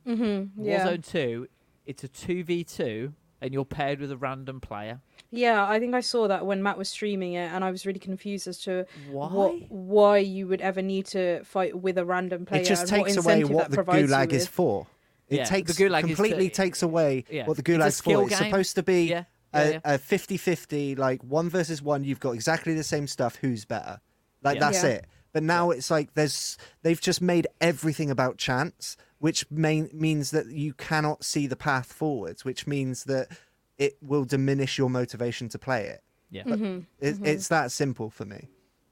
Mm-hmm. 0.08 0.64
Yeah. 0.64 0.86
Warzone 0.86 1.10
2, 1.10 1.48
it's 1.86 2.03
a 2.03 2.10
2v2 2.10 3.14
and 3.42 3.54
you're 3.54 3.66
paired 3.66 4.00
with 4.00 4.12
a 4.12 4.18
random 4.18 4.62
player. 4.62 5.00
Yeah, 5.32 5.66
I 5.68 5.80
think 5.80 5.96
I 5.96 6.02
saw 6.02 6.28
that 6.28 6.46
when 6.46 6.62
Matt 6.62 6.78
was 6.78 6.90
streaming 6.90 7.34
it, 7.34 7.52
and 7.52 7.64
I 7.64 7.72
was 7.72 7.86
really 7.86 8.00
confused 8.00 8.48
as 8.48 8.60
to 8.60 8.86
Why? 9.10 9.28
what 9.28 9.56
why 9.72 10.18
you 10.18 10.48
would 10.48 10.62
ever 10.62 10.82
need 10.82 11.06
to 11.08 11.44
fight 11.44 11.78
with 11.80 11.98
a 11.98 12.06
random 12.06 12.46
player. 12.46 12.62
it 12.62 12.66
just 12.66 12.82
and 12.84 12.90
takes 12.90 13.16
what 13.18 13.26
away 13.26 13.34
incentive 13.42 13.50
what 13.56 13.70
the 13.72 13.76
provides 13.76 14.10
you 14.10 14.16
gulag 14.16 14.32
is 14.34 14.48
for. 14.48 14.88
It 15.30 15.38
Yeah, 15.38 15.44
the 15.50 15.50
gulag 15.74 15.98
is 16.00 16.02
to- 16.02 16.08
completely 16.16 16.50
takes 16.50 16.84
away 16.84 17.24
Yeah, 17.30 17.48
what 17.48 17.56
the 17.58 17.62
it's 17.62 17.70
a 17.70 17.72
gulag's 17.72 17.96
skill 17.96 18.22
for. 18.22 18.28
It's 18.28 18.38
supposed 18.38 18.76
to 18.76 18.84
be 18.84 19.06
Yeah, 19.06 19.24
yeah, 19.54 19.62
a, 19.62 19.72
yeah. 19.74 19.98
50-50, 19.98 20.98
like 20.98 21.24
one 21.24 21.50
versus 21.50 21.82
one. 21.82 22.04
You've 22.04 22.20
got 22.20 22.32
exactly 22.32 22.74
the 22.74 22.84
same 22.84 23.08
stuff. 23.08 23.36
Who's 23.38 23.66
better? 23.66 24.00
Like 24.44 24.56
Yeah. 24.56 24.60
that's 24.60 24.84
Yeah. 24.84 24.90
it. 24.90 25.06
But 25.34 25.44
now 25.44 25.70
it's 25.72 25.90
like 25.90 26.14
there's 26.14 26.58
they've 26.84 27.00
just 27.00 27.22
made 27.22 27.48
everything 27.62 28.12
about 28.12 28.38
chance, 28.38 28.98
which 29.22 29.49
main, 29.52 29.88
means 29.93 30.31
that 30.31 30.48
you 30.48 30.73
cannot 30.73 31.23
see 31.23 31.45
the 31.45 31.56
path 31.56 31.93
forwards, 31.93 32.43
which 32.43 32.65
means 32.65 33.03
that 33.03 33.30
it 33.77 33.95
will 34.02 34.26
diminish 34.26 34.77
your 34.80 34.89
motivation 34.89 35.48
to 35.49 35.60
play 35.60 35.85
it. 35.85 36.03
Yeah. 36.31 36.43
Mhm, 36.43 36.85
It, 36.99 37.15
mhm. 37.15 37.27
It's 37.27 37.48
that 37.49 37.72
simple 37.72 38.10
for 38.10 38.26
me. 38.26 38.49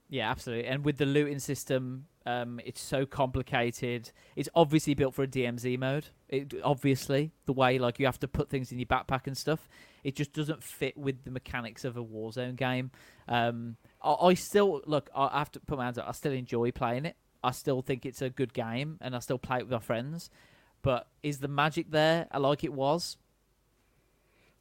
Yeah, 0.08 0.30
absolutely. 0.30 0.68
And 0.68 0.86
with 0.86 0.98
the 0.98 1.06
looting 1.08 1.40
system, 1.40 2.06
um, 2.28 2.60
it's 2.64 2.82
so 2.82 3.06
complicated. 3.08 4.12
It's 4.36 4.50
obviously 4.54 4.94
built 4.94 5.16
for 5.16 5.24
a 5.24 5.28
DMZ 5.28 5.78
mode. 5.78 6.06
It 6.28 6.54
obviously 6.64 7.32
the 7.46 7.54
way 7.54 7.80
like 7.80 7.98
you 8.00 8.06
have 8.06 8.20
to 8.20 8.28
put 8.28 8.50
things 8.50 8.72
in 8.72 8.78
your 8.78 8.86
backpack 8.88 9.26
and 9.26 9.36
stuff. 9.38 9.68
It 10.04 10.16
just 10.16 10.34
doesn't 10.34 10.64
fit 10.64 10.96
with 10.96 11.24
the 11.24 11.32
mechanics 11.32 11.86
of 11.86 11.98
a 11.98 12.04
Warzone 12.04 12.56
game. 12.56 12.92
Um, 13.28 13.78
I, 14.04 14.14
I 14.14 14.34
still 14.36 14.82
look. 14.86 15.10
I 15.16 15.40
have 15.40 15.52
to 15.54 15.60
put 15.60 15.78
my 15.80 15.86
hands 15.86 15.98
up. 15.98 16.08
I 16.08 16.12
still 16.12 16.34
enjoy 16.34 16.72
playing 16.72 17.06
it. 17.06 17.16
I 17.44 17.52
still 17.52 17.82
think 17.82 18.06
it's 18.06 18.22
a 18.22 18.30
good 18.30 18.54
game, 18.54 18.98
and 19.02 19.16
I 19.16 19.20
still 19.20 19.38
play 19.40 19.58
it 19.60 19.64
with 19.64 19.72
my 19.72 19.80
friends. 19.80 20.30
But 20.82 21.08
is 21.24 21.40
the 21.40 21.48
magic 21.48 21.92
there 21.92 22.28
like 22.38 22.64
it 22.64 22.74
was? 22.74 23.18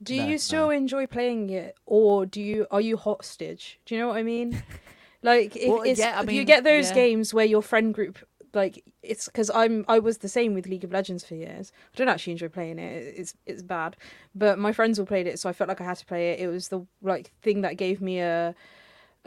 Do 0.02 0.14
No, 0.14 0.24
you 0.26 0.38
still 0.38 0.70
enjoy 0.70 1.06
playing 1.06 1.50
it, 1.50 1.76
or 1.84 2.24
do 2.24 2.40
you 2.40 2.66
are 2.70 2.80
you 2.80 2.96
hostage? 2.96 3.80
Do 3.84 3.94
you 3.94 4.00
know 4.00 4.08
what 4.08 4.16
I 4.16 4.22
mean? 4.22 4.62
Like, 5.20 5.56
if 5.56 5.66
Well, 5.68 5.82
it's, 5.82 5.98
yeah, 5.98 6.20
I 6.20 6.30
you 6.30 6.44
get 6.44 6.62
those 6.62 6.88
yeah. 6.90 6.94
games 6.94 7.34
where 7.34 7.44
your 7.44 7.60
friend 7.60 7.92
group, 7.92 8.20
like, 8.54 8.84
it's 9.02 9.26
because 9.26 9.50
I'm 9.50 9.84
I 9.88 9.98
was 9.98 10.18
the 10.18 10.28
same 10.28 10.54
with 10.54 10.68
League 10.68 10.84
of 10.84 10.92
Legends 10.92 11.24
for 11.24 11.34
years. 11.34 11.72
I 11.92 11.96
don't 11.98 12.08
actually 12.08 12.34
enjoy 12.34 12.48
playing 12.48 12.78
it; 12.78 13.14
it's 13.16 13.34
it's 13.44 13.62
bad. 13.62 13.96
But 14.36 14.60
my 14.60 14.70
friends 14.72 14.96
all 14.96 15.06
played 15.06 15.26
it, 15.26 15.40
so 15.40 15.48
I 15.48 15.52
felt 15.52 15.66
like 15.66 15.80
I 15.80 15.84
had 15.84 15.96
to 15.96 16.06
play 16.06 16.30
it. 16.30 16.38
It 16.38 16.46
was 16.46 16.68
the 16.68 16.86
like 17.02 17.32
thing 17.42 17.62
that 17.62 17.76
gave 17.76 18.00
me 18.00 18.20
a 18.20 18.54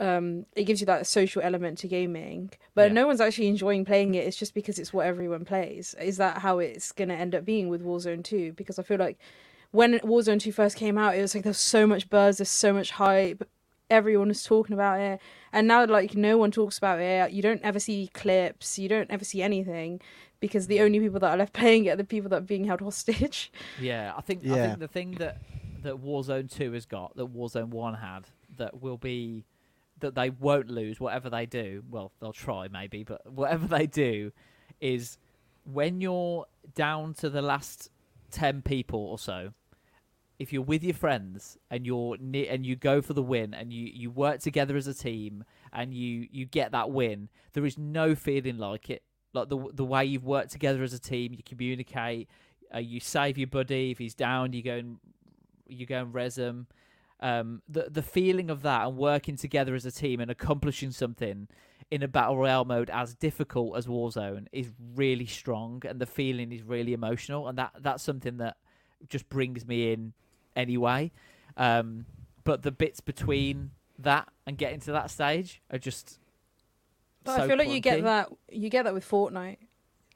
um 0.02 0.46
it 0.56 0.64
gives 0.66 0.80
you 0.82 0.86
that 0.88 1.08
social 1.08 1.42
element 1.42 1.78
to 1.78 1.88
gaming 1.88 2.50
but 2.76 2.88
Yeah. 2.90 2.94
no 3.00 3.08
one's 3.08 3.22
actually 3.22 3.48
enjoying 3.48 3.86
playing 3.86 4.16
it. 4.16 4.26
It's 4.28 4.38
just 4.38 4.54
because 4.54 4.78
it's 4.80 4.92
what 4.94 5.06
everyone 5.06 5.46
plays. 5.46 5.96
Is 6.02 6.18
that 6.18 6.40
how 6.40 6.60
it's 6.60 6.92
going 6.92 7.10
to 7.10 7.16
end 7.16 7.34
up 7.36 7.46
being 7.46 7.70
with 7.70 7.82
warzone 7.86 8.24
2 8.24 8.54
because 8.54 8.78
i 8.80 8.84
feel 8.84 8.98
like 8.98 9.18
when 9.72 10.00
warzone 10.00 10.40
2 10.42 10.52
first 10.52 10.76
came 10.76 10.98
out 10.98 11.16
it 11.16 11.22
was 11.22 11.34
like 11.36 11.44
there's 11.46 11.58
so 11.78 11.86
much 11.88 12.10
buzz 12.10 12.38
there's 12.38 12.50
so 12.50 12.74
much 12.74 12.92
hype 12.92 13.42
everyone 13.90 14.30
was 14.30 14.44
talking 14.44 14.74
about 14.74 15.00
it. 15.02 15.20
And 15.52 15.68
now 15.68 15.86
like 15.86 16.16
no 16.16 16.38
one 16.38 16.50
talks 16.50 16.78
about 16.78 17.00
it. 17.02 17.32
You 17.34 17.42
don't 17.42 17.62
ever 17.62 17.80
see 17.80 18.10
clips 18.14 18.80
you 18.80 18.88
don't 18.88 19.12
ever 19.12 19.26
see 19.26 19.42
anything 19.42 20.00
because 20.40 20.68
the 20.68 20.80
only 20.80 21.00
people 21.00 21.20
that 21.20 21.32
are 21.32 21.38
left 21.38 21.54
playing 21.62 21.86
it 21.86 21.90
are 21.90 21.96
the 21.98 22.06
people 22.06 22.30
that 22.30 22.38
are 22.38 22.52
being 22.56 22.64
held 22.64 22.82
hostage. 22.82 23.52
Yeah, 23.80 24.14
I 24.18 24.22
think 24.22 24.44
I 24.46 24.56
Yeah. 24.56 24.62
think 24.68 24.80
the 24.80 24.88
thing 24.88 25.12
that 25.24 25.38
that 25.84 25.96
Warzone 25.98 26.50
Two 26.50 26.72
has 26.74 26.86
got 26.86 27.16
that 27.18 27.34
Warzone 27.36 27.70
One 27.70 27.96
had 27.96 28.24
that 28.58 28.82
will 28.82 28.98
be 28.98 29.46
that 30.02 30.16
they 30.16 30.30
won't 30.30 30.70
lose 30.70 31.00
whatever 31.00 31.30
they 31.30 31.46
do. 31.46 31.84
Well, 31.90 32.12
they'll 32.20 32.34
try 32.34 32.68
maybe, 32.68 33.04
but 33.04 33.32
whatever 33.32 33.68
they 33.68 33.88
do 33.88 34.32
is 34.80 35.18
when 35.64 36.02
you're 36.02 36.46
down 36.76 37.14
to 37.16 37.30
the 37.30 37.42
last 37.42 37.90
ten 38.30 38.62
people 38.62 39.00
or 39.00 39.18
so. 39.18 39.54
If 40.40 40.52
you're 40.52 40.64
with 40.64 40.84
your 40.84 40.96
friends 40.96 41.60
and 41.70 41.86
you're 41.86 42.16
and 42.16 42.66
you 42.66 42.76
go 42.76 43.00
for 43.04 43.14
the 43.14 43.22
win 43.22 43.54
and 43.54 43.72
you, 43.72 43.92
you 43.94 44.10
work 44.10 44.40
together 44.40 44.76
as 44.76 44.88
a 44.88 44.94
team 44.96 45.44
and 45.72 45.94
you, 45.94 46.28
you 46.32 46.48
get 46.48 46.72
that 46.72 46.90
win, 46.90 47.30
there 47.54 47.64
is 47.64 47.78
no 47.78 48.16
feeling 48.16 48.58
like 48.58 48.90
it. 48.90 49.04
Like 49.34 49.50
the 49.50 49.70
the 49.72 49.86
way 49.86 50.04
you've 50.04 50.26
worked 50.26 50.52
together 50.52 50.82
as 50.82 50.94
a 50.94 51.00
team, 51.00 51.34
you 51.34 51.44
communicate, 51.46 52.28
uh, 52.74 52.80
you 52.80 53.00
save 53.00 53.38
your 53.38 53.48
buddy 53.48 53.92
if 53.92 54.00
he's 54.00 54.16
down. 54.16 54.54
You 54.54 54.64
go 54.64 54.78
and 54.78 54.98
you 55.68 55.86
go 55.86 56.00
and 56.00 56.12
res 56.12 56.40
him. 56.40 56.66
Um, 57.22 57.62
the 57.70 57.88
the 57.90 58.02
feeling 58.02 58.50
of 58.50 58.64
that 58.64 58.88
and 58.88 58.98
working 58.98 59.36
together 59.36 59.76
as 59.76 59.86
a 59.86 59.92
team 59.92 60.20
and 60.20 60.32
accomplishing 60.32 60.92
something 60.92 61.48
in 61.92 62.02
a 62.04 62.08
battle 62.08 62.38
royale 62.38 62.66
mode 62.66 62.90
as 62.90 63.14
difficult 63.16 63.78
as 63.78 63.86
Warzone 63.86 64.48
is 64.52 64.72
really 64.96 65.26
strong, 65.26 65.84
and 65.88 66.00
the 66.00 66.06
feeling 66.06 66.52
is 66.52 66.64
really 66.64 66.94
emotional, 66.94 67.48
and 67.48 67.58
that 67.58 67.72
that's 67.80 68.02
something 68.04 68.38
that 68.38 68.58
just 69.10 69.30
brings 69.30 69.68
me 69.68 69.92
in 69.92 70.14
anyway. 70.56 71.12
Um, 71.58 72.06
but 72.44 72.64
the 72.64 72.72
bits 72.72 73.02
between 73.02 73.72
that 74.00 74.28
and 74.48 74.58
getting 74.58 74.80
to 74.82 74.94
that 74.94 75.12
stage 75.12 75.62
are 75.70 75.78
just. 75.78 76.18
But 77.24 77.36
so 77.36 77.44
I 77.44 77.48
feel 77.48 77.58
like 77.58 77.70
you 77.70 77.80
get 77.82 78.04
that 78.04 78.30
you 78.50 78.70
get 78.70 78.86
that 78.86 78.94
with 78.94 79.08
Fortnite, 79.08 79.58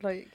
like. 0.01 0.29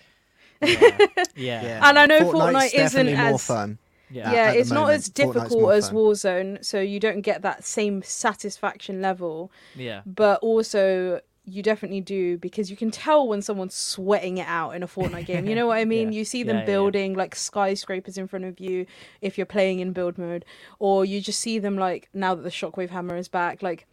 Yeah. 1.34 1.80
And 1.88 1.98
I 1.98 2.05
know 2.05 2.20
Fortnite's 2.20 2.34
Fortnite 2.34 2.74
isn't 2.74 3.06
definitely 3.06 3.16
more 3.16 3.34
as 3.34 3.47
fun. 3.47 3.78
Yeah. 4.11 4.32
Yeah, 4.32 4.51
it's 4.53 4.70
not 4.70 4.91
as 4.91 5.09
difficult 5.09 5.73
as. 5.73 5.91
Warzone, 5.91 6.65
so 6.65 6.81
you 6.81 7.01
don't 7.01 7.20
get 7.20 7.43
that 7.43 7.65
same 7.65 8.03
satisfaction 8.03 9.01
level. 9.01 9.51
Yeah. 9.74 10.03
But 10.07 10.41
also, 10.41 11.20
you 11.45 11.62
definitely 11.62 12.01
do 12.01 12.39
because 12.39 12.70
you 12.70 12.77
can 12.77 12.91
tell 12.91 13.27
when 13.27 13.43
someone's 13.43 13.74
sweating 13.74 14.39
it 14.39 14.47
out 14.47 14.70
in 14.73 14.82
a 14.82 14.87
Fortnite 14.89 15.27
game. 15.27 15.47
You 15.47 15.55
know 15.55 15.66
what 15.66 15.78
I 15.78 15.85
mean? 15.95 16.12
Yeah. 16.12 16.19
You 16.19 16.24
see 16.24 16.39
Yeah, 16.41 16.45
them 16.45 16.57
yeah, 16.57 16.61
yeah. 16.62 16.66
building 16.66 17.15
like 17.15 17.35
skyscrapers 17.35 18.19
in 18.19 18.28
front 18.28 18.45
of 18.45 18.61
you 18.61 18.87
if 19.20 19.37
you're 19.39 19.47
playing 19.47 19.81
in 19.81 19.93
build 19.93 20.19
mode, 20.19 20.45
or 20.78 21.05
you 21.05 21.20
just 21.20 21.41
see 21.41 21.59
them 21.59 21.77
like 21.77 22.09
now 22.12 22.35
that 22.35 22.43
the 22.43 22.51
shockwave 22.51 22.91
hammer 22.91 23.16
is 23.16 23.28
back, 23.28 23.62
like 23.62 23.87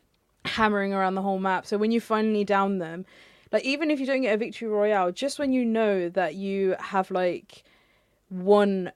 hammering 0.46 0.94
around 0.94 1.16
the 1.16 1.22
whole 1.22 1.40
map. 1.40 1.66
So 1.66 1.78
when 1.78 1.92
you 1.92 2.00
finally 2.02 2.44
down 2.44 2.78
them, 2.80 3.06
like 3.52 3.64
even 3.64 3.90
if 3.92 4.00
you 4.00 4.06
don't 4.06 4.22
get 4.22 4.34
a 4.34 4.38
victory 4.38 4.68
royale, 4.68 5.12
just 5.12 5.40
when 5.40 5.52
you 5.54 5.64
know 5.66 6.10
that 6.10 6.36
you 6.36 6.76
have 6.80 7.10
like 7.12 7.64
won 8.30 8.92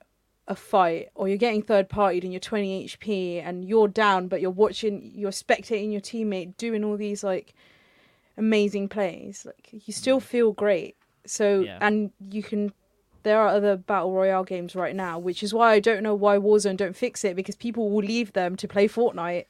a 0.47 0.55
fight 0.55 1.09
or 1.15 1.27
you're 1.27 1.38
getting 1.38 1.61
third 1.61 1.88
partied 1.88 2.23
and 2.23 2.34
you're 2.34 2.39
20 2.39 2.88
HP 2.88 3.41
and 3.45 3.63
you're 3.63 3.88
down 3.88 4.27
but 4.27 4.41
you're 4.41 4.49
watching 4.49 5.11
you're 5.15 5.31
spectating 5.31 5.91
your 5.91 6.01
teammate 6.01 6.57
doing 6.57 6.84
all 6.84 6.97
these 6.97 7.23
like 7.23 7.53
amazing 8.38 8.89
plays 8.89 9.45
like 9.45 9.69
you 9.72 9.93
still 9.93 10.19
feel 10.19 10.51
great 10.51 10.95
so 11.26 11.61
Yeah. 11.61 11.77
and 11.81 12.11
you 12.30 12.41
can 12.41 12.73
there 13.23 13.39
are 13.39 13.49
other 13.49 13.77
battle 13.77 14.11
royale 14.13 14.43
games 14.43 14.76
right 14.76 14.95
now 14.95 15.19
which 15.19 15.43
is 15.43 15.53
why 15.53 15.73
I 15.73 15.80
don't 15.80 16.01
know 16.01 16.15
why 16.15 16.38
Warzone 16.38 16.76
don't 16.77 16.95
fix 16.95 17.23
it 17.23 17.35
because 17.35 17.55
people 17.55 17.89
will 17.91 18.03
leave 18.03 18.34
them 18.34 18.55
to 18.57 18.68
play 18.68 18.88
Fortnite 18.88 19.45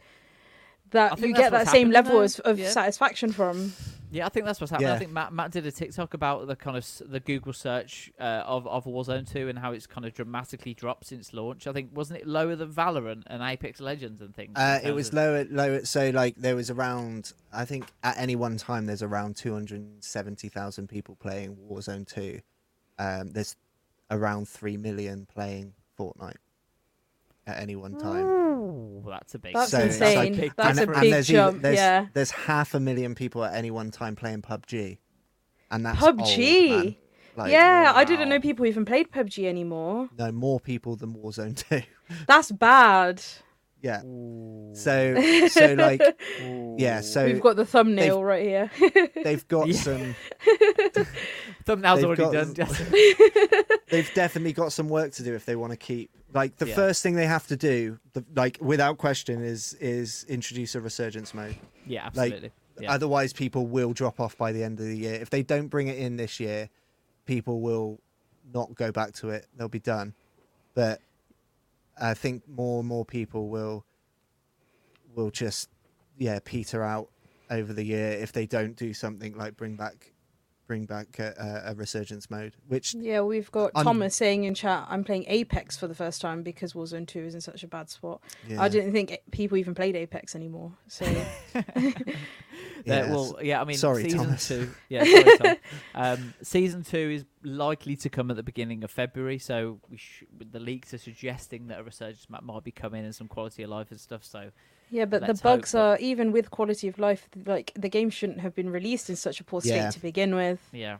that 0.91 1.17
you 1.19 1.33
get 1.33 1.51
that 1.51 1.69
same 1.69 1.89
level 1.89 2.19
though. 2.19 2.41
of 2.43 2.59
Yeah. 2.59 2.69
satisfaction 2.69 3.31
from 3.31 3.71
Yeah, 4.11 4.25
I 4.25 4.29
think 4.29 4.45
that's 4.45 4.59
what's 4.59 4.71
happening. 4.71 4.91
I 4.91 4.97
think 4.97 5.11
Matt 5.11 5.31
Matt 5.31 5.51
did 5.51 5.65
a 5.65 5.71
TikTok 5.71 6.13
about 6.13 6.45
the 6.47 6.55
kind 6.55 6.75
of 6.75 6.85
the 7.05 7.21
Google 7.21 7.53
search 7.53 8.11
uh, 8.19 8.43
of 8.45 8.67
of 8.67 8.83
Warzone 8.85 9.31
2 9.31 9.47
and 9.47 9.57
how 9.57 9.71
it's 9.71 9.87
kind 9.87 10.05
of 10.05 10.13
dramatically 10.13 10.73
dropped 10.73 11.05
since 11.07 11.33
launch. 11.33 11.65
I 11.65 11.71
think 11.71 11.91
wasn't 11.93 12.19
it 12.19 12.27
lower 12.27 12.55
than 12.55 12.71
Valorant 12.73 13.23
and 13.27 13.41
Apex 13.41 13.79
Legends 13.79 14.21
and 14.21 14.35
things? 14.35 14.53
Uh, 14.55 14.79
it 14.83 14.91
was 14.91 15.07
of- 15.07 15.13
lower, 15.13 15.45
lower. 15.49 15.85
So 15.85 16.09
like 16.09 16.35
there 16.35 16.55
was 16.55 16.69
around, 16.69 17.31
I 17.53 17.63
think 17.65 17.85
at 18.03 18.17
any 18.17 18.35
one 18.35 18.57
time 18.57 18.85
there's 18.85 19.03
around 19.03 19.37
two 19.37 19.53
hundred 19.53 20.03
seventy 20.03 20.49
thousand 20.49 20.87
people 20.89 21.15
playing 21.15 21.57
Warzone 21.69 22.05
Two. 22.05 22.41
Um, 22.99 23.31
there's 23.31 23.55
around 24.09 24.49
three 24.49 24.75
million 24.75 25.25
playing 25.25 25.73
Fortnite 25.97 26.35
at 27.47 27.59
any 27.59 27.75
one 27.75 27.97
time. 27.97 28.25
Ooh, 28.25 29.03
that's 29.07 29.33
a 29.35 29.39
big. 29.39 29.53
That's 29.53 29.71
So 29.71 29.79
it's 29.79 29.95
insane. 29.95 30.37
like- 30.37 30.55
That's 30.55 30.79
and, 30.79 30.89
a 30.89 30.93
and 30.93 31.01
big 31.01 31.11
there's 31.11 31.29
even- 31.29 31.39
jump, 31.41 31.61
there's, 31.61 31.75
yeah. 31.75 32.05
there's 32.13 32.31
half 32.31 32.73
a 32.73 32.79
million 32.79 33.15
people 33.15 33.43
at 33.43 33.53
any 33.55 33.71
one 33.71 33.91
time 33.91 34.15
playing 34.15 34.41
PUBG, 34.41 34.97
and 35.71 35.85
that's 35.85 35.99
PUBG. 35.99 36.71
old. 36.85 36.95
Like, 37.37 37.51
yeah, 37.51 37.93
I 37.95 38.03
didn't 38.03 38.27
know 38.27 38.39
people 38.41 38.65
even 38.65 38.83
played 38.83 39.09
PUBG 39.09 39.45
anymore. 39.47 40.09
No, 40.17 40.31
more 40.33 40.59
people 40.59 40.95
than 40.97 41.13
Warzone 41.15 41.55
Two. 41.69 41.81
That's 42.27 42.51
bad. 42.51 43.23
Yeah. 43.81 44.01
So 44.73 45.47
so 45.47 45.73
like 45.73 46.01
yeah. 46.77 47.01
So 47.01 47.25
We've 47.25 47.41
got 47.41 47.55
the 47.55 47.65
thumbnail 47.65 48.23
right 48.23 48.43
here. 48.43 48.71
They've 49.23 49.45
got 49.47 49.67
Yeah. 49.67 49.73
some. 49.75 50.15
Thumbnail's 51.65 51.99
they've 52.01 52.07
already 52.07 52.23
got- 52.23 52.55
done. 52.55 52.67
They've 53.89 54.11
definitely 54.15 54.53
got 54.53 54.71
some 54.73 54.87
work 54.87 55.11
to 55.13 55.23
do 55.23 55.35
if 55.35 55.45
they 55.45 55.55
want 55.55 55.71
to 55.71 55.77
keep 55.77 56.09
like 56.33 56.57
the 56.57 56.67
Yeah. 56.67 56.75
first 56.75 57.03
thing 57.03 57.15
they 57.15 57.25
have 57.27 57.45
to 57.47 57.57
do 57.57 57.99
the, 58.13 58.23
like 58.35 58.57
without 58.61 58.97
question 58.97 59.43
is 59.43 59.73
is 59.75 60.25
introduce 60.29 60.75
a 60.75 60.81
resurgence 60.81 61.33
mode 61.33 61.55
yeah, 61.85 62.05
like 62.15 62.31
absolutely. 62.31 62.51
yeah. 62.79 62.91
otherwise 62.91 63.33
people 63.33 63.67
will 63.67 63.91
drop 63.93 64.19
off 64.19 64.37
by 64.37 64.51
the 64.53 64.63
end 64.63 64.79
of 64.79 64.85
the 64.85 64.97
year 64.97 65.15
if 65.15 65.29
they 65.29 65.43
don't 65.43 65.67
bring 65.67 65.87
it 65.87 65.97
in 65.97 66.15
this 66.15 66.39
year 66.39 66.69
people 67.25 67.59
will 67.59 67.99
not 68.53 68.73
go 68.75 68.91
back 68.93 69.11
to 69.13 69.29
it 69.29 69.45
they'll 69.57 69.67
be 69.67 69.79
done 69.79 70.13
but 70.73 71.01
i 72.01 72.13
think 72.13 72.47
more 72.47 72.79
and 72.79 72.87
more 72.87 73.05
people 73.05 73.49
will 73.49 73.85
will 75.15 75.31
just 75.31 75.69
yeah 76.17 76.39
peter 76.43 76.83
out 76.83 77.09
over 77.49 77.73
the 77.73 77.83
year 77.83 78.11
if 78.11 78.31
they 78.31 78.45
don't 78.45 78.75
do 78.75 78.93
something 78.93 79.35
like 79.37 79.55
bring 79.55 79.75
back 79.75 80.11
bring 80.71 80.85
back 80.85 81.19
a, 81.19 81.63
a, 81.65 81.75
resurgence 81.75 82.29
mode 82.29 82.55
which 82.69 82.93
yeah, 82.93 83.19
we've 83.19 83.51
got 83.51 83.71
I'm- 83.75 83.83
Thomas 83.83 84.15
saying 84.15 84.45
in 84.45 84.55
chat, 84.55 84.87
I'm 84.89 85.03
playing 85.03 85.25
Apex 85.27 85.75
for 85.75 85.85
the 85.85 85.93
first 85.93 86.21
time 86.21 86.43
because 86.43 86.71
Warzone 86.71 87.05
2 87.05 87.19
is 87.19 87.35
in 87.35 87.41
such 87.41 87.63
a 87.63 87.67
bad 87.67 87.89
spot. 87.89 88.21
Yeah. 88.47 88.61
I 88.61 88.69
didn't 88.69 88.93
think 88.93 89.17
people 89.31 89.57
even 89.57 89.75
played 89.75 89.97
Apex 89.97 90.33
anymore. 90.33 90.71
So 90.87 91.05
Yeah, 92.85 92.95
Yes. 93.05 93.09
well, 93.09 93.37
yeah, 93.41 93.61
I 93.61 93.65
mean, 93.65 93.77
Sorry, 93.77 94.03
season 94.03 94.19
Thomas. 94.25 94.47
two. 94.47 94.69
Yeah, 94.89 95.03
sorry, 95.03 95.37
Tom. 95.37 95.55
Um, 95.95 96.33
season 96.41 96.83
two 96.83 96.97
is 96.97 97.25
likely 97.43 97.95
to 97.97 98.09
come 98.09 98.29
at 98.31 98.37
the 98.37 98.43
beginning 98.43 98.83
of 98.83 98.91
February, 98.91 99.37
so 99.39 99.79
we 99.89 99.97
sh- 99.97 100.23
the 100.51 100.59
leaks 100.59 100.93
are 100.93 100.97
suggesting 100.97 101.67
that 101.67 101.79
a 101.79 101.83
resurgence 101.83 102.29
map 102.29 102.43
might 102.43 102.63
be 102.63 102.71
coming 102.71 103.03
and 103.05 103.13
some 103.15 103.27
quality 103.27 103.63
of 103.63 103.69
life 103.69 103.91
and 103.91 103.99
stuff. 103.99 104.23
So 104.23 104.51
Yeah, 104.89 105.05
but 105.05 105.21
Let's 105.21 105.39
the 105.39 105.43
bugs 105.43 105.71
hope 105.71 105.79
that- 105.79 105.85
are 105.85 105.97
even 105.99 106.31
with 106.31 106.51
quality 106.51 106.87
of 106.87 106.97
life. 106.99 107.29
Like 107.45 107.71
the 107.75 107.89
game 107.89 108.09
shouldn't 108.09 108.39
have 108.41 108.53
been 108.55 108.69
released 108.69 109.09
in 109.09 109.15
such 109.15 109.39
a 109.39 109.43
poor 109.43 109.61
state 109.61 109.75
Yeah. 109.75 109.89
to 109.91 109.99
begin 109.99 110.35
with. 110.35 110.59
yeah, 110.71 110.97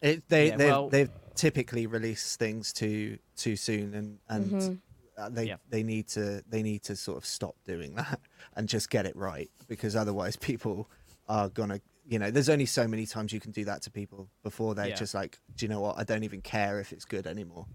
It, 0.00 0.28
they 0.28 0.48
Yeah, 0.48 0.56
they 0.56 0.66
well- 0.70 0.88
they 0.88 1.08
typically 1.34 1.86
release 1.86 2.36
things 2.36 2.72
too 2.72 3.18
too 3.36 3.56
soon, 3.56 3.94
and 3.94 4.18
and 4.28 4.50
Mhm. 4.50 4.78
uh, 5.18 5.28
they 5.28 5.46
Yeah. 5.48 5.56
they 5.68 5.82
need 5.82 6.08
to 6.08 6.42
they 6.48 6.62
need 6.62 6.82
to 6.84 6.96
sort 6.96 7.18
of 7.18 7.26
stop 7.26 7.56
doing 7.64 7.94
that 8.02 8.20
and 8.54 8.68
just 8.68 8.88
get 8.90 9.04
it 9.06 9.14
right 9.16 9.50
because 9.68 9.94
otherwise 9.96 10.36
people 10.36 10.88
are 11.28 11.48
gonna 11.48 11.80
you 12.08 12.18
know 12.18 12.30
there's 12.30 12.48
only 12.48 12.66
so 12.66 12.86
many 12.86 13.04
times 13.06 13.32
you 13.32 13.40
can 13.40 13.50
do 13.50 13.64
that 13.64 13.82
to 13.82 13.90
people 13.90 14.28
before 14.42 14.74
they're 14.74 14.88
Yeah. 14.88 14.94
just 14.94 15.14
like 15.14 15.38
do 15.56 15.64
you 15.66 15.68
know 15.68 15.80
what 15.80 15.98
I 15.98 16.04
don't 16.04 16.22
even 16.24 16.40
care 16.40 16.78
if 16.80 16.92
it's 16.92 17.04
good 17.04 17.26
anymore, 17.26 17.66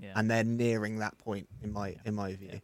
yeah. 0.00 0.12
and 0.16 0.30
they're 0.30 0.44
nearing 0.44 0.98
that 0.98 1.16
point 1.18 1.48
in 1.62 1.72
my 1.72 1.96
in 2.04 2.14
my 2.14 2.34
view. 2.34 2.60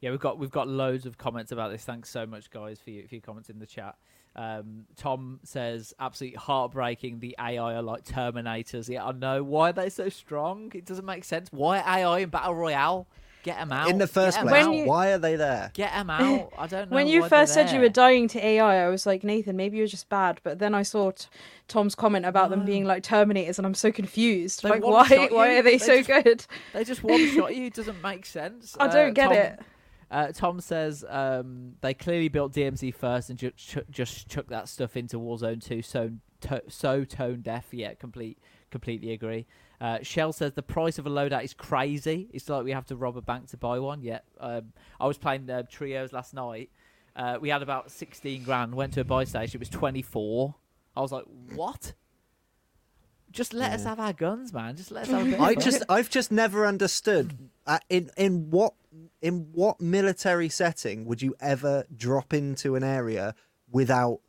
Yeah, 0.00 0.10
we've 0.10 0.18
got 0.18 0.36
we've 0.38 0.50
got 0.50 0.66
loads 0.66 1.06
of 1.06 1.16
comments 1.16 1.52
about 1.52 1.70
this. 1.70 1.84
Thanks 1.84 2.10
so 2.10 2.26
much, 2.26 2.50
guys, 2.50 2.80
for 2.80 2.90
your, 2.90 3.06
for 3.06 3.14
your 3.14 3.22
comments 3.22 3.50
in 3.50 3.60
the 3.60 3.66
chat. 3.66 3.94
Um, 4.34 4.86
Tom 4.96 5.38
says, 5.44 5.94
absolutely 6.00 6.38
heartbreaking. 6.38 7.20
The 7.20 7.36
AI 7.38 7.74
are 7.74 7.82
like 7.82 8.04
Terminators. 8.04 8.88
Yeah, 8.88 9.04
I 9.04 9.12
know. 9.12 9.44
Why 9.44 9.68
are 9.70 9.72
they 9.74 9.90
so 9.90 10.08
strong? 10.08 10.72
It 10.74 10.86
doesn't 10.86 11.04
make 11.04 11.22
sense. 11.22 11.48
Why 11.52 11.78
AI 11.78 12.20
in 12.20 12.30
Battle 12.30 12.54
Royale? 12.54 13.06
Get 13.42 13.58
them 13.58 13.72
out. 13.72 13.88
In 13.90 13.98
the 13.98 14.06
first 14.06 14.38
place. 14.38 14.50
When 14.52 14.72
you- 14.72 14.84
why 14.86 15.10
are 15.12 15.18
they 15.18 15.36
there? 15.36 15.70
Get 15.74 15.92
them 15.92 16.10
out. 16.10 16.52
I 16.56 16.66
don't 16.66 16.90
know. 16.90 16.94
When 16.94 17.06
you 17.08 17.22
why 17.22 17.28
first 17.28 17.54
said 17.54 17.72
you 17.72 17.80
were 17.80 17.88
dying 17.88 18.28
to 18.28 18.44
AI, 18.44 18.84
I 18.86 18.88
was 18.88 19.04
like, 19.06 19.24
Nathan, 19.24 19.56
maybe 19.56 19.76
you're 19.78 19.86
just 19.88 20.08
bad. 20.08 20.40
But 20.42 20.58
then 20.60 20.74
I 20.74 20.82
saw 20.82 21.10
t- 21.10 21.26
Tom's 21.68 21.94
comment 21.94 22.24
about 22.26 22.50
them 22.50 22.64
being 22.64 22.84
like 22.84 23.02
Terminators, 23.02 23.58
and 23.58 23.66
I'm 23.66 23.74
so 23.74 23.90
confused. 23.90 24.62
They 24.62 24.68
like, 24.70 24.84
why? 24.84 25.28
Why 25.30 25.56
are 25.58 25.62
they, 25.62 25.72
They 25.72 25.78
so 25.78 26.02
just- 26.02 26.08
good? 26.24 26.46
They 26.72 26.84
just 26.84 27.02
one 27.02 27.26
shot 27.34 27.54
you. 27.56 27.66
It 27.66 27.74
doesn't 27.80 28.00
make 28.02 28.26
sense. 28.26 28.76
I 28.78 28.86
don't 28.88 29.14
get 29.14 29.24
Tom, 29.28 29.32
it. 29.36 29.60
Uh, 30.10 30.30
Tom 30.32 30.60
says 30.60 31.04
um, 31.08 31.72
they 31.80 31.94
clearly 31.94 32.28
built 32.28 32.52
DMZ 32.52 32.94
first 32.94 33.30
and 33.30 33.38
ju- 33.38 33.50
ch- 33.56 33.78
just 33.90 34.28
chuck 34.28 34.46
that 34.48 34.68
stuff 34.68 34.96
into 34.96 35.18
Warzone 35.18 35.64
2. 35.64 35.82
So 35.82 36.10
to- 36.42 36.62
so 36.68 37.04
tone 37.04 37.40
deaf. 37.40 37.68
Yeah, 37.72 37.94
complete, 37.94 38.38
completely 38.70 39.12
agree. 39.12 39.46
Uh, 39.82 39.98
Shell 40.02 40.32
says 40.32 40.52
the 40.52 40.62
price 40.62 40.96
of 41.00 41.06
a 41.06 41.10
loadout 41.10 41.42
is 41.42 41.54
crazy. 41.54 42.28
It's 42.32 42.48
like 42.48 42.62
we 42.62 42.70
have 42.70 42.86
to 42.86 42.96
rob 42.96 43.16
a 43.16 43.20
bank 43.20 43.48
to 43.48 43.56
buy 43.56 43.80
one. 43.80 44.00
Yeah, 44.00 44.20
um, 44.38 44.72
I 45.00 45.06
was 45.08 45.18
playing 45.18 45.50
uh, 45.50 45.64
trios 45.68 46.12
last 46.12 46.34
night. 46.34 46.70
Uh, 47.16 47.38
we 47.40 47.48
had 47.48 47.62
about 47.62 47.90
sixteen 47.90 48.44
grand. 48.44 48.76
Went 48.76 48.92
to 48.94 49.00
a 49.00 49.04
buy 49.04 49.24
station. 49.24 49.58
It 49.58 49.60
was 49.60 49.68
twenty 49.68 50.02
four. 50.02 50.54
I 50.96 51.00
was 51.00 51.10
like, 51.10 51.24
what? 51.54 51.94
Just 53.32 53.52
let 53.54 53.72
us 53.72 53.82
have 53.84 53.98
our 53.98 54.12
guns, 54.12 54.52
man. 54.52 54.76
Just 54.76 54.92
let 54.92 55.04
us 55.04 55.10
have 55.10 55.22
a 55.22 55.24
bit 55.24 55.34
of 55.34 55.40
I 55.40 55.54
fun. 55.54 55.62
just 55.64 55.82
I've 55.88 56.10
just 56.10 56.30
never 56.30 56.64
understood 56.64 57.50
uh, 57.66 57.80
in 57.88 58.10
in 58.16 58.50
what 58.50 58.74
in 59.20 59.48
what 59.52 59.80
military 59.80 60.48
setting 60.48 61.06
would 61.06 61.22
you 61.22 61.34
ever 61.40 61.86
drop 61.96 62.32
into 62.32 62.76
an 62.76 62.84
area 62.84 63.34
without 63.70 64.20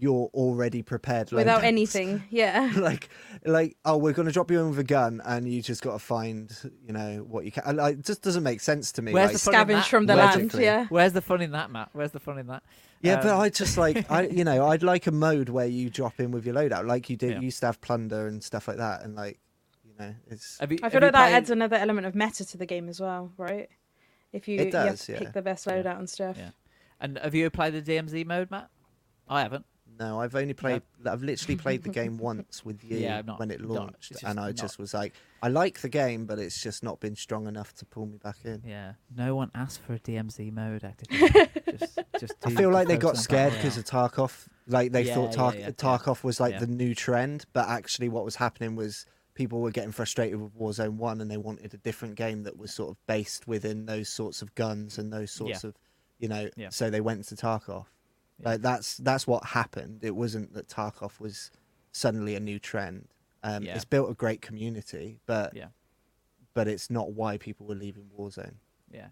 your 0.00 0.28
already 0.34 0.82
prepared 0.82 1.30
Without 1.32 1.60
loadouts? 1.62 1.64
anything. 1.64 2.22
Yeah. 2.30 2.72
like 2.76 3.08
like 3.44 3.76
oh 3.84 3.96
we're 3.96 4.12
going 4.12 4.26
to 4.26 4.32
drop 4.32 4.50
you 4.50 4.60
in 4.60 4.70
with 4.70 4.78
a 4.78 4.84
gun 4.84 5.20
and 5.24 5.48
you 5.50 5.60
just 5.62 5.82
got 5.82 5.92
to 5.92 5.98
find 5.98 6.52
you 6.86 6.92
know 6.92 7.24
what 7.28 7.44
you 7.44 7.52
can 7.52 7.62
and, 7.66 7.76
like, 7.78 7.98
it 7.98 8.04
just 8.04 8.22
doesn't 8.22 8.42
make 8.42 8.60
sense 8.60 8.92
to 8.92 9.02
me 9.02 9.12
Where's 9.12 9.28
like, 9.28 9.32
the 9.34 9.38
fun 9.38 9.54
in 9.54 9.60
Scavenge 9.60 9.80
that? 9.80 9.86
from 9.86 10.06
the 10.06 10.16
Where's 10.16 10.36
land. 10.36 10.54
Yeah. 10.54 10.86
Where's 10.88 11.12
the 11.12 11.22
fun 11.22 11.40
in 11.42 11.52
that, 11.52 11.70
Matt? 11.70 11.90
Where's 11.92 12.12
the 12.12 12.20
fun 12.20 12.38
in 12.38 12.46
that? 12.48 12.62
yeah 13.00 13.16
but 13.22 13.26
Um, 13.32 13.40
i 13.40 13.48
just 13.48 13.78
like 13.78 14.10
i 14.10 14.22
you 14.26 14.42
know 14.42 14.66
i'd 14.70 14.82
like 14.82 15.06
a 15.06 15.12
mode 15.12 15.48
where 15.50 15.66
you 15.68 15.88
drop 15.88 16.18
in 16.18 16.32
with 16.32 16.44
your 16.44 16.56
loadout 16.56 16.84
like 16.84 17.08
you 17.08 17.16
did 17.16 17.30
Yeah. 17.30 17.36
you 17.38 17.44
used 17.44 17.60
to 17.60 17.66
have 17.66 17.80
plunder 17.80 18.26
and 18.26 18.42
stuff 18.42 18.66
like 18.66 18.78
that 18.78 19.04
and 19.04 19.14
like 19.14 19.38
you 19.84 19.92
know 20.00 20.14
it's 20.28 20.58
Have 20.58 20.72
you, 20.72 20.78
I 20.82 20.88
feel 20.88 21.00
you 21.00 21.06
like 21.06 21.12
that 21.12 21.26
played- 21.28 21.34
adds 21.34 21.50
another 21.50 21.76
element 21.76 22.06
of 22.08 22.16
meta 22.16 22.44
to 22.44 22.56
the 22.58 22.66
game 22.66 22.88
as 22.88 23.00
well, 23.00 23.30
right? 23.36 23.68
If 24.32 24.46
you, 24.48 24.56
It 24.56 24.58
you 24.58 24.64
have 24.78 24.88
does, 24.90 25.06
to 25.06 25.12
yeah. 25.12 25.18
pick 25.20 25.32
the 25.32 25.42
best 25.42 25.66
loadout 25.66 25.98
and 25.98 26.10
stuff. 26.10 26.36
Yeah. 26.38 26.50
And 27.00 27.16
have 27.18 27.34
you 27.36 27.48
played 27.50 27.72
the 27.74 27.80
DMZ 27.82 27.86
mode, 27.86 27.90
Matt? 27.90 27.90
Yeah. 27.90 28.04
And 28.08 28.08
have 28.08 28.14
you 28.14 28.18
played 28.18 28.18
the 28.18 28.22
DMZ 28.22 28.26
mode, 28.26 28.50
Matt? 28.50 28.68
I 29.28 29.42
haven't. 29.42 29.64
No, 29.98 30.20
I've 30.20 30.34
only 30.36 30.54
played. 30.54 30.82
I've 31.04 31.22
literally 31.22 31.56
played 31.56 31.82
the 31.82 31.88
game 31.88 32.18
once 32.30 32.64
with 32.64 32.84
you 32.84 32.98
Yeah, 32.98 33.22
not- 33.22 33.38
when 33.40 33.50
it 33.50 33.60
launched, 33.60 34.12
it's 34.12 34.22
and 34.22 34.38
I 34.38 34.46
not- 34.48 34.54
just 34.56 34.78
was 34.78 34.94
like, 34.94 35.12
I 35.42 35.48
like 35.48 35.80
the 35.80 35.88
game, 35.88 36.26
but 36.26 36.38
it's 36.38 36.60
just 36.62 36.82
not 36.82 37.00
been 37.00 37.16
strong 37.16 37.46
enough 37.46 37.74
to 37.76 37.84
pull 37.84 38.06
me 38.06 38.18
back 38.18 38.36
in. 38.44 38.62
Yeah. 38.66 38.92
No 39.16 39.34
one 39.34 39.50
asked 39.54 39.80
for 39.82 39.94
a 39.94 39.98
DMZ 39.98 40.52
mode, 40.52 40.82
just, 41.78 41.98
just 42.18 42.34
I 42.44 42.50
feel 42.50 42.70
like 42.70 42.88
they 42.88 42.96
got 42.96 43.16
scared 43.16 43.52
because 43.54 43.76
of 43.76 43.84
Tarkov. 43.84 44.46
Like 44.66 44.92
they 44.92 45.02
Yeah, 45.02 45.14
thought 45.14 45.32
Tar- 45.32 45.54
yeah. 45.56 45.70
Tarkov 45.70 46.22
was 46.24 46.40
like 46.40 46.58
the 46.58 46.66
new 46.66 46.94
trend, 46.94 47.46
but 47.52 47.68
actually, 47.68 48.08
what 48.08 48.24
was 48.24 48.36
happening 48.36 48.76
was 48.76 49.06
people 49.34 49.60
were 49.60 49.70
getting 49.70 49.92
frustrated 49.92 50.40
with 50.40 50.54
Warzone 50.58 50.96
One, 50.96 51.20
and 51.20 51.30
they 51.30 51.36
wanted 51.36 51.72
a 51.74 51.78
different 51.78 52.16
game 52.16 52.42
that 52.42 52.56
was 52.58 52.74
sort 52.74 52.90
of 52.90 52.96
based 53.06 53.46
within 53.48 53.86
those 53.86 54.08
sorts 54.08 54.42
of 54.42 54.54
guns 54.54 54.98
and 54.98 55.12
those 55.12 55.30
sorts 55.30 55.64
of, 55.64 55.74
you 56.18 56.28
know. 56.28 56.50
Yeah. 56.56 56.68
So 56.70 56.90
they 56.90 57.00
went 57.00 57.24
to 57.28 57.34
Tarkov. 57.36 57.86
Like 58.42 58.62
that's 58.62 58.96
that's 58.98 59.26
what 59.26 59.44
happened. 59.44 60.04
It 60.04 60.14
wasn't 60.14 60.54
that 60.54 60.68
Tarkov 60.68 61.18
was 61.20 61.50
suddenly 61.92 62.34
a 62.34 62.40
new 62.40 62.58
trend. 62.58 63.08
Um, 63.42 63.62
Yeah. 63.64 63.74
It's 63.76 63.84
built 63.84 64.10
a 64.10 64.14
great 64.14 64.40
community, 64.42 65.18
but 65.26 65.54
Yeah. 65.54 65.68
but 66.54 66.68
it's 66.68 66.90
not 66.90 67.12
why 67.12 67.38
people 67.38 67.66
were 67.66 67.74
leaving 67.74 68.10
Warzone. 68.18 68.54
Yeah. 68.92 69.08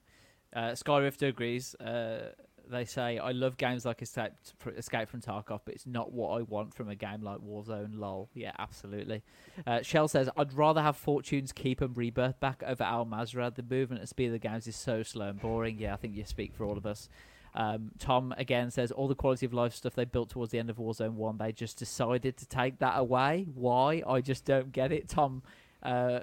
Uh, 0.52 0.72
Skyrifter 0.72 1.28
agrees. 1.28 1.74
Uh, 1.76 2.32
they 2.68 2.84
say, 2.84 3.18
I 3.18 3.30
love 3.30 3.56
games 3.56 3.84
like 3.84 4.02
Escape, 4.02 4.32
Escape 4.76 5.08
from 5.08 5.20
Tarkov, 5.20 5.60
but 5.64 5.74
it's 5.74 5.86
not 5.86 6.12
what 6.12 6.30
I 6.38 6.42
want 6.42 6.74
from 6.74 6.88
a 6.88 6.96
game 6.96 7.22
like 7.22 7.38
Warzone. 7.38 7.96
Lol. 7.96 8.28
Yeah, 8.34 8.52
absolutely. 8.58 9.22
Uh, 9.64 9.82
Shell 9.82 10.08
says, 10.08 10.28
I'd 10.36 10.52
rather 10.52 10.82
have 10.82 10.96
Fortune's 10.96 11.52
Keep 11.52 11.80
and 11.80 11.96
Rebirth 11.96 12.40
back 12.40 12.64
over 12.66 12.82
Al 12.82 13.06
Mazrah. 13.06 13.54
The 13.54 13.62
movement 13.62 14.00
and 14.00 14.08
speed 14.08 14.26
of 14.26 14.32
the 14.32 14.38
games 14.40 14.66
is 14.66 14.74
so 14.74 15.04
slow 15.04 15.28
and 15.28 15.40
boring. 15.40 15.78
Yeah, 15.78 15.94
I 15.94 15.96
think 15.96 16.16
you 16.16 16.24
speak 16.24 16.54
for 16.54 16.64
all 16.64 16.76
of 16.76 16.86
us. 16.86 17.08
Um, 17.56 17.90
Tom 17.98 18.34
again 18.36 18.70
says 18.70 18.92
all 18.92 19.08
the 19.08 19.14
quality 19.14 19.46
of 19.46 19.54
life 19.54 19.74
stuff 19.74 19.94
they 19.94 20.04
built 20.04 20.28
towards 20.28 20.52
the 20.52 20.58
end 20.58 20.68
of 20.68 20.76
Warzone 20.76 21.14
One, 21.14 21.38
they 21.38 21.52
just 21.52 21.78
decided 21.78 22.36
to 22.36 22.46
take 22.46 22.78
that 22.80 22.98
away. 22.98 23.46
Why? 23.54 24.02
I 24.06 24.20
just 24.20 24.44
don't 24.44 24.72
get 24.72 24.92
it. 24.92 25.08
Tom, 25.08 25.42
uh, 25.82 26.20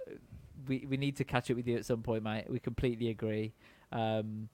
we 0.68 0.85
we 0.88 0.95
need 0.95 1.18
to 1.18 1.23
catch 1.23 1.49
up 1.49 1.57
with 1.57 1.68
you 1.68 1.76
at 1.76 1.85
some 1.85 2.03
point, 2.03 2.23
mate. 2.23 2.45
We 2.47 2.60
completely 2.60 3.10
agree. 3.10 3.53
Um, 3.91 4.49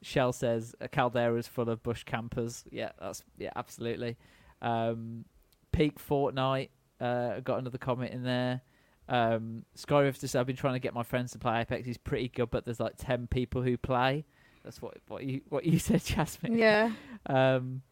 Shell 0.00 0.32
says 0.32 0.74
Caldera 0.92 1.38
is 1.38 1.46
full 1.46 1.68
of 1.68 1.82
bush 1.82 2.04
campers. 2.04 2.64
Yeah, 2.70 2.92
that's 2.98 3.22
yeah, 3.36 3.50
absolutely. 3.54 4.16
Um, 4.62 5.26
Peak 5.72 5.98
Fortnite 5.98 6.70
uh, 7.00 7.40
got 7.40 7.58
another 7.58 7.78
comment 7.78 8.12
in 8.12 8.22
there. 8.22 8.62
Um, 9.10 9.64
Skyrift 9.76 10.16
says 10.16 10.34
I've 10.34 10.46
been 10.46 10.56
trying 10.56 10.74
to 10.74 10.80
get 10.80 10.94
my 10.94 11.02
friends 11.02 11.32
to 11.32 11.38
play 11.38 11.60
Apex. 11.60 11.84
He's 11.84 11.98
pretty 11.98 12.28
good, 12.28 12.50
but 12.50 12.64
there's 12.64 12.80
like 12.80 12.94
ten 12.96 13.26
people 13.26 13.62
who 13.62 13.76
play. 13.76 14.24
That's 14.64 14.80
what 14.82 14.96
what 15.08 15.24
you 15.24 15.42
what 15.48 15.64
you 15.64 15.78
said, 15.88 16.02
Jasmine. 16.04 16.56
Yeah. 16.58 16.92
Um, 17.26 17.82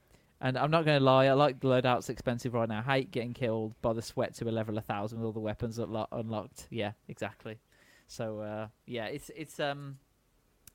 and 0.41 0.59
I'm 0.59 0.73
not 0.73 0.85
going 0.85 0.99
to 0.99 1.05
lie, 1.05 1.27
I 1.27 1.35
like 1.35 1.61
the 1.61 1.69
loadout's 1.69 2.09
expensive 2.09 2.53
right 2.53 2.69
now. 2.69 2.83
I 2.85 2.95
hate 2.97 3.13
getting 3.13 3.33
killed 3.33 3.81
by 3.81 3.93
the 3.93 4.03
sweat 4.03 4.35
to 4.35 4.49
a 4.49 4.51
level 4.51 4.75
1000 4.75 5.17
with 5.17 5.25
all 5.25 5.31
the 5.33 5.39
weapons 5.39 5.79
unlo- 5.79 6.09
unlocked. 6.11 6.67
Yeah, 6.69 6.93
exactly. 7.07 7.61
So 8.09 8.41
uh, 8.41 8.67
yeah, 8.85 9.07
it's 9.07 9.31
it's 9.37 9.61
um, 9.61 9.99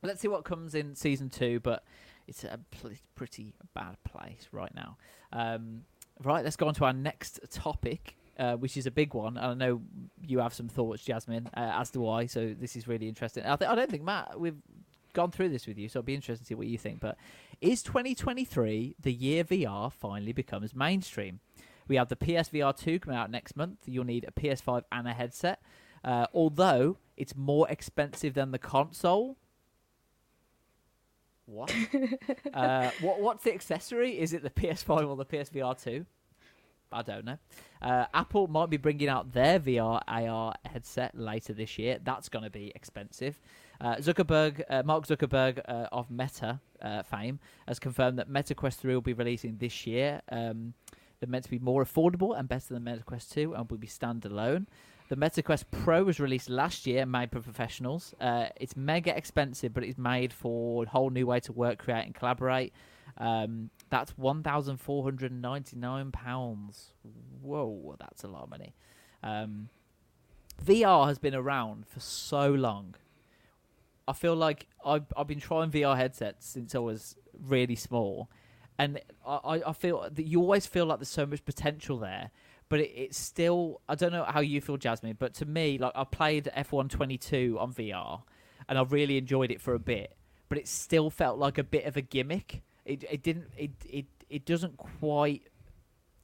let's 0.03 0.21
see 0.21 0.29
what 0.29 0.45
comes 0.45 0.73
in 0.73 0.95
season 0.95 1.29
two, 1.29 1.59
but 1.59 1.83
it's 2.27 2.45
a 2.45 2.59
pl- 2.71 2.91
pretty 3.15 3.53
bad 3.75 3.97
place 4.05 4.47
right 4.53 4.73
now. 4.73 4.97
Um, 5.33 5.81
right, 6.23 6.43
let's 6.45 6.55
go 6.55 6.67
on 6.67 6.73
to 6.75 6.85
our 6.85 6.93
next 6.93 7.39
topic. 7.51 8.15
Uh, 8.39 8.55
which 8.55 8.77
is 8.77 8.85
a 8.85 8.91
big 8.91 9.15
one, 9.15 9.35
I 9.35 9.55
know 9.55 9.81
you 10.21 10.37
have 10.37 10.53
some 10.53 10.67
thoughts, 10.67 11.03
Jasmine, 11.03 11.49
uh, 11.57 11.71
as 11.73 11.89
do 11.89 12.07
I. 12.07 12.27
So 12.27 12.53
this 12.53 12.75
is 12.75 12.87
really 12.87 13.07
interesting. 13.07 13.43
I, 13.43 13.55
th- 13.55 13.67
I 13.67 13.73
don't 13.73 13.89
think 13.89 14.03
Matt, 14.03 14.39
we've 14.39 14.61
gone 15.17 15.31
through 15.31 15.49
this 15.49 15.65
with 15.65 15.79
you, 15.79 15.89
so 15.89 15.99
it'll 15.99 16.05
be 16.05 16.15
interesting 16.15 16.43
to 16.43 16.47
see 16.47 16.55
what 16.55 16.67
you 16.67 16.77
think. 16.77 16.99
But 16.99 17.17
is 17.59 17.81
2023 17.81 18.95
the 18.99 19.11
year 19.11 19.43
VR 19.43 19.91
finally 19.91 20.31
becomes 20.31 20.75
mainstream? 20.75 21.39
We 21.87 21.95
have 21.95 22.09
the 22.09 22.15
PSVR 22.15 22.77
2 22.77 22.99
coming 22.99 23.17
out 23.17 23.31
next 23.31 23.57
month. 23.57 23.79
You'll 23.85 24.05
need 24.05 24.25
a 24.27 24.31
PS5 24.31 24.83
and 24.91 25.07
a 25.07 25.13
headset. 25.13 25.61
Uh, 26.03 26.27
although 26.33 26.97
it's 27.17 27.35
more 27.35 27.67
expensive 27.69 28.35
than 28.35 28.51
the 28.51 28.59
console. 28.59 29.37
What? 31.45 31.73
uh, 32.53 32.91
what? 33.01 33.19
What's 33.19 33.43
the 33.43 33.53
accessory? 33.53 34.19
Is 34.19 34.33
it 34.33 34.43
the 34.43 34.51
PS5 34.51 35.07
or 35.07 35.15
the 35.15 35.25
PSVR 35.25 35.81
2? 35.81 36.05
I 36.91 37.01
don't 37.01 37.25
know. 37.25 37.37
Uh, 37.81 38.05
Apple 38.13 38.47
might 38.47 38.69
be 38.69 38.77
bringing 38.77 39.09
out 39.09 39.33
their 39.33 39.59
VR 39.59 40.01
AR 40.07 40.53
headset 40.65 41.17
later 41.17 41.53
this 41.53 41.77
year. 41.77 41.99
That's 42.03 42.29
going 42.29 42.43
to 42.43 42.49
be 42.49 42.71
expensive. 42.75 43.39
Uh, 43.79 43.95
Zuckerberg, 43.95 44.63
uh, 44.69 44.83
Mark 44.83 45.05
Zuckerberg 45.07 45.59
uh, 45.67 45.87
of 45.91 46.09
Meta 46.09 46.59
fame, 47.09 47.39
has 47.67 47.79
confirmed 47.79 48.19
that 48.19 48.29
Meta 48.29 48.55
Quest 48.55 48.79
3 48.81 48.93
will 48.93 49.01
be 49.01 49.13
releasing 49.13 49.57
this 49.57 49.85
year. 49.85 50.21
Um, 50.31 50.73
they're 51.19 51.29
meant 51.29 51.45
to 51.45 51.49
be 51.51 51.59
more 51.59 51.83
affordable 51.83 52.37
and 52.37 52.47
better 52.47 52.73
than 52.73 52.83
Meta 52.83 53.03
Quest 53.03 53.31
2 53.33 53.53
and 53.55 53.69
will 53.69 53.77
be 53.77 53.87
standalone. 53.87 54.67
The 55.09 55.15
Meta 55.15 55.41
Quest 55.41 55.71
Pro 55.71 56.03
was 56.03 56.19
released 56.19 56.49
last 56.49 56.85
year, 56.85 57.05
made 57.05 57.31
for 57.31 57.39
professionals. 57.39 58.13
Uh, 58.19 58.47
it's 58.57 58.75
mega 58.75 59.15
expensive, 59.15 59.73
but 59.73 59.83
it's 59.83 59.97
made 59.97 60.33
for 60.33 60.83
a 60.83 60.89
whole 60.89 61.09
new 61.09 61.25
way 61.25 61.39
to 61.41 61.53
work, 61.53 61.79
create, 61.79 62.05
and 62.05 62.13
collaborate. 62.13 62.73
Um, 63.17 63.69
that's 63.89 64.17
one 64.17 64.43
thousand 64.43 64.77
four 64.77 65.03
hundred 65.03 65.31
ninety 65.31 65.77
nine 65.77 66.11
pounds. 66.11 66.91
Whoa, 67.41 67.95
that's 67.99 68.23
a 68.23 68.27
lot 68.27 68.43
of 68.43 68.49
money. 68.49 68.75
Um, 69.23 69.69
VR 70.63 71.07
has 71.07 71.17
been 71.17 71.33
around 71.33 71.87
for 71.87 72.01
so 72.01 72.49
long. 72.49 72.95
I 74.07 74.13
feel 74.13 74.35
like 74.35 74.67
I've 74.85 75.05
I've 75.15 75.27
been 75.27 75.39
trying 75.39 75.71
VR 75.71 75.97
headsets 75.97 76.47
since 76.47 76.73
I 76.75 76.79
was 76.79 77.15
really 77.45 77.75
small, 77.75 78.29
and 78.77 78.99
I, 79.25 79.61
I- 79.67 79.73
feel 79.73 80.07
that 80.11 80.25
you 80.25 80.39
always 80.41 80.65
feel 80.65 80.85
like 80.85 80.99
there's 80.99 81.09
so 81.09 81.25
much 81.25 81.43
potential 81.45 81.97
there, 81.99 82.31
but 82.69 82.79
it, 82.79 82.91
it's 82.95 83.17
still 83.17 83.81
I 83.89 83.95
don't 83.95 84.11
know 84.11 84.23
how 84.23 84.39
you 84.39 84.61
feel, 84.61 84.77
Jasmine, 84.77 85.17
but 85.19 85.33
to 85.35 85.45
me, 85.45 85.77
like 85.77 85.91
I 85.95 86.03
played 86.03 86.49
F1 86.55 86.89
22 86.89 87.57
on 87.59 87.73
VR, 87.73 88.21
and 88.69 88.77
I 88.77 88.83
really 88.83 89.17
enjoyed 89.17 89.51
it 89.51 89.59
for 89.61 89.73
a 89.73 89.79
bit, 89.79 90.15
but 90.49 90.57
it 90.57 90.67
still 90.67 91.09
felt 91.09 91.37
like 91.37 91.57
a 91.57 91.63
bit 91.63 91.85
of 91.85 91.97
a 91.97 92.01
gimmick. 92.01 92.61
It 92.85 93.03
it 93.11 93.21
didn't 93.23 93.51
it 93.57 93.71
it 93.85 94.05
it 94.29 94.45
doesn't 94.45 94.77
quite 94.77 95.43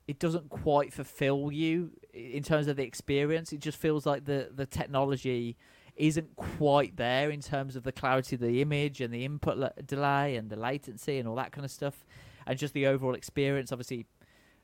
it 0.07 0.19
doesn't 0.19 0.49
quite 0.49 0.91
fulfill 0.93 1.51
you 1.51 1.91
in 2.13 2.43
terms 2.43 2.67
of 2.67 2.75
the 2.75 2.83
experience. 2.83 3.51
It 3.53 3.59
just 3.59 3.77
feels 3.77 4.05
like 4.05 4.25
the 4.25 4.49
the 4.53 4.65
technology 4.65 5.57
isn't 5.95 6.35
quite 6.35 6.97
there 6.97 7.29
in 7.29 7.41
terms 7.41 7.75
of 7.75 7.83
the 7.83 7.91
clarity 7.91 8.35
of 8.35 8.41
the 8.41 8.61
image 8.61 9.01
and 9.01 9.13
the 9.13 9.25
input 9.25 9.57
la- 9.57 9.69
delay 9.85 10.35
and 10.35 10.49
the 10.49 10.55
latency 10.55 11.19
and 11.19 11.27
all 11.27 11.35
that 11.35 11.51
kind 11.51 11.65
of 11.65 11.71
stuff, 11.71 12.05
and 12.45 12.57
just 12.57 12.73
the 12.73 12.87
overall 12.87 13.13
experience. 13.13 13.71
Obviously, 13.71 14.05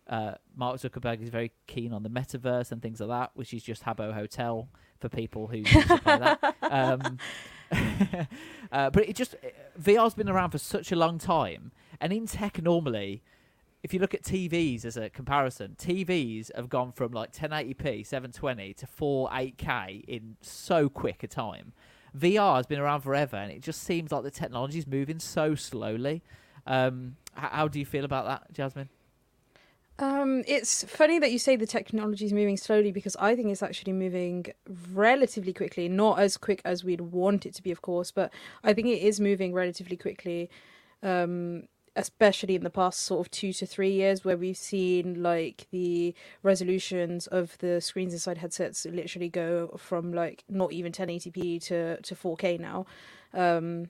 uh, 0.08 0.34
Mark 0.56 0.78
Zuckerberg 0.78 1.22
is 1.22 1.30
very 1.30 1.52
keen 1.68 1.94
on 1.94 2.04
the 2.04 2.10
metaverse 2.10 2.72
and 2.72 2.82
things 2.82 3.00
like 3.00 3.10
that, 3.10 3.32
which 3.36 3.54
is 3.54 3.64
just 3.64 3.84
Habbo 3.84 4.14
Hotel 4.14 4.68
for 5.00 5.08
people 5.08 5.48
who 5.48 5.58
used 5.58 5.88
to 5.88 5.98
play 6.00 6.18
that. 6.18 6.56
Um, 6.72 7.18
uh, 8.72 8.90
but 8.92 9.10
it 9.10 9.16
just 9.16 9.36
VR's 9.80 10.14
been 10.14 10.30
around 10.30 10.52
for 10.52 10.60
such 10.60 10.92
a 10.92 10.96
long 10.96 11.18
time, 11.18 11.72
and 12.00 12.14
in 12.14 12.28
tech 12.28 12.62
normally, 12.62 13.24
if 13.82 13.94
you 13.94 14.00
look 14.00 14.14
at 14.14 14.24
TVs 14.24 14.84
as 14.86 14.98
a 14.98 15.10
comparison, 15.10 15.76
TVs 15.80 16.54
have 16.56 16.70
gone 16.70 16.92
from 16.92 17.12
like 17.12 17.32
1080p 17.32 18.06
720 18.06 18.74
to 18.74 18.88
4 18.88 19.30
8K 19.30 20.04
in 20.06 20.36
so 20.42 20.90
quick 20.90 21.24
a 21.24 21.28
time. 21.28 21.74
VR 22.18 22.58
has 22.58 22.66
been 22.66 22.80
around 22.80 23.02
forever, 23.02 23.38
and 23.38 23.52
it 23.52 23.62
just 23.62 23.84
seems 23.84 24.12
like 24.12 24.24
the 24.24 24.32
technology 24.32 24.80
is 24.80 24.88
moving 24.88 25.20
so 25.20 25.56
slowly. 25.56 26.24
Um, 26.66 27.16
how 27.34 27.68
do 27.68 27.80
you 27.80 27.86
feel 27.86 28.04
about 28.04 28.26
that, 28.26 28.54
Jasmine? 28.54 28.90
Um, 30.00 30.44
it's 30.48 30.84
funny 30.86 31.20
that 31.20 31.32
you 31.32 31.40
say 31.40 31.58
the 31.58 31.68
technology 31.68 32.26
is 32.26 32.32
moving 32.32 32.56
slowly 32.56 32.92
because 32.92 33.18
I 33.18 33.36
think 33.36 33.50
it's 33.50 33.62
actually 33.62 33.94
moving 33.94 34.46
relatively 34.94 35.52
quickly. 35.52 35.90
Not 35.90 36.20
as 36.20 36.38
quick 36.38 36.62
as 36.64 36.84
we'd 36.84 37.02
want 37.02 37.46
it 37.46 37.54
to 37.56 37.64
be, 37.64 37.72
of 37.72 37.82
course, 37.82 38.12
but 38.12 38.32
I 38.64 38.74
think 38.74 38.88
it 38.88 39.02
is 39.02 39.20
moving 39.20 39.54
relatively 39.54 39.98
quickly. 39.98 40.50
Um, 41.04 41.64
especially 41.96 42.56
in 42.56 42.64
the 42.64 42.70
past 42.70 43.02
sort 43.02 43.26
of 43.26 43.32
two 43.32 43.54
to 43.54 43.66
three 43.66 43.92
years, 43.92 44.24
where 44.24 44.38
we've 44.38 44.58
seen 44.58 45.22
like 45.22 45.68
the 45.72 46.14
resolutions 46.44 47.28
of 47.28 47.58
the 47.60 47.82
screens 47.82 48.14
inside 48.14 48.38
headsets 48.38 48.86
literally 48.86 49.30
go 49.30 49.76
from 49.78 50.14
like 50.14 50.44
not 50.50 50.72
even 50.72 50.92
1080p 50.92 51.62
to 51.66 52.02
to 52.02 52.16
4K 52.16 52.60
now. 52.60 52.86
Um, 53.34 53.90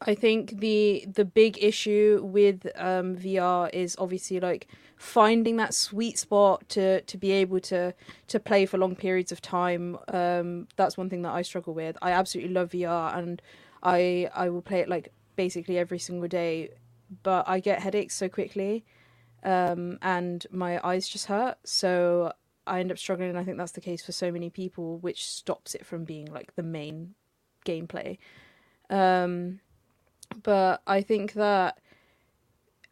I 0.00 0.14
think 0.14 0.60
the 0.60 1.06
the 1.12 1.24
big 1.24 1.62
issue 1.62 2.20
with 2.22 2.66
um, 2.76 3.16
VR 3.16 3.72
is 3.72 3.96
obviously 3.98 4.40
like 4.40 4.68
finding 4.96 5.56
that 5.56 5.74
sweet 5.74 6.18
spot 6.18 6.68
to 6.70 7.00
to 7.02 7.18
be 7.18 7.30
able 7.32 7.60
to 7.60 7.94
to 8.28 8.40
play 8.40 8.66
for 8.66 8.78
long 8.78 8.96
periods 8.96 9.32
of 9.32 9.40
time. 9.40 9.98
Um, 10.08 10.68
that's 10.76 10.96
one 10.96 11.08
thing 11.08 11.22
that 11.22 11.32
I 11.32 11.42
struggle 11.42 11.74
with. 11.74 11.96
I 12.02 12.10
absolutely 12.10 12.52
love 12.52 12.70
VR 12.70 13.16
and 13.16 13.40
I 13.82 14.28
I 14.34 14.48
will 14.48 14.62
play 14.62 14.80
it 14.80 14.88
like 14.88 15.12
basically 15.36 15.78
every 15.78 15.98
single 15.98 16.28
day, 16.28 16.70
but 17.22 17.48
I 17.48 17.60
get 17.60 17.80
headaches 17.80 18.14
so 18.14 18.28
quickly, 18.28 18.84
um, 19.42 19.98
and 20.02 20.46
my 20.50 20.80
eyes 20.86 21.08
just 21.08 21.26
hurt. 21.26 21.58
So 21.64 22.32
I 22.66 22.80
end 22.80 22.90
up 22.90 22.98
struggling, 22.98 23.30
and 23.30 23.38
I 23.38 23.44
think 23.44 23.58
that's 23.58 23.72
the 23.72 23.80
case 23.80 24.04
for 24.04 24.12
so 24.12 24.30
many 24.30 24.50
people, 24.50 24.98
which 24.98 25.24
stops 25.24 25.74
it 25.74 25.86
from 25.86 26.04
being 26.04 26.26
like 26.26 26.54
the 26.56 26.62
main 26.62 27.14
gameplay. 27.64 28.18
Um, 28.90 29.60
but 30.42 30.82
I 30.86 31.00
think 31.02 31.34
that 31.34 31.78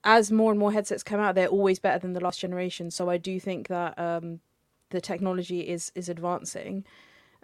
as 0.05 0.31
more 0.31 0.51
and 0.51 0.61
more 0.61 0.73
headsets 0.73 1.03
come 1.03 1.21
out, 1.21 1.35
they're 1.35 1.49
always 1.49 1.79
better 1.79 1.99
than 1.99 2.13
the 2.13 2.21
last 2.21 2.39
generation. 2.39 2.91
So 2.91 3.09
I 3.09 3.17
do 3.17 3.41
think 3.41 3.69
that 3.69 3.99
um, 3.99 4.41
the 4.91 5.01
technology 5.01 5.61
is 5.61 5.91
is 5.95 6.09
advancing, 6.09 6.85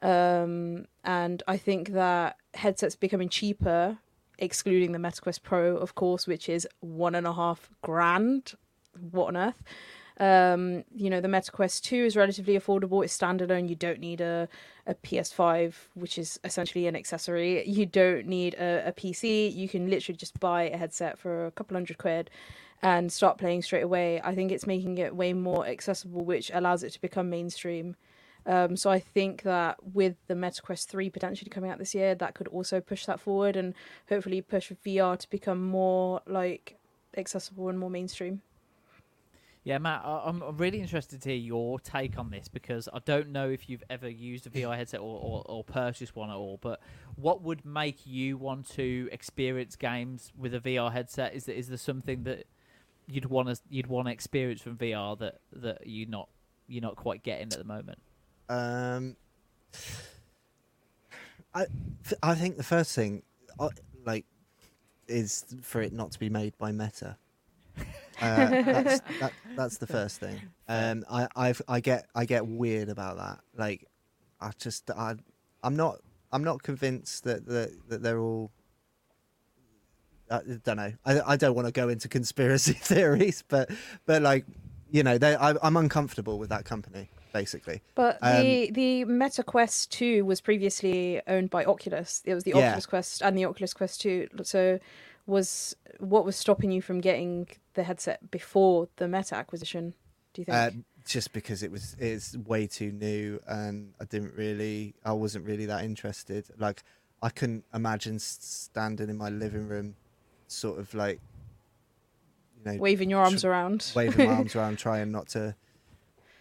um, 0.02 0.86
and 1.04 1.42
I 1.48 1.56
think 1.56 1.90
that 1.90 2.36
headsets 2.54 2.96
becoming 2.96 3.28
cheaper, 3.28 3.98
excluding 4.40 4.92
the 4.92 4.98
MetaQuest 4.98 5.42
Pro, 5.42 5.76
of 5.76 5.94
course, 5.94 6.26
which 6.26 6.48
is 6.48 6.66
one 6.80 7.14
and 7.14 7.26
a 7.26 7.32
half 7.32 7.70
grand. 7.82 8.54
What 9.10 9.28
on 9.28 9.36
earth? 9.36 9.62
Um, 10.20 10.84
you 10.94 11.08
know, 11.08 11.22
the 11.22 11.28
MetaQuest 11.28 11.80
2 11.80 11.96
is 12.04 12.14
relatively 12.14 12.58
affordable. 12.58 13.02
It's 13.02 13.16
standalone. 13.16 13.70
You 13.70 13.74
don't 13.74 14.00
need 14.00 14.20
a, 14.20 14.48
a 14.86 14.94
PS5, 14.94 15.74
which 15.94 16.18
is 16.18 16.38
essentially 16.44 16.86
an 16.86 16.94
accessory. 16.94 17.66
You 17.66 17.86
don't 17.86 18.26
need 18.26 18.54
a, 18.54 18.88
a 18.88 18.92
PC. 18.92 19.54
You 19.54 19.66
can 19.66 19.88
literally 19.88 20.18
just 20.18 20.38
buy 20.38 20.64
a 20.64 20.76
headset 20.76 21.18
for 21.18 21.46
a 21.46 21.50
couple 21.52 21.74
hundred 21.74 21.96
quid 21.96 22.28
and 22.82 23.10
start 23.10 23.38
playing 23.38 23.62
straight 23.62 23.82
away. 23.82 24.20
I 24.22 24.34
think 24.34 24.52
it's 24.52 24.66
making 24.66 24.98
it 24.98 25.16
way 25.16 25.32
more 25.32 25.66
accessible, 25.66 26.22
which 26.24 26.50
allows 26.52 26.82
it 26.82 26.90
to 26.92 27.00
become 27.00 27.30
mainstream. 27.30 27.96
Um, 28.46 28.76
so 28.76 28.90
I 28.90 28.98
think 28.98 29.42
that 29.42 29.76
with 29.94 30.16
the 30.26 30.34
MetaQuest 30.34 30.86
3 30.88 31.10
potentially 31.10 31.50
coming 31.50 31.70
out 31.70 31.78
this 31.78 31.94
year, 31.94 32.14
that 32.14 32.34
could 32.34 32.48
also 32.48 32.80
push 32.80 33.06
that 33.06 33.20
forward 33.20 33.56
and 33.56 33.74
hopefully 34.08 34.40
push 34.40 34.72
VR 34.84 35.18
to 35.18 35.30
become 35.30 35.64
more 35.64 36.20
like 36.26 36.78
accessible 37.16 37.68
and 37.68 37.78
more 37.78 37.90
mainstream. 37.90 38.42
Yeah, 39.62 39.76
Matt, 39.76 40.00
I'm 40.04 40.42
really 40.56 40.80
interested 40.80 41.20
to 41.20 41.28
hear 41.28 41.38
your 41.38 41.78
take 41.80 42.18
on 42.18 42.30
this 42.30 42.48
because 42.48 42.88
I 42.94 42.98
don't 43.04 43.28
know 43.28 43.50
if 43.50 43.68
you've 43.68 43.82
ever 43.90 44.08
used 44.08 44.46
a 44.46 44.50
VR 44.50 44.74
headset 44.74 45.00
or, 45.00 45.20
or, 45.20 45.42
or 45.44 45.64
purchased 45.64 46.16
one 46.16 46.30
at 46.30 46.36
all. 46.36 46.58
But 46.62 46.80
what 47.16 47.42
would 47.42 47.66
make 47.66 48.06
you 48.06 48.38
want 48.38 48.70
to 48.70 49.10
experience 49.12 49.76
games 49.76 50.32
with 50.34 50.54
a 50.54 50.60
VR 50.60 50.90
headset? 50.90 51.34
Is 51.34 51.44
there, 51.44 51.54
is 51.54 51.68
there 51.68 51.76
something 51.76 52.22
that 52.22 52.46
you'd 53.06 53.26
want 53.26 53.48
to 53.48 53.60
you'd 53.68 53.88
want 53.88 54.06
to 54.06 54.12
experience 54.12 54.62
from 54.62 54.76
VR 54.76 55.18
that 55.18 55.40
that 55.52 55.86
you 55.86 56.06
not 56.06 56.30
you're 56.66 56.80
not 56.80 56.96
quite 56.96 57.22
getting 57.22 57.52
at 57.52 57.58
the 57.58 57.64
moment? 57.64 57.98
Um, 58.50 59.16
I 61.54 61.66
I 62.20 62.34
think 62.34 62.56
the 62.56 62.64
first 62.64 62.94
thing, 62.96 63.22
uh, 63.60 63.68
like, 64.04 64.24
is 65.06 65.44
for 65.62 65.80
it 65.80 65.92
not 65.92 66.10
to 66.12 66.18
be 66.18 66.28
made 66.28 66.58
by 66.58 66.72
Meta. 66.72 67.16
Uh, 68.20 68.50
that's, 68.50 69.00
that, 69.20 69.32
that's 69.56 69.78
the 69.78 69.86
first 69.86 70.18
thing. 70.20 70.40
Um, 70.68 71.04
I 71.08 71.28
I've, 71.36 71.62
I 71.68 71.80
get 71.80 72.06
I 72.14 72.24
get 72.24 72.44
weird 72.46 72.88
about 72.88 73.16
that. 73.18 73.38
Like, 73.56 73.86
I 74.40 74.50
just 74.58 74.90
I 74.90 75.14
I'm 75.62 75.76
not 75.76 76.00
I'm 76.32 76.42
not 76.42 76.62
convinced 76.62 77.24
that 77.24 77.46
that, 77.46 77.70
that 77.88 78.02
they're 78.02 78.20
all. 78.20 78.50
I 80.28 80.40
don't 80.64 80.76
know. 80.76 80.92
I, 81.04 81.20
I 81.32 81.36
don't 81.36 81.54
want 81.54 81.66
to 81.66 81.72
go 81.72 81.88
into 81.88 82.08
conspiracy 82.08 82.72
theories, 82.80 83.44
but 83.46 83.70
but 84.06 84.22
like 84.22 84.44
you 84.90 85.04
know, 85.04 85.18
they, 85.18 85.36
I, 85.36 85.54
I'm 85.62 85.76
uncomfortable 85.76 86.38
with 86.38 86.48
that 86.50 86.64
company 86.64 87.08
basically. 87.32 87.82
But 87.94 88.18
Um, 88.22 88.42
the 88.42 88.70
the 88.72 89.04
Meta 89.04 89.42
Quest 89.42 89.90
2 89.92 90.24
was 90.24 90.40
previously 90.40 91.20
owned 91.26 91.50
by 91.50 91.64
Oculus. 91.64 92.22
It 92.24 92.34
was 92.34 92.44
the 92.44 92.52
Yeah. 92.52 92.68
Oculus 92.68 92.86
Quest 92.86 93.22
and 93.22 93.36
the 93.36 93.44
Oculus 93.44 93.72
Quest 93.74 94.00
2. 94.00 94.28
So 94.42 94.78
was 95.26 95.76
what 95.98 96.24
was 96.24 96.36
stopping 96.36 96.70
you 96.72 96.82
from 96.82 97.00
getting 97.00 97.48
the 97.74 97.82
headset 97.84 98.30
before 98.30 98.88
the 98.96 99.06
Meta 99.06 99.34
acquisition? 99.36 99.94
Do 100.32 100.40
you 100.42 100.44
think? 100.46 100.56
Uh, 100.56 100.70
just 101.06 101.32
because 101.32 101.62
it 101.62 101.70
was 101.72 101.96
it's 101.98 102.36
way 102.36 102.66
too 102.66 102.92
new 102.92 103.40
and 103.46 103.94
I 104.00 104.04
didn't 104.04 104.34
really 104.34 104.94
I 105.04 105.12
wasn't 105.12 105.46
really 105.46 105.66
that 105.66 105.84
interested. 105.84 106.46
Like 106.58 106.82
I 107.22 107.28
couldn't 107.30 107.64
imagine 107.74 108.18
standing 108.18 109.08
in 109.10 109.16
my 109.16 109.28
living 109.28 109.68
room, 109.68 109.96
sort 110.46 110.78
of 110.78 110.92
like 110.94 111.20
you 112.64 112.72
know 112.72 112.78
Waving 112.78 113.10
your 113.10 113.20
arms 113.20 113.44
around. 113.44 113.90
waving 113.94 114.26
my 114.26 114.34
arms 114.36 114.54
around, 114.56 114.78
trying 114.78 115.10
not 115.10 115.28
to. 115.28 115.54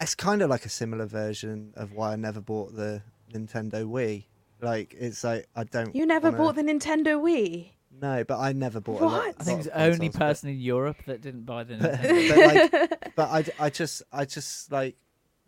It's 0.02 0.16
kind 0.16 0.42
of 0.42 0.50
like 0.50 0.66
a 0.66 0.70
similar 0.70 1.06
version 1.06 1.74
of 1.76 1.92
why 1.94 2.14
I 2.14 2.16
never 2.16 2.40
bought 2.42 2.76
the 2.76 3.02
Nintendo 3.34 3.86
Wii. 3.86 4.26
Like 4.62 4.96
it's 4.98 5.24
like 5.24 5.48
I 5.56 5.64
don't. 5.66 5.96
you 5.96 6.06
never 6.06 6.32
wanna- 6.32 6.38
bought 6.44 6.56
the 6.56 6.64
Nintendo 6.64 7.22
Wii. 7.22 7.72
No, 8.02 8.24
but 8.24 8.40
I 8.40 8.54
never 8.54 8.80
bought. 8.80 9.02
A 9.02 9.06
lot, 9.06 9.12
What? 9.26 9.36
I 9.40 9.44
think 9.44 9.60
it's 9.60 9.68
the 9.68 9.78
only 9.82 9.92
consoles, 9.98 10.14
but- 10.14 10.20
person 10.20 10.50
in 10.50 10.60
Europe 10.60 10.98
that 11.08 11.22
didn't 11.22 11.44
buy 11.46 11.64
the 11.66 11.76
but, 11.76 11.94
Nintendo. 12.00 12.72
but, 12.72 12.82
like, 12.92 13.16
but 13.16 13.30
I, 13.60 13.66
I 13.66 13.70
just 13.70 14.04
I 14.12 14.26
just 14.26 14.72
like 14.72 14.96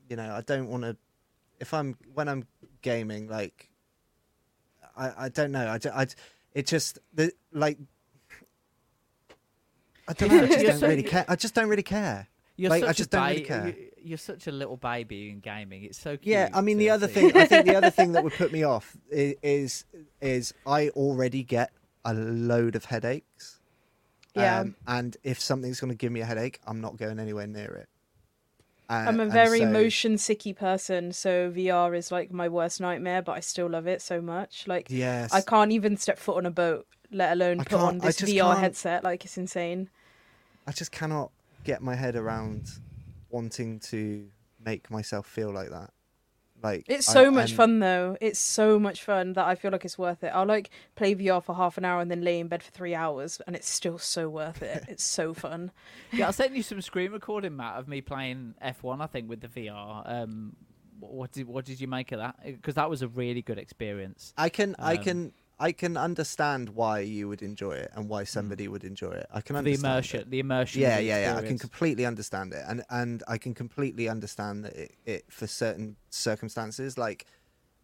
you 0.09 0.15
know 0.17 0.33
I 0.33 0.41
don't 0.41 0.67
want 0.67 0.83
to 0.83 0.97
if 1.59 1.73
I'm 1.73 1.95
when 2.13 2.27
I'm 2.27 2.45
gaming 2.81 3.27
like 3.29 3.69
I 4.97 5.25
I 5.25 5.29
don't 5.29 5.51
know 5.51 5.69
I, 5.69 5.77
ju- 5.77 5.91
I 5.93 6.07
it 6.53 6.67
just 6.67 6.99
the 7.13 7.31
like 7.53 7.77
I 10.07 10.13
don't 10.13 10.29
know 10.29 10.43
I 10.43 10.47
just 10.47 10.65
don't 10.81 10.89
really 10.89 11.03
care 11.03 11.25
I 11.27 11.35
just 11.35 11.53
don't 11.55 11.69
really 11.69 11.83
care 11.83 12.27
You're 12.61 12.69
like 12.69 12.81
such 12.81 12.87
I 12.87 12.91
a 12.91 12.93
just 12.93 13.09
don't 13.09 13.27
really 13.27 13.41
care 13.41 13.67
you- 13.67 13.91
You're 14.03 14.17
such 14.17 14.47
a 14.47 14.51
little 14.51 14.77
baby 14.77 15.29
in 15.29 15.39
gaming. 15.39 15.83
It's 15.83 15.99
so 15.99 16.11
cute. 16.17 16.27
yeah 16.27 16.49
I 16.53 16.61
mean 16.61 16.77
the 16.77 16.89
other 16.89 17.07
thing 17.07 17.35
I 17.35 17.45
think 17.45 17.65
the 17.65 17.75
other 17.75 17.89
thing 17.89 18.11
that 18.13 18.23
would 18.23 18.33
put 18.43 18.51
me 18.51 18.63
off 18.63 18.95
is 19.09 19.35
is, 19.43 19.85
is 20.21 20.53
I 20.65 20.89
already 20.89 21.43
get 21.43 21.71
a 22.05 22.13
load 22.13 22.75
of 22.75 22.85
headaches 22.85 23.59
Yeah. 24.35 24.59
um, 24.61 24.75
and 24.87 25.17
if 25.23 25.39
something's 25.39 25.79
going 25.79 25.91
to 25.91 25.97
give 25.97 26.11
me 26.11 26.21
a 26.21 26.25
headache 26.25 26.59
I'm 26.67 26.81
not 26.81 26.97
going 26.97 27.19
anywhere 27.19 27.47
near 27.47 27.73
it 27.83 27.89
Uh, 28.89 29.05
I'm 29.07 29.19
a 29.21 29.25
very 29.25 29.59
so- 29.59 29.71
motion 29.71 30.13
sicky 30.15 30.53
person, 30.55 31.13
so 31.13 31.49
VR 31.51 31.95
is 31.95 32.11
like 32.11 32.29
my 32.31 32.47
worst 32.49 32.81
nightmare. 32.81 33.21
But 33.21 33.33
I 33.33 33.39
still 33.39 33.69
love 33.69 33.87
it 33.87 34.01
so 34.01 34.19
much. 34.21 34.67
Like, 34.67 34.87
Yes. 34.89 35.31
I 35.33 35.39
can't 35.39 35.71
even 35.71 35.95
step 35.95 36.17
foot 36.19 36.35
on 36.35 36.45
a 36.45 36.51
boat, 36.51 36.85
let 37.09 37.31
alone 37.31 37.61
I 37.61 37.63
put 37.63 37.79
on 37.79 37.99
this 37.99 38.19
VR 38.19 38.47
can't- 38.51 38.59
headset. 38.59 39.03
Like, 39.05 39.23
it's 39.23 39.37
insane. 39.37 39.89
I 40.67 40.71
just 40.73 40.91
cannot 40.91 41.31
get 41.63 41.81
my 41.81 41.95
head 41.95 42.15
around 42.15 42.69
wanting 43.29 43.79
to 43.79 44.27
make 44.63 44.89
myself 44.91 45.25
feel 45.27 45.51
like 45.51 45.69
that. 45.69 45.91
Like 46.63 46.85
It's 46.87 47.09
I- 47.09 47.13
so 47.13 47.31
much 47.31 47.49
I'm- 47.51 47.57
fun 47.57 47.79
though. 47.79 48.17
It's 48.21 48.39
so 48.39 48.77
much 48.77 49.03
fun 49.03 49.33
that 49.33 49.45
I 49.47 49.55
feel 49.55 49.71
like 49.71 49.83
it's 49.83 49.97
worth 49.97 50.23
it. 50.23 50.27
I'll 50.27 50.45
like 50.45 50.69
play 50.95 51.15
VR 51.15 51.41
for 51.43 51.55
half 51.55 51.77
an 51.79 51.85
hour 51.85 52.01
and 52.01 52.11
then 52.11 52.21
lay 52.21 52.39
in 52.39 52.47
bed 52.49 52.61
for 52.61 52.69
three 52.71 52.93
hours, 52.93 53.41
and 53.47 53.55
it's 53.55 53.67
still 53.69 53.97
so 53.97 54.29
worth 54.29 54.61
it. 54.61 54.85
It's 54.87 55.03
so 55.03 55.33
fun. 55.45 55.71
Yeah, 56.11 56.27
I 56.27 56.31
sent 56.31 56.55
you 56.55 56.61
some 56.71 56.81
screen 56.81 57.11
recording, 57.13 57.55
Matt, 57.55 57.77
of 57.79 57.87
me 57.87 58.01
playing 58.01 58.53
F1. 58.63 59.01
I 59.01 59.07
think 59.07 59.27
with 59.27 59.41
the 59.41 59.47
VR. 59.47 60.03
Um, 60.05 60.55
what 60.99 61.31
did 61.31 61.47
what 61.47 61.65
did 61.65 61.81
you 61.81 61.87
make 61.87 62.11
of 62.11 62.19
that? 62.19 62.35
Because 62.45 62.75
that 62.75 62.87
was 62.91 63.01
a 63.01 63.07
really 63.07 63.41
good 63.41 63.57
experience. 63.57 64.31
I 64.37 64.49
can 64.49 64.75
I 64.77 64.97
Um, 64.97 65.03
can 65.03 65.33
I 65.61 65.71
can 65.73 65.95
understand 65.95 66.69
why 66.69 67.01
you 67.01 67.27
would 67.29 67.43
enjoy 67.43 67.73
it 67.73 67.91
and 67.93 68.09
why 68.09 68.23
somebody 68.23 68.67
would 68.67 68.83
enjoy 68.83 69.11
it. 69.11 69.27
I 69.31 69.41
can 69.41 69.55
Mm. 69.55 69.63
The 69.63 69.73
immersion- 69.75 70.21
it. 70.21 70.31
the 70.31 70.39
immersion 70.39 70.81
Yeah, 70.81 70.97
the 70.97 71.03
yeah, 71.03 71.21
yeah. 71.21 71.37
I 71.37 71.43
can 71.43 71.59
completely 71.59 72.03
understand 72.03 72.51
it, 72.53 72.63
and 72.67 72.83
and 72.89 73.23
I 73.27 73.37
can 73.37 73.53
completely 73.53 74.09
understand 74.09 74.65
that 74.65 74.75
it, 74.75 74.95
it 75.05 75.25
for 75.31 75.45
certain 75.45 75.97
circumstances, 76.09 76.97
like 76.97 77.27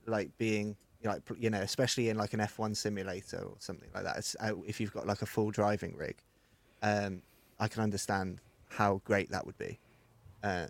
like 0.07 0.35
being 0.39 0.75
like 1.03 1.21
you 1.37 1.51
know, 1.51 1.61
especially 1.61 2.09
in 2.09 2.17
like 2.17 2.33
an 2.33 2.39
F 2.39 2.57
one 2.57 2.73
simulator 2.73 3.37
or 3.37 3.55
something 3.59 3.89
like 3.93 4.05
that. 4.05 4.17
It's, 4.17 4.35
uh, 4.39 4.53
if 4.65 4.81
you've 4.81 4.93
got 4.93 5.05
like 5.05 5.21
a 5.21 5.27
full 5.27 5.51
driving 5.51 5.95
rig, 5.95 6.17
um, 6.81 7.21
I 7.59 7.67
can 7.67 7.83
understand 7.83 8.41
how 8.69 9.01
great 9.05 9.29
that 9.29 9.45
would 9.45 9.57
be. 9.59 9.79
Uh, 10.43 10.65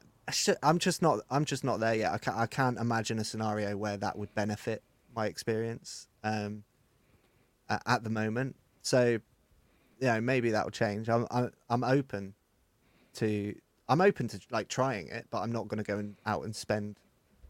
I'm 0.61 0.77
just 0.77 1.01
not. 1.01 1.21
I'm 1.29 1.45
just 1.45 1.63
not 1.63 1.79
there 1.79 1.95
yet. 1.95 2.11
I 2.11 2.17
can't. 2.17 2.37
I 2.37 2.47
can't 2.47 2.77
imagine 2.77 3.17
a 3.17 3.23
scenario 3.23 3.77
where 3.77 3.95
that 3.95 4.17
would 4.17 4.35
benefit 4.35 4.83
my 5.15 5.27
experience 5.27 6.09
um, 6.23 6.63
a- 7.69 7.81
at 7.85 8.03
the 8.03 8.09
moment. 8.09 8.55
So, 8.81 9.19
you 9.99 10.07
know, 10.07 10.21
maybe 10.21 10.51
that 10.51 10.63
will 10.65 10.71
change. 10.71 11.09
I'm. 11.09 11.25
I'm, 11.31 11.51
I'm 11.69 11.83
open 11.83 12.33
to. 13.15 13.55
I'm 13.89 14.01
open 14.01 14.27
to 14.29 14.39
like 14.51 14.67
trying 14.67 15.07
it, 15.07 15.27
but 15.29 15.39
I'm 15.39 15.51
not 15.51 15.67
going 15.67 15.77
to 15.77 15.83
go 15.83 15.97
and, 15.97 16.15
out 16.25 16.43
and 16.43 16.55
spend 16.55 16.97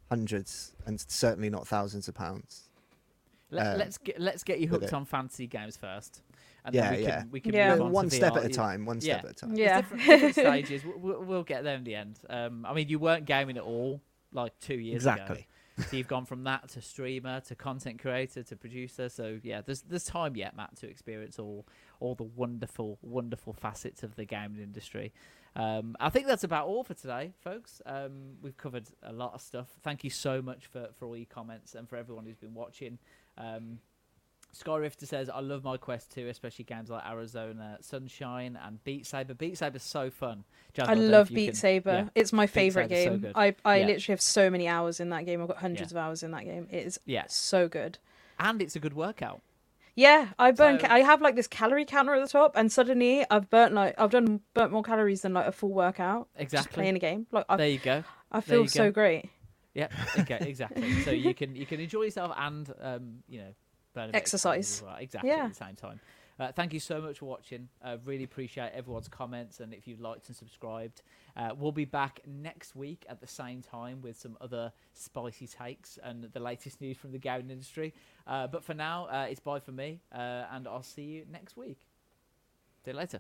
hundreds 0.10 0.74
and 0.86 1.00
certainly 1.08 1.50
not 1.50 1.68
thousands 1.68 2.08
of 2.08 2.14
pounds. 2.16 2.70
Let, 3.50 3.68
um, 3.74 3.78
let's 3.80 3.98
get 3.98 4.20
let's 4.20 4.44
get 4.44 4.60
you 4.60 4.68
hooked 4.68 4.94
on 4.94 5.06
fantasy 5.06 5.48
games 5.48 5.78
first. 5.78 6.22
And 6.66 6.76
Yeah, 6.76 6.90
then 6.92 7.00
we 7.00 7.04
yeah. 7.06 7.20
Can, 7.22 7.32
we 7.32 7.40
can 7.40 7.54
Yeah. 7.54 7.72
move 7.76 7.82
on 7.84 7.92
One 7.92 8.10
step 8.10 8.34
VR. 8.34 8.38
at 8.40 8.46
a 8.46 8.50
time, 8.50 8.86
one 8.86 9.00
step 9.02 9.24
at 9.24 9.32
a 9.32 9.34
time. 9.34 9.56
Yeah. 9.56 9.82
different, 9.82 10.04
different 10.06 10.36
stages. 10.36 10.84
We'll- 10.86 10.98
We'll, 11.00 11.24
we'll 11.24 11.44
get 11.44 11.64
there 11.64 11.76
in 11.78 11.84
the 11.86 11.96
end. 11.96 12.20
Um, 12.30 12.66
I 12.66 12.74
mean, 12.74 12.90
you 12.90 13.00
weren't 13.00 13.26
gaming 13.26 13.56
at 13.58 13.64
all 13.64 14.02
like 14.34 14.60
two 14.60 14.76
years 14.76 15.06
ago. 15.06 15.38
So 15.78 15.96
you've 15.96 16.08
gone 16.08 16.26
from 16.26 16.44
that 16.46 16.70
to 16.70 16.82
streamer 16.82 17.40
to 17.42 17.56
content 17.56 18.02
creator 18.02 18.44
to 18.44 18.56
producer. 18.56 19.10
So 19.10 19.40
yeah, 19.44 19.62
there's 19.62 19.82
there's 19.82 20.06
time 20.06 20.36
yet, 20.36 20.56
Matt, 20.56 20.76
to 20.78 20.90
experience 20.90 21.38
all 21.38 21.68
all 22.00 22.16
the 22.16 22.24
wonderful 22.24 22.98
wonderful 23.02 23.54
facets 23.54 24.04
of 24.04 24.16
the 24.16 24.26
gaming 24.26 24.62
industry. 24.62 25.14
Um, 25.56 25.96
I 26.00 26.10
think 26.10 26.28
that's 26.28 26.44
about 26.44 26.68
all 26.68 26.84
for 26.84 26.94
today, 26.94 27.34
folks. 27.44 27.82
Um, 27.86 28.38
we've 28.42 28.58
covered 28.58 28.90
a 29.02 29.12
lot 29.12 29.34
of 29.34 29.42
stuff. 29.42 29.68
Thank 29.82 30.04
you 30.04 30.12
so 30.12 30.40
much 30.40 30.68
for, 30.68 30.90
for 31.00 31.06
all 31.06 31.18
your 31.18 31.26
comments 31.26 31.74
and 31.74 31.90
for 31.90 31.96
everyone 31.96 32.26
who's 32.26 32.38
been 32.38 32.54
watching. 32.54 33.00
Um, 33.40 33.80
Skyrifter 34.56 35.06
says, 35.08 35.30
I 35.30 35.40
love 35.40 35.64
my 35.64 35.78
Quest 35.78 36.12
2, 36.14 36.28
especially 36.28 36.66
games 36.66 36.90
like 36.90 37.06
Arizona 37.06 37.78
Sunshine 37.82 38.58
and 38.66 38.84
Beat 38.84 39.06
Saber. 39.06 39.34
Beat 39.34 39.58
Saber's 39.58 39.84
so 39.84 40.10
fun. 40.10 40.44
Jasmine, 40.74 40.98
I 40.98 41.02
love 41.02 41.30
Beat 41.30 41.48
can- 41.48 41.56
Saber. 41.56 41.92
yeah. 41.92 42.10
It's 42.16 42.34
my 42.34 42.48
favorite 42.48 42.90
Saber's 42.90 43.04
so 43.06 43.18
game. 43.20 43.32
I 43.36 43.56
I 43.66 43.78
Yeah. 43.78 43.86
literally 43.88 44.14
have 44.14 44.22
so 44.22 44.50
many 44.50 44.68
hours 44.68 45.00
in 45.00 45.10
that 45.10 45.26
game. 45.26 45.42
I've 45.42 45.48
got 45.48 45.58
hundreds 45.58 45.92
Yeah. 45.92 46.00
of 46.00 46.06
hours 46.06 46.24
in 46.24 46.32
that 46.32 46.44
game. 46.46 46.68
It 46.72 46.86
is 46.88 47.00
Yeah. 47.06 47.26
so 47.28 47.68
good. 47.68 48.00
And 48.40 48.62
it's 48.62 48.76
a 48.76 48.80
good 48.80 48.94
workout. 48.94 49.42
Yeah, 49.96 50.30
I 50.38 50.52
burn. 50.52 50.80
So- 50.80 50.86
ca- 50.88 50.94
I 50.94 51.00
have 51.00 51.22
like 51.22 51.36
this 51.36 51.48
calorie 51.48 51.86
counter 51.86 52.14
at 52.14 52.22
the 52.24 52.28
top, 52.32 52.56
and 52.56 52.72
suddenly 52.72 53.26
I've 53.32 53.50
burnt 53.50 53.74
like 53.74 53.96
I've 54.00 54.12
done 54.12 54.42
burnt 54.54 54.72
more 54.72 54.84
calories 54.84 55.22
than 55.24 55.34
like 55.34 55.48
a 55.48 55.52
full 55.52 55.72
workout. 55.74 56.30
Exactly. 56.36 56.74
playing 56.74 56.96
a 56.96 57.00
game. 57.00 57.26
Like 57.32 57.46
There 57.58 57.68
you 57.68 57.80
go. 57.80 58.04
I 58.32 58.42
feel 58.42 58.68
so 58.68 58.86
go. 58.86 58.92
great. 58.92 59.30
Yeah. 59.74 59.88
Okay. 60.20 60.38
Exactly. 60.42 61.02
so 61.02 61.12
you 61.12 61.34
can 61.34 61.56
you 61.56 61.66
can 61.66 61.80
enjoy 61.80 62.04
yourself 62.04 62.32
and 62.38 62.72
um 62.82 63.24
you 63.28 63.40
know 63.40 63.54
burn 63.98 64.06
a 64.06 64.12
bit 64.12 64.16
of 64.18 64.22
Exercise. 64.22 64.82
well. 64.86 64.96
Exactly 64.98 65.30
Yeah. 65.30 65.46
at 65.46 65.50
the 65.50 65.56
same 65.66 65.76
time. 65.76 66.00
Uh, 66.40 66.52
thank 66.52 66.72
you 66.72 66.80
so 66.80 67.02
much 67.02 67.18
for 67.18 67.26
watching. 67.26 67.68
Uh, 67.84 67.98
really 68.06 68.24
appreciate 68.24 68.72
everyone's 68.74 69.08
comments 69.08 69.60
and 69.60 69.74
if 69.74 69.88
you've 69.88 70.00
liked 70.00 70.28
and 70.28 70.36
subscribed. 70.38 71.02
Uh, 71.36 71.50
we'll 71.58 71.72
be 71.72 71.86
back 71.86 72.20
next 72.28 72.76
week 72.76 73.06
at 73.10 73.20
the 73.20 73.26
same 73.28 73.62
time 73.64 74.02
with 74.04 74.16
some 74.20 74.38
other 74.40 74.72
spicy 74.94 75.48
takes 75.48 75.98
and 76.04 76.24
the 76.34 76.40
latest 76.40 76.80
news 76.80 76.96
from 76.96 77.12
the 77.12 77.18
gaming 77.18 77.50
industry. 77.50 77.92
Uh, 78.28 78.46
but 78.46 78.64
for 78.64 78.76
now, 78.76 79.06
uh, 79.08 79.26
it's 79.28 79.40
bye 79.40 79.60
for 79.60 79.72
me, 79.72 80.00
uh, 80.14 80.46
and 80.52 80.68
I'll 80.68 80.84
see 80.84 81.04
you 81.04 81.26
next 81.32 81.58
week. 81.58 81.80
See 82.86 82.92
you 82.92 82.98
later. 82.98 83.20